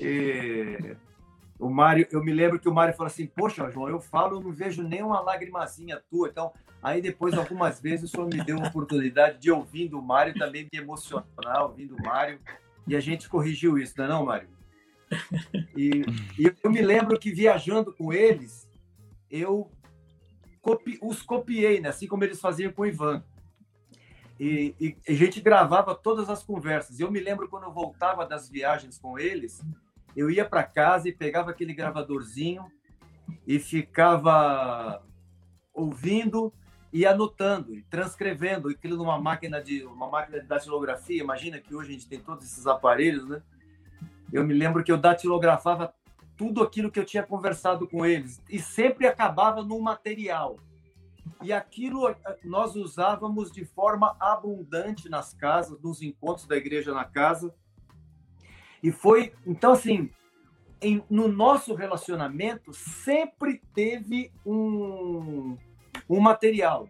e... 0.00 0.96
o 1.58 1.70
Mário, 1.70 2.06
eu 2.10 2.22
me 2.22 2.32
lembro 2.32 2.58
que 2.58 2.68
o 2.68 2.74
Mário 2.74 2.94
falou 2.94 3.06
assim: 3.06 3.26
Poxa, 3.26 3.70
João, 3.70 3.88
eu 3.88 4.00
falo, 4.00 4.36
eu 4.36 4.40
não 4.40 4.52
vejo 4.52 4.82
nenhuma 4.82 5.20
lagrimazinha 5.20 6.02
tua. 6.10 6.28
Então, 6.28 6.52
aí 6.82 7.00
depois, 7.00 7.34
algumas 7.34 7.80
vezes, 7.80 8.04
o 8.04 8.08
senhor 8.08 8.26
me 8.26 8.42
deu 8.42 8.56
uma 8.56 8.68
oportunidade 8.68 9.38
de 9.38 9.50
ouvindo 9.50 9.98
o 9.98 10.02
Mário 10.02 10.34
também 10.34 10.68
me 10.70 10.78
emocionar, 10.78 11.62
ouvindo 11.62 11.96
o 11.96 12.02
Mário. 12.02 12.40
E 12.86 12.94
a 12.94 13.00
gente 13.00 13.28
corrigiu 13.28 13.78
isso, 13.78 13.94
não 13.96 14.04
é, 14.04 14.08
não, 14.08 14.26
Mário? 14.26 14.48
E, 15.76 16.04
e, 16.38 16.52
eu 16.62 16.70
me 16.70 16.82
lembro 16.82 17.18
que 17.18 17.30
viajando 17.30 17.92
com 17.92 18.12
eles, 18.12 18.68
eu 19.30 19.70
copi, 20.60 20.98
os 21.02 21.22
copiei, 21.22 21.80
né? 21.80 21.88
assim 21.88 22.06
como 22.06 22.24
eles 22.24 22.40
faziam 22.40 22.72
com 22.72 22.82
o 22.82 22.86
Ivan. 22.86 23.22
E, 24.38 24.74
e, 24.80 24.96
a 25.08 25.14
gente 25.14 25.40
gravava 25.40 25.94
todas 25.94 26.28
as 26.28 26.42
conversas. 26.42 26.98
Eu 26.98 27.10
me 27.10 27.20
lembro 27.20 27.48
quando 27.48 27.64
eu 27.64 27.72
voltava 27.72 28.26
das 28.26 28.48
viagens 28.48 28.98
com 28.98 29.18
eles, 29.18 29.62
eu 30.16 30.30
ia 30.30 30.44
para 30.44 30.62
casa 30.62 31.08
e 31.08 31.12
pegava 31.12 31.50
aquele 31.50 31.74
gravadorzinho 31.74 32.64
e 33.46 33.58
ficava 33.58 35.02
ouvindo 35.72 36.52
e 36.92 37.04
anotando, 37.04 37.74
e 37.74 37.82
transcrevendo 37.82 38.68
aquilo 38.68 38.96
numa 38.96 39.20
máquina 39.20 39.60
de 39.60 39.84
uma 39.84 40.08
máquina 40.08 40.40
de 40.40 40.46
datilografia. 40.46 41.20
Imagina 41.20 41.58
que 41.58 41.74
hoje 41.74 41.90
a 41.90 41.92
gente 41.92 42.08
tem 42.08 42.20
todos 42.20 42.44
esses 42.44 42.66
aparelhos, 42.66 43.26
né? 43.28 43.42
Eu 44.32 44.44
me 44.44 44.54
lembro 44.54 44.84
que 44.84 44.92
eu 44.92 44.96
datilografava 44.96 45.92
tudo 46.36 46.62
aquilo 46.62 46.90
que 46.90 46.98
eu 46.98 47.04
tinha 47.04 47.22
conversado 47.22 47.88
com 47.88 48.06
eles 48.06 48.40
e 48.48 48.60
sempre 48.60 49.06
acabava 49.06 49.62
num 49.62 49.80
material. 49.80 50.58
E 51.42 51.52
aquilo 51.52 52.14
nós 52.44 52.76
usávamos 52.76 53.50
de 53.50 53.64
forma 53.64 54.16
abundante 54.20 55.08
nas 55.08 55.34
casas, 55.34 55.80
nos 55.80 56.00
encontros 56.00 56.46
da 56.46 56.56
igreja 56.56 56.92
na 56.92 57.04
casa. 57.04 57.54
E 58.84 58.92
foi, 58.92 59.32
então 59.46 59.72
assim, 59.72 60.10
em, 60.78 61.02
no 61.08 61.26
nosso 61.26 61.74
relacionamento 61.74 62.70
sempre 62.74 63.62
teve 63.74 64.30
um, 64.44 65.56
um 66.06 66.20
material, 66.20 66.86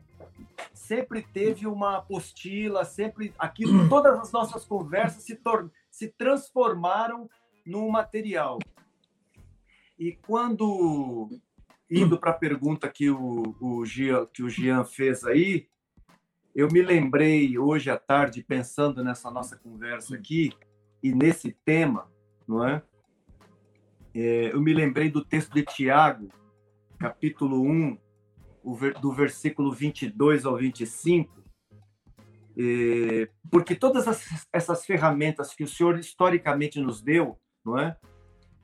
sempre 0.73 1.23
teve 1.23 1.69
uma 1.69 1.99
apostila, 1.99 2.85
sempre 2.85 3.33
aquilo, 3.39 3.87
todas 3.89 4.19
as 4.19 4.33
nossas 4.33 4.65
conversas 4.65 5.23
se 5.23 5.37
tornaram 5.37 5.71
se 5.89 6.09
transformaram 6.09 7.31
num 7.65 7.89
material. 7.89 8.59
E 9.97 10.11
quando, 10.11 11.31
indo 11.89 12.19
para 12.19 12.33
a 12.33 12.35
pergunta 12.35 12.91
que 12.91 13.09
o, 13.09 13.55
o, 13.61 13.87
Gian, 13.87 14.27
que 14.27 14.43
o 14.43 14.51
Gian 14.51 14.85
fez 14.85 15.25
aí, 15.25 15.69
eu 16.53 16.67
me 16.73 16.83
lembrei 16.83 17.57
hoje 17.57 17.91
à 17.91 17.97
tarde, 17.97 18.43
pensando 18.43 19.05
nessa 19.05 19.31
nossa 19.31 19.57
conversa 19.57 20.17
aqui, 20.17 20.53
e 21.05 21.15
nesse 21.15 21.53
tema, 21.67 22.11
não 22.49 22.67
é? 22.67 22.83
é 24.15 24.55
eu 24.55 24.61
me 24.63 24.73
lembrei 24.73 25.11
do 25.11 25.23
texto 25.23 25.53
de 25.53 25.63
Tiago, 25.63 26.31
capítulo 26.99 27.61
1, 27.61 27.99
do 29.03 29.13
versículo 29.13 29.71
22 29.71 30.47
ao 30.47 30.57
25, 30.57 31.45
porque 33.51 33.75
todas 33.75 34.07
essas 34.51 34.87
ferramentas 34.87 35.55
que 35.55 35.65
o 35.65 35.69
senhor 35.69 35.99
historicamente 35.99 36.81
nos 36.81 37.03
deu, 37.03 37.39
não 37.63 37.79
é? 37.79 37.99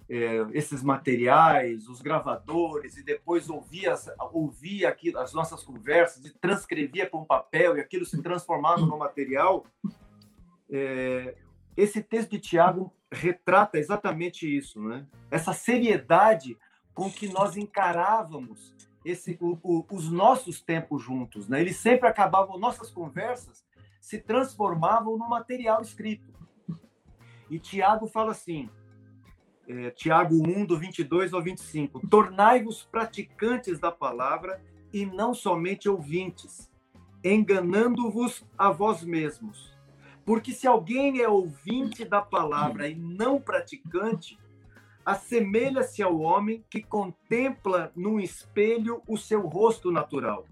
é 0.08 0.46
esses 0.54 0.82
materiais, 0.82 1.88
os 1.88 2.00
gravadores, 2.00 2.96
e 2.96 3.04
depois 3.04 3.50
ouvia, 3.50 3.94
ouvia 4.32 4.88
aqui 4.88 5.14
as 5.14 5.34
nossas 5.34 5.62
conversas 5.62 6.24
e 6.24 6.32
transcrevia 6.38 7.06
com 7.06 7.22
papel, 7.22 7.76
e 7.76 7.80
aquilo 7.80 8.06
se 8.06 8.22
transformava 8.22 8.80
no 8.80 8.96
material. 8.96 9.66
É, 10.70 11.36
esse 11.82 12.02
texto 12.02 12.30
de 12.30 12.38
Tiago 12.38 12.92
retrata 13.10 13.78
exatamente 13.78 14.46
isso, 14.46 14.80
né? 14.80 15.06
essa 15.30 15.52
seriedade 15.52 16.56
com 16.94 17.10
que 17.10 17.28
nós 17.28 17.56
encarávamos 17.56 18.74
esse, 19.04 19.38
o, 19.40 19.58
o, 19.62 19.86
os 19.90 20.10
nossos 20.10 20.60
tempos 20.60 21.02
juntos. 21.02 21.48
Né? 21.48 21.60
Eles 21.60 21.76
sempre 21.76 22.08
acabavam 22.08 22.58
nossas 22.58 22.90
conversas 22.90 23.64
se 24.00 24.18
transformavam 24.18 25.16
no 25.16 25.28
material 25.28 25.80
escrito. 25.82 26.32
E 27.48 27.58
Tiago 27.58 28.06
fala 28.06 28.32
assim, 28.32 28.70
é, 29.68 29.90
Tiago 29.90 30.34
1, 30.34 30.66
do 30.66 30.78
22 30.78 31.32
ao 31.32 31.42
25: 31.42 32.08
Tornai-vos 32.08 32.82
praticantes 32.82 33.78
da 33.78 33.92
palavra 33.92 34.60
e 34.92 35.04
não 35.04 35.34
somente 35.34 35.88
ouvintes, 35.88 36.70
enganando-vos 37.22 38.44
a 38.56 38.70
vós 38.70 39.04
mesmos. 39.04 39.78
Porque 40.24 40.52
se 40.52 40.66
alguém 40.66 41.20
é 41.20 41.28
ouvinte 41.28 42.04
da 42.04 42.20
palavra 42.20 42.88
e 42.88 42.94
não 42.94 43.40
praticante, 43.40 44.38
assemelha-se 45.04 46.02
ao 46.02 46.20
homem 46.20 46.64
que 46.70 46.82
contempla 46.82 47.90
num 47.96 48.20
espelho 48.20 49.02
o 49.06 49.16
seu 49.16 49.40
rosto 49.42 49.90
natural 49.90 50.46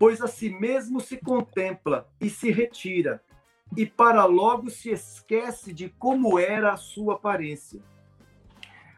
pois 0.00 0.22
a 0.22 0.26
si 0.26 0.48
mesmo 0.48 0.98
se 0.98 1.18
contempla 1.18 2.08
e 2.18 2.30
se 2.30 2.50
retira, 2.50 3.22
e 3.76 3.84
para 3.84 4.24
logo 4.24 4.70
se 4.70 4.88
esquece 4.88 5.74
de 5.74 5.90
como 5.90 6.38
era 6.38 6.72
a 6.72 6.78
sua 6.78 7.16
aparência. 7.16 7.82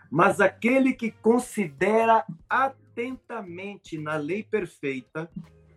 Mas 0.09 0.41
aquele 0.41 0.93
que 0.93 1.11
considera 1.11 2.25
atentamente 2.49 3.99
na 3.99 4.15
lei 4.15 4.45
perfeita, 4.45 5.29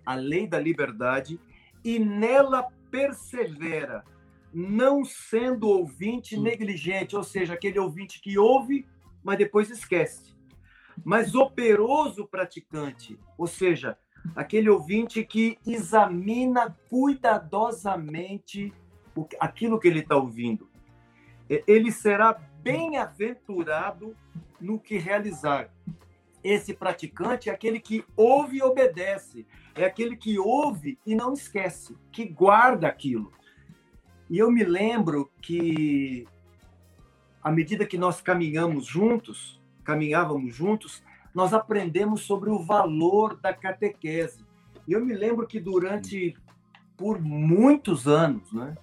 a 0.06 0.14
lei 0.14 0.46
da 0.46 0.60
liberdade, 0.60 1.40
e 1.84 1.98
nela 1.98 2.68
persevera, 2.96 4.06
não 4.54 5.04
sendo 5.04 5.68
ouvinte 5.68 6.40
negligente, 6.40 7.14
ou 7.14 7.24
seja, 7.24 7.54
aquele 7.54 7.78
ouvinte 7.78 8.22
que 8.22 8.40
ouve, 8.40 8.88
mas 9.22 9.38
depois 9.38 9.70
esquece, 9.70 10.34
mas 11.04 11.36
operoso 11.36 12.26
praticante, 12.26 13.20
ou 13.38 13.48
seja, 13.48 13.98
aquele 14.34 14.70
ouvinte 14.70 15.26
que 15.26 15.58
examina 15.68 16.74
cuidadosamente 16.90 18.74
aquilo 19.42 19.78
que 19.78 19.90
ele 19.90 20.00
está 20.00 20.16
ouvindo. 20.16 20.70
Ele 21.50 21.92
será 21.92 22.32
bem-aventurado 22.32 24.16
no 24.60 24.80
que 24.80 24.98
realizar. 24.98 25.70
Esse 26.46 26.76
praticante 26.76 27.50
é 27.50 27.52
aquele 27.52 27.80
que 27.80 28.06
ouve 28.16 28.58
e 28.58 28.62
obedece, 28.62 29.48
é 29.74 29.84
aquele 29.84 30.16
que 30.16 30.38
ouve 30.38 31.00
e 31.04 31.16
não 31.16 31.34
esquece, 31.34 31.98
que 32.12 32.24
guarda 32.24 32.88
aquilo. 32.88 33.34
E 34.30 34.38
eu 34.38 34.52
me 34.52 34.64
lembro 34.64 35.32
que, 35.42 36.28
à 37.42 37.52
medida 37.52 37.84
que 37.84 37.98
nós 37.98 38.22
caminhamos 38.22 38.86
juntos, 38.86 39.60
caminhávamos 39.84 40.56
juntos, 40.56 41.02
nós 41.34 41.52
aprendemos 41.52 42.22
sobre 42.22 42.52
o 42.52 42.60
valor 42.60 43.42
da 43.42 43.52
catequese. 43.52 44.46
E 44.88 44.94
eu 44.94 45.04
me 45.04 45.16
lembro 45.16 45.48
que 45.48 45.60
durante, 45.60 46.38
por 46.96 47.20
muitos 47.20 48.08
anos, 48.08 48.54
né? 48.54 48.76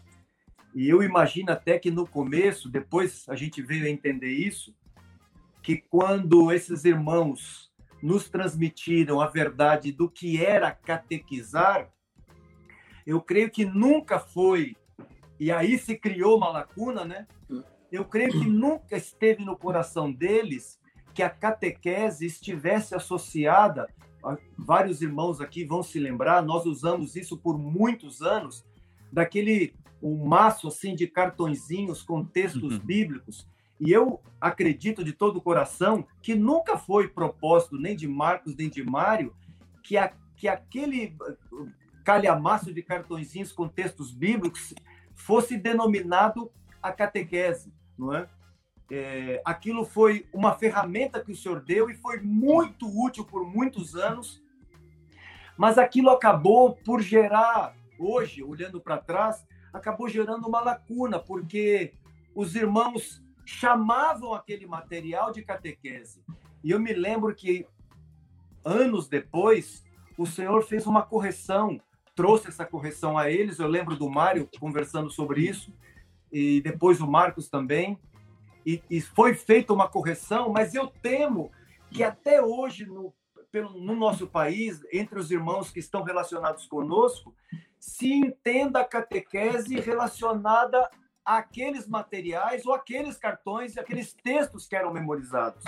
E 0.74 0.88
eu 0.88 1.00
imagino 1.00 1.52
até 1.52 1.78
que 1.78 1.92
no 1.92 2.08
começo, 2.08 2.68
depois 2.68 3.24
a 3.28 3.36
gente 3.36 3.62
veio 3.62 3.86
a 3.86 3.88
entender 3.88 4.32
isso, 4.32 4.74
que 5.62 5.76
quando 5.76 6.52
esses 6.52 6.84
irmãos 6.84 7.70
nos 8.02 8.28
transmitiram 8.28 9.20
a 9.20 9.28
verdade 9.28 9.92
do 9.92 10.10
que 10.10 10.44
era 10.44 10.72
catequizar, 10.72 11.90
eu 13.06 13.20
creio 13.20 13.50
que 13.50 13.64
nunca 13.64 14.18
foi, 14.18 14.76
e 15.38 15.52
aí 15.52 15.78
se 15.78 15.96
criou 15.96 16.36
uma 16.36 16.48
lacuna, 16.48 17.04
né? 17.04 17.26
Eu 17.90 18.04
creio 18.04 18.32
que 18.32 18.46
nunca 18.48 18.96
esteve 18.96 19.44
no 19.44 19.56
coração 19.56 20.10
deles 20.10 20.80
que 21.14 21.22
a 21.22 21.30
catequese 21.30 22.26
estivesse 22.26 22.94
associada, 22.94 23.86
vários 24.56 25.02
irmãos 25.02 25.40
aqui 25.40 25.64
vão 25.64 25.82
se 25.82 25.98
lembrar, 25.98 26.42
nós 26.42 26.64
usamos 26.64 27.16
isso 27.16 27.36
por 27.36 27.58
muitos 27.58 28.22
anos, 28.22 28.64
daquele 29.12 29.74
um 30.02 30.26
maço 30.26 30.66
assim 30.66 30.94
de 30.94 31.06
cartõezinhos 31.06 32.02
com 32.02 32.24
textos 32.24 32.74
uhum. 32.74 32.80
bíblicos. 32.80 33.46
E 33.84 33.90
eu 33.90 34.20
acredito 34.40 35.02
de 35.02 35.12
todo 35.12 35.38
o 35.38 35.42
coração 35.42 36.06
que 36.22 36.36
nunca 36.36 36.78
foi 36.78 37.08
propósito 37.08 37.76
nem 37.76 37.96
de 37.96 38.06
Marcos 38.06 38.54
nem 38.54 38.70
de 38.70 38.80
Mário 38.80 39.34
que, 39.82 39.96
a, 39.96 40.12
que 40.36 40.46
aquele 40.46 41.16
calhamaço 42.04 42.72
de 42.72 42.80
cartõezinhos 42.80 43.50
com 43.50 43.66
textos 43.66 44.12
bíblicos 44.12 44.72
fosse 45.16 45.56
denominado 45.56 46.48
a 46.80 46.92
catequese, 46.92 47.74
não 47.98 48.14
é? 48.14 48.28
é? 48.88 49.42
Aquilo 49.44 49.84
foi 49.84 50.28
uma 50.32 50.54
ferramenta 50.54 51.20
que 51.20 51.32
o 51.32 51.36
senhor 51.36 51.60
deu 51.60 51.90
e 51.90 51.96
foi 51.96 52.20
muito 52.20 52.86
útil 52.86 53.24
por 53.24 53.44
muitos 53.44 53.96
anos, 53.96 54.40
mas 55.56 55.76
aquilo 55.76 56.10
acabou 56.10 56.76
por 56.76 57.02
gerar, 57.02 57.74
hoje, 57.98 58.44
olhando 58.44 58.80
para 58.80 58.98
trás, 58.98 59.44
acabou 59.72 60.08
gerando 60.08 60.46
uma 60.46 60.60
lacuna, 60.60 61.18
porque 61.18 61.94
os 62.32 62.54
irmãos 62.54 63.21
chamavam 63.44 64.34
aquele 64.34 64.66
material 64.66 65.32
de 65.32 65.42
catequese. 65.42 66.22
E 66.62 66.70
eu 66.70 66.80
me 66.80 66.92
lembro 66.92 67.34
que, 67.34 67.66
anos 68.64 69.08
depois, 69.08 69.84
o 70.16 70.26
senhor 70.26 70.62
fez 70.62 70.86
uma 70.86 71.02
correção 71.02 71.80
trouxe 72.14 72.48
essa 72.48 72.64
correção 72.64 73.16
a 73.16 73.30
eles. 73.30 73.58
Eu 73.58 73.68
lembro 73.68 73.96
do 73.96 74.08
Mário 74.08 74.48
conversando 74.58 75.10
sobre 75.10 75.42
isso, 75.42 75.72
e 76.30 76.60
depois 76.60 77.00
o 77.00 77.06
Marcos 77.06 77.48
também. 77.48 77.98
E, 78.64 78.82
e 78.88 79.00
foi 79.00 79.34
feita 79.34 79.72
uma 79.72 79.88
correção, 79.88 80.50
mas 80.50 80.74
eu 80.74 80.86
temo 80.86 81.50
que 81.90 82.02
até 82.02 82.40
hoje, 82.40 82.86
no, 82.86 83.12
pelo, 83.50 83.78
no 83.80 83.96
nosso 83.96 84.26
país, 84.26 84.80
entre 84.92 85.18
os 85.18 85.30
irmãos 85.30 85.70
que 85.70 85.80
estão 85.80 86.02
relacionados 86.02 86.66
conosco, 86.66 87.34
se 87.78 88.12
entenda 88.12 88.80
a 88.80 88.84
catequese 88.84 89.80
relacionada 89.80 90.88
àqueles 91.24 91.88
materiais 91.88 92.66
ou 92.66 92.74
aqueles 92.74 93.16
cartões, 93.16 93.78
aqueles 93.78 94.12
textos 94.12 94.66
que 94.66 94.76
eram 94.76 94.92
memorizados. 94.92 95.64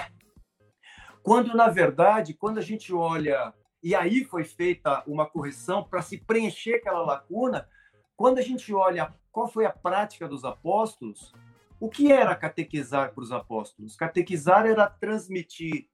Quando, 1.23 1.57
na 1.57 1.69
verdade, 1.69 2.35
quando 2.35 2.59
a 2.59 2.63
gente 2.63 2.93
olha 2.93 3.55
e 3.85 3.95
aí 3.95 4.25
foi 4.25 4.45
feita 4.45 5.05
uma 5.07 5.27
correção 5.27 5.85
para 5.85 6.01
se 6.01 6.17
preencher 6.17 6.77
aquela 6.77 7.03
lacuna. 7.03 7.69
Quando 8.17 8.39
a 8.39 8.43
gente 8.43 8.73
olha 8.73 9.15
qual 9.31 9.47
foi 9.47 9.67
a 9.67 9.73
prática 9.73 10.27
dos 10.27 10.43
apóstolos, 10.43 11.35
o 11.79 11.91
que 11.91 12.11
era 12.11 12.35
catequizar 12.35 13.13
para 13.13 13.23
os 13.23 13.31
apóstolos? 13.31 13.95
Catequizar 13.95 14.65
era 14.65 14.89
transmitir 14.89 15.87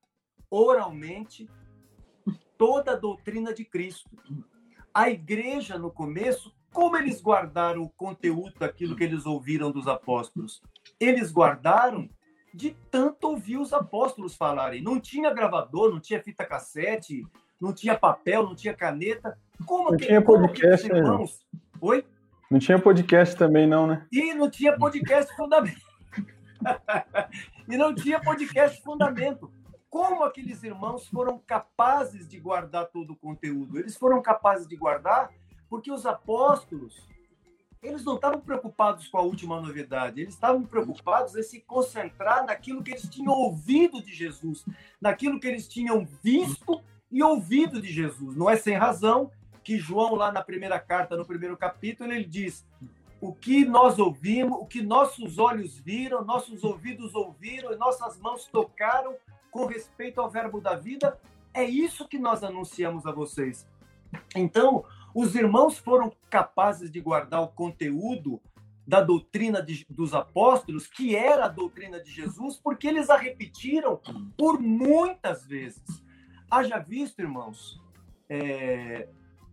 oralmente 0.48 1.50
toda 2.56 2.92
a 2.92 2.96
doutrina 2.96 3.52
de 3.52 3.64
Cristo. 3.64 4.08
A 4.94 5.10
igreja, 5.10 5.76
no 5.76 5.90
começo, 5.90 6.54
como 6.72 6.96
eles 6.96 7.20
guardaram 7.20 7.82
o 7.82 7.90
conteúdo 7.90 8.54
daquilo 8.58 8.96
que 8.96 9.04
eles 9.04 9.26
ouviram 9.26 9.70
dos 9.70 9.86
apóstolos? 9.88 10.62
Eles 10.98 11.32
guardaram 11.32 12.08
de 12.52 12.76
tanto 12.90 13.28
ouvir 13.28 13.58
os 13.58 13.72
apóstolos 13.72 14.36
falarem. 14.36 14.82
Não 14.82 15.00
tinha 15.00 15.32
gravador, 15.32 15.90
não 15.90 16.00
tinha 16.00 16.22
fita 16.22 16.44
cassete, 16.44 17.26
não 17.60 17.72
tinha 17.72 17.98
papel, 17.98 18.44
não 18.44 18.54
tinha 18.54 18.74
caneta. 18.74 19.38
Como 19.66 19.90
não 19.90 19.96
que, 19.96 20.06
tinha 20.06 20.22
podcast, 20.22 20.88
né? 20.88 20.98
irmãos... 20.98 21.46
Oi? 21.80 22.04
Não 22.50 22.58
tinha 22.58 22.78
podcast 22.78 23.36
também, 23.36 23.66
não, 23.66 23.86
né? 23.86 24.06
E 24.10 24.34
não 24.34 24.50
tinha 24.50 24.76
podcast 24.76 25.34
fundamento. 25.36 25.80
e 27.68 27.76
não 27.76 27.94
tinha 27.94 28.20
podcast 28.20 28.82
fundamento. 28.82 29.50
Como 29.88 30.22
aqueles 30.22 30.62
irmãos 30.62 31.06
foram 31.08 31.38
capazes 31.38 32.28
de 32.28 32.38
guardar 32.38 32.86
todo 32.86 33.12
o 33.12 33.16
conteúdo? 33.16 33.78
Eles 33.78 33.96
foram 33.96 34.20
capazes 34.20 34.66
de 34.66 34.76
guardar 34.76 35.30
porque 35.70 35.90
os 35.90 36.04
apóstolos 36.04 37.08
eles 37.82 38.04
não 38.04 38.16
estavam 38.16 38.40
preocupados 38.40 39.08
com 39.08 39.16
a 39.16 39.22
última 39.22 39.58
novidade, 39.58 40.20
eles 40.20 40.34
estavam 40.34 40.64
preocupados 40.64 41.34
em 41.34 41.42
se 41.42 41.60
concentrar 41.60 42.44
naquilo 42.44 42.82
que 42.82 42.90
eles 42.90 43.08
tinham 43.08 43.32
ouvido 43.32 44.02
de 44.02 44.12
Jesus, 44.12 44.66
naquilo 45.00 45.40
que 45.40 45.48
eles 45.48 45.66
tinham 45.66 46.06
visto 46.22 46.82
e 47.10 47.22
ouvido 47.22 47.80
de 47.80 47.90
Jesus. 47.90 48.36
Não 48.36 48.50
é 48.50 48.56
sem 48.56 48.76
razão 48.76 49.30
que 49.64 49.78
João, 49.78 50.14
lá 50.14 50.30
na 50.30 50.42
primeira 50.42 50.78
carta, 50.78 51.16
no 51.16 51.24
primeiro 51.24 51.56
capítulo, 51.56 52.12
ele 52.12 52.24
diz: 52.24 52.66
o 53.18 53.32
que 53.32 53.64
nós 53.64 53.98
ouvimos, 53.98 54.58
o 54.58 54.66
que 54.66 54.82
nossos 54.82 55.38
olhos 55.38 55.78
viram, 55.78 56.22
nossos 56.22 56.62
ouvidos 56.62 57.14
ouviram 57.14 57.72
e 57.72 57.76
nossas 57.76 58.18
mãos 58.18 58.44
tocaram 58.46 59.16
com 59.50 59.64
respeito 59.64 60.20
ao 60.20 60.30
Verbo 60.30 60.60
da 60.60 60.76
vida, 60.76 61.18
é 61.52 61.64
isso 61.64 62.06
que 62.06 62.18
nós 62.18 62.44
anunciamos 62.44 63.06
a 63.06 63.12
vocês. 63.12 63.66
Então, 64.34 64.84
os 65.14 65.34
irmãos 65.34 65.78
foram 65.78 66.12
capazes 66.28 66.90
de 66.90 67.00
guardar 67.00 67.42
o 67.42 67.48
conteúdo 67.48 68.40
da 68.86 69.00
doutrina 69.00 69.62
de, 69.62 69.86
dos 69.88 70.14
apóstolos, 70.14 70.86
que 70.86 71.14
era 71.14 71.44
a 71.44 71.48
doutrina 71.48 72.00
de 72.00 72.10
Jesus, 72.10 72.56
porque 72.56 72.88
eles 72.88 73.08
a 73.08 73.16
repetiram 73.16 74.00
por 74.36 74.60
muitas 74.60 75.46
vezes. 75.46 75.82
Haja 76.50 76.78
visto, 76.78 77.20
irmãos, 77.20 77.80
é, 78.28 79.08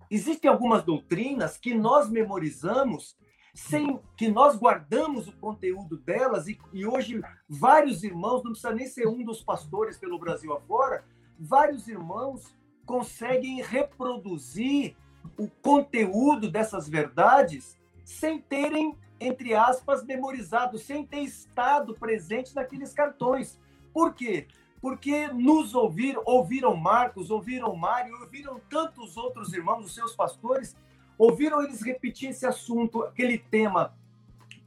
existem 0.09 0.49
algumas 0.49 0.83
doutrinas 0.83 1.57
que 1.57 1.73
nós 1.75 2.09
memorizamos 2.09 3.15
sem 3.53 3.99
que 4.15 4.27
nós 4.27 4.55
guardamos 4.55 5.27
o 5.27 5.35
conteúdo 5.37 5.97
delas 5.97 6.47
e, 6.47 6.59
e, 6.71 6.85
hoje 6.85 7.21
vários 7.49 8.03
irmãos, 8.03 8.43
não 8.43 8.51
precisa 8.51 8.73
nem 8.73 8.85
ser 8.85 9.07
um 9.07 9.23
dos 9.23 9.41
pastores 9.41 9.97
pelo 9.97 10.19
Brasil 10.19 10.53
afora, 10.53 11.03
vários 11.39 11.87
irmãos 11.87 12.55
conseguem 12.85 13.61
reproduzir 13.63 14.95
o 15.37 15.47
conteúdo 15.61 16.49
dessas 16.49 16.87
verdades 16.87 17.77
sem 18.03 18.39
terem, 18.39 18.95
entre 19.19 19.53
aspas, 19.53 20.05
memorizado, 20.05 20.77
sem 20.77 21.05
ter 21.05 21.21
estado 21.21 21.95
presente 21.95 22.55
naqueles 22.55 22.93
cartões. 22.93 23.59
Por 23.93 24.13
quê? 24.13 24.47
porque 24.81 25.27
nos 25.27 25.73
ouviram, 25.73 26.21
ouviram 26.25 26.75
Marcos, 26.75 27.31
ouviram 27.31 27.75
Mário, 27.75 28.19
ouviram 28.21 28.59
tantos 28.69 29.17
outros 29.17 29.53
irmãos, 29.53 29.85
os 29.85 29.93
seus 29.93 30.15
pastores, 30.15 30.75
ouviram 31.17 31.61
eles 31.63 31.81
repetir 31.81 32.29
esse 32.29 32.45
assunto, 32.45 33.03
aquele 33.03 33.37
tema, 33.37 33.93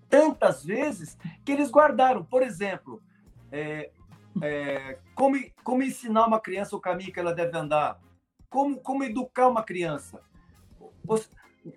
tantas 0.09 0.65
vezes 0.65 1.17
que 1.45 1.53
eles 1.53 1.71
guardaram. 1.71 2.25
Por 2.25 2.43
exemplo, 2.43 3.01
é, 3.53 3.91
é, 4.43 4.99
como, 5.15 5.37
como 5.63 5.83
ensinar 5.83 6.27
uma 6.27 6.41
criança 6.41 6.77
o 6.77 6.81
caminho 6.81 7.13
que 7.13 7.21
ela 7.21 7.33
deve 7.33 7.57
andar, 7.57 8.01
como, 8.49 8.79
como 8.81 9.05
educar 9.05 9.49
uma 9.49 9.63
criança. 9.63 10.21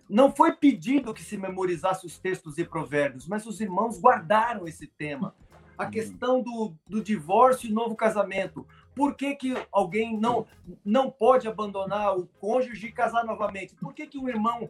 Não 0.09 0.33
foi 0.33 0.53
pedido 0.53 1.13
que 1.13 1.23
se 1.23 1.37
memorizasse 1.37 2.05
os 2.05 2.17
textos 2.17 2.57
e 2.57 2.63
provérbios, 2.63 3.27
mas 3.27 3.45
os 3.45 3.59
irmãos 3.59 3.99
guardaram 3.99 4.65
esse 4.67 4.87
tema 4.87 5.35
a 5.77 5.87
questão 5.87 6.41
do, 6.41 6.73
do 6.87 7.03
divórcio 7.03 7.69
e 7.69 7.73
novo 7.73 7.95
casamento. 7.95 8.65
Por 8.95 9.15
que, 9.15 9.35
que 9.35 9.55
alguém 9.71 10.17
não, 10.17 10.45
não 10.85 11.09
pode 11.09 11.47
abandonar 11.47 12.17
o 12.17 12.27
cônjuge 12.39 12.87
e 12.87 12.91
casar 12.91 13.25
novamente? 13.25 13.75
Por 13.75 13.93
que, 13.93 14.07
que 14.07 14.17
o 14.17 14.29
irmão. 14.29 14.69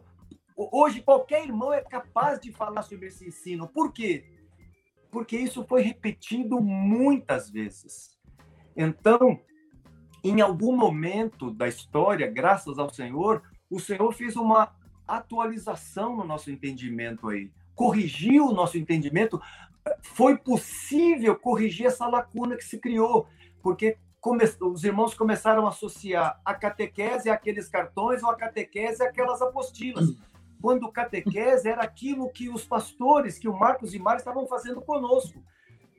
Hoje, 0.56 1.02
qualquer 1.02 1.44
irmão 1.44 1.72
é 1.72 1.80
capaz 1.80 2.40
de 2.40 2.52
falar 2.52 2.82
sobre 2.82 3.08
esse 3.08 3.26
ensino. 3.26 3.68
Por 3.68 3.92
quê? 3.92 4.24
Porque 5.10 5.36
isso 5.36 5.64
foi 5.64 5.82
repetido 5.82 6.60
muitas 6.60 7.50
vezes. 7.50 8.16
Então, 8.76 9.40
em 10.22 10.40
algum 10.40 10.76
momento 10.76 11.50
da 11.50 11.68
história, 11.68 12.30
graças 12.30 12.78
ao 12.78 12.88
Senhor, 12.88 13.42
o 13.70 13.80
Senhor 13.80 14.12
fez 14.12 14.36
uma 14.36 14.74
atualização 15.06 16.16
no 16.16 16.24
nosso 16.24 16.50
entendimento 16.50 17.28
aí, 17.28 17.50
corrigiu 17.74 18.46
o 18.46 18.54
nosso 18.54 18.78
entendimento 18.78 19.40
foi 20.00 20.36
possível 20.36 21.36
corrigir 21.36 21.86
essa 21.86 22.06
lacuna 22.06 22.56
que 22.56 22.64
se 22.64 22.78
criou, 22.78 23.26
porque 23.62 23.98
os 24.60 24.84
irmãos 24.84 25.14
começaram 25.14 25.66
a 25.66 25.68
associar 25.68 26.40
a 26.44 26.54
catequese 26.54 27.28
àqueles 27.28 27.68
cartões 27.68 28.22
ou 28.22 28.30
a 28.30 28.36
catequese 28.36 29.02
àquelas 29.02 29.42
apostilas. 29.42 30.16
Quando 30.62 30.90
catequese 30.90 31.68
era 31.68 31.82
aquilo 31.82 32.30
que 32.30 32.48
os 32.48 32.64
pastores, 32.64 33.38
que 33.38 33.48
o 33.48 33.58
Marcos 33.58 33.94
e 33.94 33.98
Mário 33.98 34.20
estavam 34.20 34.46
fazendo 34.46 34.80
conosco. 34.80 35.44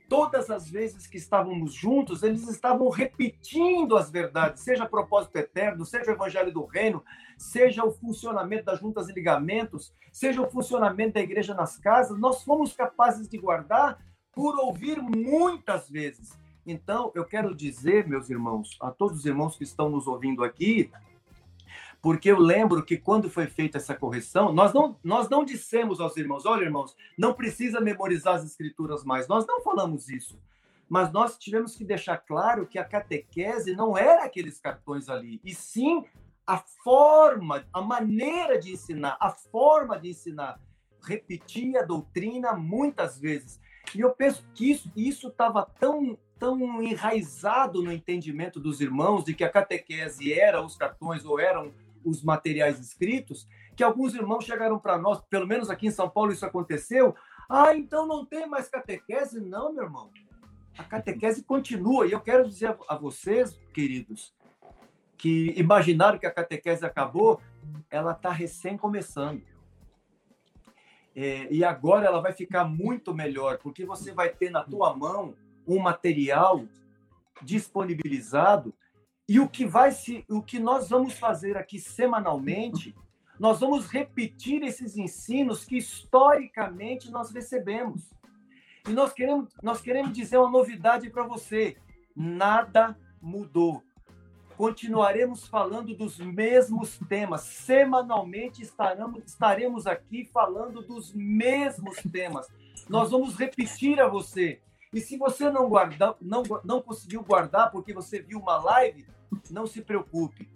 Todas 0.08 0.50
as 0.52 0.70
vezes 0.70 1.08
que 1.08 1.18
estávamos 1.18 1.74
juntos, 1.74 2.22
eles 2.22 2.48
estavam 2.48 2.90
repetindo 2.90 3.98
as 3.98 4.12
verdades, 4.12 4.62
seja 4.62 4.86
propósito 4.86 5.36
eterno, 5.38 5.84
seja 5.84 6.12
o 6.12 6.14
evangelho 6.14 6.52
do 6.52 6.64
reino, 6.64 7.04
seja 7.38 7.84
o 7.84 7.92
funcionamento 7.92 8.66
das 8.66 8.80
juntas 8.80 9.10
e 9.10 9.14
ligamentos, 9.14 9.94
seja 10.12 10.42
o 10.42 10.50
funcionamento 10.50 11.16
da 11.16 11.22
igreja 11.22 11.54
nas 11.54 11.78
casas, 11.78 12.20
nós 12.20 12.44
fomos 12.44 12.74
capazes 12.74 13.28
de 13.28 13.38
guardar 13.38 14.00
por 14.32 14.60
ouvir 14.60 15.02
muitas 15.02 15.90
vezes. 15.90 16.38
Então, 16.68 17.12
eu 17.16 17.26
quero 17.26 17.56
dizer, 17.56 18.08
meus 18.08 18.30
irmãos, 18.30 18.78
a 18.82 18.92
todos 18.92 19.20
os 19.20 19.26
irmãos 19.26 19.56
que 19.56 19.64
estão 19.64 19.90
nos 19.90 20.08
ouvindo 20.08 20.44
aqui, 20.44 20.92
porque 22.06 22.30
eu 22.30 22.38
lembro 22.38 22.86
que 22.86 22.98
quando 22.98 23.32
foi 23.32 23.48
feita 23.48 23.80
essa 23.80 23.96
correção, 23.96 24.54
nós 24.54 24.72
não, 24.72 24.96
nós 25.04 25.28
não 25.28 25.44
dissemos 25.44 26.00
aos 26.00 26.16
irmãos: 26.16 26.46
olha, 26.46 26.64
irmãos, 26.64 26.96
não 27.18 27.34
precisa 27.34 27.82
memorizar 27.82 28.36
as 28.36 28.46
escrituras 28.46 29.04
mais. 29.04 29.28
Nós 29.28 29.48
não 29.48 29.64
falamos 29.64 30.08
isso. 30.08 30.40
Mas 30.88 31.12
nós 31.12 31.36
tivemos 31.36 31.76
que 31.76 31.84
deixar 31.84 32.18
claro 32.18 32.68
que 32.68 32.78
a 32.78 32.86
catequese 32.86 33.76
não 33.76 33.98
era 33.98 34.24
aqueles 34.24 34.60
cartões 34.60 35.10
ali, 35.10 35.42
e 35.44 35.56
sim 35.56 36.06
a 36.46 36.60
forma, 36.60 37.66
a 37.74 37.82
maneira 37.82 38.60
de 38.60 38.74
ensinar, 38.74 39.18
a 39.20 39.32
forma 39.32 39.98
de 39.98 40.10
ensinar. 40.10 40.62
Repetia 41.02 41.80
a 41.80 41.86
doutrina 41.86 42.54
muitas 42.54 43.20
vezes. 43.20 43.60
E 43.96 44.02
eu 44.02 44.12
penso 44.12 44.46
que 44.54 44.80
isso 44.96 45.30
estava 45.30 45.66
tão, 45.80 46.16
tão 46.38 46.84
enraizado 46.84 47.82
no 47.82 47.92
entendimento 47.92 48.60
dos 48.60 48.80
irmãos 48.80 49.24
de 49.24 49.34
que 49.34 49.44
a 49.44 49.50
catequese 49.50 50.32
era 50.32 50.64
os 50.64 50.78
cartões 50.78 51.26
ou 51.26 51.40
eram 51.40 51.74
os 52.06 52.24
materiais 52.24 52.80
escritos, 52.80 53.48
que 53.76 53.84
alguns 53.84 54.14
irmãos 54.14 54.46
chegaram 54.46 54.80
para 54.80 54.98
nós, 54.98 55.20
pelo 55.30 55.48
menos 55.48 55.70
aqui 55.70 55.88
em 55.88 55.92
São 55.92 56.10
Paulo 56.10 56.32
isso 56.32 56.46
aconteceu. 56.46 57.16
Ah, 57.50 57.76
então 57.76 58.08
não 58.08 58.26
tem 58.26 58.48
mais 58.48 58.70
catequese? 58.70 59.42
Não, 59.42 59.74
meu 59.74 59.84
irmão. 59.84 60.10
A 60.78 60.84
catequese 60.84 61.44
continua. 61.44 62.08
E 62.08 62.12
eu 62.12 62.22
quero 62.22 62.48
dizer 62.48 62.78
a 62.88 62.96
vocês, 62.96 63.60
queridos, 63.74 64.34
que 65.18 65.54
imaginaram 65.58 66.20
que 66.20 66.26
a 66.26 66.32
catequese 66.32 66.86
acabou, 66.86 67.42
ela 67.90 68.12
está 68.12 68.30
recém 68.32 68.78
começando. 68.78 69.42
É, 71.16 71.48
e 71.50 71.64
agora 71.64 72.06
ela 72.06 72.22
vai 72.22 72.34
ficar 72.34 72.66
muito 72.66 73.14
melhor, 73.14 73.58
porque 73.60 73.86
você 73.86 74.12
vai 74.12 74.30
ter 74.30 74.50
na 74.50 74.64
tua 74.64 74.94
mão 74.96 75.34
um 75.66 75.80
material 75.80 76.66
disponibilizado 77.42 78.74
e 79.28 79.40
o 79.40 79.50
que 79.50 79.66
vai 79.66 79.92
se, 79.92 80.26
o 80.30 80.42
que 80.42 80.60
nós 80.60 80.90
vamos 80.90 81.14
fazer 81.14 81.58
aqui 81.58 81.80
semanalmente, 81.80 82.96
nós 83.40 83.60
vamos 83.60 83.88
repetir 83.88 84.64
esses 84.64 84.98
ensinos 84.98 85.66
que 85.66 85.78
historicamente 85.78 87.12
nós 87.12 87.32
recebemos. 87.32 88.14
E 88.88 88.92
nós 88.92 89.12
queremos, 89.12 89.50
nós 89.62 89.82
queremos 89.82 90.14
dizer 90.14 90.38
uma 90.38 90.52
novidade 90.52 91.10
para 91.10 91.24
você: 91.24 91.76
nada 92.16 92.98
mudou 93.22 93.84
continuaremos 94.58 95.48
falando 95.48 95.94
dos 95.94 96.18
mesmos 96.18 96.98
temas. 97.10 97.42
Semanalmente 97.42 98.62
estaremos, 98.62 99.22
estaremos 99.26 99.88
aqui 99.88 100.26
falando 100.26 100.82
dos 100.82 101.14
mesmos 101.14 101.98
temas. 102.12 102.48
Nós 102.90 103.12
vamos 103.12 103.36
repetir 103.36 104.00
a 104.00 104.08
você. 104.08 104.62
E 104.96 105.02
se 105.02 105.18
você 105.18 105.50
não 105.50 105.68
guardar, 105.68 106.16
não, 106.22 106.42
não 106.64 106.82
conseguiu 106.82 107.22
guardar 107.22 107.70
porque 107.70 107.94
você 107.94 108.22
viu 108.22 108.40
uma 108.40 108.56
live, 108.56 109.06
não 109.52 109.68
se 109.68 109.82
preocupe. 109.82 110.50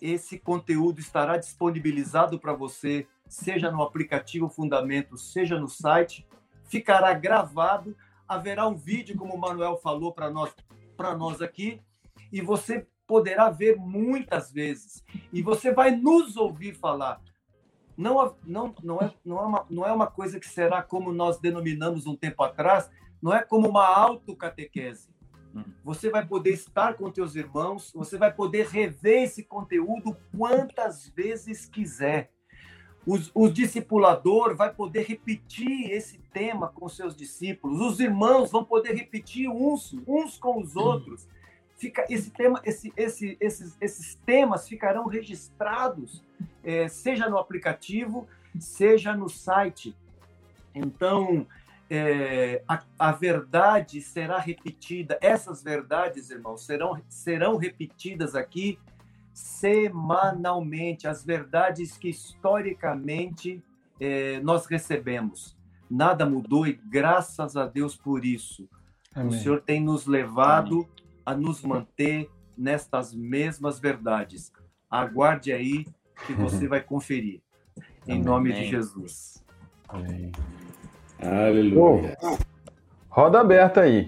Esse 0.00 0.38
conteúdo 0.38 0.98
estará 0.98 1.36
disponibilizado 1.36 2.40
para 2.40 2.54
você, 2.54 3.06
seja 3.28 3.70
no 3.70 3.82
aplicativo 3.82 4.48
Fundamento, 4.48 5.18
seja 5.18 5.60
no 5.60 5.68
site. 5.68 6.26
Ficará 6.64 7.12
gravado. 7.12 7.94
Haverá 8.26 8.66
um 8.66 8.74
vídeo, 8.74 9.14
como 9.14 9.34
o 9.34 9.38
Manuel 9.38 9.76
falou 9.76 10.10
para 10.10 10.30
nós, 10.30 10.54
para 10.96 11.14
nós 11.14 11.42
aqui, 11.42 11.82
e 12.32 12.40
você 12.40 12.86
poderá 13.06 13.50
ver 13.50 13.76
muitas 13.76 14.50
vezes. 14.50 15.04
E 15.30 15.42
você 15.42 15.70
vai 15.70 15.90
nos 15.90 16.38
ouvir 16.38 16.74
falar. 16.74 17.20
Não, 17.94 18.34
não, 18.42 18.74
não, 18.82 19.00
é, 19.02 19.12
não, 19.22 19.38
é 19.38 19.42
uma, 19.42 19.66
não 19.68 19.86
é 19.86 19.92
uma 19.92 20.06
coisa 20.06 20.40
que 20.40 20.48
será 20.48 20.82
como 20.82 21.12
nós 21.12 21.38
denominamos 21.38 22.06
um 22.06 22.16
tempo 22.16 22.42
atrás, 22.42 22.90
não 23.22 23.34
é 23.34 23.42
como 23.42 23.68
uma 23.68 23.86
autocatequese. 23.86 25.08
Hum. 25.54 25.64
Você 25.84 26.10
vai 26.10 26.26
poder 26.26 26.50
estar 26.50 26.94
com 26.94 27.10
teus 27.10 27.34
irmãos, 27.34 27.92
você 27.94 28.16
vai 28.18 28.32
poder 28.32 28.66
rever 28.66 29.24
esse 29.24 29.44
conteúdo 29.44 30.16
quantas 30.36 31.08
vezes 31.08 31.66
quiser. 31.66 32.30
Os, 33.06 33.30
o 33.34 33.48
discipulador 33.48 34.56
vai 34.56 34.74
poder 34.74 35.06
repetir 35.06 35.92
esse 35.92 36.18
tema 36.32 36.68
com 36.68 36.88
seus 36.88 37.14
discípulos. 37.14 37.80
Os 37.80 38.00
irmãos 38.00 38.50
vão 38.50 38.64
poder 38.64 38.94
repetir 38.94 39.48
uns, 39.48 39.94
uns 40.06 40.36
com 40.36 40.60
os 40.60 40.74
outros 40.74 41.28
fica 41.76 42.04
esse 42.08 42.30
tema, 42.30 42.60
esse, 42.64 42.92
esse, 42.96 43.36
esses, 43.38 43.76
esses 43.80 44.14
temas 44.26 44.66
ficarão 44.68 45.06
registrados, 45.06 46.24
é, 46.64 46.88
seja 46.88 47.28
no 47.28 47.38
aplicativo, 47.38 48.26
seja 48.58 49.14
no 49.14 49.28
site. 49.28 49.94
Então, 50.74 51.46
é, 51.88 52.62
a, 52.66 52.82
a, 52.98 53.12
verdade 53.12 54.00
será 54.00 54.38
repetida, 54.38 55.18
essas 55.20 55.62
verdades, 55.62 56.30
irmãos, 56.30 56.64
serão, 56.64 57.00
serão 57.08 57.56
repetidas 57.56 58.34
aqui 58.34 58.78
semanalmente, 59.32 61.06
as 61.06 61.24
verdades 61.24 61.96
que 61.96 62.08
historicamente 62.08 63.62
é, 64.00 64.40
nós 64.40 64.66
recebemos. 64.66 65.56
Nada 65.88 66.26
mudou 66.26 66.66
e 66.66 66.72
graças 66.72 67.56
a 67.56 67.66
Deus 67.66 67.96
por 67.96 68.24
isso. 68.24 68.68
Amém. 69.14 69.28
O 69.28 69.32
Senhor 69.32 69.60
tem 69.60 69.80
nos 69.80 70.06
levado 70.06 70.78
Amém 70.78 70.96
a 71.26 71.34
nos 71.34 71.60
manter 71.62 72.30
nestas 72.56 73.12
mesmas 73.12 73.80
verdades. 73.80 74.52
Aguarde 74.88 75.52
aí 75.52 75.84
que 76.24 76.32
você 76.32 76.66
vai 76.68 76.80
conferir. 76.80 77.42
Em 78.06 78.22
nome 78.22 78.52
de 78.52 78.68
Jesus. 78.68 79.44
Amém. 79.88 80.30
Aleluia. 81.18 82.16
Oh, 82.22 82.36
roda 83.08 83.40
aberta 83.40 83.80
aí. 83.80 84.06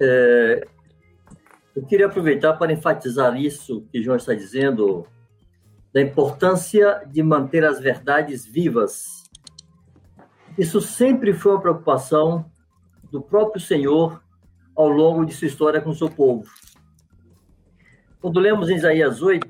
É, 0.00 0.66
eu 1.74 1.84
queria 1.86 2.06
aproveitar 2.06 2.54
para 2.54 2.72
enfatizar 2.72 3.36
isso 3.40 3.86
que 3.90 4.02
João 4.02 4.16
está 4.16 4.34
dizendo, 4.34 5.06
da 5.92 6.00
importância 6.00 7.02
de 7.06 7.22
manter 7.22 7.64
as 7.64 7.80
verdades 7.80 8.46
vivas. 8.46 9.24
Isso 10.58 10.80
sempre 10.80 11.32
foi 11.32 11.52
uma 11.52 11.60
preocupação 11.60 12.50
do 13.10 13.22
próprio 13.22 13.60
Senhor 13.60 14.22
ao 14.74 14.88
longo 14.88 15.24
de 15.24 15.34
sua 15.34 15.48
história 15.48 15.80
com 15.80 15.90
o 15.90 15.94
seu 15.94 16.10
povo. 16.10 16.48
Quando 18.20 18.38
lemos 18.40 18.70
em 18.70 18.76
Isaías 18.76 19.20
8, 19.20 19.46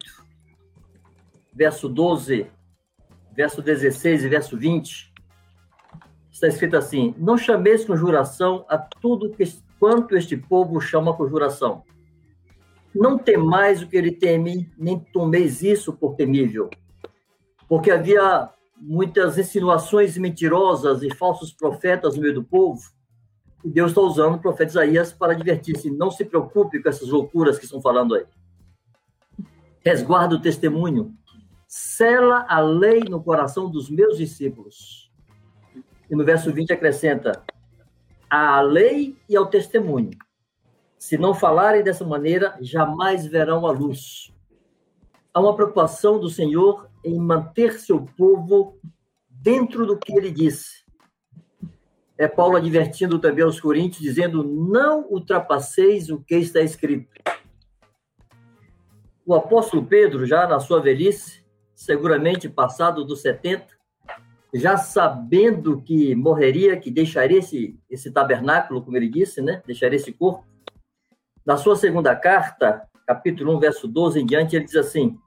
verso 1.53 1.89
12, 1.89 2.47
verso 3.35 3.61
16 3.61 4.25
e 4.25 4.29
verso 4.29 4.57
20, 4.57 5.12
está 6.43 6.49
escrito 6.49 6.77
assim: 6.77 7.15
Não 7.17 7.39
chameis 7.39 7.85
conjuração 7.85 8.65
a 8.69 8.77
tudo 8.77 9.31
que, 9.31 9.45
quanto 9.79 10.17
este 10.17 10.37
povo 10.37 10.81
chama 10.81 11.17
conjuração. 11.17 11.85
Não 12.95 13.17
temais 13.17 13.81
o 13.81 13.89
que 13.89 13.97
ele 13.97 14.11
teme, 14.11 14.71
nem 14.77 14.99
tomeis 14.99 15.63
isso 15.63 15.93
por 15.93 16.15
temível. 16.15 16.69
Porque 17.69 17.91
havia 17.91 18.51
muitas 18.77 19.39
insinuações 19.39 20.19
mentirosas 20.19 21.03
e 21.03 21.15
falsos 21.15 21.53
profetas 21.53 22.17
no 22.17 22.23
meio 22.23 22.35
do 22.35 22.45
povo, 22.45 22.83
e 23.65 23.71
Deus 23.71 23.93
está 23.93 24.01
usando 24.01 24.35
o 24.35 24.41
profeta 24.41 24.73
Isaías 24.73 25.13
para 25.13 25.33
advertir-se: 25.33 25.91
não 25.91 26.11
se 26.11 26.25
preocupe 26.25 26.83
com 26.83 26.89
essas 26.89 27.09
loucuras 27.09 27.59
que 27.59 27.65
estão 27.65 27.81
falando 27.81 28.17
aí. 28.17 28.25
Resguarda 29.85 30.35
o 30.35 30.41
testemunho, 30.41 31.15
sela 31.69 32.45
a 32.49 32.61
lei 32.61 33.01
no 33.01 33.23
coração 33.23 33.71
dos 33.71 33.89
meus 33.89 34.19
discípulos. 34.19 35.02
E 36.13 36.15
no 36.15 36.25
verso 36.25 36.53
20 36.53 36.73
acrescenta: 36.73 37.43
à 38.31 38.61
lei 38.61 39.17
e 39.29 39.35
ao 39.35 39.47
testemunho. 39.47 40.11
Se 40.97 41.19
não 41.19 41.35
falarem 41.35 41.83
dessa 41.83 42.05
maneira, 42.05 42.57
jamais 42.61 43.27
verão 43.27 43.67
a 43.67 43.73
luz. 43.73 44.33
Há 45.35 45.41
uma 45.41 45.57
preocupação 45.57 46.21
do 46.21 46.31
Senhor 46.31 46.89
em 47.03 47.19
manter 47.19 47.81
seu 47.81 48.05
povo 48.17 48.79
dentro 49.29 49.85
do 49.85 49.99
que 49.99 50.13
ele 50.17 50.31
disse 50.31 50.83
é 52.23 52.29
Paulo 52.29 52.57
advertindo 52.57 53.19
também 53.19 53.45
aos 53.45 53.61
coríntios, 53.61 54.03
dizendo: 54.03 54.45
não 54.45 55.07
ultrapasseis 55.11 56.09
o 56.09 56.21
que 56.21 56.37
está 56.37 56.61
escrito. 56.61 57.11
O 59.27 59.35
apóstolo 59.35 59.85
Pedro, 59.85 60.27
já 60.27 60.47
na 60.47 60.61
sua 60.61 60.81
velhice, 60.81 61.45
seguramente 61.75 62.49
passado 62.49 63.05
dos 63.05 63.23
70, 63.23 63.67
já 64.53 64.77
sabendo 64.77 65.81
que 65.81 66.15
morreria, 66.15 66.77
que 66.77 66.91
deixaria 66.91 67.39
esse, 67.39 67.79
esse 67.89 68.11
tabernáculo, 68.11 68.83
como 68.83 68.97
ele 68.97 69.09
disse, 69.09 69.41
né? 69.41 69.63
deixaria 69.67 69.97
esse 69.97 70.13
corpo, 70.13 70.45
na 71.45 71.57
sua 71.57 71.75
segunda 71.75 72.15
carta, 72.15 72.89
capítulo 73.07 73.57
1, 73.57 73.59
verso 73.59 73.89
12 73.89 74.21
em 74.21 74.27
diante, 74.27 74.55
ele 74.55 74.65
diz 74.65 74.77
assim: 74.77 75.19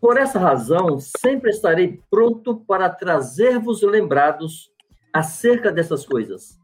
Por 0.00 0.16
essa 0.16 0.38
razão, 0.38 0.98
sempre 0.98 1.50
estarei 1.50 2.02
pronto 2.10 2.56
para 2.66 2.88
trazer-vos 2.88 3.82
lembrados 3.82 4.72
acerca 5.12 5.70
dessas 5.70 6.04
coisas. 6.04 6.58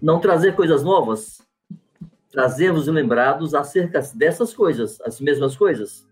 Não 0.00 0.18
trazer 0.20 0.54
coisas 0.54 0.82
novas, 0.82 1.42
trazer-vos 2.30 2.86
lembrados 2.86 3.54
acerca 3.54 4.00
dessas 4.14 4.54
coisas, 4.54 5.00
as 5.02 5.20
mesmas 5.20 5.56
coisas. 5.56 6.06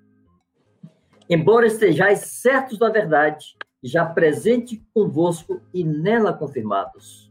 Embora 1.29 1.67
estejais 1.67 2.19
certos 2.21 2.79
da 2.79 2.91
verdade, 2.91 3.57
já 3.85 4.07
presente 4.07 4.83
convosco 4.95 5.61
e 5.73 5.85
nela 5.85 6.33
confirmados. 6.33 7.31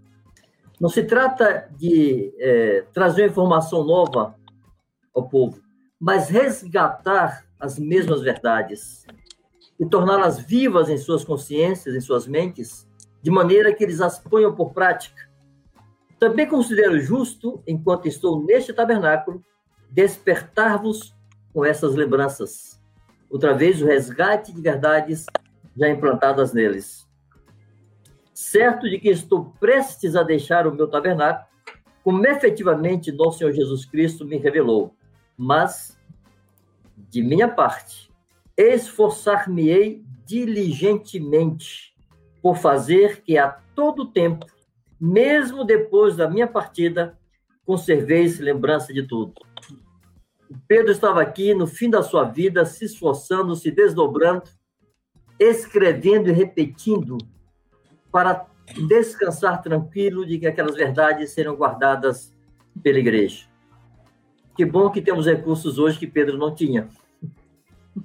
Não 0.80 0.88
se 0.88 1.04
trata 1.04 1.68
de 1.78 2.32
é, 2.38 2.86
trazer 2.94 3.30
informação 3.30 3.84
nova 3.84 4.36
ao 5.14 5.28
povo, 5.28 5.60
mas 6.00 6.30
resgatar 6.30 7.46
as 7.60 7.80
mesmas 7.80 8.22
verdades 8.22 9.06
e 9.80 9.86
torná-las 9.86 10.40
vivas 10.40 10.90
em 10.90 10.98
suas 10.98 11.24
consciências, 11.24 11.96
em 11.96 12.02
suas 12.02 12.28
mentes, 12.28 12.88
de 13.22 13.32
maneira 13.32 13.74
que 13.74 13.84
eles 13.84 14.02
as 14.02 14.20
ponham 14.20 14.54
por 14.54 14.74
prática. 14.74 15.30
Também 16.20 16.48
considero 16.48 17.00
justo, 17.00 17.64
enquanto 17.66 18.08
estou 18.08 18.44
neste 18.44 18.74
tabernáculo, 18.74 19.44
despertar-vos 19.90 21.16
com 21.54 21.66
essas 21.66 21.96
lembranças. 21.96 22.80
Outra 23.30 23.54
vez, 23.54 23.82
o 23.82 23.86
resgate 23.86 24.54
de 24.54 24.62
verdades 24.62 25.26
já 25.76 25.90
implantadas 25.90 26.54
neles. 26.54 27.08
Certo 28.34 28.90
de 28.90 29.00
que 29.00 29.10
estou 29.10 29.46
prestes 29.60 30.16
a 30.16 30.24
deixar 30.24 30.68
o 30.68 30.74
meu 30.74 30.88
tabernáculo, 30.88 31.48
como 32.04 32.26
efetivamente 32.26 33.12
nosso 33.12 33.40
Senhor 33.40 33.54
Jesus 33.54 33.86
Cristo 33.86 34.26
me 34.26 34.38
revelou. 34.38 34.96
Mas, 35.38 35.98
de 37.10 37.22
minha 37.22 37.48
parte, 37.48 38.12
esforçar-me-ei 38.58 40.04
diligentemente 40.26 41.96
por 42.42 42.58
fazer 42.58 43.22
que 43.22 43.38
a 43.38 43.50
todo 43.50 44.12
tempo, 44.12 44.46
mesmo 45.00 45.64
depois 45.64 46.16
da 46.16 46.30
minha 46.30 46.48
partida, 46.48 47.18
conserveis 47.66 48.40
lembrança 48.40 48.94
de 48.94 49.04
tudo. 49.08 49.34
Pedro 50.68 50.92
estava 50.92 51.22
aqui 51.22 51.54
no 51.54 51.66
fim 51.66 51.90
da 51.90 52.04
sua 52.04 52.26
vida, 52.26 52.66
se 52.66 52.86
esforçando, 52.86 53.56
se 53.56 53.72
desdobrando, 53.72 54.44
escrevendo 55.40 56.30
e 56.30 56.34
repetindo 56.34 57.18
para 58.12 58.46
descansar 58.88 59.62
tranquilo 59.62 60.26
de 60.26 60.40
que 60.40 60.48
aquelas 60.48 60.76
verdades 60.76 61.32
serão 61.32 61.56
guardadas 61.56 62.34
pela 62.82 63.00
igreja. 63.00 63.48
Que 64.56 64.66
bom 64.66 64.90
que 64.90 65.02
temos 65.02 65.26
recursos 65.26 65.80
hoje 65.80 65.98
que 65.98 66.08
Pedro 66.08 66.38
não 66.38 66.54
tinha. 66.54 66.88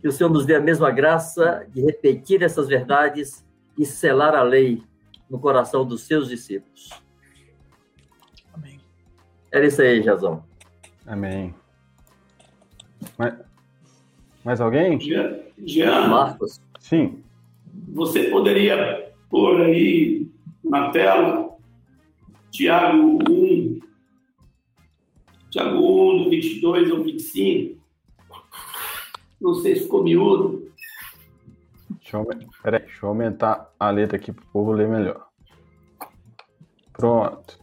Que 0.01 0.09
o 0.09 0.13
Senhor 0.13 0.31
nos 0.31 0.47
dê 0.47 0.55
a 0.55 0.61
mesma 0.61 0.91
graça 0.91 1.67
de 1.73 1.81
repetir 1.83 2.43
essas 2.43 2.69
verdades 2.69 3.45
e 3.77 3.85
selar 3.85 4.35
a 4.35 4.43
lei 4.43 4.83
no 5.29 5.39
coração 5.39 5.87
dos 5.87 6.03
seus 6.03 6.29
discípulos. 6.29 6.91
Amém. 8.53 8.81
Era 9.53 9.67
isso 9.67 9.81
aí, 9.81 10.03
Jazão. 10.03 10.45
Amém. 11.07 11.55
Mais, 13.17 13.35
mais 14.45 14.61
alguém? 14.61 14.99
Jean, 15.59 16.09
Marcos. 16.09 16.61
Sim. 16.79 17.23
Você 17.89 18.25
poderia 18.25 19.13
pôr 19.29 19.61
aí 19.61 20.29
na 20.65 20.91
tela 20.91 21.57
Tiago 22.51 23.19
1, 23.29 23.81
Tiago 25.51 26.13
1, 26.13 26.25
do 26.25 26.31
22 26.31 26.91
ao 26.91 27.03
25. 27.03 27.79
Não 29.41 29.55
sei 29.55 29.77
se 29.77 29.83
ficou 29.83 30.03
miúdo. 30.03 30.69
Deixa 31.91 32.17
eu, 32.17 32.27
peraí, 32.63 32.81
deixa 32.81 33.05
eu 33.05 33.09
aumentar 33.11 33.73
a 33.79 33.91
letra 33.91 34.17
aqui 34.17 34.33
para 34.33 34.45
o 34.45 34.49
povo 34.49 34.73
ler 34.73 34.89
melhor. 34.89 35.29
Pronto. 36.93 37.59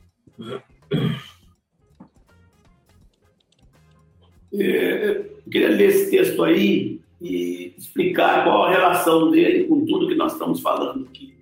É, 4.54 5.10
eu 5.10 5.52
queria 5.52 5.70
ler 5.70 5.90
esse 5.90 6.12
texto 6.12 6.44
aí 6.44 7.02
e 7.22 7.74
explicar 7.78 8.44
qual 8.44 8.64
a 8.64 8.72
relação 8.72 9.32
dele 9.32 9.66
com 9.66 9.86
tudo 9.86 10.08
que 10.08 10.16
nós 10.16 10.34
estamos 10.34 10.62
falando 10.62 11.06
aqui. 11.06 11.36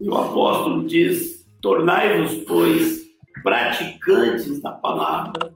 E 0.00 0.08
o 0.08 0.14
apóstolo 0.14 0.86
diz: 0.86 1.46
Tornai-vos, 1.60 2.34
pois, 2.46 3.02
praticantes 3.42 4.60
da 4.60 4.72
palavra 4.72 5.54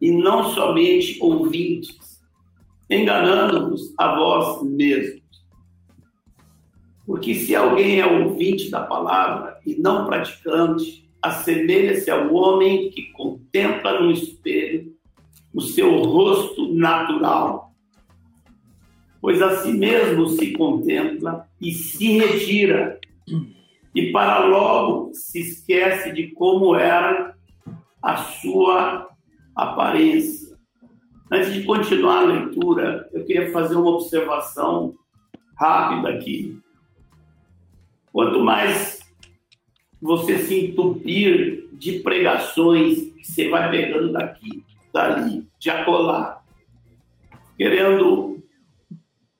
e 0.00 0.10
não 0.10 0.50
somente 0.50 1.18
ouvintes, 1.20 2.20
enganando-vos 2.90 3.94
a 3.98 4.14
vós 4.14 4.62
mesmos. 4.62 5.22
Porque 7.06 7.34
se 7.34 7.54
alguém 7.54 8.00
é 8.00 8.06
ouvinte 8.06 8.70
da 8.70 8.82
palavra 8.82 9.58
e 9.66 9.74
não 9.76 10.06
praticante, 10.06 11.08
assemelha-se 11.20 12.10
ao 12.10 12.32
homem 12.34 12.90
que 12.90 13.12
contempla 13.12 14.00
no 14.00 14.10
espelho 14.10 14.94
o 15.54 15.60
seu 15.60 16.02
rosto 16.02 16.74
natural, 16.74 17.63
pois 19.24 19.40
a 19.40 19.56
si 19.62 19.72
mesmo 19.72 20.28
se 20.28 20.52
contempla 20.52 21.48
e 21.58 21.72
se 21.72 22.18
retira, 22.18 23.00
e 23.94 24.12
para 24.12 24.44
logo 24.44 25.14
se 25.14 25.40
esquece 25.40 26.12
de 26.12 26.26
como 26.32 26.76
era 26.76 27.34
a 28.02 28.16
sua 28.18 29.08
aparência. 29.56 30.54
Antes 31.32 31.54
de 31.54 31.62
continuar 31.62 32.18
a 32.18 32.26
leitura, 32.26 33.08
eu 33.14 33.24
queria 33.24 33.50
fazer 33.50 33.76
uma 33.76 33.92
observação 33.92 34.94
rápida 35.58 36.10
aqui. 36.10 36.60
Quanto 38.12 38.40
mais 38.40 39.00
você 40.02 40.38
se 40.40 40.66
entupir 40.66 41.66
de 41.72 42.00
pregações 42.00 42.98
que 42.98 43.24
você 43.24 43.48
vai 43.48 43.70
pegando 43.70 44.12
daqui, 44.12 44.62
dali, 44.92 45.48
de 45.58 45.70
acolá, 45.70 46.42
querendo 47.56 48.34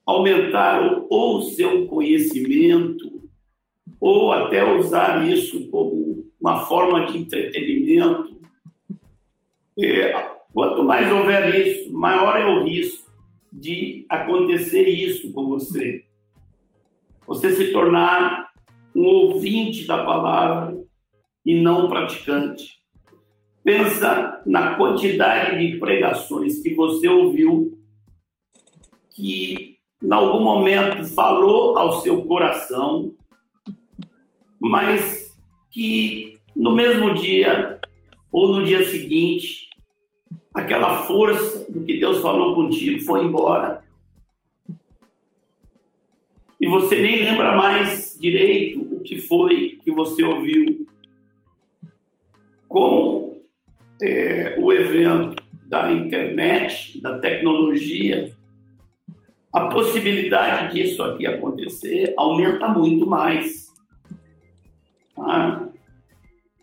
aumentar 0.05 1.05
ou 1.09 1.41
seu 1.41 1.87
conhecimento, 1.87 3.23
ou 3.99 4.31
até 4.31 4.63
usar 4.77 5.27
isso 5.27 5.67
como 5.69 6.25
uma 6.39 6.65
forma 6.65 7.07
de 7.07 7.17
entretenimento. 7.17 8.39
É, 9.79 10.13
quanto 10.53 10.83
mais 10.83 11.11
houver 11.11 11.67
isso, 11.67 11.91
maior 11.91 12.39
é 12.39 12.45
o 12.45 12.63
risco 12.63 13.11
de 13.51 14.05
acontecer 14.09 14.87
isso 14.87 15.33
com 15.33 15.47
você. 15.47 16.03
Você 17.25 17.51
se 17.55 17.71
tornar 17.71 18.49
um 18.95 19.05
ouvinte 19.05 19.87
da 19.87 20.05
palavra 20.05 20.77
e 21.45 21.59
não 21.59 21.89
praticante. 21.89 22.75
Pensa 23.63 24.41
na 24.45 24.75
quantidade 24.75 25.59
de 25.59 25.77
pregações 25.79 26.61
que 26.61 26.75
você 26.75 27.07
ouviu 27.07 27.79
que 29.09 29.74
em 30.05 30.13
algum 30.13 30.39
momento 30.39 31.03
falou 31.03 31.75
ao 31.79 32.01
seu 32.01 32.23
coração, 32.25 33.11
mas 34.59 35.35
que 35.71 36.37
no 36.55 36.71
mesmo 36.75 37.15
dia 37.15 37.79
ou 38.31 38.49
no 38.49 38.63
dia 38.63 38.85
seguinte, 38.85 39.67
aquela 40.53 41.03
força 41.03 41.71
do 41.71 41.83
que 41.83 41.99
Deus 41.99 42.21
falou 42.21 42.53
contigo 42.53 43.03
foi 43.03 43.25
embora. 43.25 43.83
E 46.61 46.67
você 46.67 47.01
nem 47.01 47.23
lembra 47.23 47.55
mais 47.55 48.15
direito 48.19 48.81
o 48.81 48.99
que 49.01 49.17
foi 49.17 49.79
que 49.83 49.91
você 49.91 50.23
ouviu. 50.23 50.87
Com 52.67 53.41
é, 54.01 54.55
o 54.59 54.71
evento 54.71 55.43
da 55.65 55.91
internet, 55.91 57.01
da 57.01 57.17
tecnologia, 57.17 58.34
a 59.55 59.69
possibilidade 59.69 60.73
disso 60.73 61.01
aqui 61.01 61.25
acontecer 61.25 62.13
aumenta 62.17 62.67
muito 62.67 63.07
mais. 63.07 63.73
Ah, 65.17 65.69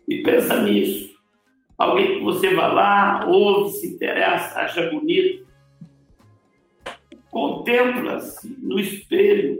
e 0.07 0.21
pensa 0.21 0.61
nisso. 0.61 1.11
Alguém 1.75 2.19
que 2.19 2.23
você 2.23 2.53
vai 2.53 2.71
lá, 2.71 3.25
ouve, 3.27 3.71
se 3.71 3.87
interessa, 3.95 4.59
acha 4.59 4.91
bonito, 4.91 5.43
contempla-se 7.31 8.55
no 8.61 8.79
espelho. 8.79 9.57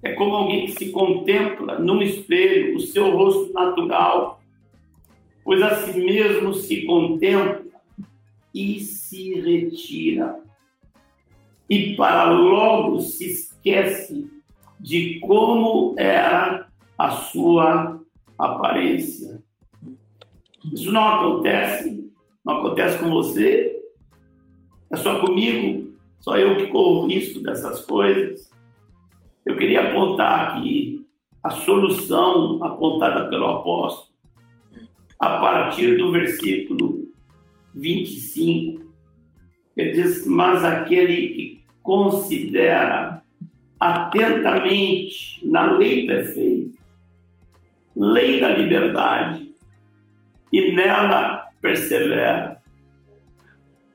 É 0.00 0.12
como 0.12 0.36
alguém 0.36 0.66
que 0.66 0.72
se 0.72 0.92
contempla 0.92 1.76
no 1.80 2.00
espelho, 2.00 2.76
o 2.76 2.80
seu 2.80 3.10
rosto 3.10 3.52
natural, 3.52 4.40
pois 5.42 5.60
a 5.60 5.74
si 5.74 5.98
mesmo 5.98 6.54
se 6.54 6.86
contempla 6.86 7.64
e 8.54 8.78
se 8.78 9.34
retira. 9.40 10.46
E 11.68 11.94
para 11.96 12.30
logo 12.30 13.00
se 13.00 13.30
esquece 13.30 14.30
de 14.80 15.20
como 15.20 15.94
era 15.98 16.68
a 16.96 17.10
sua 17.10 18.00
aparência. 18.38 19.42
Isso 20.72 20.90
não 20.92 21.08
acontece, 21.08 22.10
não 22.44 22.58
acontece 22.58 22.98
com 22.98 23.10
você, 23.10 23.80
é 24.90 24.96
só 24.96 25.20
comigo, 25.20 25.92
só 26.20 26.36
eu 26.38 26.56
que 26.56 26.66
corro 26.68 27.06
risco 27.06 27.40
dessas 27.40 27.84
coisas. 27.84 28.50
Eu 29.44 29.56
queria 29.56 29.90
apontar 29.90 30.56
aqui 30.56 31.06
a 31.42 31.50
solução 31.50 32.62
apontada 32.62 33.28
pelo 33.28 33.46
apóstolo 33.46 34.08
a 35.18 35.38
partir 35.38 35.96
do 35.96 36.12
versículo 36.12 37.08
25, 37.74 38.86
ele 39.76 39.92
diz: 39.92 40.26
Mas 40.26 40.64
aquele 40.64 41.28
que 41.28 41.57
considera 41.88 43.22
atentamente 43.80 45.40
na 45.42 45.72
lei 45.72 46.06
perfeita, 46.06 46.78
lei 47.96 48.38
da 48.38 48.50
liberdade, 48.50 49.50
e 50.52 50.72
nela 50.72 51.48
persevera. 51.62 52.60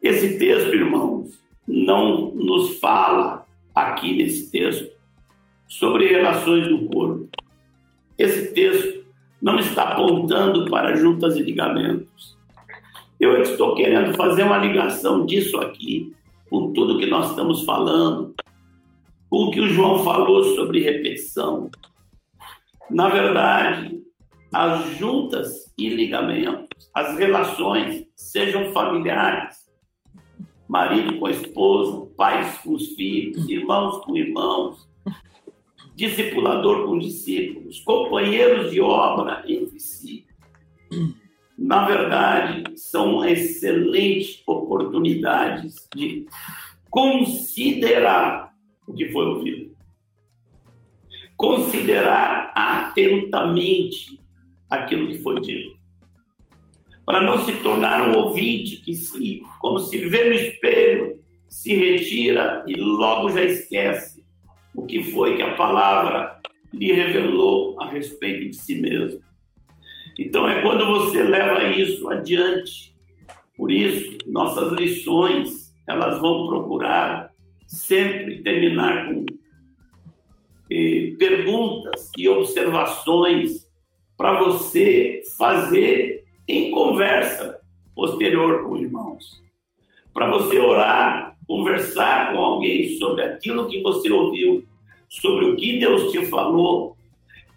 Esse 0.02 0.40
texto, 0.40 0.74
irmãos, 0.74 1.40
não 1.68 2.32
nos 2.32 2.80
fala 2.80 3.45
aqui 3.76 4.18
nesse 4.18 4.49
texto 4.49 4.91
sobre 5.68 6.07
relações 6.07 6.68
do 6.68 6.90
corpo. 6.90 7.30
Esse 8.18 8.56
texto 8.56 9.06
não 9.40 9.60
está 9.60 9.90
apontando 9.90 10.65
para 10.65 10.95
juntas 10.95 11.38
e 11.38 11.44
ligamentos. 11.44 12.36
Eu 13.20 13.40
estou 13.44 13.76
querendo 13.76 14.15
fazer 14.15 14.41
uma 14.41 14.57
ligação 14.57 15.28
disso 15.28 15.60
aqui 15.60 16.11
com 16.54 16.72
tudo 16.72 17.00
que 17.00 17.08
nós 17.08 17.32
estamos 17.32 17.64
falando, 17.66 18.36
com 19.28 19.46
o 19.46 19.50
que 19.50 19.60
o 19.60 19.70
João 19.70 20.04
falou 20.04 20.44
sobre 20.56 20.84
repetição. 20.84 21.72
Na 22.92 23.10
verdade, 23.10 24.00
as 24.54 24.96
juntas 25.00 25.74
e 25.76 25.90
ligamentos, 25.90 26.92
as 26.94 27.18
relações, 27.18 28.06
sejam 28.16 28.72
familiares, 28.72 29.68
marido 30.70 31.18
com 31.18 31.26
a 31.26 31.32
esposa, 31.32 32.06
pais 32.16 32.60
com 32.60 32.74
os 32.74 32.90
filhos, 32.90 33.50
irmãos 33.50 34.06
com 34.06 34.16
irmãos, 34.16 34.88
discipulador 35.96 36.86
com 36.86 37.00
discípulos, 37.00 37.80
companheiros 37.80 38.70
de 38.70 38.80
obra 38.80 39.44
entre 39.48 39.80
si. 39.80 40.28
Na 41.64 41.85
verdade, 41.85 42.77
são 42.77 43.23
excelentes 43.23 44.44
oportunidades 44.45 45.88
de 45.95 46.27
considerar 46.90 48.53
o 48.85 48.94
que 48.94 49.10
foi 49.14 49.26
ouvido. 49.26 49.73
Considerar 51.38 52.52
atentamente 52.53 54.19
aquilo 54.69 55.07
que 55.07 55.19
foi 55.19 55.40
dito. 55.40 55.77
Para 57.06 57.22
não 57.22 57.45
se 57.45 57.53
tornar 57.64 58.10
um 58.10 58.18
ouvinte 58.18 58.81
que, 58.81 58.94
se, 58.94 59.41
como 59.61 59.80
se 59.80 59.98
vê 60.10 60.26
no 60.26 60.34
espelho, 60.34 61.23
se 61.48 61.73
retira 61.76 62.65
e 62.68 62.76
logo 62.76 63.30
já 63.30 63.41
esquece 63.41 64.22
o 64.76 64.85
que 64.85 65.02
foi 65.02 65.38
que 65.38 65.41
a 65.41 65.56
palavra 65.56 66.41
lhe 66.73 66.91
revelou 66.91 67.81
a 67.81 67.88
respeito 67.88 68.49
de 68.49 68.56
si 68.57 68.81
mesmo. 68.81 69.22
Então 70.18 70.48
é 70.48 70.61
quando 70.61 70.85
você 70.85 71.23
leva 71.23 71.64
isso 71.69 72.10
adiante. 72.10 72.94
Por 73.56 73.72
isso, 73.72 74.18
nossas 74.27 74.72
lições, 74.73 75.73
elas 75.88 76.19
vão 76.19 76.48
procurar 76.48 77.31
sempre 77.68 78.41
terminar 78.41 79.07
com 79.07 79.26
eh, 80.72 81.14
perguntas 81.18 82.11
e 82.18 82.27
observações 82.27 83.68
para 84.18 84.40
você 84.40 85.22
fazer 85.38 86.23
em 86.48 86.72
conversa 86.72 87.60
posterior 87.95 88.64
com 88.64 88.77
irmãos. 88.77 89.41
Para 90.14 90.30
você 90.30 90.60
orar, 90.60 91.35
conversar 91.48 92.34
com 92.34 92.40
alguém 92.40 92.98
sobre 92.98 93.23
aquilo 93.23 93.68
que 93.68 93.81
você 93.81 94.11
ouviu, 94.11 94.64
sobre 95.10 95.45
o 95.45 95.56
que 95.56 95.80
Deus 95.80 96.11
te 96.11 96.26
falou, 96.26 96.95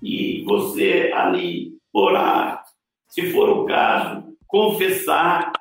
e 0.03 0.43
você 0.45 1.11
ali 1.15 1.66
orar, 1.97 2.63
se 3.09 3.33
for 3.33 3.49
o 3.49 3.65
caso, 3.65 4.37
confessar, 4.47 5.53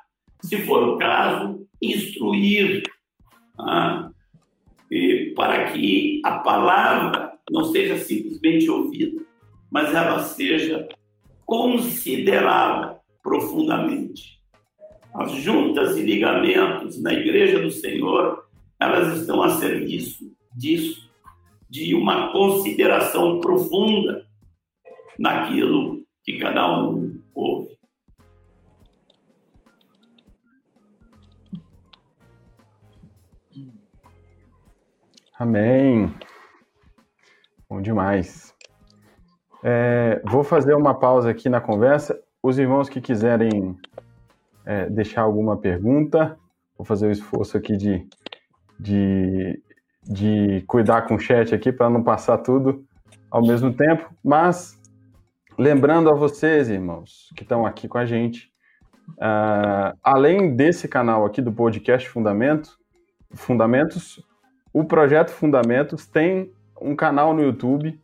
se 0.42 0.58
for 0.58 0.82
o 0.82 0.98
caso, 0.98 1.66
instruir, 1.80 2.82
ah, 3.58 4.10
para 5.34 5.72
que 5.72 6.20
a 6.24 6.38
palavra 6.38 7.32
não 7.50 7.64
seja 7.64 7.98
simplesmente 7.98 8.70
ouvida, 8.70 9.22
mas 9.70 9.94
ela 9.94 10.22
seja 10.22 10.86
considerada 11.44 13.00
profundamente. 13.22 14.36
As 15.14 15.32
juntas 15.32 15.96
e 15.96 16.02
ligamentos 16.02 17.00
na 17.00 17.14
Igreja 17.14 17.58
do 17.58 17.70
Senhor, 17.70 18.44
elas 18.78 19.18
estão 19.18 19.42
a 19.42 19.50
serviço 19.50 20.30
disso, 20.54 21.10
de 21.68 21.94
uma 21.94 22.30
consideração 22.30 23.40
profunda 23.40 24.26
naquilo 25.18 26.05
que 26.26 26.38
cada 26.38 26.80
um 26.80 27.22
ouve. 27.34 27.78
Amém. 35.38 36.12
Bom 37.68 37.80
demais. 37.80 38.52
É, 39.62 40.20
vou 40.24 40.42
fazer 40.42 40.74
uma 40.74 40.98
pausa 40.98 41.30
aqui 41.30 41.48
na 41.48 41.60
conversa. 41.60 42.20
Os 42.42 42.58
irmãos 42.58 42.88
que 42.88 43.00
quiserem 43.00 43.78
é, 44.64 44.90
deixar 44.90 45.22
alguma 45.22 45.56
pergunta, 45.56 46.36
vou 46.76 46.84
fazer 46.84 47.06
o 47.06 47.12
esforço 47.12 47.56
aqui 47.56 47.76
de, 47.76 48.04
de, 48.80 49.62
de 50.02 50.64
cuidar 50.66 51.02
com 51.02 51.14
o 51.14 51.20
chat 51.20 51.54
aqui 51.54 51.70
para 51.70 51.88
não 51.88 52.02
passar 52.02 52.38
tudo 52.38 52.84
ao 53.30 53.46
mesmo 53.46 53.72
tempo. 53.72 54.12
Mas 54.24 54.75
Lembrando 55.58 56.10
a 56.10 56.14
vocês, 56.14 56.68
irmãos, 56.68 57.32
que 57.34 57.42
estão 57.42 57.64
aqui 57.64 57.88
com 57.88 57.96
a 57.96 58.04
gente, 58.04 58.52
uh, 59.12 59.96
além 60.02 60.54
desse 60.54 60.86
canal 60.86 61.24
aqui 61.24 61.40
do 61.40 61.50
podcast 61.50 62.06
Fundamento, 62.10 62.78
Fundamentos, 63.32 64.22
o 64.70 64.84
projeto 64.84 65.30
Fundamentos 65.30 66.06
tem 66.06 66.52
um 66.78 66.94
canal 66.94 67.32
no 67.32 67.42
YouTube, 67.42 67.98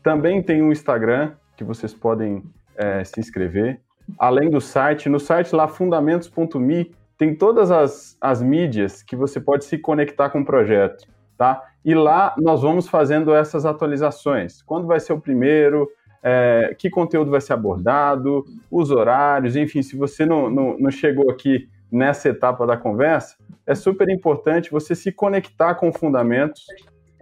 também 0.00 0.40
tem 0.40 0.62
um 0.62 0.70
Instagram 0.70 1.32
que 1.56 1.64
vocês 1.64 1.92
podem 1.92 2.44
é, 2.76 3.02
se 3.02 3.18
inscrever, 3.18 3.80
além 4.16 4.48
do 4.48 4.60
site. 4.60 5.08
No 5.08 5.18
site 5.18 5.56
lá, 5.56 5.66
fundamentos.me, 5.66 6.94
tem 7.18 7.34
todas 7.34 7.72
as, 7.72 8.16
as 8.20 8.40
mídias 8.40 9.02
que 9.02 9.16
você 9.16 9.40
pode 9.40 9.64
se 9.64 9.76
conectar 9.76 10.30
com 10.30 10.42
o 10.42 10.44
projeto, 10.44 11.08
tá? 11.36 11.64
E 11.84 11.96
lá 11.96 12.32
nós 12.38 12.62
vamos 12.62 12.88
fazendo 12.88 13.34
essas 13.34 13.66
atualizações. 13.66 14.62
Quando 14.62 14.86
vai 14.86 15.00
ser 15.00 15.14
o 15.14 15.20
primeiro, 15.20 15.88
é, 16.22 16.74
que 16.78 16.90
conteúdo 16.90 17.30
vai 17.30 17.40
ser 17.40 17.52
abordado, 17.52 18.44
os 18.70 18.90
horários, 18.90 19.56
enfim, 19.56 19.82
se 19.82 19.96
você 19.96 20.26
não, 20.26 20.50
não, 20.50 20.78
não 20.78 20.90
chegou 20.90 21.30
aqui 21.30 21.68
nessa 21.90 22.28
etapa 22.28 22.66
da 22.66 22.76
conversa, 22.76 23.36
é 23.66 23.74
super 23.74 24.08
importante 24.08 24.70
você 24.70 24.94
se 24.94 25.12
conectar 25.12 25.74
com 25.74 25.92
fundamentos 25.92 26.64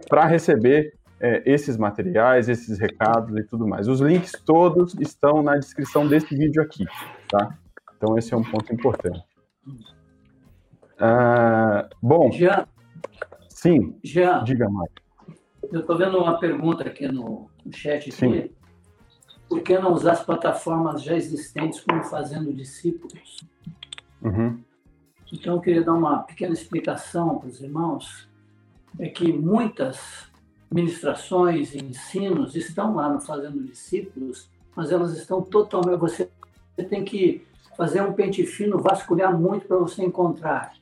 para 0.09 0.25
receber 0.25 0.93
é, 1.19 1.41
esses 1.45 1.77
materiais, 1.77 2.49
esses 2.49 2.79
recados 2.79 3.37
e 3.37 3.43
tudo 3.43 3.67
mais. 3.67 3.87
Os 3.87 4.01
links 4.01 4.33
todos 4.45 4.95
estão 4.99 5.41
na 5.41 5.55
descrição 5.55 6.07
desse 6.07 6.35
vídeo 6.35 6.61
aqui, 6.61 6.85
tá? 7.29 7.57
Então 7.95 8.17
esse 8.17 8.33
é 8.33 8.37
um 8.37 8.43
ponto 8.43 8.73
importante. 8.73 9.23
Ah, 10.99 11.87
bom. 12.01 12.31
Já. 12.31 12.67
Sim. 13.49 13.97
Já. 14.03 14.39
Diga 14.39 14.69
mais. 14.69 14.91
Eu 15.71 15.81
estou 15.81 15.97
vendo 15.97 16.17
uma 16.17 16.39
pergunta 16.39 16.83
aqui 16.83 17.07
no, 17.07 17.49
no 17.65 17.73
chat 17.73 18.01
aqui. 18.01 18.11
Sim 18.11 18.49
por 19.47 19.61
que 19.61 19.77
não 19.77 19.93
usar 19.93 20.13
as 20.13 20.23
plataformas 20.23 21.03
já 21.03 21.15
existentes 21.15 21.79
como 21.81 22.03
Fazendo 22.03 22.53
Discípulos? 22.53 23.39
Uhum. 24.21 24.59
Então, 25.31 25.55
eu 25.55 25.61
queria 25.61 25.83
dar 25.83 25.93
uma 25.93 26.19
pequena 26.19 26.53
explicação 26.53 27.37
para 27.37 27.49
os 27.49 27.61
irmãos. 27.61 28.27
É 28.97 29.09
que 29.09 29.31
muitas 29.33 30.31
ministrações 30.71 31.73
e 31.73 31.83
ensinos 31.83 32.55
estão 32.55 32.95
lá 32.95 33.09
no 33.09 33.19
Fazendo 33.19 33.63
Discípulos, 33.63 34.49
mas 34.75 34.91
elas 34.91 35.17
estão 35.17 35.41
totalmente. 35.41 35.99
Você 35.99 36.29
tem 36.89 37.03
que 37.03 37.45
fazer 37.75 38.01
um 38.01 38.13
pente 38.13 38.45
fino, 38.45 38.79
vasculhar 38.79 39.37
muito 39.37 39.67
para 39.67 39.77
você 39.77 40.03
encontrar. 40.03 40.73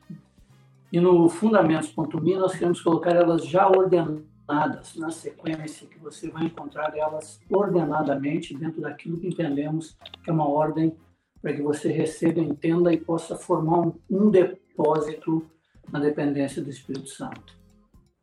E 0.92 1.00
no 1.00 1.28
Fundamentos.me 1.28 2.36
nós 2.36 2.52
queremos 2.52 2.80
colocar 2.80 3.10
elas 3.10 3.44
já 3.44 3.68
ordenadas 3.68 4.33
ordenadas 4.46 4.94
na 4.96 5.10
sequência, 5.10 5.86
que 5.88 5.98
você 5.98 6.30
vai 6.30 6.44
encontrar 6.44 6.96
elas 6.96 7.40
ordenadamente 7.50 8.56
dentro 8.56 8.80
daquilo 8.80 9.18
que 9.18 9.28
entendemos 9.28 9.96
que 10.22 10.30
é 10.30 10.32
uma 10.32 10.48
ordem 10.48 10.96
para 11.40 11.52
que 11.52 11.62
você 11.62 11.90
receba, 11.90 12.40
entenda 12.40 12.92
e 12.92 12.98
possa 12.98 13.36
formar 13.36 13.80
um, 13.80 13.94
um 14.10 14.30
depósito 14.30 15.50
na 15.90 15.98
dependência 15.98 16.62
do 16.62 16.70
Espírito 16.70 17.08
Santo. 17.08 17.58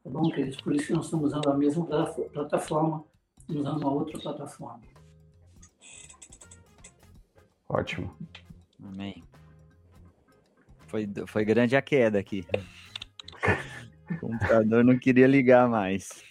Tá 0.03 0.09
bom, 0.09 0.23
queridos? 0.31 0.59
Por 0.61 0.75
isso 0.75 0.87
que 0.87 0.93
nós 0.93 1.05
estamos 1.05 1.27
usando 1.27 1.49
a 1.49 1.53
mesma 1.53 1.85
plataforma, 1.85 3.03
usando 3.47 3.81
uma 3.81 3.91
outra 3.91 4.19
plataforma. 4.19 4.81
Ótimo. 7.69 8.15
Amém. 8.83 9.23
Foi, 10.87 11.07
foi 11.27 11.45
grande 11.45 11.75
a 11.75 11.81
queda 11.81 12.19
aqui. 12.19 12.43
O 14.11 14.19
computador 14.19 14.83
não 14.83 14.97
queria 14.97 15.27
ligar 15.27 15.67
mais. 15.67 16.23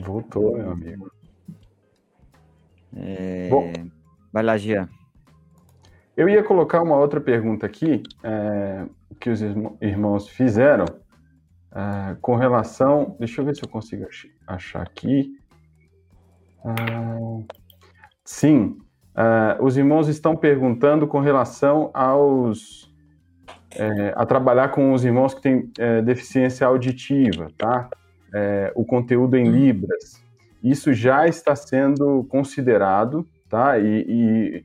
Voltou, 0.00 0.56
meu 0.56 0.70
amigo. 0.70 1.10
É... 2.96 3.48
Bom, 3.48 3.72
vai 4.32 4.42
lá, 4.42 4.56
Gia. 4.56 4.88
Eu 6.16 6.28
ia 6.28 6.42
colocar 6.42 6.82
uma 6.82 6.96
outra 6.96 7.20
pergunta 7.20 7.66
aqui 7.66 8.02
é, 8.22 8.86
que 9.20 9.28
os 9.28 9.42
irmãos 9.82 10.28
fizeram 10.28 10.86
é, 11.74 12.16
com 12.22 12.36
relação. 12.36 13.16
Deixa 13.18 13.40
eu 13.40 13.44
ver 13.44 13.54
se 13.54 13.62
eu 13.62 13.68
consigo 13.68 14.06
achar 14.46 14.82
aqui. 14.82 15.36
Ah, 16.64 17.42
sim, 18.24 18.78
é, 19.14 19.62
os 19.62 19.76
irmãos 19.76 20.08
estão 20.08 20.34
perguntando 20.34 21.06
com 21.06 21.20
relação 21.20 21.90
aos 21.92 22.90
é, 23.76 24.12
a 24.16 24.24
trabalhar 24.24 24.68
com 24.68 24.92
os 24.92 25.04
irmãos 25.04 25.34
que 25.34 25.42
têm 25.42 25.70
é, 25.78 26.02
deficiência 26.02 26.66
auditiva, 26.66 27.48
tá? 27.56 27.88
É, 28.34 28.72
o 28.74 28.84
conteúdo 28.84 29.36
em 29.36 29.48
Libras. 29.48 30.24
Isso 30.62 30.92
já 30.92 31.26
está 31.26 31.54
sendo 31.54 32.24
considerado, 32.24 33.26
tá? 33.48 33.78
E, 33.78 34.04
e, 34.08 34.64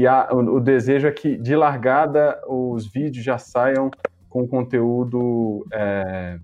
e 0.00 0.06
a, 0.06 0.28
o, 0.32 0.56
o, 0.56 0.60
desejo 0.60 1.06
é 1.06 1.12
que, 1.12 1.36
de 1.36 1.56
largada, 1.56 2.40
os 2.46 2.86
vídeos 2.86 3.24
já 3.24 3.38
saiam 3.38 3.90
com 4.28 4.46
conteúdo 4.46 5.66
é, 5.72 6.38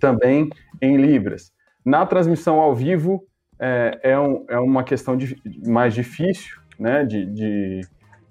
também 0.00 0.48
em 0.80 0.96
Libras. 0.96 1.52
Na 1.84 2.04
transmissão 2.04 2.60
ao 2.60 2.74
vivo, 2.74 3.24
é, 3.58 3.98
é, 4.02 4.18
um, 4.18 4.44
é 4.48 4.58
uma 4.58 4.84
questão 4.84 5.16
de, 5.16 5.36
mais 5.66 5.94
difícil, 5.94 6.60
né? 6.78 7.04
de, 7.04 7.26
de 7.26 7.80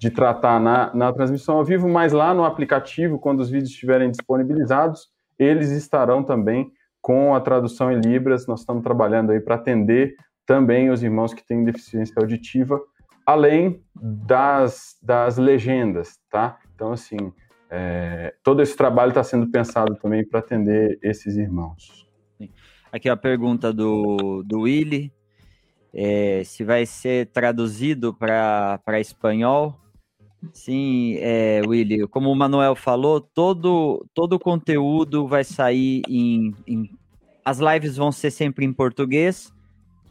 de 0.06 0.12
tratar 0.12 0.60
na, 0.60 0.94
na 0.94 1.12
transmissão 1.12 1.58
ao 1.58 1.66
vivo, 1.66 1.90
mas 1.90 2.14
lá 2.14 2.32
no 2.32 2.46
aplicativo, 2.46 3.18
quando 3.18 3.40
os 3.40 3.50
vídeos 3.50 3.72
estiverem 3.72 4.12
disponibilizados, 4.12 5.08
eles 5.40 5.72
estarão 5.72 6.24
também 6.24 6.72
com 7.02 7.34
a 7.34 7.42
tradução 7.42 7.92
em 7.92 8.00
Libras. 8.00 8.46
Nós 8.46 8.60
estamos 8.60 8.84
trabalhando 8.84 9.32
aí 9.32 9.40
para 9.40 9.56
atender 9.56 10.16
também 10.46 10.92
os 10.92 11.02
irmãos 11.02 11.34
que 11.34 11.44
têm 11.44 11.64
deficiência 11.64 12.14
auditiva, 12.20 12.80
além 13.26 13.82
das, 13.96 14.96
das 15.02 15.40
legendas, 15.40 16.20
tá? 16.30 16.60
Então, 16.76 16.92
assim, 16.92 17.34
é, 17.68 18.32
todo 18.44 18.62
esse 18.62 18.78
trabalho 18.78 19.10
está 19.10 19.24
sendo 19.24 19.50
pensado 19.50 19.96
também 19.96 20.24
para 20.24 20.40
atender 20.40 21.00
esses 21.02 21.36
irmãos. 21.36 22.08
Aqui 22.92 23.10
a 23.10 23.18
pergunta 23.18 23.74
do, 23.74 24.44
do 24.44 24.62
Willy, 24.62 25.12
é, 25.92 26.44
se 26.46 26.64
vai 26.64 26.86
ser 26.86 27.26
traduzido 27.32 28.14
para 28.14 29.00
espanhol. 29.00 29.84
Sim, 30.54 31.18
é, 31.20 31.62
Willy, 31.66 32.08
como 32.08 32.32
o 32.32 32.36
Manuel 32.36 32.76
falou, 32.76 33.22
todo, 33.22 34.06
todo 34.14 34.34
o 34.34 34.40
conteúdo 34.40 35.28
vai 35.28 35.44
sair 35.44 36.02
em, 36.08 36.54
em. 36.68 36.90
As 37.44 37.60
lives 37.60 37.96
vão 37.98 38.12
ser 38.12 38.32
sempre 38.32 38.66
em 38.66 38.74
português, 38.74 39.54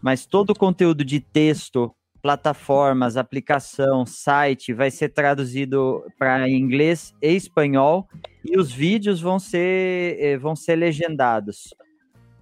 mas 0.02 0.27
todo 0.27 0.51
o 0.51 0.59
conteúdo 0.59 1.05
de 1.05 1.20
texto 1.20 1.94
plataformas, 2.24 3.19
aplicação, 3.19 4.06
site 4.06 4.73
vai 4.73 4.90
ser 4.90 5.11
traduzido 5.11 6.02
para 6.19 6.48
inglês 6.48 7.12
e 7.20 7.35
espanhol 7.35 8.09
e 8.43 8.59
os 8.59 8.73
vídeos 8.73 9.20
vão 9.20 9.39
ser, 9.39 10.16
eh, 10.19 10.39
vão 10.39 10.56
ser 10.56 10.77
legendados. 10.77 11.74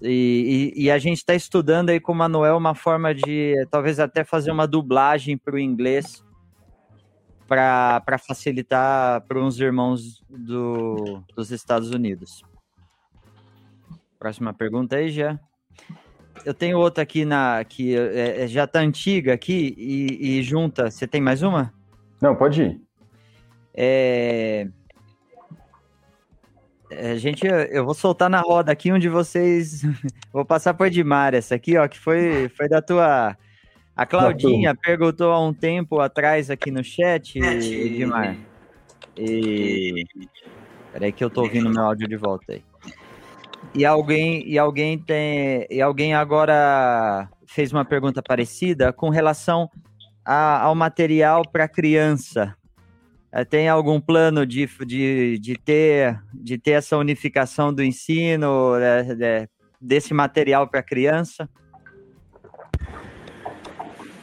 E, 0.01 0.73
e, 0.77 0.85
e 0.85 0.91
a 0.91 0.99
gente 0.99 1.17
está 1.17 1.35
estudando 1.35 1.91
aí 1.91 1.99
com 1.99 2.13
o 2.13 2.15
Manuel 2.15 2.57
uma 2.57 2.77
forma 2.77 3.13
de 3.13 3.55
talvez 3.73 3.99
até 3.99 4.23
fazer 4.23 4.53
uma 4.53 4.69
dublagem 4.69 5.37
para 5.37 5.57
o 5.57 5.59
inglês 5.59 6.23
para 7.57 8.19
facilitar 8.19 9.21
para 9.23 9.39
uns 9.39 9.61
irmãos 9.61 10.23
do, 10.29 11.23
dos 11.37 11.51
Estados 11.51 11.91
Unidos. 11.91 12.43
Próxima 14.19 14.55
pergunta 14.55 14.97
aí, 14.97 15.11
já 15.11 15.39
eu 16.45 16.55
tenho 16.55 16.79
outra 16.79 17.03
aqui 17.03 17.25
na 17.25 17.63
que 17.65 17.97
é, 17.97 18.45
é, 18.45 18.49
já 18.49 18.67
tá 18.67 18.81
antiga 18.81 19.35
aqui 19.35 19.75
e, 19.77 20.39
e, 20.39 20.43
junta. 20.43 20.91
Você 20.91 21.07
tem 21.07 21.21
mais 21.21 21.43
uma? 21.43 21.73
Não, 22.21 22.35
pode 22.35 22.63
ir. 22.63 22.81
É... 23.75 24.67
é 26.91 27.17
gente, 27.17 27.47
eu 27.47 27.85
vou 27.85 27.95
soltar 27.95 28.29
na 28.29 28.41
roda 28.41 28.73
aqui 28.73 28.91
onde 28.91 29.09
vocês. 29.09 29.83
vou 30.33 30.45
passar 30.45 30.75
por 30.75 30.87
Edmar 30.87 31.35
essa 31.35 31.55
aqui, 31.55 31.77
ó, 31.77 31.87
que 31.87 31.99
foi, 31.99 32.49
foi 32.57 32.69
da 32.69 32.81
tua. 32.81 33.37
A 34.03 34.07
Claudinha 34.07 34.75
perguntou 34.75 35.31
há 35.31 35.41
um 35.41 35.55
tempo 35.55 36.01
atrás 36.01 36.51
aqui 36.51 36.73
no 36.73 36.83
chat, 36.83 37.39
Edmar. 37.39 38.37
E. 39.17 40.05
Peraí 40.93 41.13
que 41.13 41.23
eu 41.23 41.31
tô 41.31 41.43
ouvindo 41.43 41.71
meu 41.71 41.85
áudio 41.85 42.09
de 42.09 42.17
volta 42.17 42.55
aí. 42.55 42.65
E 43.73 43.85
alguém, 43.85 44.45
e 44.45 44.59
alguém 44.59 44.99
tem, 44.99 45.69
e 45.71 45.81
alguém 45.81 46.15
agora 46.15 47.29
fez 47.47 47.73
uma 47.73 47.85
pergunta 47.85 48.21
parecida 48.21 48.93
com 48.93 49.09
relação 49.09 49.71
a, 50.25 50.63
ao 50.63 50.75
material 50.75 51.43
para 51.49 51.69
criança. 51.69 52.57
É, 53.31 53.45
tem 53.45 53.69
algum 53.69 54.01
plano 54.01 54.45
de, 54.45 54.69
de, 54.85 55.39
de, 55.39 55.57
ter, 55.57 56.21
de 56.35 56.59
ter 56.59 56.73
essa 56.73 56.97
unificação 56.97 57.73
do 57.73 57.85
ensino, 57.85 58.75
é, 58.75 59.17
é, 59.21 59.49
desse 59.81 60.13
material 60.13 60.67
para 60.67 60.83
criança? 60.83 61.49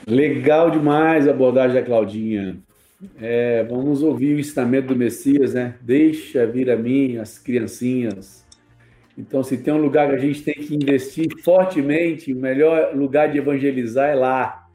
Legal 0.09 0.71
demais 0.71 1.27
a 1.27 1.31
abordagem 1.31 1.75
da 1.75 1.83
Claudinha. 1.83 2.57
É, 3.21 3.63
vamos 3.63 4.01
ouvir 4.03 4.35
o 4.35 4.39
ensinamento 4.39 4.87
do 4.89 4.95
Messias, 4.95 5.53
né? 5.53 5.75
Deixa 5.81 6.45
vir 6.45 6.69
a 6.69 6.75
mim 6.75 7.17
as 7.17 7.37
criancinhas 7.37 8.39
então, 9.19 9.43
se 9.43 9.57
tem 9.57 9.73
um 9.73 9.81
lugar 9.81 10.07
que 10.07 10.15
a 10.15 10.17
gente 10.17 10.41
tem 10.41 10.53
que 10.53 10.73
investir 10.73 11.27
fortemente, 11.43 12.31
o 12.31 12.37
melhor 12.37 12.95
lugar 12.95 13.29
de 13.29 13.37
evangelizar 13.37 14.07
é 14.07 14.15
lá. 14.15 14.65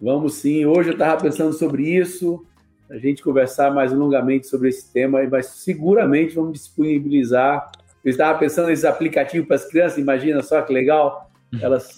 Vamos 0.00 0.34
sim. 0.34 0.66
Hoje 0.66 0.88
eu 0.88 0.94
estava 0.94 1.22
pensando 1.22 1.52
sobre 1.52 1.96
isso, 1.96 2.44
a 2.90 2.98
gente 2.98 3.22
conversar 3.22 3.72
mais 3.72 3.92
longamente 3.92 4.48
sobre 4.48 4.68
esse 4.68 4.92
tema, 4.92 5.22
mas 5.30 5.46
seguramente 5.46 6.34
vamos 6.34 6.54
disponibilizar. 6.54 7.70
Eu 8.04 8.10
estava 8.10 8.36
pensando 8.36 8.66
nesse 8.66 8.84
aplicativo 8.84 9.46
para 9.46 9.54
as 9.54 9.64
crianças, 9.64 9.96
imagina 9.96 10.42
só 10.42 10.60
que 10.60 10.72
legal, 10.72 11.30
elas, 11.62 11.96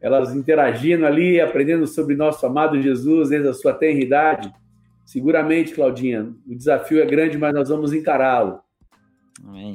elas 0.00 0.34
interagindo 0.34 1.04
ali, 1.04 1.40
aprendendo 1.40 1.86
sobre 1.86 2.14
nosso 2.14 2.44
amado 2.46 2.80
Jesus 2.80 3.30
desde 3.30 3.48
a 3.48 3.54
sua 3.54 3.72
tenridade. 3.72 4.52
Seguramente, 5.04 5.74
Claudinha, 5.74 6.32
o 6.46 6.54
desafio 6.54 7.02
é 7.02 7.06
grande, 7.06 7.38
mas 7.38 7.54
nós 7.54 7.68
vamos 7.68 7.92
encará-lo. 7.92 8.60
Amém. 9.44 9.72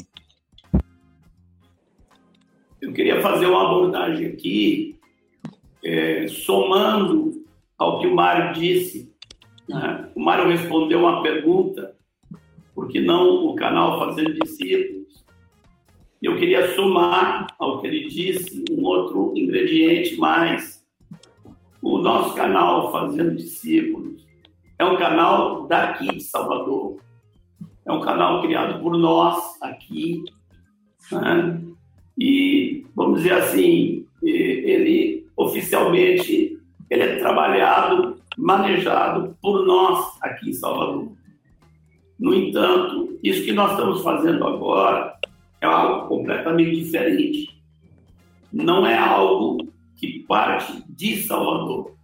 Eu 2.81 2.91
queria 2.91 3.21
fazer 3.21 3.45
uma 3.45 3.65
abordagem 3.65 4.27
aqui, 4.27 4.99
é, 5.83 6.27
somando 6.27 7.43
ao 7.77 7.99
que 7.99 8.07
o 8.07 8.15
Mário 8.15 8.53
disse. 8.53 9.11
Né? 9.67 10.09
O 10.13 10.21
Mário 10.21 10.49
respondeu 10.49 10.99
uma 10.99 11.23
pergunta, 11.23 11.95
por 12.75 12.89
que 12.89 12.99
não 12.99 13.45
o 13.45 13.55
canal 13.55 13.99
Fazendo 13.99 14.33
Discípulos? 14.33 15.02
Eu 16.23 16.37
queria 16.37 16.73
somar 16.73 17.47
ao 17.59 17.81
que 17.81 17.87
ele 17.87 18.07
disse 18.07 18.63
um 18.71 18.81
outro 18.85 19.33
ingrediente 19.35 20.15
mais. 20.15 20.81
O 21.81 21.97
nosso 21.97 22.33
canal 22.33 22.93
Fazendo 22.93 23.35
Discípulos 23.35 24.25
é 24.79 24.85
um 24.85 24.95
canal 24.95 25.67
daqui 25.67 26.07
de 26.07 26.23
Salvador. 26.23 26.95
É 27.85 27.91
um 27.91 27.99
canal 27.99 28.41
criado 28.41 28.81
por 28.81 28.97
nós 28.97 29.61
aqui. 29.61 30.23
Né? 31.11 31.61
e, 32.17 32.85
vamos 32.95 33.21
dizer 33.21 33.33
assim, 33.33 34.05
ele 34.23 35.27
oficialmente 35.35 36.57
ele 36.89 37.03
é 37.03 37.15
trabalhado, 37.17 38.15
manejado 38.37 39.35
por 39.41 39.65
nós 39.65 40.17
aqui 40.21 40.51
em 40.51 40.53
Salvador. 40.53 41.11
No 42.17 42.33
entanto, 42.33 43.19
isso 43.21 43.43
que 43.43 43.51
nós 43.51 43.71
estamos 43.71 44.01
fazendo 44.01 44.47
agora 44.47 45.13
é 45.63 45.65
algo 45.65 46.09
completamente 46.09 46.75
diferente. 46.75 47.57
Não 48.51 48.85
é 48.85 48.97
algo 48.97 49.65
que 49.95 50.19
parte 50.27 50.83
de 50.89 51.21
Salvador. 51.23 51.95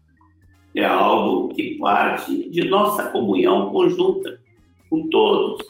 É 0.73 0.86
algo 0.86 1.49
que 1.49 1.77
parte 1.77 2.49
de 2.49 2.64
nossa 2.69 3.10
comunhão 3.11 3.69
conjunta 3.69 4.40
com 4.90 5.10
todos. 5.10 5.68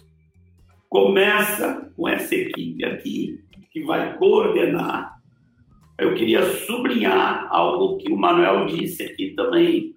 Começa 0.87 1.91
com 1.95 2.07
essa 2.07 2.35
equipe 2.35 2.85
aqui, 2.85 3.39
que 3.71 3.83
vai 3.83 4.15
coordenar. 4.17 5.17
Eu 5.97 6.13
queria 6.13 6.43
sublinhar 6.43 7.47
algo 7.49 7.97
que 7.97 8.11
o 8.11 8.17
Manuel 8.17 8.67
disse 8.67 9.03
aqui 9.03 9.33
também, 9.35 9.95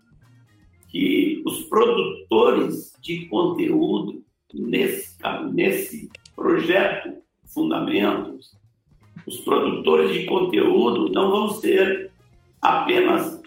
que 0.88 1.42
os 1.46 1.62
produtores 1.64 2.92
de 3.02 3.26
conteúdo 3.26 4.24
nesse, 4.52 5.16
nesse 5.52 6.10
projeto 6.34 7.21
Fundamentos, 7.52 8.56
os 9.26 9.38
produtores 9.40 10.12
de 10.12 10.24
conteúdo 10.24 11.12
não 11.12 11.30
vão 11.30 11.50
ser 11.50 12.10
apenas 12.60 13.42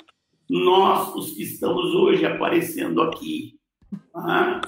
nós, 0.50 1.14
os 1.16 1.32
que 1.32 1.44
estamos 1.44 1.94
hoje 1.96 2.26
aparecendo 2.26 3.02
aqui. 3.02 3.56
Tá? 4.14 4.62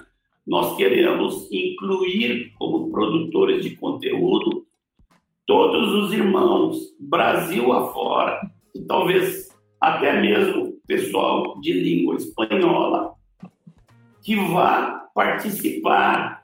Nós 0.46 0.76
queremos 0.76 1.48
incluir 1.52 2.54
como 2.58 2.90
produtores 2.90 3.64
de 3.64 3.76
conteúdo 3.76 4.66
todos 5.46 5.94
os 5.94 6.14
irmãos, 6.14 6.78
Brasil 7.00 7.72
afora, 7.72 8.52
e 8.76 8.82
talvez 8.82 9.50
até 9.80 10.20
mesmo 10.20 10.74
pessoal 10.86 11.60
de 11.62 11.72
língua 11.72 12.16
espanhola, 12.16 13.14
que 14.22 14.36
vá 14.36 15.08
participar 15.14 16.42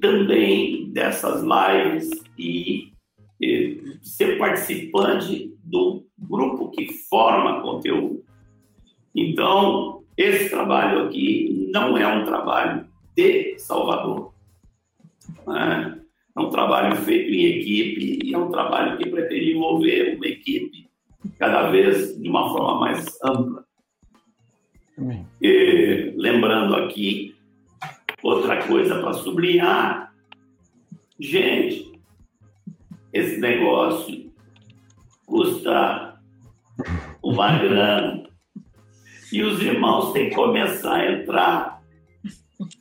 também 0.00 0.90
dessas 0.90 1.42
lives 1.42 2.10
e, 2.38 2.92
e 3.40 3.98
ser 4.02 4.38
participante 4.38 5.54
do 5.62 6.04
grupo 6.18 6.70
que 6.70 6.92
forma 7.08 7.62
conteúdo. 7.62 8.24
Então, 9.14 10.02
esse 10.16 10.50
trabalho 10.50 11.06
aqui 11.06 11.68
não 11.72 11.96
é 11.96 12.06
um 12.06 12.24
trabalho 12.24 12.86
de 13.16 13.58
Salvador. 13.58 14.32
Né? 15.46 16.00
É 16.36 16.40
um 16.40 16.50
trabalho 16.50 16.96
feito 16.96 17.30
em 17.30 17.44
equipe 17.44 18.20
e 18.24 18.34
é 18.34 18.38
um 18.38 18.50
trabalho 18.50 18.96
que 18.96 19.08
pretende 19.08 19.52
envolver 19.52 20.16
uma 20.16 20.26
equipe 20.26 20.88
cada 21.38 21.70
vez 21.70 22.18
de 22.20 22.28
uma 22.28 22.48
forma 22.50 22.80
mais 22.80 23.18
ampla. 23.22 23.64
E, 25.40 26.12
lembrando 26.16 26.76
aqui, 26.76 27.31
outra 28.22 28.66
coisa 28.66 29.00
para 29.00 29.12
sublinhar, 29.14 30.12
gente, 31.18 31.92
esse 33.12 33.38
negócio 33.38 34.32
custa 35.26 36.20
uma 37.22 37.58
grana 37.58 38.22
e 39.32 39.42
os 39.42 39.60
irmãos 39.62 40.12
têm 40.12 40.28
que 40.28 40.34
começar 40.34 40.94
a 40.94 41.12
entrar 41.12 41.82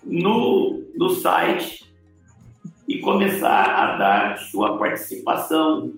no, 0.03 0.83
no 0.95 1.09
site 1.09 1.91
e 2.87 2.99
começar 2.99 3.63
a 3.63 3.97
dar 3.97 4.37
sua 4.37 4.77
participação. 4.77 5.93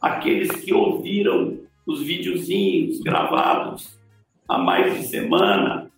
Aqueles 0.00 0.50
que 0.52 0.72
ouviram 0.72 1.58
os 1.86 2.02
videozinhos 2.02 3.00
gravados 3.00 3.98
há 4.48 4.58
mais 4.58 4.96
de 4.96 5.06
semana, 5.06 5.90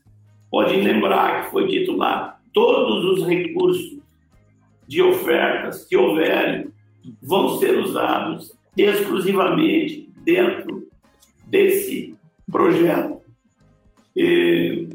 podem 0.50 0.82
lembrar 0.82 1.44
que 1.44 1.50
foi 1.50 1.68
dito 1.68 1.92
lá, 1.92 2.37
todos 2.58 3.04
os 3.04 3.26
recursos 3.28 3.98
de 4.88 5.00
ofertas 5.00 5.84
que 5.84 5.96
houverem 5.96 6.72
vão 7.22 7.56
ser 7.56 7.78
usados 7.78 8.52
exclusivamente 8.76 10.10
dentro 10.24 10.88
desse 11.46 12.16
projeto. 12.50 13.20
E, 14.16 14.88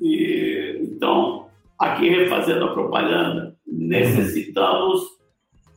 e, 0.00 0.78
então, 0.80 1.48
aqui 1.78 2.08
refazendo 2.08 2.64
a 2.64 2.72
propaganda, 2.72 3.54
necessitamos 3.66 5.02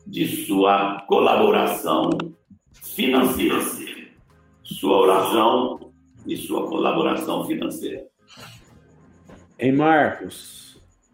de 0.06 0.26
sua 0.46 1.02
colaboração 1.02 2.08
financeira, 2.72 3.60
sua 4.62 4.96
oração 4.96 5.92
e 6.26 6.34
sua 6.34 6.66
colaboração 6.66 7.44
financeira. 7.44 8.06
Em 9.58 9.72
Marcos, 9.72 10.69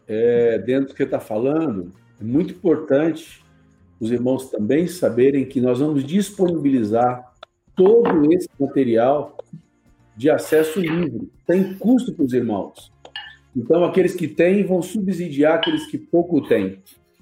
é, 0.07 0.57
dentro 0.59 0.89
do 0.89 0.95
que 0.95 1.03
está 1.03 1.19
falando, 1.19 1.91
é 2.19 2.23
muito 2.23 2.53
importante 2.53 3.43
os 3.99 4.11
irmãos 4.11 4.49
também 4.49 4.87
saberem 4.87 5.45
que 5.45 5.59
nós 5.59 5.79
vamos 5.79 6.03
disponibilizar 6.03 7.33
todo 7.75 8.31
esse 8.31 8.49
material 8.59 9.37
de 10.15 10.29
acesso 10.29 10.79
livre, 10.79 11.29
tem 11.45 11.75
custo 11.75 12.13
para 12.13 12.25
os 12.25 12.33
irmãos. 12.33 12.91
Então, 13.55 13.83
aqueles 13.83 14.15
que 14.15 14.27
têm 14.27 14.65
vão 14.65 14.81
subsidiar 14.81 15.55
aqueles 15.55 15.85
que 15.87 15.97
pouco 15.97 16.47
têm. 16.47 16.79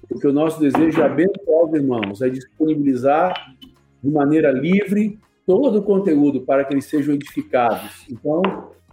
Porque 0.08 0.26
o 0.26 0.32
nosso 0.32 0.60
desejo 0.60 1.00
é 1.00 1.04
abençoar 1.04 1.64
os 1.64 1.74
irmãos, 1.74 2.22
é 2.22 2.28
disponibilizar 2.28 3.54
de 4.02 4.10
maneira 4.10 4.50
livre 4.50 5.18
todo 5.46 5.78
o 5.78 5.82
conteúdo 5.82 6.42
para 6.42 6.64
que 6.64 6.74
eles 6.74 6.86
sejam 6.86 7.14
edificados. 7.14 8.06
Então, 8.10 8.42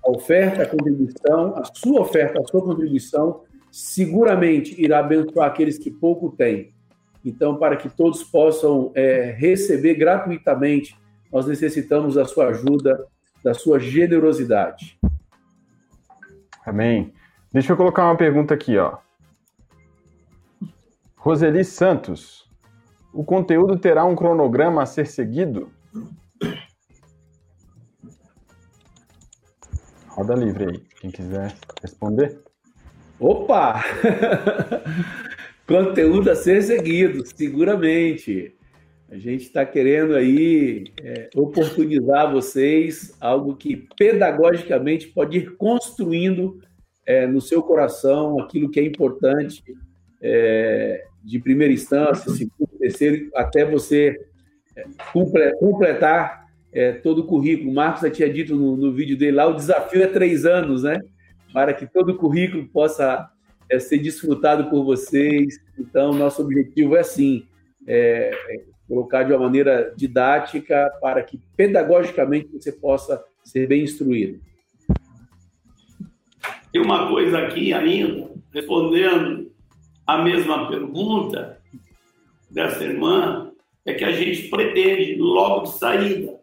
a 0.04 0.12
oferta, 0.12 0.64
a 0.64 0.66
contribuição, 0.66 1.56
a 1.56 1.64
sua 1.74 2.02
oferta, 2.02 2.40
a 2.42 2.48
sua 2.48 2.62
contribuição, 2.62 3.42
seguramente 3.74 4.80
irá 4.80 5.00
abençoar 5.00 5.48
aqueles 5.48 5.80
que 5.80 5.90
pouco 5.90 6.30
têm. 6.30 6.72
Então, 7.26 7.58
para 7.58 7.76
que 7.76 7.90
todos 7.90 8.24
possam 8.24 8.92
é, 8.94 9.32
receber 9.36 9.96
gratuitamente, 9.96 10.96
nós 11.32 11.48
necessitamos 11.48 12.14
da 12.14 12.24
sua 12.24 12.50
ajuda, 12.50 13.08
da 13.44 13.56
sua 13.56 13.80
generosidade. 13.80 15.00
Amém. 16.64 17.12
Deixa 17.52 17.74
eu 17.74 17.78
colocar 17.78 18.06
uma 18.06 18.16
pergunta 18.16 18.54
aqui, 18.54 18.78
ó. 18.78 19.00
Roseli 21.16 21.66
Santos, 21.66 22.48
o 23.12 23.24
conteúdo 23.24 23.76
terá 23.80 24.06
um 24.06 24.16
cronograma 24.16 24.84
a 24.84 24.86
ser 24.86 25.08
seguido? 25.08 25.72
Roda 30.10 30.36
livre 30.36 30.66
aí, 30.66 30.80
quem 31.00 31.10
quiser 31.10 31.56
responder. 31.82 32.53
Opa! 33.20 33.84
Conteúdo 35.68 36.30
a 36.30 36.36
ser 36.36 36.62
seguido, 36.62 37.24
seguramente. 37.26 38.56
A 39.10 39.18
gente 39.18 39.44
está 39.44 39.66
querendo 39.66 40.16
aí 40.16 40.86
é, 41.02 41.30
oportunizar 41.36 42.32
vocês 42.32 43.16
algo 43.22 43.56
que 43.56 43.88
pedagogicamente 43.96 45.08
pode 45.08 45.38
ir 45.38 45.56
construindo 45.56 46.60
é, 47.06 47.28
no 47.28 47.40
seu 47.40 47.62
coração 47.62 48.40
aquilo 48.40 48.72
que 48.72 48.80
é 48.80 48.84
importante 48.84 49.64
é, 50.22 51.06
de 51.24 51.40
primeira 51.40 51.74
instância, 51.74 52.32
segundo, 52.32 52.68
terceiro, 52.80 53.30
até 53.36 53.64
você 53.64 54.20
é, 54.76 54.84
completar 55.60 56.48
é, 56.72 56.94
todo 56.94 57.20
o 57.20 57.28
currículo. 57.28 57.70
O 57.70 57.74
Marcos 57.74 58.02
já 58.02 58.10
tinha 58.10 58.30
dito 58.30 58.56
no, 58.56 58.76
no 58.76 58.92
vídeo 58.92 59.18
dele 59.18 59.38
lá, 59.38 59.46
o 59.46 59.56
desafio 59.56 60.02
é 60.02 60.08
três 60.08 60.46
anos, 60.46 60.84
né? 60.84 61.00
Para 61.54 61.74
que 61.74 61.86
todo 61.86 62.14
o 62.14 62.18
currículo 62.18 62.68
possa 62.68 63.30
é, 63.70 63.80
ser 63.80 64.00
desfrutado 64.00 64.70
por 64.70 64.84
vocês. 64.84 65.60
Então, 65.78 66.14
nosso 66.14 66.42
objetivo 66.42 66.96
é 66.96 67.02
assim, 67.02 67.46
é, 67.88 68.32
é, 68.50 68.64
colocar 68.88 69.24
de 69.24 69.34
uma 69.34 69.44
maneira 69.44 69.94
didática 69.96 70.92
para 71.02 71.24
que 71.24 71.40
pedagogicamente 71.56 72.50
você 72.52 72.72
possa 72.72 73.24
ser 73.44 73.68
bem 73.68 73.84
instruído. 73.84 74.40
Tem 76.72 76.82
uma 76.82 77.08
coisa 77.08 77.40
aqui 77.40 77.72
ainda, 77.72 78.32
respondendo 78.52 79.52
a 80.08 80.22
mesma 80.22 80.68
pergunta 80.68 81.60
dessa 82.50 82.84
irmã, 82.84 83.52
é 83.86 83.94
que 83.94 84.04
a 84.04 84.12
gente 84.12 84.50
pretende, 84.50 85.16
logo 85.16 85.64
de 85.64 85.78
saída, 85.78 86.34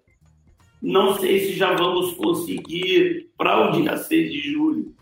não 0.80 1.18
sei 1.18 1.40
se 1.40 1.52
já 1.52 1.74
vamos 1.74 2.14
conseguir 2.14 3.30
para 3.36 3.68
o 3.68 3.72
dia 3.72 3.96
6 3.96 4.32
de 4.32 4.52
julho, 4.52 4.94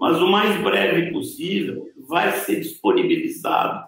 mas 0.00 0.20
o 0.20 0.28
mais 0.28 0.60
breve 0.62 1.10
possível 1.12 1.88
vai 2.08 2.32
ser 2.32 2.60
disponibilizado 2.60 3.86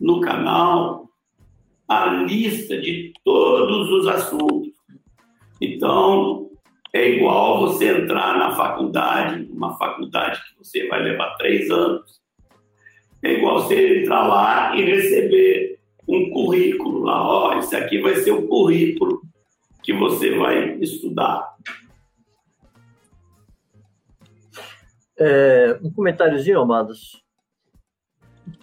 no 0.00 0.20
canal 0.20 1.08
a 1.88 2.06
lista 2.06 2.80
de 2.80 3.12
todos 3.24 3.90
os 3.90 4.08
assuntos. 4.08 4.72
Então, 5.60 6.50
é 6.92 7.08
igual 7.10 7.60
você 7.60 7.88
entrar 7.88 8.38
na 8.38 8.54
faculdade, 8.54 9.48
uma 9.50 9.76
faculdade 9.76 10.40
que 10.40 10.58
você 10.58 10.86
vai 10.86 11.02
levar 11.02 11.36
três 11.36 11.70
anos. 11.70 12.20
É 13.22 13.32
igual 13.32 13.60
você 13.60 14.00
entrar 14.00 14.26
lá 14.26 14.76
e 14.76 14.84
receber 14.84 15.78
um 16.06 16.30
currículo 16.30 17.04
lá. 17.04 17.26
Ó, 17.26 17.48
oh, 17.48 17.58
esse 17.58 17.74
aqui 17.74 17.98
vai 17.98 18.16
ser 18.16 18.32
o 18.32 18.46
currículo 18.46 19.22
que 19.82 19.92
você 19.92 20.36
vai 20.36 20.78
estudar. 20.78 21.54
É, 25.18 25.78
um 25.82 25.90
comentáriozinho, 25.90 26.60
amados. 26.60 27.22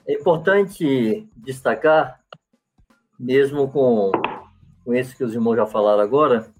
É 0.07 0.13
importante 0.13 1.27
destacar, 1.35 2.19
mesmo 3.19 3.69
com, 3.69 4.11
com 4.83 4.93
esse 4.93 5.15
que 5.15 5.23
os 5.23 5.33
irmãos 5.33 5.55
já 5.55 5.65
falaram 5.65 6.01
agora, 6.01 6.51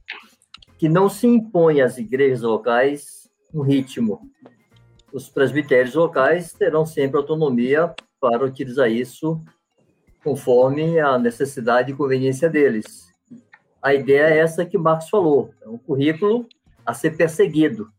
que 0.77 0.88
não 0.88 1.09
se 1.09 1.27
impõe 1.27 1.81
às 1.81 1.97
igrejas 1.97 2.41
locais 2.41 3.30
um 3.53 3.61
ritmo. 3.61 4.22
Os 5.11 5.30
presbitérios 5.30 5.93
locais 5.93 6.53
terão 6.53 6.85
sempre 6.85 7.18
autonomia 7.18 7.93
para 8.19 8.45
utilizar 8.45 8.89
isso 8.89 9.43
conforme 10.23 10.99
a 10.99 11.18
necessidade 11.18 11.91
e 11.91 11.95
conveniência 11.95 12.49
deles 12.49 13.11
a 13.81 13.93
ideia 13.93 14.35
é 14.35 14.38
essa 14.38 14.65
que 14.65 14.77
o 14.77 14.80
Marcos 14.80 15.09
falou, 15.09 15.53
é 15.61 15.68
um 15.68 15.77
currículo 15.77 16.47
a 16.85 16.93
ser 16.93 17.18
perseguido. 17.18 17.91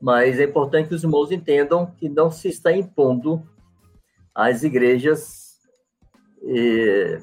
Mas 0.00 0.38
é 0.38 0.44
importante 0.44 0.88
que 0.88 0.94
os 0.94 1.02
irmãos 1.02 1.32
entendam 1.32 1.86
que 1.96 2.08
não 2.08 2.30
se 2.30 2.48
está 2.48 2.72
impondo 2.72 3.42
às 4.34 4.62
igrejas 4.62 5.58
eh, 6.42 7.20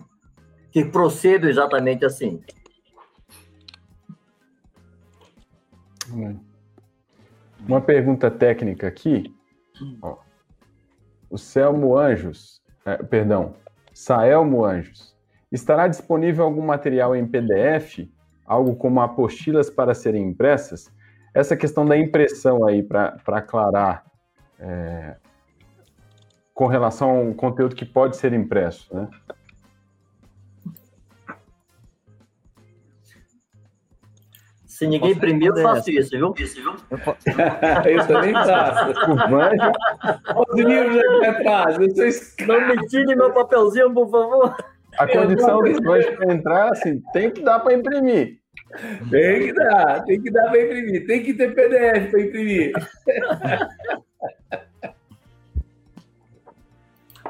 que 0.71 0.83
procedam 0.85 1.49
exatamente 1.49 2.05
assim. 2.05 2.41
Uma 7.67 7.81
pergunta 7.81 8.29
técnica 8.29 8.87
aqui. 8.87 9.33
Ó. 10.01 10.17
O 11.29 11.37
Selmo 11.37 11.97
Anjos, 11.97 12.61
é, 12.85 12.97
perdão, 12.97 13.55
Saelmo 13.93 14.63
Anjos 14.63 15.15
Estará 15.55 15.87
disponível 15.87 16.43
algum 16.43 16.61
material 16.61 17.15
em 17.15 17.25
PDF, 17.25 18.09
algo 18.45 18.75
como 18.75 18.99
apostilas 18.99 19.69
para 19.69 19.93
serem 19.93 20.27
impressas? 20.27 20.91
Essa 21.35 21.57
questão 21.57 21.85
da 21.85 21.97
impressão 21.97 22.65
aí, 22.65 22.81
para 22.81 23.19
aclarar, 23.27 24.05
é, 24.57 25.17
com 26.53 26.65
relação 26.65 27.09
ao 27.09 27.33
conteúdo 27.33 27.75
que 27.75 27.83
pode 27.83 28.15
ser 28.15 28.31
impresso, 28.31 28.95
né? 28.95 29.09
Se 34.65 34.87
ninguém 34.87 35.11
imprimir, 35.11 35.49
eu 35.49 35.61
faço 35.61 35.89
isso, 35.91 36.11
viu? 36.11 36.33
eu 36.89 38.07
também 38.07 38.33
faço. 38.33 38.93
Olha 39.33 40.45
os 40.49 40.59
livros 40.59 40.97
aqui 40.97 41.25
atrás. 41.25 41.77
Não 42.47 42.67
me 42.67 42.87
tire 42.87 43.15
meu 43.15 43.33
papelzinho, 43.33 43.93
por 43.93 44.09
favor. 44.09 44.55
A 44.97 45.07
condição 45.07 45.61
dos 45.61 45.81
dois 45.81 46.09
para 46.11 46.33
entrar, 46.33 46.71
assim, 46.71 47.01
tem 47.11 47.29
que 47.29 47.41
dar 47.41 47.59
para 47.59 47.73
imprimir. 47.73 48.39
Tem 49.09 49.39
que 49.47 49.53
dar, 49.53 50.03
tem 50.03 50.21
que 50.21 50.31
dar 50.31 50.49
para 50.49 50.61
imprimir. 50.61 51.07
Tem 51.07 51.23
que 51.23 51.33
ter 51.33 51.53
PDF 51.53 52.11
para 52.11 52.21
imprimir. 52.21 52.73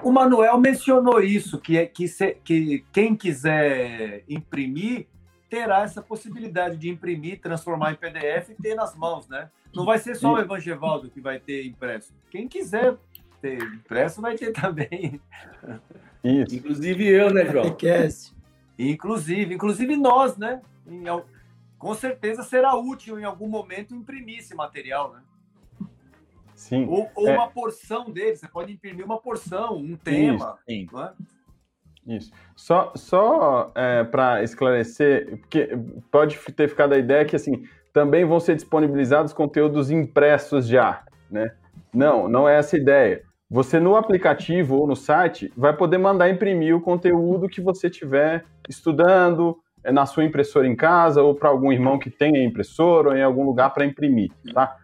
O 0.04 0.12
Manuel 0.12 0.58
mencionou 0.60 1.20
isso, 1.20 1.60
que, 1.60 1.78
é, 1.78 1.86
que, 1.88 2.08
se, 2.08 2.38
que 2.44 2.86
quem 2.94 3.16
quiser 3.16 4.24
imprimir 4.30 5.08
terá 5.50 5.82
essa 5.82 6.02
possibilidade 6.02 6.78
de 6.78 6.90
imprimir, 6.90 7.40
transformar 7.40 7.94
em 7.94 7.96
PDF 7.96 8.50
e 8.50 8.62
ter 8.62 8.76
nas 8.76 8.96
mãos, 8.96 9.28
né? 9.28 9.50
Não 9.74 9.84
vai 9.84 9.98
ser 9.98 10.16
só 10.16 10.34
o 10.34 10.40
Evangevaldo 10.40 11.10
que 11.10 11.20
vai 11.20 11.40
ter 11.40 11.66
impresso. 11.66 12.14
Quem 12.30 12.48
quiser 12.48 12.96
ter 13.42 13.62
impresso 13.62 14.22
vai 14.22 14.36
ter 14.36 14.52
também. 14.52 15.20
Isso. 16.24 16.56
Inclusive 16.56 17.08
eu, 17.08 17.34
né, 17.34 17.46
João? 17.46 17.66
Inclusive, 18.78 19.56
inclusive 19.56 19.96
nós, 19.96 20.38
né? 20.38 20.62
Com 21.78 21.94
certeza 21.94 22.44
será 22.44 22.76
útil 22.76 23.20
em 23.20 23.24
algum 23.24 23.48
momento 23.48 23.96
imprimir 23.96 24.40
esse 24.40 24.56
material, 24.56 25.14
né? 25.14 25.22
Sim. 26.56 26.88
Ou, 26.88 27.10
ou 27.16 27.28
é. 27.28 27.34
uma 27.34 27.50
porção 27.50 28.10
dele, 28.10 28.36
você 28.36 28.48
pode 28.48 28.72
imprimir 28.72 29.06
uma 29.06 29.20
porção, 29.20 29.76
um 29.76 29.96
tema. 29.98 30.58
Isso. 30.68 30.98
É? 30.98 31.14
Isso. 32.08 32.32
Só, 32.56 32.94
só 32.96 33.72
é, 33.76 34.04
para 34.04 34.42
esclarecer, 34.44 35.38
porque 35.40 35.78
pode 36.10 36.38
ter 36.54 36.70
ficado 36.70 36.94
a 36.94 36.98
ideia 36.98 37.26
que 37.26 37.36
assim 37.36 37.68
também 37.92 38.26
vão 38.26 38.40
ser 38.40 38.56
disponibilizados 38.56 39.34
conteúdos 39.34 39.90
impressos 39.90 40.68
já, 40.68 41.04
né? 41.30 41.56
Não, 41.94 42.28
não 42.28 42.48
é 42.48 42.58
essa 42.58 42.76
a 42.76 42.80
ideia. 42.80 43.24
Você 43.50 43.80
no 43.80 43.96
aplicativo 43.96 44.76
ou 44.76 44.88
no 44.88 44.96
site 44.96 45.52
vai 45.56 45.76
poder 45.76 45.98
mandar 45.98 46.30
imprimir 46.30 46.76
o 46.76 46.82
conteúdo 46.82 47.48
que 47.48 47.62
você 47.62 47.90
tiver 47.90 48.44
estudando 48.68 49.58
na 49.92 50.06
sua 50.06 50.24
impressora 50.24 50.68
em 50.68 50.76
casa 50.76 51.22
ou 51.22 51.36
para 51.36 51.50
algum 51.50 51.72
irmão 51.72 52.00
que 52.00 52.10
tenha 52.10 52.44
impressora 52.44 53.10
ou 53.10 53.16
em 53.16 53.24
algum 53.24 53.46
lugar 53.46 53.74
para 53.74 53.86
imprimir, 53.86 54.32
tá? 54.54 54.76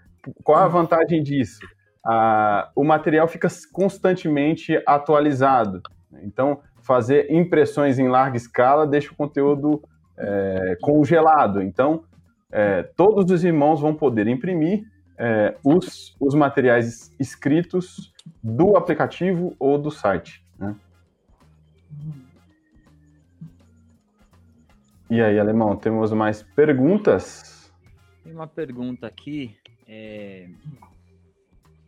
Qual 0.43 0.57
a 0.57 0.67
vantagem 0.67 1.23
disso? 1.23 1.59
Ah, 2.05 2.69
o 2.75 2.83
material 2.83 3.27
fica 3.27 3.47
constantemente 3.71 4.81
atualizado. 4.85 5.81
Então, 6.23 6.59
fazer 6.81 7.31
impressões 7.31 7.99
em 7.99 8.07
larga 8.07 8.37
escala 8.37 8.87
deixa 8.87 9.11
o 9.11 9.15
conteúdo 9.15 9.81
é, 10.17 10.77
congelado. 10.81 11.61
Então, 11.61 12.03
é, 12.51 12.83
todos 12.83 13.31
os 13.31 13.43
irmãos 13.43 13.79
vão 13.79 13.95
poder 13.95 14.27
imprimir 14.27 14.83
é, 15.17 15.55
os, 15.63 16.15
os 16.19 16.33
materiais 16.33 17.11
escritos 17.19 18.11
do 18.43 18.75
aplicativo 18.75 19.55
ou 19.59 19.77
do 19.77 19.91
site. 19.91 20.43
E 25.11 25.21
aí, 25.21 25.37
Alemão, 25.37 25.75
temos 25.75 26.13
mais 26.13 26.41
perguntas? 26.41 27.69
Tem 28.23 28.31
uma 28.33 28.47
pergunta 28.47 29.05
aqui. 29.05 29.53
É... 29.85 30.47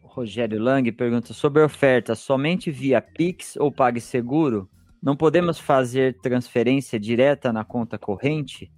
Rogério 0.04 0.62
Lang 0.62 0.92
pergunta 0.92 1.32
sobre 1.32 1.62
oferta 1.62 2.16
somente 2.16 2.70
via 2.70 3.02
Pix 3.02 3.56
ou 3.56 3.72
PagSeguro? 3.72 4.70
Não 5.02 5.16
podemos 5.16 5.58
fazer 5.58 6.20
transferência 6.20 7.00
direta 7.00 7.54
na 7.54 7.64
conta 7.64 7.98
corrente? 7.98 8.70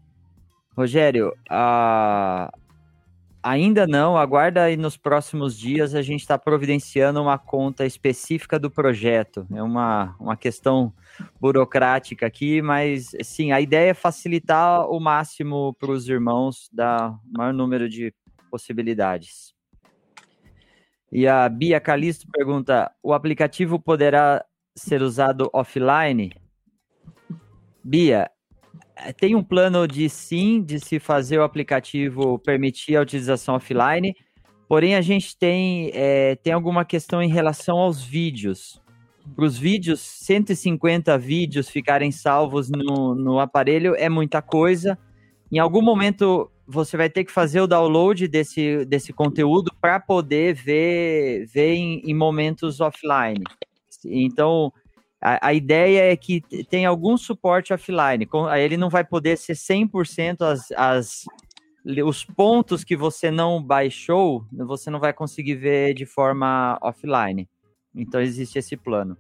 Rogério, 0.78 1.34
a... 1.50 2.54
ainda 3.46 3.86
não, 3.86 4.18
aguarda 4.18 4.64
aí 4.64 4.76
nos 4.76 4.98
próximos 4.98 5.56
dias, 5.56 5.94
a 5.94 6.02
gente 6.02 6.22
está 6.22 6.36
providenciando 6.36 7.22
uma 7.22 7.38
conta 7.38 7.86
específica 7.86 8.58
do 8.58 8.72
projeto. 8.72 9.46
É 9.54 9.62
uma, 9.62 10.16
uma 10.20 10.36
questão 10.36 10.92
burocrática 11.40 12.26
aqui, 12.26 12.60
mas 12.60 13.12
sim, 13.24 13.52
a 13.52 13.62
ideia 13.62 13.92
é 13.92 13.94
facilitar 13.94 14.90
o 14.90 15.00
máximo 15.00 15.76
para 15.80 15.92
os 15.92 16.10
irmãos, 16.10 16.68
dar 16.74 17.12
o 17.12 17.38
maior 17.38 17.54
número 17.54 17.88
de 17.88 18.12
possibilidades. 18.50 19.54
E 21.12 21.28
a 21.28 21.48
Bia 21.48 21.80
Calisto 21.80 22.28
pergunta: 22.32 22.92
o 23.04 23.14
aplicativo 23.14 23.80
poderá 23.80 24.44
ser 24.76 25.04
usado 25.04 25.52
offline? 25.54 26.34
Bia, 27.84 28.28
tem 29.18 29.36
um 29.36 29.44
plano 29.44 29.88
de 29.88 30.10
sim, 30.10 30.62
de 30.62 30.80
se 30.80 31.00
fazer 31.00 31.40
o 31.40 31.44
aplicativo 31.44 32.40
permitir 32.40 32.96
a 32.96 33.02
utilização 33.02 33.56
offline, 33.56 34.16
porém 34.68 34.96
a 34.96 35.02
gente 35.02 35.38
tem, 35.38 35.92
é, 35.94 36.36
tem 36.36 36.54
alguma 36.54 36.86
questão 36.86 37.22
em 37.22 37.30
relação 37.30 37.78
aos 37.78 38.04
vídeos. 38.04 38.82
Para 39.36 39.46
os 39.46 39.58
vídeos, 39.58 40.00
150 40.00 41.18
vídeos 41.18 41.70
ficarem 41.70 42.12
salvos 42.12 42.70
no, 42.70 43.16
no 43.16 43.40
aparelho 43.40 43.96
é 43.96 44.08
muita 44.08 44.42
coisa. 44.42 44.98
Em 45.52 45.58
algum 45.58 45.82
momento 45.82 46.52
você 46.68 46.98
vai 46.98 47.10
ter 47.10 47.24
que 47.24 47.32
fazer 47.32 47.62
o 47.62 47.68
download 47.68 48.28
desse, 48.28 48.86
desse 48.86 49.14
conteúdo 49.14 49.72
para 49.80 50.00
poder 50.00 50.54
ver, 50.56 51.46
ver 51.46 51.74
em, 51.74 52.02
em 52.06 52.14
momentos 52.14 52.82
offline. 52.82 53.44
Então, 54.04 54.72
a, 55.22 55.48
a, 55.48 55.54
ideia 55.54 56.12
é 56.12 56.16
que 56.16 56.42
tem 56.70 56.86
algum 56.86 57.18
suporte 57.18 57.74
offline. 57.74 58.28
Ele 58.58 58.78
não 58.78 58.90
vai 58.90 59.04
poder 59.04 59.38
ser 59.38 59.54
100% 59.54 60.42
as, 60.42 60.72
as, 60.72 61.26
os 62.06 62.24
pontos 62.24 62.84
que 62.84 62.96
você 62.96 63.32
não 63.32 63.62
baixou, 63.62 64.46
você 64.52 64.90
não 64.90 65.00
vai 65.00 65.14
conseguir 65.14 65.56
ver 65.56 65.94
de 65.94 66.06
forma 66.06 66.78
offline. 66.82 67.48
Então, 67.96 68.22
existe 68.22 68.60
esse 68.60 68.76
plano. 68.76 69.18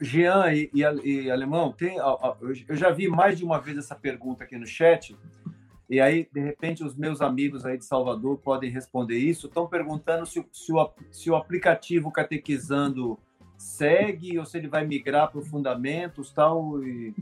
Jean 0.00 0.52
e, 0.52 0.70
e, 0.72 0.82
e 0.82 1.30
Alemão, 1.30 1.72
tem, 1.72 1.96
eu 1.96 2.76
já 2.76 2.90
vi 2.90 3.08
mais 3.08 3.38
de 3.38 3.44
uma 3.44 3.60
vez 3.60 3.76
essa 3.78 3.96
pergunta 3.96 4.44
aqui 4.44 4.56
no 4.56 4.66
chat, 4.66 5.16
e 5.92 6.00
aí, 6.00 6.26
de 6.32 6.40
repente, 6.40 6.82
os 6.82 6.96
meus 6.96 7.20
amigos 7.20 7.66
aí 7.66 7.76
de 7.76 7.84
Salvador 7.84 8.38
podem 8.38 8.70
responder 8.70 9.18
isso. 9.18 9.46
Estão 9.46 9.66
perguntando 9.66 10.24
se, 10.24 10.42
se, 10.50 10.72
o, 10.72 10.90
se 11.10 11.30
o 11.30 11.36
aplicativo 11.36 12.10
Catequizando 12.10 13.18
segue 13.62 14.38
ou 14.38 14.44
se 14.44 14.58
ele 14.58 14.68
vai 14.68 14.84
migrar 14.86 15.30
para 15.30 15.40
fundamentos 15.40 16.32
tal 16.32 16.82
e 16.82 17.14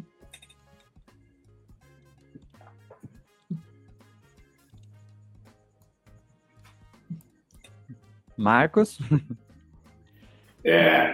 Marcos? 8.37 8.99
É, 10.65 11.13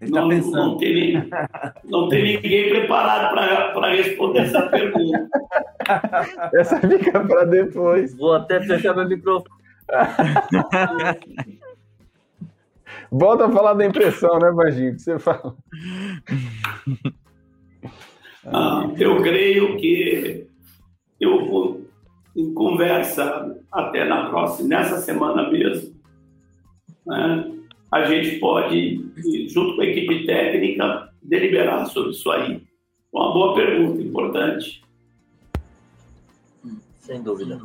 tá 0.00 0.06
não, 0.08 0.28
não, 0.28 0.76
tem, 0.76 1.28
não 1.84 2.08
tem 2.08 2.40
ninguém 2.40 2.68
preparado 2.68 3.32
para 3.32 3.90
responder 3.90 4.40
essa 4.40 4.62
pergunta. 4.68 5.28
Essa 6.54 6.80
fica 6.80 7.24
para 7.24 7.44
depois. 7.44 8.16
Vou 8.16 8.34
até 8.34 8.60
fechar 8.60 8.94
meu 8.94 9.08
microfone. 9.08 9.58
Volta 13.10 13.46
a 13.46 13.52
falar 13.52 13.74
da 13.74 13.86
impressão, 13.86 14.38
né, 14.38 14.52
Baginho? 14.52 14.94
Que 14.94 15.02
você 15.02 15.18
fala. 15.18 15.56
Ah, 18.50 18.90
eu 18.96 19.20
creio 19.20 19.76
que 19.76 20.46
eu 21.20 21.46
vou 21.46 21.82
em 22.34 22.54
conversa 22.54 23.54
até 23.70 24.04
na 24.04 24.30
próxima, 24.30 24.68
nessa 24.68 24.98
semana 24.98 25.50
mesmo, 25.50 25.94
né, 27.06 27.52
a 27.90 28.04
gente 28.04 28.38
pode, 28.38 29.04
junto 29.48 29.76
com 29.76 29.82
a 29.82 29.86
equipe 29.86 30.24
técnica, 30.24 31.12
deliberar 31.22 31.86
sobre 31.86 32.12
isso 32.12 32.30
aí. 32.30 32.62
Uma 33.12 33.32
boa 33.32 33.54
pergunta, 33.54 34.00
importante. 34.00 34.82
Sem 37.00 37.22
dúvida. 37.22 37.58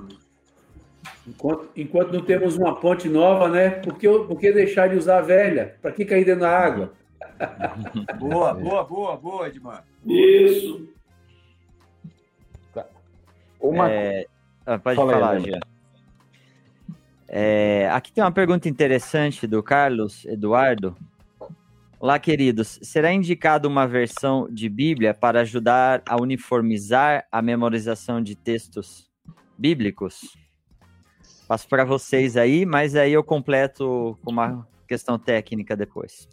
Enquanto, 1.26 1.70
enquanto 1.76 2.14
não 2.14 2.22
temos 2.22 2.58
uma 2.58 2.76
ponte 2.80 3.08
nova, 3.08 3.48
né? 3.48 3.70
Por 3.70 3.98
que, 3.98 4.08
por 4.08 4.38
que 4.38 4.52
deixar 4.52 4.90
de 4.90 4.98
usar 4.98 5.20
a 5.20 5.22
velha? 5.22 5.78
Para 5.82 5.92
que 5.92 6.04
cair 6.04 6.26
dentro 6.26 6.42
da 6.42 6.58
água? 6.58 6.94
boa, 8.20 8.54
boa, 8.54 8.84
boa, 8.84 9.18
boa, 9.18 9.48
Edmar. 9.48 9.86
Isso. 10.06 10.90
Tá. 12.74 12.86
Uma... 13.60 13.90
É... 13.90 14.26
Ah, 14.66 14.78
pode 14.78 14.98
Fala 14.98 15.14
falar, 15.14 15.40
Jean. 15.40 15.60
É... 17.28 17.90
Aqui 17.92 18.12
tem 18.12 18.24
uma 18.24 18.32
pergunta 18.32 18.68
interessante 18.68 19.48
do 19.48 19.64
Carlos 19.64 20.26
Eduardo. 20.26 20.96
Olá, 22.00 22.20
queridos. 22.20 22.80
Será 22.82 23.14
indicado 23.14 23.66
uma 23.66 23.88
versão 23.88 24.50
de 24.52 24.68
Bíblia 24.68 25.14
para 25.14 25.40
ajudar 25.40 26.04
a 26.06 26.22
uniformizar 26.22 27.26
a 27.32 27.42
memorização 27.42 28.22
de 28.22 28.36
textos 28.36 29.10
bíblicos? 29.58 30.43
Passo 31.54 31.68
para 31.68 31.86
vocês 31.86 32.36
aí, 32.36 32.66
mas 32.66 32.96
aí 32.96 33.14
eu 33.14 33.24
completo 33.24 34.18
com 34.24 34.32
uma 34.32 34.68
questão 34.88 35.20
técnica 35.20 35.76
depois. 35.76 36.28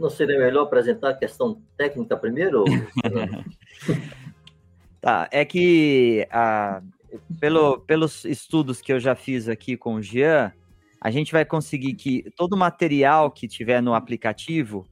Não 0.00 0.08
seria 0.08 0.38
melhor 0.38 0.62
apresentar 0.62 1.10
a 1.10 1.14
questão 1.14 1.60
técnica 1.76 2.16
primeiro? 2.16 2.64
tá, 5.02 5.28
é 5.30 5.44
que 5.44 6.26
a, 6.30 6.80
pelo, 7.38 7.78
pelos 7.80 8.24
estudos 8.24 8.80
que 8.80 8.90
eu 8.90 8.98
já 8.98 9.14
fiz 9.14 9.46
aqui 9.46 9.76
com 9.76 9.96
o 9.96 10.02
Jean, 10.02 10.54
a 10.98 11.10
gente 11.10 11.30
vai 11.30 11.44
conseguir 11.44 11.92
que 11.92 12.24
todo 12.34 12.56
material 12.56 13.30
que 13.30 13.46
tiver 13.46 13.82
no 13.82 13.92
aplicativo, 13.92 14.86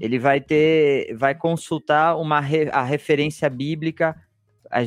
ele 0.00 0.18
vai 0.18 0.40
ter, 0.40 1.14
vai 1.18 1.34
consultar 1.34 2.16
uma 2.16 2.38
a 2.38 2.82
referência 2.82 3.50
bíblica 3.50 4.16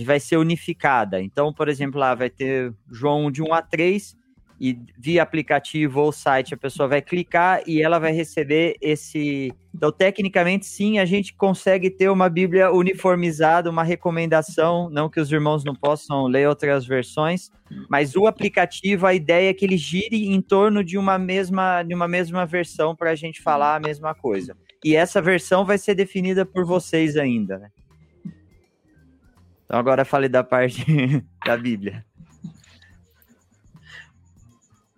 vai 0.05 0.19
ser 0.19 0.37
unificada. 0.37 1.21
Então, 1.21 1.53
por 1.53 1.67
exemplo, 1.67 1.99
lá 1.99 2.15
vai 2.15 2.29
ter 2.29 2.73
João 2.91 3.29
de 3.29 3.41
1 3.41 3.53
a 3.53 3.61
3 3.61 4.15
e 4.59 4.79
via 4.97 5.21
aplicativo 5.21 5.99
ou 5.99 6.11
site 6.11 6.53
a 6.53 6.57
pessoa 6.57 6.87
vai 6.87 7.01
clicar 7.01 7.61
e 7.67 7.81
ela 7.81 7.99
vai 7.99 8.13
receber 8.13 8.77
esse. 8.79 9.51
Então, 9.75 9.91
tecnicamente, 9.91 10.65
sim, 10.65 10.99
a 10.99 11.05
gente 11.05 11.33
consegue 11.33 11.89
ter 11.89 12.09
uma 12.09 12.29
Bíblia 12.29 12.71
uniformizada, 12.71 13.69
uma 13.69 13.83
recomendação, 13.83 14.89
não 14.89 15.09
que 15.09 15.19
os 15.19 15.31
irmãos 15.31 15.65
não 15.65 15.75
possam 15.75 16.27
ler 16.27 16.47
outras 16.47 16.85
versões, 16.85 17.49
mas 17.89 18.15
o 18.15 18.25
aplicativo, 18.25 19.05
a 19.05 19.13
ideia 19.13 19.49
é 19.49 19.53
que 19.53 19.65
ele 19.65 19.75
gire 19.75 20.27
em 20.27 20.41
torno 20.41 20.83
de 20.83 20.97
uma 20.97 21.17
mesma, 21.17 21.83
de 21.83 21.93
uma 21.93 22.07
mesma 22.07 22.45
versão 22.45 22.95
para 22.95 23.11
a 23.11 23.15
gente 23.15 23.41
falar 23.41 23.75
a 23.75 23.79
mesma 23.79 24.13
coisa. 24.13 24.55
E 24.85 24.95
essa 24.95 25.21
versão 25.21 25.65
vai 25.65 25.77
ser 25.77 25.95
definida 25.95 26.45
por 26.45 26.65
vocês 26.65 27.17
ainda, 27.17 27.57
né? 27.57 27.69
Então 29.73 29.79
agora 29.79 30.05
falei 30.05 30.29
da 30.29 30.43
parte 30.43 30.85
da 31.43 31.57
Bíblia. 31.57 32.05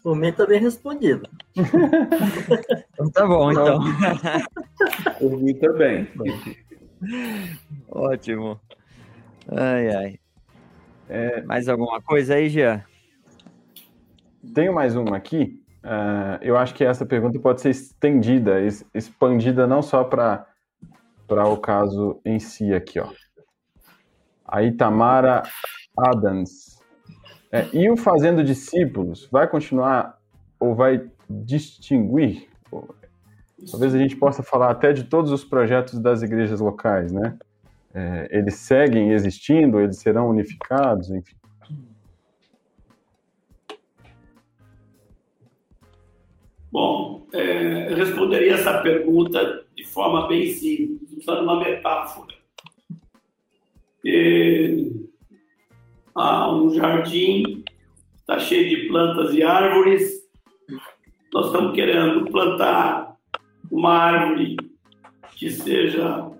Por 0.03 0.18
mim 0.18 0.34
tá 0.34 0.45
bem 0.45 0.60
respondido. 0.60 1.30
então 1.56 3.10
tá 3.10 3.26
bom, 3.26 3.53
então. 3.53 3.80
Por 5.18 5.41
mim 5.41 5.53
também. 5.60 6.10
Ótimo. 7.89 8.60
Ai, 9.47 9.95
ai. 9.95 10.19
É... 11.07 11.41
Mais 11.43 11.69
alguma 11.69 12.02
coisa 12.02 12.35
aí, 12.35 12.49
Jean? 12.49 12.84
Tenho 14.53 14.73
mais 14.73 14.97
uma 14.97 15.15
aqui. 15.15 15.64
Uh, 15.85 16.35
eu 16.41 16.57
acho 16.57 16.73
que 16.73 16.84
essa 16.84 17.06
pergunta 17.06 17.39
pode 17.39 17.61
ser 17.61 17.69
estendida, 17.69 18.57
expandida 18.93 19.65
não 19.65 19.81
só 19.81 20.03
para 20.03 20.45
o 21.30 21.56
caso 21.56 22.19
em 22.26 22.39
si 22.39 22.73
aqui, 22.73 22.99
ó. 22.99 23.10
A 24.47 24.63
Itamara 24.63 25.43
Adams 25.97 26.76
é, 27.51 27.67
e 27.73 27.89
o 27.89 27.95
fazendo 27.95 28.43
discípulos 28.43 29.27
vai 29.31 29.47
continuar 29.47 30.19
ou 30.59 30.76
vai 30.76 31.09
distinguir? 31.30 32.49
Talvez 33.72 33.95
a 33.95 33.97
gente 33.97 34.15
possa 34.17 34.43
falar 34.43 34.72
até 34.72 34.91
de 34.91 35.05
todos 35.05 35.31
os 35.31 35.43
projetos 35.43 35.99
das 35.99 36.22
igrejas 36.22 36.59
locais, 36.59 37.11
né? 37.11 37.38
É, 37.93 38.27
eles 38.30 38.55
seguem 38.55 39.11
existindo, 39.11 39.80
eles 39.80 39.99
serão 39.99 40.30
unificados, 40.30 41.09
enfim. 41.09 41.35
Bom, 46.69 47.26
é, 47.31 47.93
responderia 47.95 48.55
essa 48.55 48.81
pergunta 48.81 49.65
de 49.73 49.85
forma 49.85 50.27
bem 50.27 50.51
simples, 50.51 51.09
usando 51.17 51.43
uma 51.43 51.57
metáfora. 51.57 52.35
E 54.06 54.91
há 56.14 56.53
um 56.53 56.69
jardim, 56.69 57.64
está 58.18 58.38
cheio 58.38 58.69
de 58.69 58.88
plantas 58.88 59.34
e 59.34 59.41
árvores. 59.41 60.23
Nós 61.34 61.48
estamos 61.48 61.73
querendo 61.73 62.26
plantar 62.26 63.18
uma 63.72 63.94
árvore 63.94 64.57
que 65.36 65.49
seja 65.49 66.32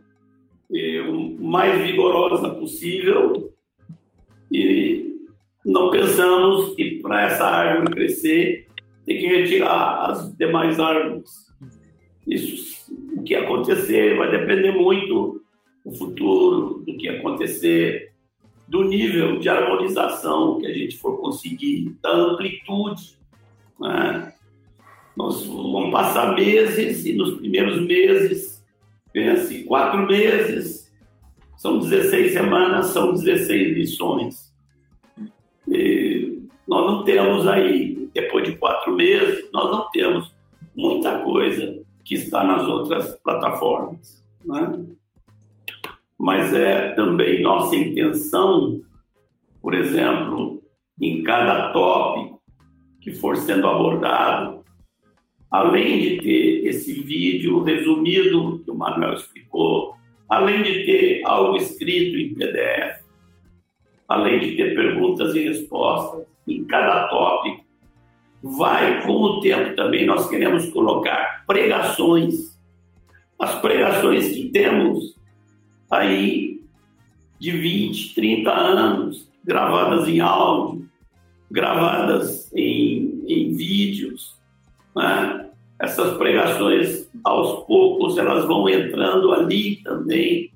eh, 0.72 1.02
o 1.02 1.44
mais 1.44 1.82
vigorosa 1.82 2.52
possível 2.52 3.52
e 4.52 5.16
não 5.66 5.90
pensamos 5.90 6.76
que 6.76 7.00
para 7.02 7.24
essa 7.24 7.46
árvore 7.46 7.96
crescer 7.96 8.68
tem 9.08 9.18
que 9.18 9.28
retirar 9.28 10.12
as 10.12 10.36
demais 10.38 10.80
árvores. 10.80 11.32
Isso, 12.28 12.94
o 13.18 13.24
que 13.24 13.34
acontecer 13.34 14.18
vai 14.18 14.30
depender 14.30 14.72
muito 14.72 15.45
do 15.86 15.94
futuro, 15.94 16.84
do 16.86 16.98
que 16.98 17.08
acontecer 17.08 18.12
do 18.68 18.84
nível 18.84 19.40
de 19.40 19.48
harmonização 19.48 20.60
que 20.60 20.66
a 20.66 20.74
gente 20.74 20.98
for 20.98 21.20
conseguir, 21.20 21.96
da 22.02 22.12
amplitude. 22.12 23.16
Né? 23.80 24.34
Nós 25.16 25.46
vamos 25.46 25.92
passar 25.92 26.34
meses 26.34 27.06
e 27.06 27.14
nos 27.14 27.38
primeiros 27.38 27.80
meses, 27.86 28.66
pense, 29.14 29.64
quatro 29.66 30.06
meses, 30.08 30.92
são 31.58 31.80
16 31.80 32.34
semanas, 32.34 32.88
são 32.88 33.14
16 33.14 33.78
lições. 33.78 34.54
E 35.68 36.42
nós 36.68 36.92
não 36.92 37.04
temos 37.04 37.48
aí, 37.48 38.10
depois 38.14 38.48
de 38.50 38.56
quatro 38.58 38.94
meses, 38.96 39.50
nós 39.54 39.72
não 39.72 39.90
temos 39.92 40.34
muita 40.76 41.20
coisa 41.20 41.82
que 42.04 42.16
está 42.16 42.44
nas 42.44 42.68
outras 42.68 43.16
plataformas. 43.24 44.24
Né? 44.44 44.86
Mas 46.18 46.54
é 46.54 46.92
também 46.92 47.42
nossa 47.42 47.76
intenção, 47.76 48.82
por 49.62 49.74
exemplo, 49.74 50.62
em 51.00 51.24
cada 51.24 51.72
tópico 51.72 52.42
que 53.02 53.14
for 53.14 53.38
sendo 53.38 53.68
abordado, 53.68 54.64
além 55.52 56.02
de 56.02 56.18
ter 56.18 56.68
esse 56.68 56.94
vídeo 57.02 57.62
resumido 57.62 58.62
que 58.64 58.72
o 58.72 58.76
Manuel 58.76 59.14
explicou, 59.14 59.96
além 60.28 60.64
de 60.64 60.86
ter 60.86 61.22
algo 61.26 61.58
escrito 61.58 62.18
em 62.18 62.34
PDF, 62.34 63.04
além 64.08 64.40
de 64.40 64.56
ter 64.56 64.76
perguntas 64.76 65.36
e 65.36 65.48
respostas 65.48 66.26
em 66.48 66.64
cada 66.66 67.08
tópico, 67.08 67.64
vai 68.42 69.02
com 69.04 69.14
o 69.14 69.40
tempo 69.40 69.76
também 69.76 70.06
nós 70.06 70.30
queremos 70.30 70.70
colocar 70.70 71.44
pregações. 71.48 72.56
As 73.40 73.60
pregações 73.60 74.30
que 74.30 74.50
temos 74.50 75.15
aí 75.98 76.62
de 77.40 77.52
20, 77.52 78.16
30 78.16 78.52
anos, 78.52 79.30
gravadas 79.44 80.08
em 80.08 80.20
áudio, 80.20 80.88
gravadas 81.52 82.52
em, 82.54 83.24
em 83.28 83.56
vídeos. 83.56 84.36
Né? 84.96 85.50
Essas 85.80 86.18
pregações, 86.18 87.10
aos 87.24 87.66
poucos, 87.66 88.18
elas 88.18 88.46
vão 88.46 88.68
entrando 88.70 89.32
ali 89.34 89.78
também, 89.78 90.52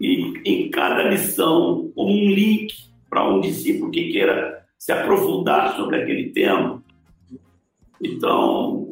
e 0.00 0.34
em 0.44 0.70
cada 0.70 1.04
lição, 1.04 1.90
como 1.94 2.12
um 2.12 2.30
link 2.30 2.74
para 3.08 3.28
um 3.28 3.40
discípulo 3.40 3.90
que 3.90 4.12
queira 4.12 4.66
se 4.78 4.92
aprofundar 4.92 5.74
sobre 5.74 6.02
aquele 6.02 6.30
tema. 6.30 6.82
Então, 8.02 8.86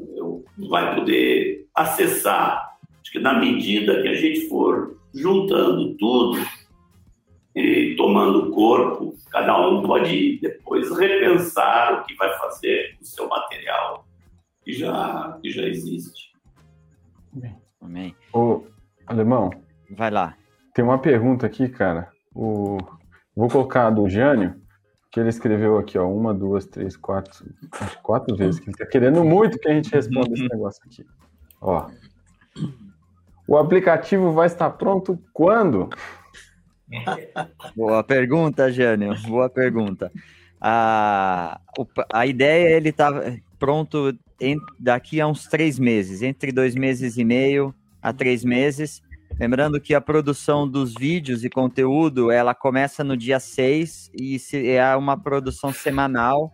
vai 0.57 0.94
poder 0.94 1.66
acessar, 1.74 2.78
acho 3.02 3.12
que 3.12 3.18
na 3.18 3.39
medida 3.39 4.00
que 4.00 4.08
a 4.08 4.15
gente 4.15 4.49
for 4.49 4.97
juntando 5.15 5.97
tudo 5.97 6.39
e 7.55 7.94
tomando 7.97 8.51
corpo, 8.51 9.15
cada 9.31 9.68
um 9.68 9.83
pode 9.83 10.41
depois 10.41 10.91
repensar 10.97 12.01
o 12.01 12.05
que 12.05 12.15
vai 12.17 12.33
fazer 12.39 12.97
com 12.97 13.02
o 13.02 13.07
seu 13.07 13.28
material 13.28 14.05
que 14.65 14.73
já, 14.73 15.39
que 15.41 15.51
já 15.51 15.62
existe. 15.62 16.33
Amém. 17.81 18.17
Ô, 18.33 18.62
Alemão. 19.07 19.51
Vai 19.91 20.10
lá. 20.10 20.36
Tem 20.75 20.84
uma 20.84 20.99
pergunta 20.99 21.47
aqui, 21.47 21.68
cara. 21.68 22.10
O... 22.34 22.78
Vou 23.36 23.49
colocar 23.49 23.89
a 23.89 23.91
do 23.91 24.09
Jânio, 24.09 24.60
que 25.10 25.20
ele 25.20 25.28
escreveu 25.28 25.76
aqui, 25.78 25.99
ó, 25.99 26.09
uma, 26.09 26.33
duas, 26.33 26.67
três, 26.67 26.97
quatro, 26.97 27.33
acho 27.81 28.01
quatro 28.01 28.34
vezes, 28.36 28.60
que 28.60 28.70
ele 28.70 28.76
tá 28.76 28.86
querendo 28.86 29.25
muito 29.25 29.59
que 29.59 29.68
a 29.68 29.75
gente 29.75 29.91
responda 29.91 30.33
esse 30.33 30.49
negócio 30.49 30.81
aqui. 30.86 31.05
Ó, 31.60 31.89
o 33.47 33.56
aplicativo 33.56 34.32
vai 34.32 34.47
estar 34.47 34.70
pronto 34.70 35.18
quando? 35.32 35.90
Boa 37.76 38.02
pergunta, 38.02 38.70
Jânio. 38.70 39.14
Boa 39.26 39.48
pergunta. 39.48 40.10
A, 40.60 41.60
a 42.12 42.26
ideia 42.26 42.68
é 42.68 42.76
ele 42.76 42.92
tá 42.92 43.10
pronto 43.58 44.16
em, 44.40 44.58
daqui 44.78 45.20
a 45.20 45.26
uns 45.26 45.47
três 45.47 45.78
meses, 45.78 46.23
entre 46.23 46.52
dois 46.52 46.74
meses 46.74 47.16
e 47.16 47.24
meio 47.24 47.74
a 48.00 48.12
três 48.12 48.44
meses. 48.44 49.02
Lembrando 49.39 49.81
que 49.81 49.94
a 49.94 50.00
produção 50.00 50.68
dos 50.68 50.94
vídeos 50.94 51.44
e 51.44 51.50
conteúdo 51.50 52.31
ela 52.31 52.55
começa 52.55 53.02
no 53.02 53.16
dia 53.16 53.40
6 53.40 54.10
e 54.14 54.39
é 54.68 54.94
uma 54.94 55.16
produção 55.16 55.73
semanal. 55.73 56.52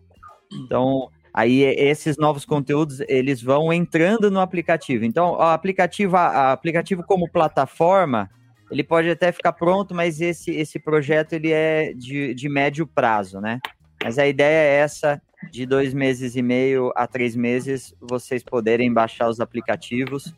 Então, 0.50 1.10
Aí 1.32 1.62
esses 1.62 2.16
novos 2.16 2.44
conteúdos 2.44 3.00
eles 3.08 3.42
vão 3.42 3.72
entrando 3.72 4.30
no 4.30 4.40
aplicativo. 4.40 5.04
Então, 5.04 5.32
o 5.32 5.42
aplicativo, 5.42 6.16
aplicativo 6.16 7.04
como 7.04 7.30
plataforma, 7.30 8.28
ele 8.70 8.84
pode 8.84 9.10
até 9.10 9.32
ficar 9.32 9.52
pronto, 9.52 9.94
mas 9.94 10.20
esse, 10.20 10.50
esse 10.50 10.78
projeto 10.78 11.32
ele 11.32 11.50
é 11.50 11.92
de, 11.92 12.34
de 12.34 12.48
médio 12.48 12.86
prazo, 12.86 13.40
né? 13.40 13.60
Mas 14.02 14.18
a 14.18 14.26
ideia 14.26 14.66
é 14.66 14.76
essa, 14.78 15.20
de 15.50 15.66
dois 15.66 15.92
meses 15.92 16.36
e 16.36 16.42
meio 16.42 16.92
a 16.94 17.06
três 17.06 17.34
meses, 17.34 17.94
vocês 18.00 18.42
poderem 18.42 18.92
baixar 18.92 19.28
os 19.28 19.40
aplicativos. 19.40 20.34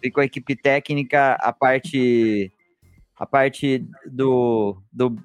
Vi 0.00 0.10
com 0.10 0.20
a 0.20 0.24
equipe 0.24 0.54
técnica 0.56 1.34
a 1.34 1.52
parte 1.52 2.52
a 3.18 3.24
parte 3.24 3.86
do, 4.04 4.76
do, 4.92 5.16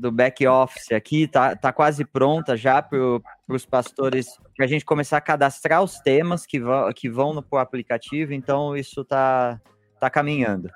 do 0.00 0.10
back 0.10 0.46
office 0.46 0.92
aqui 0.92 1.28
tá, 1.28 1.54
tá 1.54 1.72
quase 1.72 2.04
pronta 2.04 2.56
já 2.56 2.80
para 2.80 2.98
os 3.48 3.66
pastores 3.66 4.26
para 4.56 4.64
a 4.64 4.68
gente 4.68 4.84
começar 4.84 5.18
a 5.18 5.22
cadastrar 5.22 5.82
os 5.82 5.98
temas 6.00 6.46
que 6.46 6.58
vão, 6.58 6.92
que 6.92 7.08
vão 7.08 7.34
no 7.34 7.44
aplicativo, 7.58 8.32
então 8.32 8.76
isso 8.76 9.04
tá, 9.04 9.60
tá 10.00 10.08
caminhando. 10.08 10.70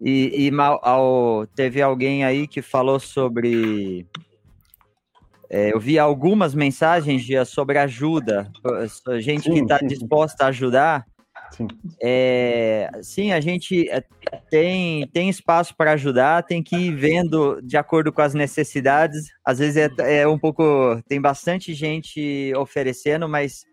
E, 0.00 0.46
e 0.46 0.50
mal, 0.50 0.80
ao, 0.82 1.46
teve 1.46 1.80
alguém 1.80 2.24
aí 2.24 2.46
que 2.46 2.62
falou 2.62 2.98
sobre 2.98 4.06
é, 5.48 5.72
eu 5.74 5.80
vi 5.80 5.98
algumas 5.98 6.54
mensagens 6.54 7.22
Gia, 7.22 7.44
sobre 7.44 7.78
ajuda, 7.78 8.50
gente 9.18 9.44
sim, 9.44 9.54
que 9.54 9.60
está 9.60 9.78
disposta 9.78 10.44
a 10.44 10.48
ajudar. 10.48 11.04
Sim. 11.50 11.66
É, 12.02 12.90
sim, 13.02 13.32
a 13.32 13.40
gente 13.40 13.88
é, 13.90 14.02
tem, 14.50 15.06
tem 15.08 15.28
espaço 15.28 15.74
para 15.76 15.92
ajudar, 15.92 16.44
tem 16.44 16.62
que 16.62 16.76
ir 16.76 16.94
vendo 16.94 17.60
de 17.62 17.76
acordo 17.76 18.12
com 18.12 18.22
as 18.22 18.34
necessidades. 18.34 19.30
Às 19.44 19.58
vezes 19.58 19.76
é, 19.76 20.20
é 20.20 20.28
um 20.28 20.38
pouco. 20.38 20.62
Tem 21.08 21.20
bastante 21.20 21.74
gente 21.74 22.52
oferecendo, 22.56 23.28
mas, 23.28 23.64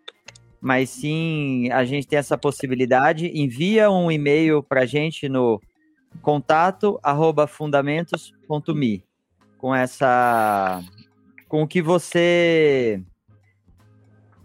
mas 0.59 0.89
sim, 0.89 1.69
a 1.71 1.85
gente 1.85 2.07
tem 2.07 2.19
essa 2.19 2.37
possibilidade. 2.37 3.31
Envia 3.33 3.89
um 3.91 4.11
e-mail 4.11 4.63
para 4.63 4.81
a 4.81 4.85
gente 4.85 5.29
no 5.29 5.61
contato 6.21 6.99
arroba 7.03 7.45
fundamentos.me 7.45 9.03
com 9.57 9.73
essa 9.73 10.81
com 11.47 11.63
o 11.63 11.67
que 11.67 11.81
você 11.81 13.01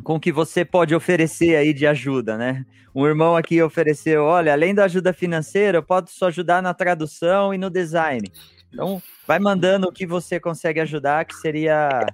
com 0.02 0.18
que 0.18 0.32
você 0.32 0.64
pode 0.64 0.94
oferecer 0.94 1.56
aí 1.56 1.72
de 1.72 1.86
ajuda, 1.86 2.36
né? 2.36 2.66
Um 2.94 3.06
irmão 3.06 3.36
aqui 3.36 3.62
ofereceu, 3.62 4.24
olha, 4.24 4.52
além 4.52 4.74
da 4.74 4.84
ajuda 4.84 5.12
financeira, 5.12 5.78
eu 5.78 5.82
posso 5.82 6.24
ajudar 6.26 6.60
na 6.60 6.74
tradução 6.74 7.54
e 7.54 7.58
no 7.58 7.70
design. 7.70 8.30
Então, 8.72 9.02
vai 9.26 9.38
mandando 9.38 9.88
o 9.88 9.92
que 9.92 10.06
você 10.06 10.38
consegue 10.38 10.80
ajudar, 10.80 11.24
que 11.24 11.34
seria 11.34 12.06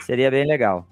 seria 0.00 0.30
bem 0.30 0.46
legal. 0.46 0.86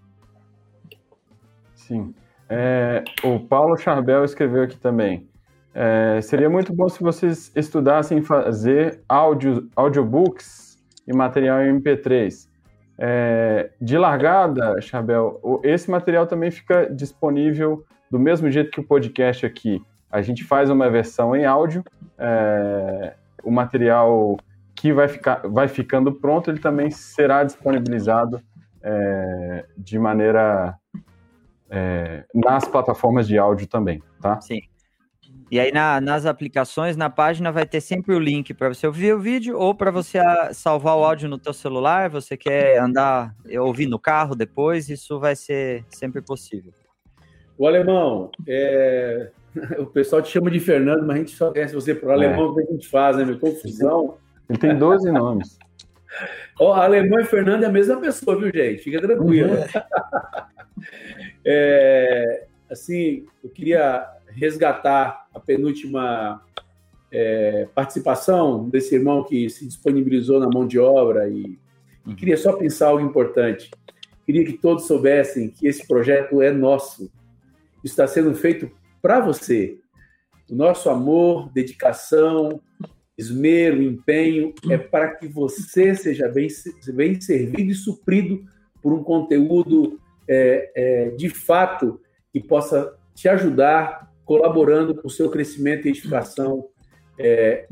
Sim. 1.75 2.15
É, 2.49 3.05
o 3.23 3.41
Paulo 3.41 3.77
Charbel 3.77 4.25
escreveu 4.25 4.63
aqui 4.63 4.77
também. 4.77 5.29
É, 5.75 6.21
seria 6.23 6.49
muito 6.49 6.73
bom 6.73 6.89
se 6.89 7.03
vocês 7.03 7.53
estudassem 7.55 8.23
fazer 8.23 9.01
áudio, 9.09 9.69
audiobooks 9.77 10.79
e 11.07 11.13
material 11.13 11.63
em 11.63 11.79
MP3. 11.79 12.48
É, 12.99 13.71
de 13.81 13.97
largada, 13.97 14.81
Chabel, 14.81 15.41
esse 15.63 15.89
material 15.89 16.27
também 16.27 16.51
fica 16.51 16.87
disponível 16.93 17.85
do 18.11 18.19
mesmo 18.19 18.51
jeito 18.51 18.71
que 18.71 18.81
o 18.81 18.85
podcast 18.85 19.47
aqui. 19.47 19.81
A 20.11 20.21
gente 20.21 20.43
faz 20.43 20.69
uma 20.71 20.91
versão 20.91 21.37
em 21.37 21.45
áudio, 21.45 21.85
é, 22.19 23.15
o 23.45 23.51
material 23.51 24.37
que 24.75 24.93
vai, 24.93 25.09
ficar, 25.09 25.43
vai 25.45 25.69
ficando 25.69 26.13
pronto, 26.13 26.51
ele 26.51 26.59
também 26.59 26.91
será 26.91 27.45
disponibilizado 27.45 28.41
é, 28.83 29.65
de 29.77 29.99
maneira 29.99 30.77
é, 31.71 32.25
nas 32.35 32.67
plataformas 32.67 33.29
de 33.29 33.39
áudio 33.39 33.67
também, 33.67 34.03
tá? 34.21 34.41
Sim. 34.41 34.63
E 35.51 35.59
aí 35.59 35.73
na, 35.73 36.01
nas 36.01 36.27
aplicações, 36.27 36.97
na 36.97 37.09
página, 37.09 37.51
vai 37.51 37.65
ter 37.65 37.81
sempre 37.81 38.15
o 38.15 38.19
link 38.19 38.53
para 38.53 38.69
você 38.69 38.87
ouvir 38.87 39.15
o 39.15 39.19
vídeo 39.19 39.59
ou 39.59 39.75
para 39.75 39.91
você 39.91 40.19
salvar 40.53 40.97
o 40.97 41.05
áudio 41.05 41.29
no 41.29 41.39
teu 41.39 41.55
celular. 41.55 42.11
Você 42.11 42.37
quer 42.37 42.79
andar, 42.79 43.35
ouvir 43.59 43.87
no 43.87 43.99
carro 43.99 44.35
depois, 44.35 44.91
isso 44.91 45.19
vai 45.19 45.35
ser 45.35 45.85
sempre 45.89 46.21
possível. 46.21 46.73
O 47.57 47.67
alemão, 47.67 48.31
é... 48.47 49.31
o 49.79 49.87
pessoal 49.87 50.21
te 50.21 50.31
chama 50.31 50.51
de 50.51 50.61
Fernando, 50.61 51.07
mas 51.07 51.17
a 51.17 51.19
gente 51.19 51.31
só 51.31 51.51
conhece 51.51 51.75
você 51.75 51.95
por 51.95 52.11
alemão, 52.11 52.53
é. 52.53 52.55
que 52.63 52.69
a 52.69 52.73
gente 52.73 52.89
faz, 52.89 53.17
né? 53.17 53.25
Meu 53.25 53.39
confusão. 53.39 54.19
Ele 54.49 54.59
tem 54.59 54.77
12 54.77 55.11
nomes. 55.11 55.59
Ó, 56.61 56.75
alemão 56.75 57.21
e 57.21 57.25
Fernando 57.25 57.65
é 57.65 57.67
a 57.67 57.73
mesma 57.73 57.97
pessoa, 58.01 58.39
viu, 58.39 58.51
gente? 58.53 58.83
Fica 58.83 59.01
tranquilo. 59.01 59.55
Uhum. 59.55 59.65
é, 61.45 62.47
assim, 62.71 63.27
eu 63.43 63.51
queria 63.51 64.07
resgatar 64.31 65.27
a 65.35 65.41
penúltima 65.41 66.43
é, 67.11 67.69
participação 67.75 68.69
desse 68.69 68.95
irmão 68.95 69.25
que 69.25 69.49
se 69.49 69.67
disponibilizou 69.67 70.39
na 70.41 70.49
mão 70.49 70.67
de 70.67 70.79
obra 70.79 71.29
e, 71.29 71.59
e 72.07 72.15
queria 72.15 72.37
só 72.37 72.53
pensar 72.53 72.89
algo 72.89 73.05
importante. 73.05 73.71
Queria 74.27 74.45
que 74.45 74.53
todos 74.53 74.87
soubessem 74.87 75.49
que 75.49 75.67
esse 75.67 75.87
projeto 75.87 76.43
é 76.43 76.51
nosso. 76.51 77.11
Está 77.83 78.07
sendo 78.07 78.35
feito 78.35 78.71
para 79.01 79.21
você. 79.21 79.79
O 80.51 80.55
nosso 80.55 80.91
amor, 80.91 81.51
dedicação, 81.53 82.61
esmero, 83.17 83.83
empenho 83.83 84.53
é 84.71 84.79
para 84.79 85.15
que 85.15 85.27
você 85.27 85.95
seja 85.95 86.29
bem, 86.29 86.49
bem 86.93 87.21
servido 87.21 87.71
e 87.71 87.75
suprido 87.75 88.45
por 88.83 88.93
um 88.93 89.03
conteúdo 89.03 89.99
é, 90.29 90.71
é, 90.75 91.11
de 91.11 91.29
fato 91.29 92.01
que 92.33 92.41
possa 92.41 92.95
te 93.15 93.29
ajudar 93.29 94.08
colaborando 94.29 94.95
com 94.95 95.09
o 95.09 95.11
seu 95.11 95.31
crescimento 95.31 95.87
e 95.87 95.89
edificação 95.89 96.69
é, 97.19 97.67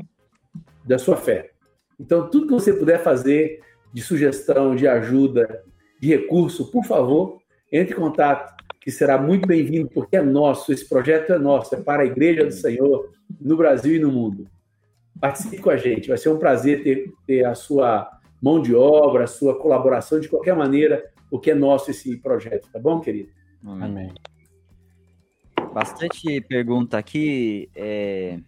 da 0.83 0.97
sua 0.97 1.15
fé. 1.15 1.51
Então, 1.99 2.31
tudo 2.31 2.47
que 2.47 2.53
você 2.53 2.73
puder 2.73 2.97
fazer 3.03 3.59
de 3.93 4.01
sugestão, 4.01 4.75
de 4.75 4.87
ajuda, 4.87 5.63
de 6.01 6.07
recurso, 6.07 6.71
por 6.71 6.83
favor, 6.83 7.37
entre 7.71 7.93
em 7.93 7.97
contato, 7.97 8.55
que 8.81 8.89
será 8.89 9.19
muito 9.19 9.47
bem-vindo, 9.47 9.87
porque 9.87 10.17
é 10.17 10.21
nosso, 10.23 10.73
esse 10.73 10.89
projeto 10.89 11.31
é 11.31 11.37
nosso, 11.37 11.75
é 11.75 11.79
para 11.79 12.01
a 12.01 12.07
Igreja 12.07 12.43
do 12.43 12.51
Senhor, 12.51 13.13
no 13.39 13.55
Brasil 13.55 13.95
e 13.95 13.99
no 13.99 14.11
mundo. 14.11 14.47
Participe 15.21 15.59
com 15.59 15.69
a 15.69 15.77
gente, 15.77 16.09
vai 16.09 16.17
ser 16.17 16.29
um 16.29 16.39
prazer 16.39 16.81
ter, 16.81 17.13
ter 17.27 17.45
a 17.45 17.53
sua 17.53 18.09
mão 18.41 18.59
de 18.59 18.73
obra, 18.73 19.25
a 19.25 19.27
sua 19.27 19.59
colaboração 19.59 20.19
de 20.19 20.27
qualquer 20.27 20.55
maneira, 20.55 21.05
porque 21.29 21.51
é 21.51 21.55
nosso 21.55 21.91
esse 21.91 22.17
projeto, 22.17 22.67
tá 22.73 22.79
bom, 22.79 22.99
querido? 22.99 23.29
Amém. 23.63 24.11
Bastante 25.77 26.41
pergunta 26.41 26.97
aqui. 26.97 27.69
É... 27.75 28.39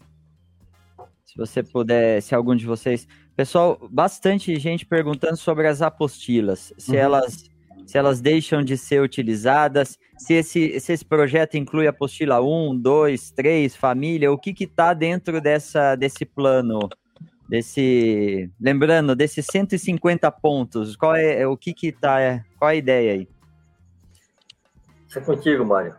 Se 1.23 1.37
você 1.37 1.61
puder, 1.61 2.23
se 2.23 2.33
algum 2.33 2.55
de 2.55 2.65
vocês. 2.65 3.07
Pessoal, 3.35 3.79
bastante 3.91 4.59
gente 4.59 4.83
perguntando 4.83 5.37
sobre 5.37 5.67
as 5.67 5.83
apostilas. 5.83 6.73
Se 6.75 6.93
uhum. 6.93 6.97
elas 6.97 7.47
se 7.85 7.97
elas 7.97 8.19
deixam 8.19 8.63
de 8.63 8.75
ser 8.77 9.01
utilizadas, 9.01 9.97
se 10.17 10.33
esse, 10.33 10.79
se 10.79 10.93
esse 10.93 11.05
projeto 11.05 11.55
inclui 11.55 11.87
apostila 11.87 12.41
1, 12.41 12.77
2, 12.77 13.31
3, 13.31 13.75
família, 13.75 14.31
o 14.31 14.37
que 14.37 14.55
está 14.63 14.93
dentro 14.93 15.39
dessa, 15.39 15.95
desse 15.95 16.23
plano, 16.23 16.87
desse, 17.47 18.49
lembrando, 18.59 19.15
desses 19.15 19.45
150 19.51 20.31
pontos, 20.31 20.95
qual 20.95 21.15
é, 21.15 21.47
o 21.47 21.57
que 21.57 21.73
que 21.73 21.91
tá, 21.91 22.43
qual 22.57 22.69
é 22.69 22.73
a 22.73 22.77
ideia 22.77 23.13
aí? 23.13 23.27
É 25.15 25.19
contigo, 25.19 25.65
Mário. 25.65 25.95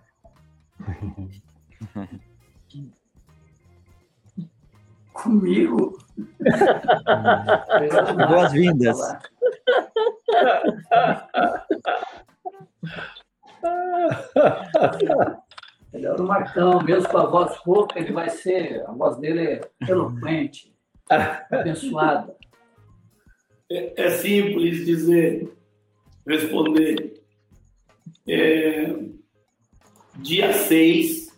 Comigo? 5.12 5.98
Boas-vindas. 8.28 8.96
Melhor 15.92 16.20
o 16.20 16.24
Marcão, 16.24 16.82
mesmo 16.82 17.08
com 17.08 17.18
a 17.18 17.26
voz 17.26 17.56
pouca, 17.58 17.98
ele 17.98 18.12
vai 18.12 18.30
ser, 18.30 18.82
a 18.86 18.92
voz 18.92 19.18
dele 19.18 19.40
é 19.40 19.60
eloquente, 19.88 20.72
abençoada. 21.50 22.36
É, 23.70 24.04
é 24.06 24.10
simples 24.10 24.86
dizer, 24.86 25.52
responder. 26.26 27.20
É, 28.28 28.94
dia 30.22 30.52
6, 30.52 31.28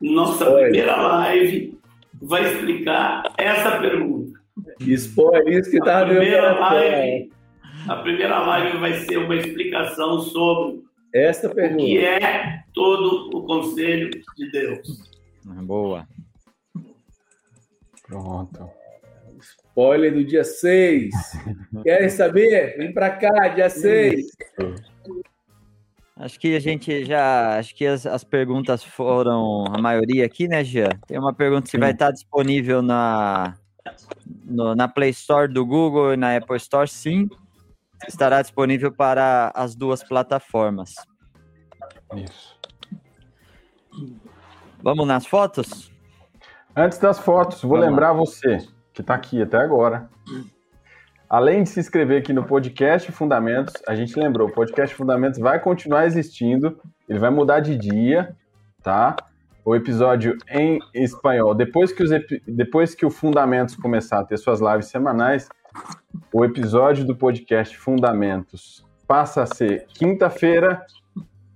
nossa 0.00 0.44
Spoiler. 0.44 0.62
primeira 0.70 0.96
live, 0.96 1.78
vai 2.22 2.52
explicar 2.52 3.22
essa 3.38 3.78
pergunta. 3.78 4.38
Spoiler, 4.80 5.58
isso 5.58 5.70
que 5.70 5.78
tá 5.80 6.02
a 6.02 6.06
primeira 6.06 6.52
live, 6.58 7.30
A 7.88 7.96
primeira 7.96 8.38
live 8.40 8.78
vai 8.78 8.94
ser 8.94 9.16
uma 9.18 9.36
explicação 9.36 10.20
sobre 10.20 10.82
essa 11.14 11.48
pergunta. 11.48 11.82
o 11.82 11.86
que 11.86 11.98
é 11.98 12.62
todo 12.74 13.36
o 13.36 13.46
conselho 13.46 14.10
de 14.36 14.50
Deus. 14.50 14.88
Ah, 15.48 15.62
boa. 15.62 16.06
Pronto. 18.06 18.68
Spoiler 19.40 20.12
do 20.12 20.24
dia 20.24 20.44
6. 20.44 21.10
Querem 21.82 22.08
saber? 22.10 22.76
Vem 22.76 22.92
para 22.92 23.10
cá, 23.10 23.48
dia 23.48 23.70
6. 23.70 24.26
Acho 26.20 26.38
que 26.38 26.54
a 26.54 26.60
gente 26.60 27.06
já. 27.06 27.58
Acho 27.58 27.74
que 27.74 27.86
as, 27.86 28.04
as 28.04 28.22
perguntas 28.22 28.84
foram 28.84 29.64
a 29.72 29.80
maioria 29.80 30.26
aqui, 30.26 30.46
né, 30.46 30.62
Jean? 30.62 30.90
Tem 31.06 31.18
uma 31.18 31.32
pergunta 31.32 31.70
se 31.70 31.78
vai 31.78 31.92
estar 31.92 32.10
disponível 32.10 32.82
na, 32.82 33.56
no, 34.44 34.74
na 34.74 34.86
Play 34.86 35.10
Store 35.10 35.50
do 35.50 35.64
Google 35.64 36.12
e 36.12 36.16
na 36.18 36.36
Apple 36.36 36.58
Store. 36.58 36.86
Sim, 36.86 37.26
estará 38.06 38.42
disponível 38.42 38.92
para 38.92 39.50
as 39.54 39.74
duas 39.74 40.04
plataformas. 40.04 40.94
Isso. 42.14 42.60
Vamos 44.82 45.06
nas 45.06 45.24
fotos? 45.24 45.90
Antes 46.76 46.98
das 46.98 47.18
fotos, 47.18 47.62
vou 47.62 47.78
Vamos 47.78 47.86
lembrar 47.86 48.10
lá. 48.10 48.18
você 48.18 48.58
que 48.92 49.00
está 49.00 49.14
aqui 49.14 49.40
até 49.40 49.56
agora 49.56 50.08
Além 51.30 51.62
de 51.62 51.68
se 51.68 51.78
inscrever 51.78 52.20
aqui 52.20 52.32
no 52.32 52.42
podcast 52.42 53.12
Fundamentos, 53.12 53.74
a 53.86 53.94
gente 53.94 54.18
lembrou, 54.18 54.48
o 54.48 54.52
podcast 54.52 54.92
Fundamentos 54.96 55.38
vai 55.38 55.60
continuar 55.60 56.04
existindo, 56.04 56.76
ele 57.08 57.20
vai 57.20 57.30
mudar 57.30 57.60
de 57.60 57.76
dia, 57.76 58.34
tá? 58.82 59.14
O 59.64 59.76
episódio 59.76 60.36
em 60.50 60.80
espanhol, 60.92 61.54
depois 61.54 61.92
que, 61.92 62.02
os, 62.02 62.10
depois 62.48 62.96
que 62.96 63.06
o 63.06 63.10
Fundamentos 63.10 63.76
começar 63.76 64.18
a 64.18 64.24
ter 64.24 64.38
suas 64.38 64.60
lives 64.60 64.86
semanais, 64.86 65.48
o 66.32 66.44
episódio 66.44 67.04
do 67.04 67.14
podcast 67.14 67.78
Fundamentos 67.78 68.84
passa 69.06 69.44
a 69.44 69.46
ser 69.46 69.86
quinta-feira 69.86 70.84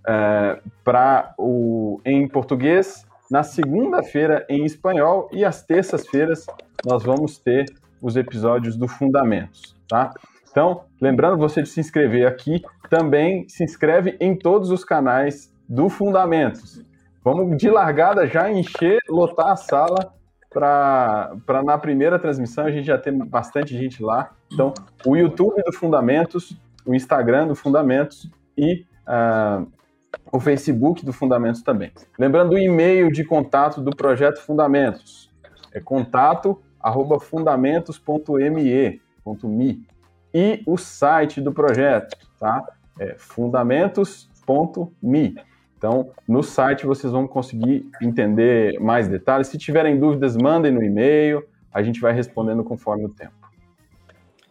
é, 0.06 0.60
para 0.84 1.34
o 1.36 2.00
em 2.04 2.28
português, 2.28 3.04
na 3.28 3.42
segunda-feira 3.42 4.46
em 4.48 4.64
espanhol 4.64 5.28
e 5.32 5.44
às 5.44 5.64
terças-feiras 5.64 6.46
nós 6.86 7.02
vamos 7.02 7.38
ter 7.38 7.64
os 8.04 8.16
episódios 8.16 8.76
do 8.76 8.86
Fundamentos, 8.86 9.74
tá? 9.88 10.12
Então, 10.50 10.84
lembrando 11.00 11.38
você 11.38 11.62
de 11.62 11.70
se 11.70 11.80
inscrever 11.80 12.28
aqui, 12.28 12.62
também 12.90 13.48
se 13.48 13.64
inscreve 13.64 14.14
em 14.20 14.36
todos 14.36 14.70
os 14.70 14.84
canais 14.84 15.50
do 15.66 15.88
Fundamentos. 15.88 16.84
Vamos 17.24 17.56
de 17.56 17.70
largada 17.70 18.26
já 18.26 18.52
encher, 18.52 18.98
lotar 19.08 19.52
a 19.52 19.56
sala 19.56 20.14
para 20.50 21.62
na 21.64 21.78
primeira 21.78 22.18
transmissão 22.18 22.66
a 22.66 22.70
gente 22.70 22.84
já 22.84 22.98
tem 22.98 23.16
bastante 23.16 23.76
gente 23.76 24.02
lá. 24.02 24.32
Então, 24.52 24.74
o 25.06 25.16
YouTube 25.16 25.62
do 25.62 25.72
Fundamentos, 25.72 26.54
o 26.84 26.94
Instagram 26.94 27.48
do 27.48 27.54
Fundamentos 27.54 28.30
e 28.56 28.84
uh, 29.08 29.66
o 30.30 30.38
Facebook 30.38 31.06
do 31.06 31.12
Fundamentos 31.12 31.62
também. 31.62 31.90
Lembrando 32.18 32.52
o 32.52 32.58
e-mail 32.58 33.10
de 33.10 33.24
contato 33.24 33.80
do 33.80 33.96
projeto 33.96 34.42
Fundamentos. 34.42 35.30
É 35.72 35.80
contato 35.80 36.60
arroba 36.84 37.18
fundamentos.me 37.18 39.82
e 40.34 40.62
o 40.66 40.76
site 40.76 41.40
do 41.40 41.50
projeto, 41.50 42.14
tá? 42.38 42.62
É 43.00 43.14
fundamentos.me. 43.16 45.36
Então, 45.78 46.10
no 46.28 46.42
site 46.42 46.84
vocês 46.84 47.10
vão 47.10 47.26
conseguir 47.26 47.88
entender 48.02 48.78
mais 48.80 49.08
detalhes. 49.08 49.48
Se 49.48 49.56
tiverem 49.56 49.98
dúvidas, 49.98 50.36
mandem 50.36 50.70
no 50.70 50.82
e-mail, 50.82 51.42
a 51.72 51.82
gente 51.82 52.00
vai 52.00 52.12
respondendo 52.12 52.62
conforme 52.62 53.06
o 53.06 53.08
tempo. 53.08 53.32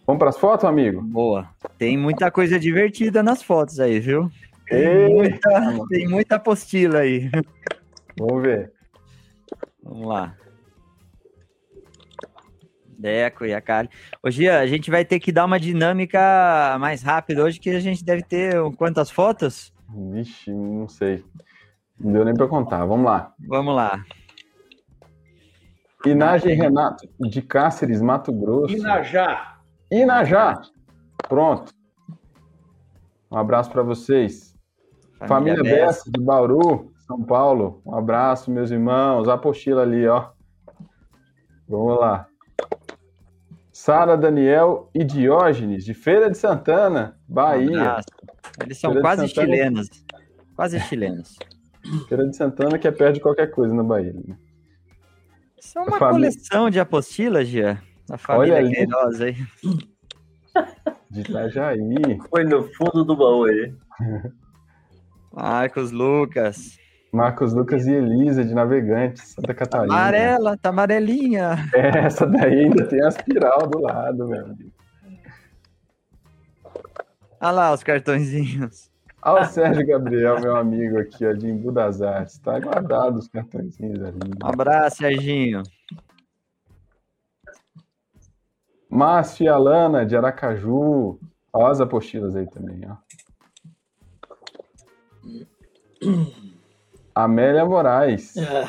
Vamos 0.06 0.20
para 0.20 0.30
as 0.30 0.38
fotos, 0.38 0.66
amigo? 0.66 1.02
Boa. 1.02 1.48
Tem 1.78 1.98
muita 1.98 2.30
coisa 2.32 2.60
divertida 2.60 3.22
nas 3.22 3.44
fotos 3.44 3.80
aí, 3.80 4.00
viu? 4.00 4.32
Tem 4.68 5.14
muita, 5.14 5.86
tem 5.88 6.08
muita 6.08 6.38
apostila 6.38 6.98
aí. 7.00 7.30
Vamos 8.18 8.42
ver. 8.42 8.72
Vamos 9.84 10.08
lá. 10.08 10.36
Deco 12.98 13.46
e 13.46 13.54
a 13.54 13.62
Kali. 13.62 13.90
Hoje 14.24 14.50
a 14.50 14.66
gente 14.66 14.90
vai 14.90 15.04
ter 15.04 15.20
que 15.20 15.32
dar 15.32 15.46
uma 15.46 15.60
dinâmica 15.60 16.78
mais 16.80 17.02
rápida 17.02 17.44
hoje, 17.44 17.60
que 17.60 17.70
a 17.70 17.80
gente 17.80 18.04
deve 18.04 18.24
ter 18.24 18.56
quantas 18.78 19.10
fotos? 19.10 19.74
Vixe, 20.12 20.52
não 20.52 20.88
sei. 20.88 21.24
Não 22.00 22.12
deu 22.12 22.26
nem 22.26 22.34
para 22.34 22.48
contar. 22.48 22.86
Vamos 22.86 23.06
lá. 23.06 23.34
Vamos 23.48 23.76
lá. 23.76 24.04
Inagem 26.06 26.56
Renato, 26.56 27.08
de 27.20 27.42
Cáceres, 27.42 28.02
Mato 28.02 28.34
Grosso. 28.34 28.76
Inajá. 28.76 29.58
Inajá. 29.90 30.62
Pronto. 31.30 31.72
Um 33.32 33.38
abraço 33.38 33.72
para 33.72 33.84
vocês. 33.84 34.54
Família, 35.28 35.56
Família 35.56 35.86
Bessa, 35.86 36.12
de 36.12 36.20
Bauru, 36.20 36.92
São 37.08 37.24
Paulo. 37.24 37.82
Um 37.86 37.96
abraço, 37.96 38.52
meus 38.52 38.70
irmãos. 38.70 39.30
A 39.30 39.36
apostila 39.36 39.84
ali, 39.84 40.06
ó. 40.06 40.30
Vamos 41.68 42.00
lá. 42.00 42.28
Sara, 43.84 44.16
Daniel 44.16 44.90
e 44.96 45.04
Diógenes, 45.04 45.84
de 45.84 45.94
Feira 45.94 46.32
de 46.32 46.38
Santana, 46.38 47.20
Bahia. 47.28 47.98
Um 47.98 48.64
Eles 48.64 48.80
são 48.80 48.92
Feira 48.92 49.02
quase 49.02 49.28
chilenos. 49.28 49.90
Quase 50.56 50.80
chilenos. 50.80 51.36
Feira 52.08 52.26
de 52.26 52.34
Santana 52.34 52.80
que 52.80 52.88
é 52.88 52.92
perto 52.92 53.16
de 53.16 53.20
qualquer 53.20 53.52
coisa 53.52 53.74
na 53.74 53.84
Bahia. 53.84 54.14
Né? 54.14 54.38
Isso 55.60 55.78
é 55.78 55.82
uma 55.82 56.00
família... 56.00 56.30
coleção 56.30 56.70
de 56.70 56.80
apostilas, 56.80 57.46
Gia. 57.46 57.84
Da 58.08 58.18
família 58.18 58.56
Olha 58.56 58.70
Queiroz 58.70 59.20
aí. 59.20 59.36
De 61.12 61.20
Itajaí. 61.20 62.20
Foi 62.30 62.46
no 62.46 62.64
fundo 62.76 63.04
do 63.04 63.18
baú 63.18 63.44
aí. 63.44 63.76
Marcos 65.30 65.92
Lucas. 65.92 66.80
Marcos 67.14 67.54
Lucas 67.54 67.86
e 67.86 67.92
Elisa, 67.92 68.44
de 68.44 68.56
Navegantes, 68.56 69.36
Santa 69.36 69.54
Catarina. 69.54 69.94
Amarela, 69.94 70.58
tá 70.58 70.70
amarelinha. 70.70 71.58
É, 71.72 72.06
essa 72.06 72.26
daí 72.26 72.62
ainda 72.62 72.88
tem 72.88 73.06
a 73.06 73.08
espiral 73.08 73.68
do 73.68 73.80
lado, 73.82 74.28
meu 74.28 74.44
amigo. 74.44 74.72
Olha 77.40 77.52
lá 77.52 77.72
os 77.72 77.84
cartõezinhos. 77.84 78.90
Olha 79.22 79.44
o 79.44 79.46
Sérgio 79.46 79.86
Gabriel, 79.86 80.42
meu 80.42 80.56
amigo 80.56 80.98
aqui, 80.98 81.24
ó, 81.24 81.34
de 81.34 81.48
Embu 81.48 81.72
das 81.72 82.02
Artes. 82.02 82.40
Tá 82.40 82.60
guardado 82.60 83.20
os 83.20 83.28
cartõezinhos 83.28 84.02
ali. 84.02 84.18
Um 84.44 84.48
abraço, 84.48 84.98
Serginho. 84.98 85.62
Márcio 88.90 89.44
e 89.44 89.48
Alana, 89.48 90.04
de 90.04 90.18
Aracaju. 90.18 91.20
Olha 91.54 91.72
as 91.72 91.80
apostilas 91.80 92.36
aí 92.36 92.48
também, 92.50 92.82
ó. 92.90 92.96
Amélia 97.16 97.66
Moraes. 97.66 98.36
É. 98.38 98.68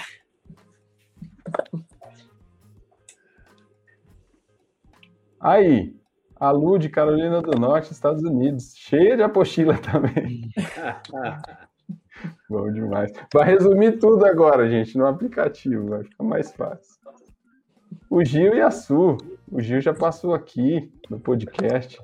Aí, 5.40 5.94
a 6.40 6.50
Lu 6.50 6.78
de 6.78 6.88
Carolina 6.88 7.42
do 7.42 7.58
Norte, 7.58 7.92
Estados 7.92 8.22
Unidos. 8.22 8.74
Cheia 8.76 9.16
de 9.16 9.22
apostila 9.22 9.76
também. 9.78 10.48
Bom 12.48 12.72
demais. 12.72 13.12
Vai 13.32 13.50
resumir 13.50 13.98
tudo 13.98 14.24
agora, 14.24 14.68
gente, 14.68 14.96
no 14.96 15.06
aplicativo. 15.06 15.90
Vai 15.90 16.04
ficar 16.04 16.24
mais 16.24 16.52
fácil. 16.52 16.98
O 18.08 18.24
Gil 18.24 18.54
e 18.54 18.60
a 18.60 18.70
Su. 18.70 19.18
O 19.50 19.60
Gil 19.60 19.80
já 19.80 19.92
passou 19.92 20.34
aqui 20.34 20.90
no 21.10 21.20
podcast. 21.20 21.98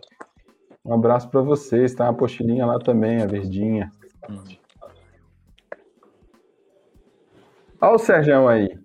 Um 0.84 0.94
abraço 0.94 1.30
para 1.30 1.40
vocês. 1.40 1.94
Tá 1.94 2.04
uma 2.04 2.10
apostilinha 2.10 2.66
lá 2.66 2.78
também, 2.78 3.22
a 3.22 3.26
verdinha. 3.26 3.90
Hum. 4.28 4.59
Olha 7.80 7.94
o 7.94 7.98
Sérgio 7.98 8.48
aí. 8.48 8.78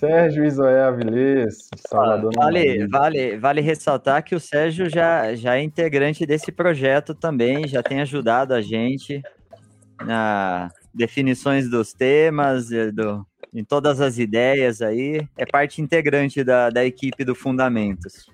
Sérgio 0.00 0.46
Isoé 0.46 0.82
Avilés, 0.82 1.68
Salvador. 1.76 2.32
Ah, 2.38 2.44
vale, 2.44 2.86
vale, 2.88 3.36
vale 3.36 3.60
ressaltar 3.60 4.24
que 4.24 4.34
o 4.34 4.40
Sérgio 4.40 4.88
já, 4.88 5.34
já 5.34 5.56
é 5.56 5.62
integrante 5.62 6.24
desse 6.24 6.50
projeto 6.50 7.14
também, 7.14 7.68
já 7.68 7.82
tem 7.82 8.00
ajudado 8.00 8.54
a 8.54 8.62
gente 8.62 9.22
na 10.02 10.70
definições 10.94 11.68
dos 11.68 11.92
temas, 11.92 12.68
do, 12.68 13.26
em 13.52 13.62
todas 13.62 14.00
as 14.00 14.18
ideias 14.18 14.80
aí. 14.80 15.26
É 15.36 15.44
parte 15.44 15.82
integrante 15.82 16.42
da, 16.42 16.70
da 16.70 16.82
equipe 16.82 17.22
do 17.22 17.34
Fundamentos. 17.34 18.26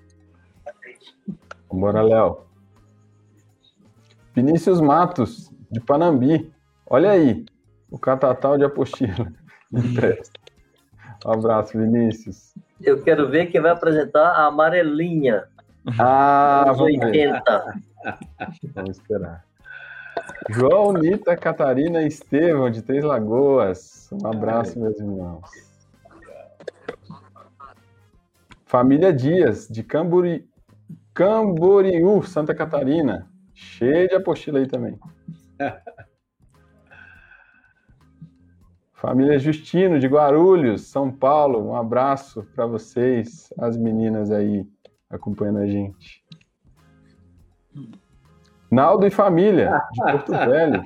Bora, 1.69 2.01
Léo. 2.01 2.47
Vinícius 4.33 4.79
Matos, 4.79 5.51
de 5.69 5.81
Panambi. 5.81 6.49
Olha 6.89 7.11
aí, 7.11 7.45
o 7.91 7.99
catatal 7.99 8.57
de 8.57 8.63
apostila. 8.63 9.33
Um 9.73 11.31
abraço, 11.31 11.77
Vinícius. 11.77 12.53
Eu 12.81 13.01
quero 13.03 13.29
ver 13.29 13.47
quem 13.47 13.61
vai 13.61 13.71
apresentar 13.71 14.31
a 14.31 14.45
amarelinha. 14.45 15.45
Ah, 15.97 16.65
vamos 16.65 16.81
80. 16.81 17.79
Vamos 18.75 18.97
esperar. 18.97 19.45
João, 20.49 20.91
Nita, 20.91 21.37
Catarina 21.37 22.01
e 22.01 22.07
Estevão, 22.07 22.69
de 22.69 22.81
Três 22.81 23.05
Lagoas. 23.05 24.09
Um 24.11 24.27
abraço, 24.27 24.77
meus 24.77 24.99
irmãos. 24.99 25.49
Família 28.65 29.13
Dias, 29.13 29.65
de 29.65 29.81
Cambori... 29.81 30.45
Camboriú, 31.13 32.21
Santa 32.23 32.53
Catarina. 32.53 33.29
Cheio 33.53 34.09
de 34.09 34.15
apostila 34.15 34.59
aí 34.59 34.67
também. 34.67 34.99
Família 38.97 39.37
Justino, 39.37 39.99
de 39.99 40.07
Guarulhos, 40.07 40.87
São 40.87 41.11
Paulo, 41.11 41.63
um 41.63 41.75
abraço 41.75 42.43
para 42.55 42.65
vocês, 42.65 43.53
as 43.59 43.77
meninas 43.77 44.31
aí 44.31 44.65
acompanhando 45.07 45.59
a 45.59 45.67
gente. 45.67 46.25
Naldo 48.71 49.05
e 49.05 49.11
família, 49.11 49.83
de 49.91 50.01
Porto 50.01 50.31
Velho. 50.33 50.83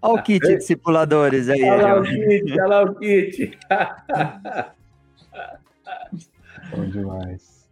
Olha 0.00 0.14
o 0.14 0.22
kit 0.22 0.56
discipuladores 0.56 1.50
aí. 1.50 1.62
Olha 1.62 1.82
lá 1.82 2.00
o 2.00 2.02
kit, 2.02 2.52
olha 2.52 2.66
lá 2.66 2.82
o 2.82 2.94
kit. 2.94 3.58
Bom 6.74 6.86
demais. 6.86 7.68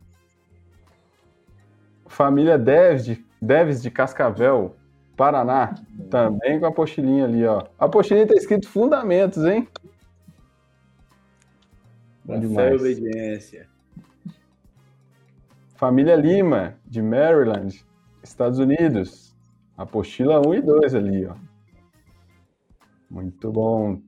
Família 2.07 2.59
Deves 2.59 3.07
de, 3.07 3.27
Deves 3.41 3.81
de 3.81 3.91
Cascavel, 3.91 4.77
Paraná, 5.19 5.75
também 6.09 6.61
com 6.61 6.67
a 6.67 6.69
apostilinha 6.69 7.25
ali, 7.25 7.45
ó. 7.45 7.67
A 7.77 7.87
apostilinha 7.87 8.29
tá 8.29 8.35
escrito 8.35 8.69
Fundamentos, 8.69 9.45
hein? 9.45 9.69
Fé 12.55 12.73
e 12.73 12.77
obediência. 12.77 13.69
Família 15.75 16.15
Lima, 16.15 16.77
de 16.87 17.03
Maryland, 17.03 17.85
Estados 18.23 18.61
Unidos. 18.61 19.37
Apostila 19.77 20.41
1 20.47 20.55
e 20.55 20.63
2 20.63 20.95
ali, 20.95 21.27
ó. 21.27 21.35
Muito 23.11 23.51
bom. 23.51 24.01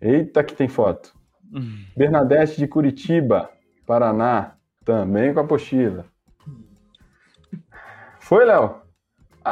Eita, 0.00 0.44
que 0.44 0.54
tem 0.54 0.68
foto. 0.68 1.12
Bernadette 1.96 2.56
de 2.56 2.68
Curitiba, 2.68 3.50
Paraná, 3.84 4.54
também 4.84 5.34
com 5.34 5.40
apostila. 5.40 6.04
Foi, 8.20 8.44
Léo? 8.44 8.87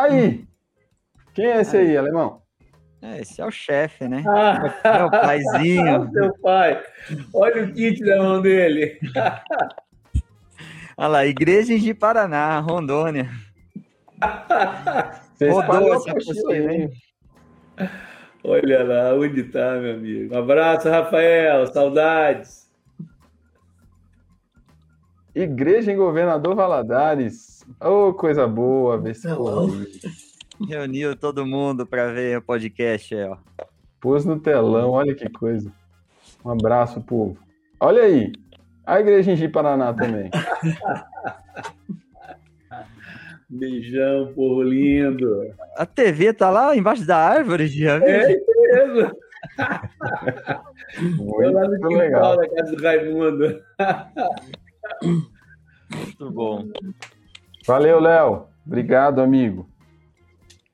Aí! 0.03 0.45
Quem 1.35 1.47
é 1.47 1.61
esse 1.61 1.77
aí, 1.77 1.97
alemão? 1.97 2.43
É, 3.03 3.21
esse 3.21 3.41
é 3.41 3.47
o 3.47 3.51
chefe, 3.51 4.09
né? 4.09 4.25
Ah, 4.27 4.99
Meu 4.99 5.11
paizinho. 5.11 6.11
Seu 6.13 6.39
pai. 6.39 6.83
Olha 7.33 7.65
o 7.65 7.73
kit 7.73 8.01
na 8.03 8.17
mão 8.17 8.43
dele. 8.43 8.99
Olha 10.99 11.09
lá, 11.09 11.27
Igreja 11.27 11.79
de 11.79 11.93
Paraná, 11.93 12.59
Rondônia. 12.61 13.29
Você 15.37 15.51
Rodou 15.51 15.95
essa 15.95 16.11
apostila 16.11 16.53
aí. 16.55 16.67
hein? 16.67 16.91
Olha 18.43 18.83
lá, 18.85 19.15
onde 19.15 19.45
tá, 19.45 19.73
meu 19.79 19.95
amigo? 19.95 20.35
Um 20.35 20.39
abraço, 20.39 20.89
Rafael. 20.89 21.67
Saudades. 21.67 22.71
Igreja 25.35 25.93
em 25.93 25.97
Governador 25.97 26.55
Valadares. 26.55 27.56
Ô, 27.81 28.15
coisa 28.15 28.47
boa, 28.47 28.99
ver 28.99 29.15
se. 29.15 29.29
Reuniu 30.69 31.15
todo 31.17 31.47
mundo 31.47 31.87
para 31.87 32.13
ver 32.13 32.39
o 32.39 32.43
podcast 32.43 33.15
aí, 33.15 33.25
ó. 33.25 33.37
Pôs 34.01 34.25
no 34.25 34.39
telão, 34.39 34.91
olha 34.91 35.15
que 35.15 35.29
coisa. 35.29 35.71
Um 36.45 36.51
abraço, 36.51 37.01
povo. 37.01 37.37
Olha 37.81 38.03
aí, 38.03 38.33
a 38.85 39.01
Igreja 39.01 39.33
em 39.33 39.51
Paraná 39.51 39.93
também. 39.93 40.31
Beijão, 43.49 44.33
povo 44.35 44.63
lindo. 44.63 45.55
A 45.77 45.87
TV 45.87 46.33
tá 46.33 46.51
lá 46.51 46.77
embaixo 46.77 47.07
da 47.07 47.17
árvore, 47.17 47.69
já 47.69 47.99
viu? 47.99 48.09
É 48.09 48.33
isso 48.33 48.47
mesmo. 48.59 49.17
Eu 51.43 51.53
lá 51.53 51.63
no 51.63 51.69
Muito 51.69 51.89
quintal 51.89 51.99
legal. 51.99 52.37
da 52.37 52.49
casa 52.49 52.77
do 52.77 52.83
Raimundo. 52.83 53.63
Muito 55.95 56.31
bom. 56.33 56.69
Valeu, 57.67 57.99
Léo. 58.01 58.47
Obrigado, 58.65 59.21
amigo. 59.21 59.69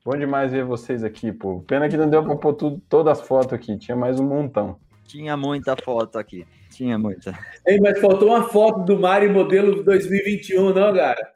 Bom 0.05 0.15
demais 0.15 0.51
ver 0.51 0.63
vocês 0.63 1.03
aqui, 1.03 1.31
povo. 1.31 1.63
Pena 1.63 1.89
que 1.89 1.97
não 1.97 2.07
deu 2.09 2.23
pra 2.23 2.35
pôr 2.35 2.53
tudo, 2.53 2.81
todas 2.87 3.19
as 3.19 3.27
fotos 3.27 3.53
aqui. 3.53 3.77
Tinha 3.77 3.95
mais 3.95 4.19
um 4.19 4.27
montão. 4.27 4.77
Tinha 5.07 5.35
muita 5.35 5.75
foto 5.75 6.19
aqui. 6.19 6.45
Tinha 6.69 6.97
muita. 6.99 7.37
Ei, 7.65 7.79
mas 7.79 7.99
faltou 7.99 8.29
uma 8.29 8.43
foto 8.49 8.83
do 8.83 8.99
Mário 8.99 9.31
modelo 9.31 9.83
2021, 9.83 10.73
não, 10.73 10.93
cara? 10.93 11.31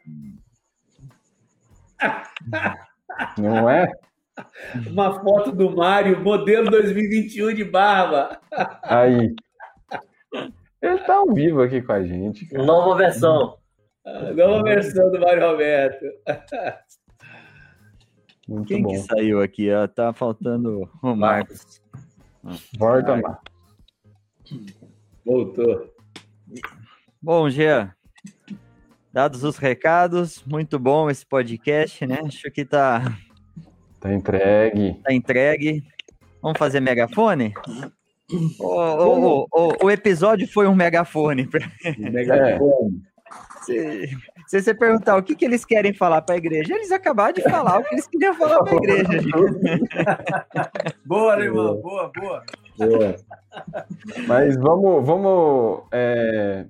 Não 3.37 3.67
é? 3.67 3.91
Uma 4.85 5.19
foto 5.19 5.51
do 5.51 5.75
Mário 5.75 6.21
modelo 6.23 6.69
2021 6.69 7.55
de 7.55 7.63
barba. 7.63 8.39
Aí. 8.83 9.33
Ele 10.81 10.99
tá 10.99 11.15
ao 11.15 11.33
vivo 11.33 11.63
aqui 11.63 11.81
com 11.81 11.93
a 11.93 12.03
gente. 12.03 12.45
cara. 12.45 12.63
Nova 12.63 12.95
versão. 12.95 13.57
Nova 14.35 14.63
versão 14.63 15.11
do 15.11 15.19
Mário 15.19 15.45
Roberto. 15.49 16.05
Muito 18.47 18.67
Quem 18.67 18.81
bom. 18.81 18.89
que 18.91 18.97
saiu 18.99 19.41
aqui? 19.41 19.69
ó? 19.73 19.85
Tá 19.87 20.13
faltando 20.13 20.89
o 21.03 21.15
Marcos. 21.15 21.81
Volta, 22.77 23.17
Mar. 23.17 23.41
Voltou. 25.25 25.93
Bom, 27.21 27.49
Jean. 27.49 27.93
Dados 29.11 29.43
os 29.43 29.57
recados, 29.57 30.43
muito 30.45 30.79
bom 30.79 31.09
esse 31.09 31.25
podcast, 31.25 32.05
né? 32.05 32.19
Acho 32.25 32.49
que 32.51 32.63
tá, 32.63 33.17
Tá 33.99 34.13
entregue. 34.13 34.93
tá 35.03 35.11
entregue. 35.13 35.83
Vamos 36.41 36.57
fazer 36.57 36.79
megafone? 36.79 37.53
O, 38.59 38.65
o, 38.65 39.41
o, 39.41 39.47
o- 39.51 39.85
o 39.85 39.91
episódio 39.91 40.47
foi 40.47 40.67
um 40.67 40.75
megafone. 40.75 41.49
Megafone. 41.97 43.01
Se, 43.63 44.07
se 44.47 44.61
você 44.61 44.73
perguntar 44.73 45.17
o 45.17 45.23
que, 45.23 45.35
que 45.35 45.45
eles 45.45 45.65
querem 45.65 45.93
falar 45.93 46.21
para 46.21 46.35
a 46.35 46.37
igreja, 46.37 46.73
eles 46.73 46.91
acabaram 46.91 47.33
de 47.33 47.41
falar 47.41 47.79
o 47.79 47.83
que 47.83 47.95
eles 47.95 48.07
queriam 48.07 48.33
falar 48.33 48.63
para 48.63 48.73
a 48.73 48.75
igreja. 48.77 49.21
Boa, 51.05 51.33
alemão. 51.33 51.81
Boa, 51.81 52.11
boa. 52.15 52.43
Boa. 52.77 53.15
Mas 54.27 54.55
vamos, 54.55 55.05
vamos, 55.05 55.83
é, 55.91 56.65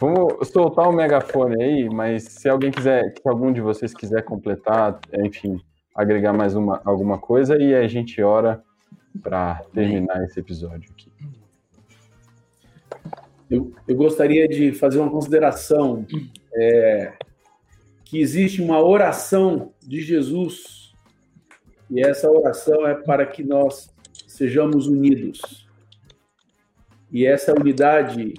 vamos 0.00 0.48
soltar 0.48 0.88
o 0.88 0.92
megafone 0.92 1.62
aí, 1.62 1.88
mas 1.88 2.24
se 2.24 2.48
alguém 2.48 2.70
quiser, 2.70 3.02
se 3.20 3.28
algum 3.28 3.52
de 3.52 3.60
vocês 3.60 3.94
quiser 3.94 4.22
completar, 4.22 5.00
enfim, 5.24 5.60
agregar 5.94 6.32
mais 6.32 6.54
uma, 6.54 6.80
alguma 6.84 7.18
coisa, 7.18 7.56
e 7.60 7.74
a 7.74 7.88
gente 7.88 8.22
ora 8.22 8.62
para 9.22 9.62
terminar 9.72 10.22
esse 10.24 10.38
episódio 10.38 10.90
aqui. 10.92 11.10
Eu, 13.50 13.72
eu 13.86 13.96
gostaria 13.96 14.48
de 14.48 14.72
fazer 14.72 14.98
uma 14.98 15.10
consideração 15.10 16.04
é, 16.54 17.12
que 18.04 18.20
existe 18.20 18.60
uma 18.60 18.82
oração 18.82 19.72
de 19.82 20.00
Jesus 20.00 20.92
e 21.90 22.00
essa 22.00 22.30
oração 22.30 22.86
é 22.86 22.94
para 22.94 23.24
que 23.26 23.44
nós 23.44 23.94
sejamos 24.26 24.86
unidos. 24.88 25.66
E 27.12 27.24
essa 27.24 27.52
unidade 27.52 28.34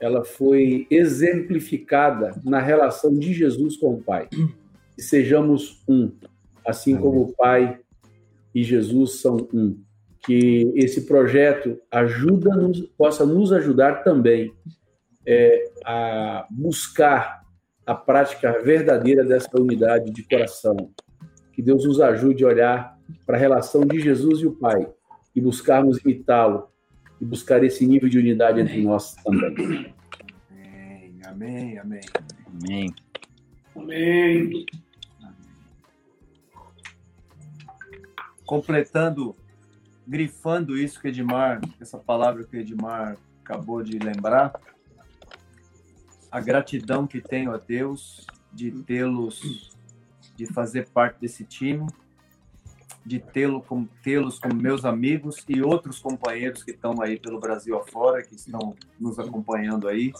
ela 0.00 0.24
foi 0.24 0.86
exemplificada 0.90 2.38
na 2.44 2.60
relação 2.60 3.16
de 3.16 3.32
Jesus 3.32 3.76
com 3.76 3.94
o 3.94 4.02
Pai. 4.02 4.28
Que 4.28 5.02
sejamos 5.02 5.82
um, 5.88 6.10
assim 6.66 6.96
como 6.96 7.22
o 7.22 7.32
Pai 7.32 7.80
e 8.54 8.62
Jesus 8.62 9.20
são 9.20 9.36
um 9.52 9.78
que 10.24 10.72
esse 10.74 11.02
projeto 11.02 11.78
ajuda 11.90 12.54
nos, 12.56 12.80
possa 12.96 13.26
nos 13.26 13.52
ajudar 13.52 14.02
também 14.02 14.52
é, 15.26 15.70
a 15.84 16.46
buscar 16.50 17.44
a 17.86 17.94
prática 17.94 18.62
verdadeira 18.62 19.24
dessa 19.24 19.50
unidade 19.60 20.10
de 20.10 20.22
coração. 20.22 20.76
Que 21.52 21.60
Deus 21.60 21.84
nos 21.84 22.00
ajude 22.00 22.44
a 22.44 22.48
olhar 22.48 22.98
para 23.26 23.36
a 23.36 23.40
relação 23.40 23.82
de 23.82 24.00
Jesus 24.00 24.40
e 24.40 24.46
o 24.46 24.52
Pai 24.52 24.88
e 25.34 25.40
buscarmos 25.40 25.98
imitá-lo 25.98 26.68
e 27.20 27.24
buscar 27.24 27.62
esse 27.62 27.86
nível 27.86 28.08
de 28.08 28.18
unidade 28.18 28.60
entre 28.60 28.82
nós 28.82 29.14
também. 29.16 29.94
Amém, 30.50 31.20
amém, 31.26 31.78
amém. 31.78 32.00
Amém. 32.46 32.94
Amém. 33.76 34.66
Completando, 38.46 39.34
grifando 40.06 40.76
isso 40.76 41.00
que 41.00 41.08
Edmar, 41.08 41.60
essa 41.80 41.98
palavra 41.98 42.44
que 42.44 42.56
Edmar 42.56 43.16
acabou 43.42 43.82
de 43.82 43.98
lembrar, 43.98 44.52
a 46.30 46.40
gratidão 46.40 47.06
que 47.06 47.20
tenho 47.20 47.52
a 47.52 47.58
Deus 47.58 48.26
de 48.52 48.70
tê-los, 48.70 49.76
de 50.36 50.46
fazer 50.46 50.88
parte 50.88 51.20
desse 51.20 51.44
time, 51.44 51.86
de 53.04 53.18
tê-lo 53.18 53.60
como 53.60 53.88
tê-los 54.02 54.38
como 54.38 54.54
meus 54.54 54.84
amigos 54.84 55.44
e 55.48 55.60
outros 55.62 55.98
companheiros 55.98 56.62
que 56.62 56.70
estão 56.70 57.00
aí 57.02 57.18
pelo 57.18 57.38
Brasil 57.38 57.78
afora, 57.78 58.22
que 58.22 58.34
estão 58.34 58.74
nos 58.98 59.18
acompanhando 59.18 59.88
aí. 59.88 60.12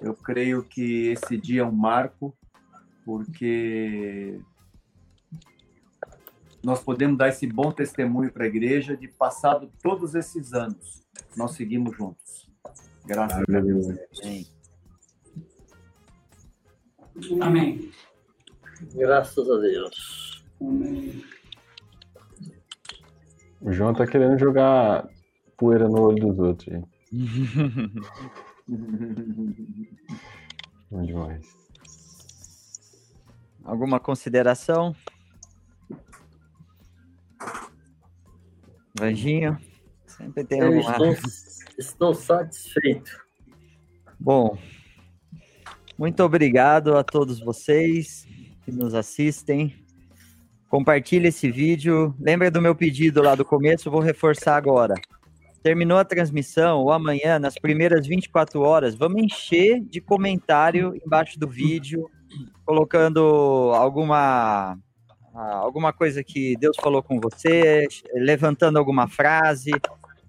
Eu 0.00 0.14
creio 0.14 0.62
que 0.62 1.08
esse 1.08 1.36
dia 1.36 1.62
é 1.62 1.64
um 1.64 1.72
marco, 1.72 2.34
porque 3.04 4.40
nós 6.64 6.82
podemos 6.82 7.18
dar 7.18 7.28
esse 7.28 7.46
bom 7.46 7.70
testemunho 7.70 8.32
para 8.32 8.44
a 8.44 8.46
igreja 8.48 8.96
de 8.96 9.06
passado 9.06 9.70
todos 9.82 10.14
esses 10.14 10.54
anos, 10.54 11.04
nós 11.36 11.52
seguimos 11.52 11.94
juntos. 11.96 12.48
Graças 13.04 13.38
a 13.38 13.60
Deus. 13.60 13.86
Amém. 14.22 14.46
Amém. 17.40 17.92
Graças 18.94 19.48
a 19.50 19.56
Deus. 19.58 20.42
O 23.60 23.70
João 23.72 23.92
tá 23.92 24.06
querendo 24.06 24.38
jogar 24.38 25.06
poeira 25.56 25.86
no 25.86 26.00
olho 26.00 26.26
dos 26.26 26.38
outros, 26.38 26.72
gente. 26.72 26.88
Bom 30.90 31.02
demais. 31.02 31.44
Alguma 33.62 34.00
consideração? 34.00 34.96
Vanginho? 38.96 39.58
Sempre 40.06 40.44
tem 40.44 40.60
Eu 40.60 40.66
alguma. 40.66 41.08
estou, 41.10 41.30
estou 41.78 42.14
satisfeito. 42.14 43.10
Bom, 44.18 44.56
muito 45.98 46.22
obrigado 46.22 46.96
a 46.96 47.02
todos 47.02 47.40
vocês 47.40 48.26
que 48.64 48.70
nos 48.70 48.94
assistem. 48.94 49.74
Compartilhe 50.68 51.28
esse 51.28 51.50
vídeo. 51.50 52.14
Lembra 52.18 52.50
do 52.50 52.62
meu 52.62 52.74
pedido 52.74 53.22
lá 53.22 53.34
do 53.34 53.44
começo? 53.44 53.90
Vou 53.90 54.00
reforçar 54.00 54.56
agora. 54.56 54.94
Terminou 55.62 55.98
a 55.98 56.04
transmissão 56.04 56.80
ou 56.80 56.92
amanhã, 56.92 57.38
nas 57.38 57.54
primeiras 57.54 58.06
24 58.06 58.60
horas, 58.60 58.94
vamos 58.94 59.22
encher 59.22 59.80
de 59.80 60.00
comentário 60.00 60.94
embaixo 61.04 61.38
do 61.38 61.48
vídeo, 61.48 62.10
colocando 62.66 63.72
alguma 63.74 64.78
alguma 65.34 65.92
coisa 65.92 66.22
que 66.22 66.56
Deus 66.56 66.76
falou 66.76 67.02
com 67.02 67.20
você, 67.20 67.86
levantando 68.14 68.78
alguma 68.78 69.08
frase, 69.08 69.72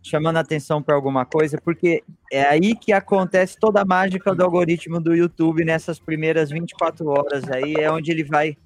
chamando 0.02 0.38
atenção 0.38 0.82
para 0.82 0.96
alguma 0.96 1.26
coisa, 1.26 1.60
porque 1.64 2.04
é 2.32 2.44
aí 2.44 2.76
que 2.76 2.92
acontece 2.92 3.58
toda 3.60 3.82
a 3.82 3.86
mágica 3.86 4.34
do 4.34 4.44
algoritmo 4.44 5.00
do 5.00 5.16
YouTube 5.16 5.64
nessas 5.64 6.00
primeiras 6.00 6.50
24 6.50 7.08
horas 7.08 7.50
aí, 7.50 7.76
é 7.76 7.92
onde 7.92 8.12
ele 8.12 8.24
vai 8.24 8.58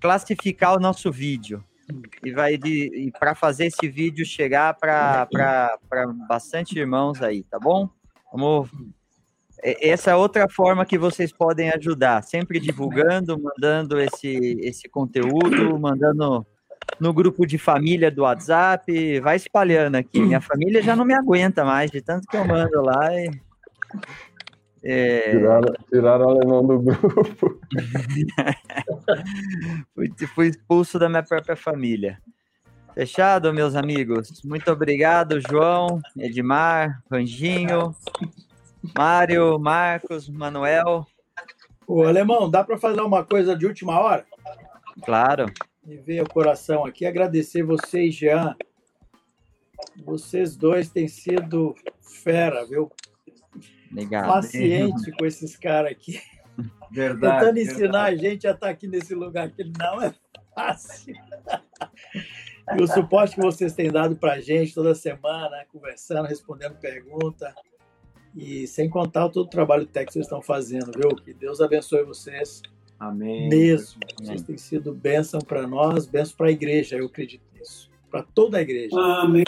classificar 0.00 0.76
o 0.76 0.80
nosso 0.80 1.10
vídeo. 1.10 1.64
E 2.24 2.32
vai 2.32 2.56
de 2.56 3.12
para 3.18 3.34
fazer 3.34 3.66
esse 3.66 3.88
vídeo 3.88 4.26
chegar 4.26 4.74
para 4.74 5.28
bastante 6.28 6.76
irmãos 6.76 7.22
aí, 7.22 7.44
tá 7.44 7.60
bom? 7.60 7.88
Vamos 8.32 8.68
essa 9.62 10.10
é 10.10 10.14
outra 10.14 10.48
forma 10.48 10.84
que 10.84 10.98
vocês 10.98 11.32
podem 11.32 11.70
ajudar, 11.70 12.22
sempre 12.22 12.60
divulgando, 12.60 13.40
mandando 13.40 14.00
esse, 14.00 14.58
esse 14.60 14.88
conteúdo, 14.88 15.78
mandando 15.78 16.46
no 17.00 17.12
grupo 17.12 17.46
de 17.46 17.58
família 17.58 18.10
do 18.10 18.22
WhatsApp, 18.22 19.20
vai 19.20 19.36
espalhando 19.36 19.96
aqui. 19.96 20.20
Minha 20.20 20.40
família 20.40 20.82
já 20.82 20.94
não 20.94 21.04
me 21.04 21.14
aguenta 21.14 21.64
mais, 21.64 21.90
de 21.90 22.00
tanto 22.00 22.26
que 22.26 22.36
eu 22.36 22.46
mando 22.46 22.80
lá. 22.82 23.12
E, 23.12 23.30
é... 24.82 25.30
tiraram, 25.30 25.74
tiraram 25.90 26.26
o 26.26 26.30
alemão 26.30 26.66
do 26.66 26.78
grupo. 26.78 27.60
fui, 29.94 30.10
fui 30.34 30.48
expulso 30.48 30.98
da 30.98 31.08
minha 31.08 31.22
própria 31.22 31.56
família. 31.56 32.18
Fechado, 32.94 33.52
meus 33.52 33.74
amigos? 33.74 34.40
Muito 34.42 34.70
obrigado, 34.70 35.38
João, 35.40 36.00
Edmar, 36.16 37.02
Ranginho, 37.10 37.94
Mário, 38.94 39.58
Marcos, 39.58 40.28
Manuel. 40.28 41.06
O 41.86 42.02
Alemão, 42.02 42.50
dá 42.50 42.62
para 42.64 42.76
fazer 42.76 43.00
uma 43.00 43.24
coisa 43.24 43.56
de 43.56 43.66
última 43.66 43.98
hora? 43.98 44.26
Claro 45.04 45.46
me 45.86 45.96
veio 45.98 46.24
o 46.24 46.28
coração 46.28 46.84
aqui 46.84 47.06
agradecer 47.06 47.62
vocês, 47.62 48.12
Jean. 48.12 48.56
Vocês 50.04 50.56
dois 50.56 50.90
têm 50.90 51.06
sido 51.06 51.76
fera, 52.24 52.66
viu? 52.66 52.90
Obrigado. 53.90 54.26
Paciente 54.26 55.12
com 55.12 55.24
esses 55.24 55.56
caras 55.56 55.92
aqui. 55.92 56.20
Verdade. 56.90 57.38
Tentando 57.38 57.58
ensinar 57.60 58.04
a 58.04 58.16
gente 58.16 58.48
a 58.48 58.50
estar 58.50 58.68
aqui 58.68 58.88
nesse 58.88 59.14
lugar 59.14 59.48
que 59.50 59.62
não 59.64 60.02
é 60.02 60.12
fácil. 60.54 61.14
E 62.76 62.82
o 62.82 62.86
suporte 62.88 63.36
que 63.36 63.40
vocês 63.40 63.72
têm 63.72 63.92
dado 63.92 64.16
para 64.16 64.32
a 64.32 64.40
gente 64.40 64.74
toda 64.74 64.92
semana, 64.92 65.64
conversando, 65.72 66.26
respondendo 66.26 66.74
pergunta. 66.80 67.54
E 68.36 68.66
sem 68.66 68.88
contar 68.90 69.30
todo 69.30 69.46
o 69.46 69.48
trabalho 69.48 69.86
técnico 69.86 70.08
que 70.08 70.12
vocês 70.12 70.26
estão 70.26 70.42
fazendo, 70.42 70.92
viu? 70.94 71.16
Que 71.16 71.32
Deus 71.32 71.62
abençoe 71.62 72.04
vocês. 72.04 72.60
Amém. 73.00 73.48
Mesmo. 73.48 73.98
Vocês 74.20 74.42
têm 74.42 74.58
sido 74.58 74.92
bênção 74.92 75.40
para 75.40 75.66
nós, 75.66 76.04
bênção 76.04 76.36
para 76.36 76.48
a 76.48 76.50
igreja, 76.50 76.96
eu 76.96 77.06
acredito 77.06 77.42
nisso. 77.54 77.90
Para 78.10 78.22
toda 78.22 78.58
a 78.58 78.60
igreja. 78.60 78.94
Amém. 78.94 79.44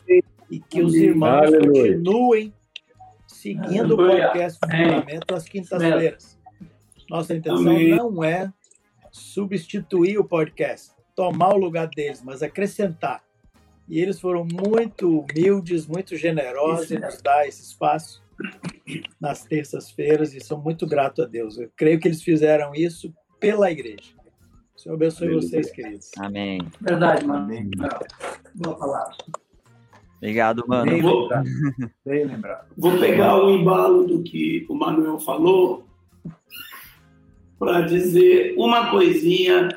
E 0.50 0.58
que 0.58 0.82
os 0.82 0.94
irmãos 0.94 1.48
Aleluia. 1.48 1.96
continuem 1.96 2.54
seguindo 3.26 3.92
Aleluia. 3.92 4.14
o 4.14 4.20
podcast 4.20 4.58
Fundamento 4.58 5.34
às 5.34 5.44
quintas-feiras. 5.44 6.38
Nossa 7.10 7.34
intenção 7.34 7.68
Amém. 7.68 7.94
não 7.94 8.24
é 8.24 8.50
substituir 9.10 10.18
o 10.18 10.24
podcast, 10.24 10.92
tomar 11.14 11.54
o 11.54 11.58
lugar 11.58 11.88
deles, 11.88 12.22
mas 12.22 12.42
acrescentar. 12.42 13.22
E 13.86 14.00
eles 14.00 14.18
foram 14.18 14.46
muito 14.46 15.20
humildes, 15.20 15.86
muito 15.86 16.16
generosos 16.16 16.90
em 16.90 16.98
nos 16.98 17.20
dar 17.20 17.46
esse 17.46 17.62
espaço 17.62 18.22
nas 19.20 19.44
terças-feiras 19.44 20.34
e 20.34 20.40
sou 20.40 20.58
muito 20.58 20.86
grato 20.86 21.22
a 21.22 21.26
Deus. 21.26 21.58
Eu 21.58 21.70
creio 21.76 21.98
que 21.98 22.08
eles 22.08 22.22
fizeram 22.22 22.74
isso 22.74 23.12
pela 23.38 23.70
igreja. 23.70 24.12
O 24.76 24.80
Senhor 24.80 24.94
abençoe 24.94 25.28
Amém. 25.28 25.40
vocês, 25.40 25.70
queridos. 25.70 26.10
Amém. 26.18 26.60
Verdade, 26.80 27.26
mano. 27.26 27.44
Amém. 27.44 27.70
Boa 28.54 28.76
palavra. 28.76 29.16
Obrigado, 30.18 30.64
mano. 30.66 30.90
Bem 30.90 31.02
vou, 31.02 31.28
Bem 32.04 32.24
lembrado. 32.24 32.68
Vou 32.76 32.98
pegar 32.98 33.36
o 33.42 33.50
embalo 33.50 34.06
do 34.06 34.22
que 34.22 34.66
o 34.68 34.74
Manuel 34.74 35.18
falou 35.18 35.86
para 37.58 37.82
dizer 37.82 38.54
uma 38.56 38.90
coisinha 38.90 39.68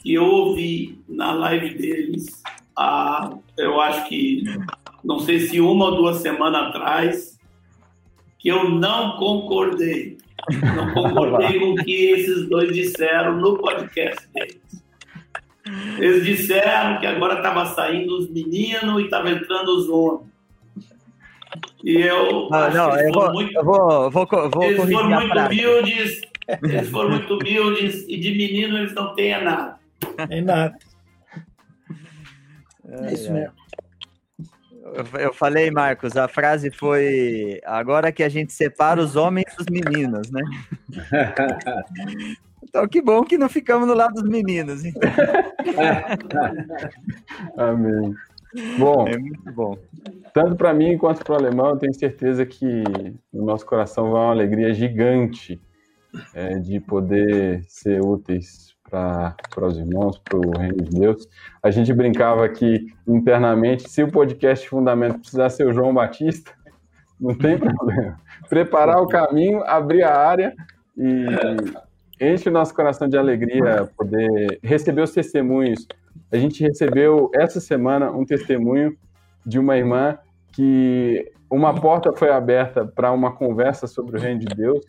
que 0.00 0.14
eu 0.14 0.24
ouvi 0.24 1.02
na 1.08 1.32
live 1.32 1.74
deles, 1.74 2.42
há, 2.76 3.36
eu 3.56 3.80
acho 3.80 4.08
que, 4.08 4.44
não 5.02 5.18
sei 5.18 5.40
se 5.40 5.60
uma 5.60 5.86
ou 5.86 5.96
duas 5.96 6.18
semanas 6.18 6.68
atrás, 6.68 7.37
que 8.38 8.48
eu 8.48 8.68
não 8.68 9.16
concordei. 9.16 10.18
Não 10.74 10.92
concordei 10.94 11.58
com 11.58 11.72
o 11.72 11.76
que 11.76 12.10
esses 12.10 12.48
dois 12.48 12.72
disseram 12.72 13.36
no 13.36 13.58
podcast 13.58 14.26
deles. 14.32 14.60
Eles 15.98 16.24
disseram 16.24 16.98
que 16.98 17.06
agora 17.06 17.34
estava 17.34 17.66
saindo 17.66 18.16
os 18.16 18.30
meninos 18.30 19.00
e 19.00 19.04
estava 19.04 19.30
entrando 19.30 19.68
os 19.68 19.88
homens. 19.88 20.28
E 21.84 21.96
eu. 21.96 22.48
Ah, 22.52 22.70
não, 22.70 22.96
eu 22.98 23.12
vou, 23.12 23.32
muito, 23.32 23.56
eu 23.56 23.64
vou, 23.64 24.10
vou, 24.10 24.26
vou 24.50 24.62
Eles 24.62 24.90
foram 24.90 25.10
muito 25.10 25.38
humildes. 25.38 26.20
Eles 26.62 26.90
foram 26.90 27.10
muito 27.10 27.34
humildes 27.34 28.06
e 28.08 28.16
de 28.16 28.30
menino 28.30 28.78
eles 28.78 28.94
não 28.94 29.14
têm 29.14 29.42
nada. 29.42 29.78
Tem 30.28 30.42
nada. 30.42 30.78
É 32.88 33.12
isso 33.12 33.32
mesmo. 33.32 33.52
Eu 35.18 35.32
falei, 35.32 35.70
Marcos, 35.70 36.16
a 36.16 36.28
frase 36.28 36.70
foi: 36.70 37.60
agora 37.64 38.12
que 38.12 38.22
a 38.22 38.28
gente 38.28 38.52
separa 38.52 39.00
os 39.00 39.16
homens 39.16 39.46
dos 39.56 39.66
meninos, 39.70 40.30
né? 40.30 40.42
Então, 42.68 42.86
que 42.86 43.00
bom 43.00 43.22
que 43.22 43.38
não 43.38 43.48
ficamos 43.48 43.88
no 43.88 43.94
lado 43.94 44.12
dos 44.12 44.28
meninos. 44.28 44.84
Então. 44.84 45.08
Amém. 47.56 48.14
Bom, 48.78 49.08
é 49.08 49.16
muito 49.16 49.52
bom. 49.52 49.78
Tanto 50.34 50.56
para 50.56 50.74
mim 50.74 50.98
quanto 50.98 51.24
para 51.24 51.32
o 51.32 51.36
alemão, 51.36 51.70
eu 51.70 51.76
tenho 51.76 51.94
certeza 51.94 52.44
que 52.44 52.82
no 53.32 53.44
nosso 53.44 53.64
coração 53.64 54.10
vai 54.10 54.22
uma 54.22 54.32
alegria 54.32 54.74
gigante 54.74 55.58
é, 56.34 56.58
de 56.58 56.80
poder 56.80 57.62
ser 57.68 58.02
úteis 58.02 58.67
para 58.88 59.34
os 59.62 59.78
irmãos, 59.78 60.18
para 60.18 60.38
o 60.38 60.58
reino 60.58 60.82
de 60.82 60.98
Deus. 60.98 61.28
A 61.62 61.70
gente 61.70 61.92
brincava 61.92 62.44
aqui 62.44 62.86
internamente, 63.06 63.88
se 63.88 64.02
o 64.02 64.10
podcast 64.10 64.68
Fundamento 64.68 65.20
precisar 65.20 65.50
ser 65.50 65.66
o 65.66 65.72
João 65.72 65.92
Batista, 65.92 66.52
não 67.20 67.34
tem 67.34 67.58
problema. 67.58 68.18
Preparar 68.48 69.02
o 69.02 69.06
caminho, 69.06 69.62
abrir 69.64 70.02
a 70.02 70.16
área 70.16 70.54
e 70.96 71.26
enche 72.20 72.48
o 72.48 72.52
nosso 72.52 72.74
coração 72.74 73.08
de 73.08 73.16
alegria 73.16 73.88
poder 73.96 74.58
receber 74.62 75.02
os 75.02 75.12
testemunhos. 75.12 75.86
A 76.32 76.36
gente 76.36 76.62
recebeu 76.62 77.30
essa 77.34 77.60
semana 77.60 78.10
um 78.10 78.24
testemunho 78.24 78.96
de 79.46 79.58
uma 79.58 79.76
irmã 79.76 80.18
que 80.52 81.30
uma 81.50 81.74
porta 81.74 82.12
foi 82.12 82.30
aberta 82.30 82.84
para 82.84 83.12
uma 83.12 83.32
conversa 83.32 83.86
sobre 83.86 84.18
o 84.18 84.20
reino 84.20 84.40
de 84.40 84.54
Deus 84.54 84.84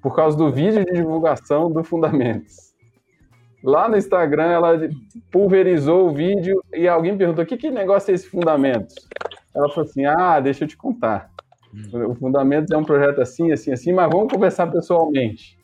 por 0.00 0.14
causa 0.14 0.36
do 0.36 0.52
vídeo 0.52 0.84
de 0.84 0.92
divulgação 0.92 1.70
do 1.70 1.82
Fundamentos. 1.82 2.73
Lá 3.64 3.88
no 3.88 3.96
Instagram, 3.96 4.44
ela 4.44 4.78
pulverizou 5.30 6.06
o 6.06 6.12
vídeo 6.12 6.62
e 6.70 6.86
alguém 6.86 7.16
perguntou: 7.16 7.46
que, 7.46 7.56
que 7.56 7.70
negócio 7.70 8.10
é 8.10 8.14
esse 8.14 8.28
Fundamentos? 8.28 8.94
Ela 9.54 9.70
falou 9.70 9.88
assim: 9.88 10.04
ah, 10.04 10.38
deixa 10.38 10.64
eu 10.64 10.68
te 10.68 10.76
contar. 10.76 11.30
O 12.06 12.14
Fundamentos 12.14 12.70
é 12.70 12.76
um 12.76 12.84
projeto 12.84 13.22
assim, 13.22 13.52
assim, 13.52 13.72
assim, 13.72 13.90
mas 13.90 14.10
vamos 14.12 14.30
conversar 14.30 14.66
pessoalmente. 14.66 15.58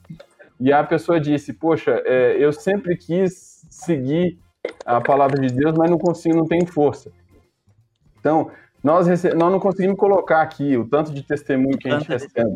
E 0.58 0.72
a 0.72 0.82
pessoa 0.82 1.20
disse: 1.20 1.52
Poxa, 1.52 2.02
é, 2.06 2.36
eu 2.38 2.54
sempre 2.54 2.96
quis 2.96 3.66
seguir 3.68 4.38
a 4.86 4.98
palavra 4.98 5.38
de 5.38 5.54
Deus, 5.54 5.74
mas 5.76 5.90
não 5.90 5.98
consigo, 5.98 6.34
não 6.34 6.46
tenho 6.46 6.66
força. 6.66 7.12
Então, 8.18 8.50
nós, 8.82 9.06
rece... 9.06 9.34
nós 9.34 9.52
não 9.52 9.60
conseguimos 9.60 9.98
colocar 9.98 10.40
aqui 10.40 10.76
o 10.76 10.88
tanto 10.88 11.12
de 11.12 11.22
testemunho 11.22 11.76
que 11.78 11.88
a 11.88 11.98
gente 11.98 12.08
recebe. 12.08 12.50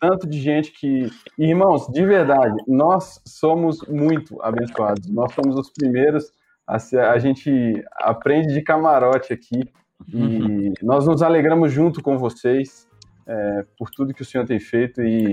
Tanto 0.00 0.26
de 0.26 0.40
gente 0.40 0.72
que. 0.72 1.10
Irmãos, 1.38 1.86
de 1.88 2.04
verdade, 2.04 2.56
nós 2.66 3.20
somos 3.26 3.82
muito 3.86 4.40
abençoados. 4.42 5.08
Nós 5.10 5.32
somos 5.34 5.56
os 5.56 5.70
primeiros. 5.70 6.32
A, 6.66 6.78
ser... 6.78 7.00
a 7.00 7.18
gente 7.18 7.84
aprende 7.96 8.54
de 8.54 8.62
camarote 8.62 9.32
aqui. 9.32 9.62
E 10.08 10.16
uhum. 10.16 10.72
nós 10.82 11.06
nos 11.06 11.22
alegramos 11.22 11.70
junto 11.70 12.02
com 12.02 12.18
vocês 12.18 12.88
é, 13.26 13.64
por 13.78 13.90
tudo 13.90 14.14
que 14.14 14.22
o 14.22 14.24
Senhor 14.24 14.46
tem 14.46 14.58
feito. 14.58 15.02
E 15.02 15.32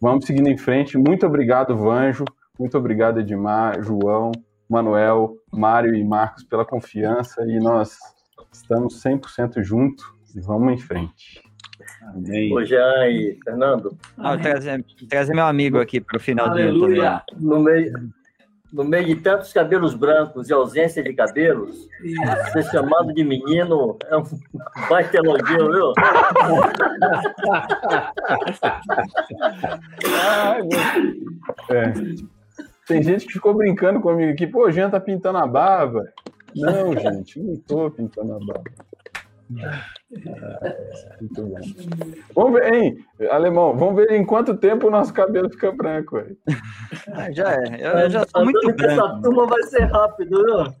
vamos 0.00 0.26
seguindo 0.26 0.48
em 0.48 0.56
frente. 0.56 0.96
Muito 0.96 1.26
obrigado, 1.26 1.76
Vanjo. 1.76 2.24
Muito 2.58 2.78
obrigado, 2.78 3.20
Edmar, 3.20 3.82
João, 3.82 4.30
Manuel, 4.68 5.36
Mário 5.52 5.94
e 5.94 6.04
Marcos, 6.04 6.44
pela 6.44 6.64
confiança. 6.64 7.42
E 7.46 7.58
nós 7.58 7.98
Estamos 8.52 9.02
100% 9.02 9.62
juntos 9.62 10.04
e 10.34 10.40
vamos 10.40 10.72
em 10.72 10.78
frente. 10.78 11.42
Amém. 12.02 12.52
Ô, 12.52 12.64
Jean 12.64 13.08
e 13.08 13.38
Fernando. 13.44 13.96
Ah, 14.16 14.36
trazer, 14.36 14.84
trazer 15.08 15.34
meu 15.34 15.44
amigo 15.44 15.78
aqui 15.78 16.00
para 16.00 16.16
o 16.16 16.20
final 16.20 16.48
Aleluia. 16.48 17.22
No 17.38 17.60
meio, 17.60 17.92
no 18.72 18.84
meio 18.84 19.06
de 19.06 19.16
tantos 19.16 19.52
cabelos 19.52 19.94
brancos 19.94 20.48
e 20.48 20.52
ausência 20.52 21.02
de 21.02 21.12
cabelos, 21.12 21.88
ser 22.52 22.62
chamado 22.70 23.12
de 23.12 23.24
menino 23.24 23.96
é 24.08 24.16
um 24.16 24.22
baita 24.88 25.18
elogio, 25.18 25.72
viu? 25.72 25.92
é. 31.70 31.92
Tem 32.86 33.02
gente 33.02 33.26
que 33.26 33.32
ficou 33.32 33.54
brincando 33.54 34.00
comigo 34.00 34.32
aqui, 34.32 34.46
pô, 34.46 34.66
o 34.66 34.70
Jean 34.70 34.90
tá 34.90 35.00
pintando 35.00 35.38
a 35.38 35.46
barba. 35.46 36.04
Não, 36.54 36.92
gente, 36.98 37.40
não 37.40 37.56
tô 37.56 37.90
pintando 37.90 38.34
a 38.34 38.38
barba. 38.38 38.70
Muito 41.20 41.42
bom. 41.42 41.60
Vamos 42.34 42.60
ver, 42.60 42.74
hein, 42.74 43.04
Alemão, 43.30 43.76
vamos 43.76 43.96
ver 43.96 44.10
em 44.12 44.24
quanto 44.24 44.56
tempo 44.56 44.88
o 44.88 44.90
nosso 44.90 45.12
cabelo 45.12 45.50
fica 45.50 45.70
branco. 45.70 46.16
Aí. 46.18 46.36
Ah, 47.12 47.30
já 47.30 47.52
é, 47.52 47.76
eu, 47.80 47.90
eu 47.92 48.10
já 48.10 48.26
sou 48.26 48.44
muito 48.44 48.72
branco. 48.72 48.84
Essa 48.84 49.20
turma 49.22 49.46
vai 49.46 49.62
ser 49.64 49.84
rápido, 49.84 50.44
viu? 50.44 50.74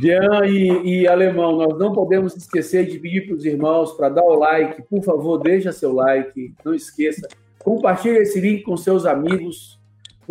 Jean 0.00 0.46
e, 0.46 1.02
e, 1.02 1.08
Alemão, 1.08 1.56
nós 1.56 1.78
não 1.78 1.92
podemos 1.92 2.36
esquecer 2.36 2.86
de 2.86 2.98
pedir 2.98 3.26
para 3.26 3.34
os 3.34 3.44
irmãos 3.44 3.92
para 3.92 4.08
dar 4.08 4.22
o 4.22 4.34
like. 4.34 4.82
Por 4.82 5.02
favor, 5.02 5.38
deixa 5.38 5.72
seu 5.72 5.92
like, 5.92 6.54
não 6.64 6.74
esqueça. 6.74 7.26
Compartilhe 7.58 8.18
esse 8.18 8.40
link 8.40 8.62
com 8.62 8.76
seus 8.76 9.04
amigos, 9.04 9.78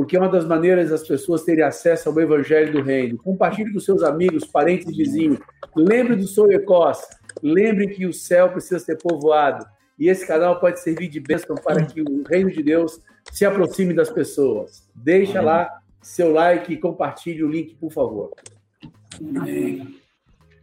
porque 0.01 0.17
é 0.17 0.19
uma 0.19 0.29
das 0.29 0.47
maneiras 0.47 0.89
das 0.89 1.07
pessoas 1.07 1.43
terem 1.43 1.63
acesso 1.63 2.09
ao 2.09 2.19
Evangelho 2.19 2.73
do 2.73 2.81
Reino. 2.81 3.19
Compartilhe 3.19 3.71
com 3.71 3.79
seus 3.79 4.01
amigos, 4.01 4.47
parentes 4.47 4.87
e 4.87 4.97
vizinhos. 4.97 5.37
Lembre 5.75 6.15
do 6.15 6.25
Solecós. 6.25 7.01
Lembre 7.43 7.87
que 7.89 8.07
o 8.07 8.11
céu 8.11 8.49
precisa 8.49 8.79
ser 8.79 8.97
povoado. 8.97 9.63
E 9.99 10.09
esse 10.09 10.25
canal 10.25 10.59
pode 10.59 10.79
servir 10.79 11.07
de 11.07 11.19
bênção 11.19 11.55
para 11.55 11.85
que 11.85 12.01
o 12.01 12.23
reino 12.23 12.49
de 12.49 12.63
Deus 12.63 12.99
se 13.31 13.45
aproxime 13.45 13.93
das 13.93 14.09
pessoas. 14.09 14.89
Deixa 14.95 15.39
lá 15.39 15.69
seu 16.01 16.33
like 16.33 16.73
e 16.73 16.77
compartilhe 16.77 17.43
o 17.43 17.47
link, 17.47 17.75
por 17.75 17.91
favor. 17.91 18.31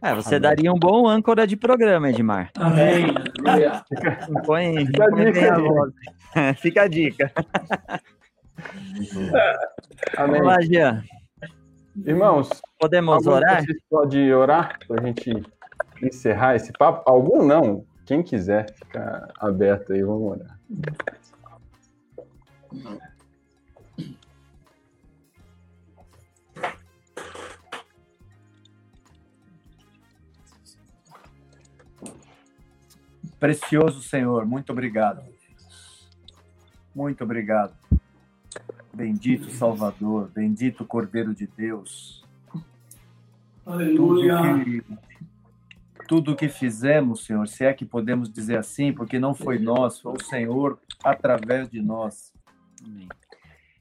É, 0.01 0.13
você 0.13 0.37
daria 0.37 0.73
um 0.73 0.77
bom 0.77 1.07
âncora 1.07 1.47
de 1.47 1.55
programa, 1.55 2.09
Edmar. 2.09 2.51
Amém. 2.57 3.05
Põe, 4.45 4.85
põe 4.91 5.47
a 5.47 5.57
voz. 5.57 5.93
Fica 6.59 6.81
a 6.81 6.87
dica. 6.89 7.31
Amém. 10.17 10.41
Vamos 10.41 10.47
lá, 10.47 10.61
Jean. 10.61 11.03
Irmãos, 12.05 12.49
Podemos 12.79 13.27
orar? 13.27 13.63
vocês 13.63 13.77
pode 13.89 14.33
orar 14.33 14.79
para 14.87 15.01
a 15.01 15.05
gente 15.05 15.31
encerrar 16.01 16.55
esse 16.55 16.71
papo? 16.71 17.03
Algum 17.09 17.45
não. 17.45 17.85
Quem 18.05 18.23
quiser, 18.23 18.73
fica 18.73 19.27
aberto 19.39 19.93
aí, 19.93 20.01
vamos 20.01 20.31
orar. 20.31 20.59
Precioso 33.39 34.01
Senhor, 34.01 34.45
muito 34.45 34.71
obrigado. 34.71 35.23
Muito 36.93 37.23
obrigado. 37.23 37.78
Bendito 38.93 39.49
Salvador, 39.51 40.29
bendito 40.33 40.85
Cordeiro 40.85 41.33
de 41.33 41.47
Deus. 41.47 42.25
Aleluia. 43.65 44.37
Tudo 44.37 44.63
que, 44.63 44.83
tudo 46.07 46.35
que 46.35 46.49
fizemos, 46.49 47.23
Senhor, 47.23 47.47
se 47.47 47.63
é 47.63 47.73
que 47.73 47.85
podemos 47.85 48.31
dizer 48.31 48.57
assim, 48.57 48.91
porque 48.91 49.19
não 49.19 49.33
foi 49.35 49.59
nós, 49.59 49.99
foi 49.99 50.13
o 50.13 50.23
Senhor 50.23 50.79
através 51.03 51.69
de 51.69 51.81
nós. 51.81 52.33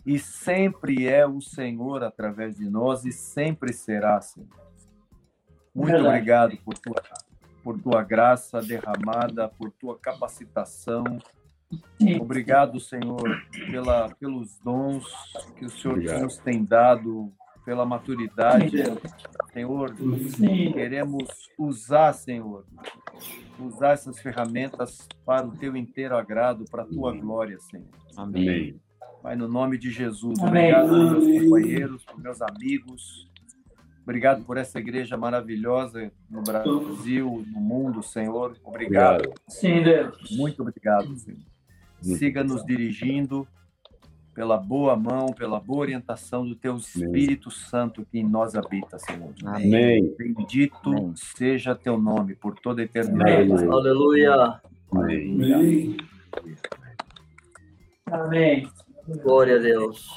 E 0.05 0.19
sempre 0.19 1.07
é 1.09 1.27
o 1.27 1.41
Senhor 1.41 2.03
através 2.03 2.57
de 2.57 2.69
nós 2.69 3.05
e 3.05 3.13
sempre 3.13 3.73
será, 3.73 4.21
Senhor. 4.21 4.49
Muito 5.75 5.93
Verdade. 5.93 6.09
obrigado 6.09 6.57
por 6.59 6.75
tua, 6.79 7.03
por 7.63 7.81
tua 7.81 8.03
graça 8.03 8.61
derramada, 8.61 9.49
por 9.49 9.71
tua 9.71 9.99
capacitação. 9.99 11.05
Obrigado, 12.21 12.81
Senhor, 12.81 13.43
pela, 13.71 14.09
pelos 14.15 14.59
dons 14.61 15.05
que 15.57 15.67
o 15.67 15.71
Senhor 15.71 15.95
Obrigado. 15.95 16.23
nos 16.23 16.39
tem 16.39 16.65
dado, 16.65 17.33
pela 17.69 17.85
maturidade. 17.85 18.71
Senhor, 19.53 19.95
Sim. 20.31 20.73
queremos 20.73 21.29
usar, 21.59 22.15
Senhor, 22.15 22.65
usar 23.61 23.93
essas 23.93 24.19
ferramentas 24.21 25.07
para 25.27 25.47
o 25.47 25.51
teu 25.51 25.77
inteiro 25.77 26.17
agrado, 26.17 26.65
para 26.71 26.85
a 26.85 26.87
tua 26.87 27.13
glória, 27.13 27.59
Senhor. 27.61 27.89
Amém. 28.17 28.81
Pai, 29.23 29.37
no 29.37 29.49
nome 29.49 29.77
de 29.77 29.91
Jesus, 29.91 30.39
Amém. 30.39 30.73
obrigado 30.73 30.89
por 30.89 31.21
meus 31.21 31.43
companheiros, 31.43 32.05
por 32.05 32.21
meus 32.23 32.41
amigos. 32.41 33.29
Obrigado 34.03 34.43
por 34.45 34.57
essa 34.57 34.79
igreja 34.79 35.19
maravilhosa 35.19 36.11
no 36.31 36.43
Brasil, 36.43 37.45
no 37.53 37.61
mundo, 37.61 38.03
Senhor. 38.03 38.57
Obrigado. 38.65 39.31
Sim, 39.47 39.83
Deus. 39.83 40.17
Muito 40.31 40.63
obrigado, 40.63 41.15
Senhor. 41.17 41.58
Siga 42.01 42.45
nos 42.45 42.65
dirigindo 42.65 43.47
pela 44.35 44.57
boa 44.57 44.95
mão, 44.95 45.27
pela 45.33 45.59
boa 45.59 45.81
orientação 45.81 46.47
do 46.47 46.55
teu 46.55 46.77
Espírito 46.77 47.51
Santo 47.51 48.07
que 48.11 48.19
em 48.21 48.25
nós 48.25 48.55
habita, 48.55 48.97
Senhor. 48.99 49.35
Amém. 49.45 50.15
Bendito 50.17 50.91
Amém. 50.91 51.13
seja 51.17 51.75
teu 51.75 51.99
nome 51.99 52.37
por 52.37 52.55
toda 52.61 52.81
a 52.81 52.85
eternidade. 52.85 53.51
Amém. 53.53 53.69
Aleluia. 53.69 54.61
Amém. 54.93 55.97
Amém. 58.07 58.69
Glória 59.23 59.57
a 59.57 59.59
Deus. 59.59 60.09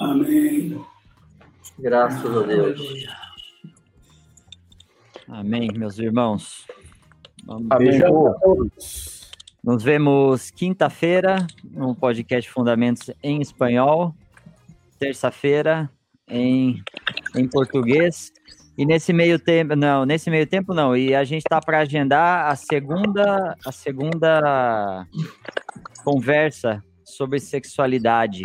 Amém. 0.00 0.84
Graças 1.78 2.36
a 2.36 2.42
Deus. 2.42 2.80
Amém, 5.28 5.68
meus 5.76 5.98
irmãos. 5.98 6.66
Vamos- 7.44 7.68
Amém. 7.70 8.00
Nos 9.62 9.82
vemos 9.82 10.50
quinta-feira 10.50 11.46
no 11.62 11.94
podcast 11.94 12.50
Fundamentos 12.50 13.10
em 13.22 13.42
Espanhol, 13.42 14.14
terça-feira 14.98 15.90
em, 16.26 16.82
em 17.36 17.46
português. 17.46 18.32
E 18.78 18.86
nesse 18.86 19.12
meio 19.12 19.38
tempo, 19.38 19.76
não, 19.76 20.06
nesse 20.06 20.30
meio 20.30 20.46
tempo 20.46 20.72
não. 20.72 20.96
E 20.96 21.14
a 21.14 21.24
gente 21.24 21.42
está 21.42 21.60
para 21.60 21.80
agendar 21.80 22.50
a 22.50 22.56
segunda, 22.56 23.54
a 23.66 23.70
segunda 23.70 25.06
conversa 26.02 26.82
sobre 27.04 27.38
sexualidade, 27.38 28.40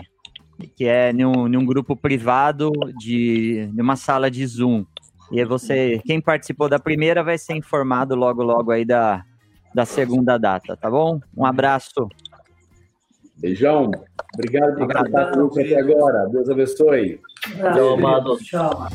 que 0.76 0.84
é 0.84 1.14
num, 1.14 1.48
num 1.48 1.66
grupo 1.66 1.96
privado 1.96 2.74
de 2.98 3.70
numa 3.74 3.96
sala 3.96 4.30
de 4.30 4.46
Zoom. 4.46 4.86
E 5.32 5.44
você, 5.46 6.02
quem 6.06 6.20
participou 6.20 6.68
da 6.68 6.78
primeira 6.78 7.24
vai 7.24 7.38
ser 7.38 7.56
informado 7.56 8.16
logo 8.16 8.44
logo 8.44 8.72
aí 8.72 8.84
da, 8.84 9.24
da 9.76 9.86
segunda 9.86 10.38
data, 10.38 10.78
tá 10.78 10.90
bom? 10.90 11.20
Um 11.36 11.46
abraço. 11.46 12.08
Beijão. 13.36 13.92
Obrigado 14.34 14.78
por 14.78 15.06
estar 15.06 15.32
conosco 15.32 15.60
até 15.60 15.78
agora. 15.78 16.30
Deus 16.30 16.50
abençoe. 16.50 17.20
Tchau, 17.44 17.94
amados. 17.96 18.40
Tchau. 18.40 18.88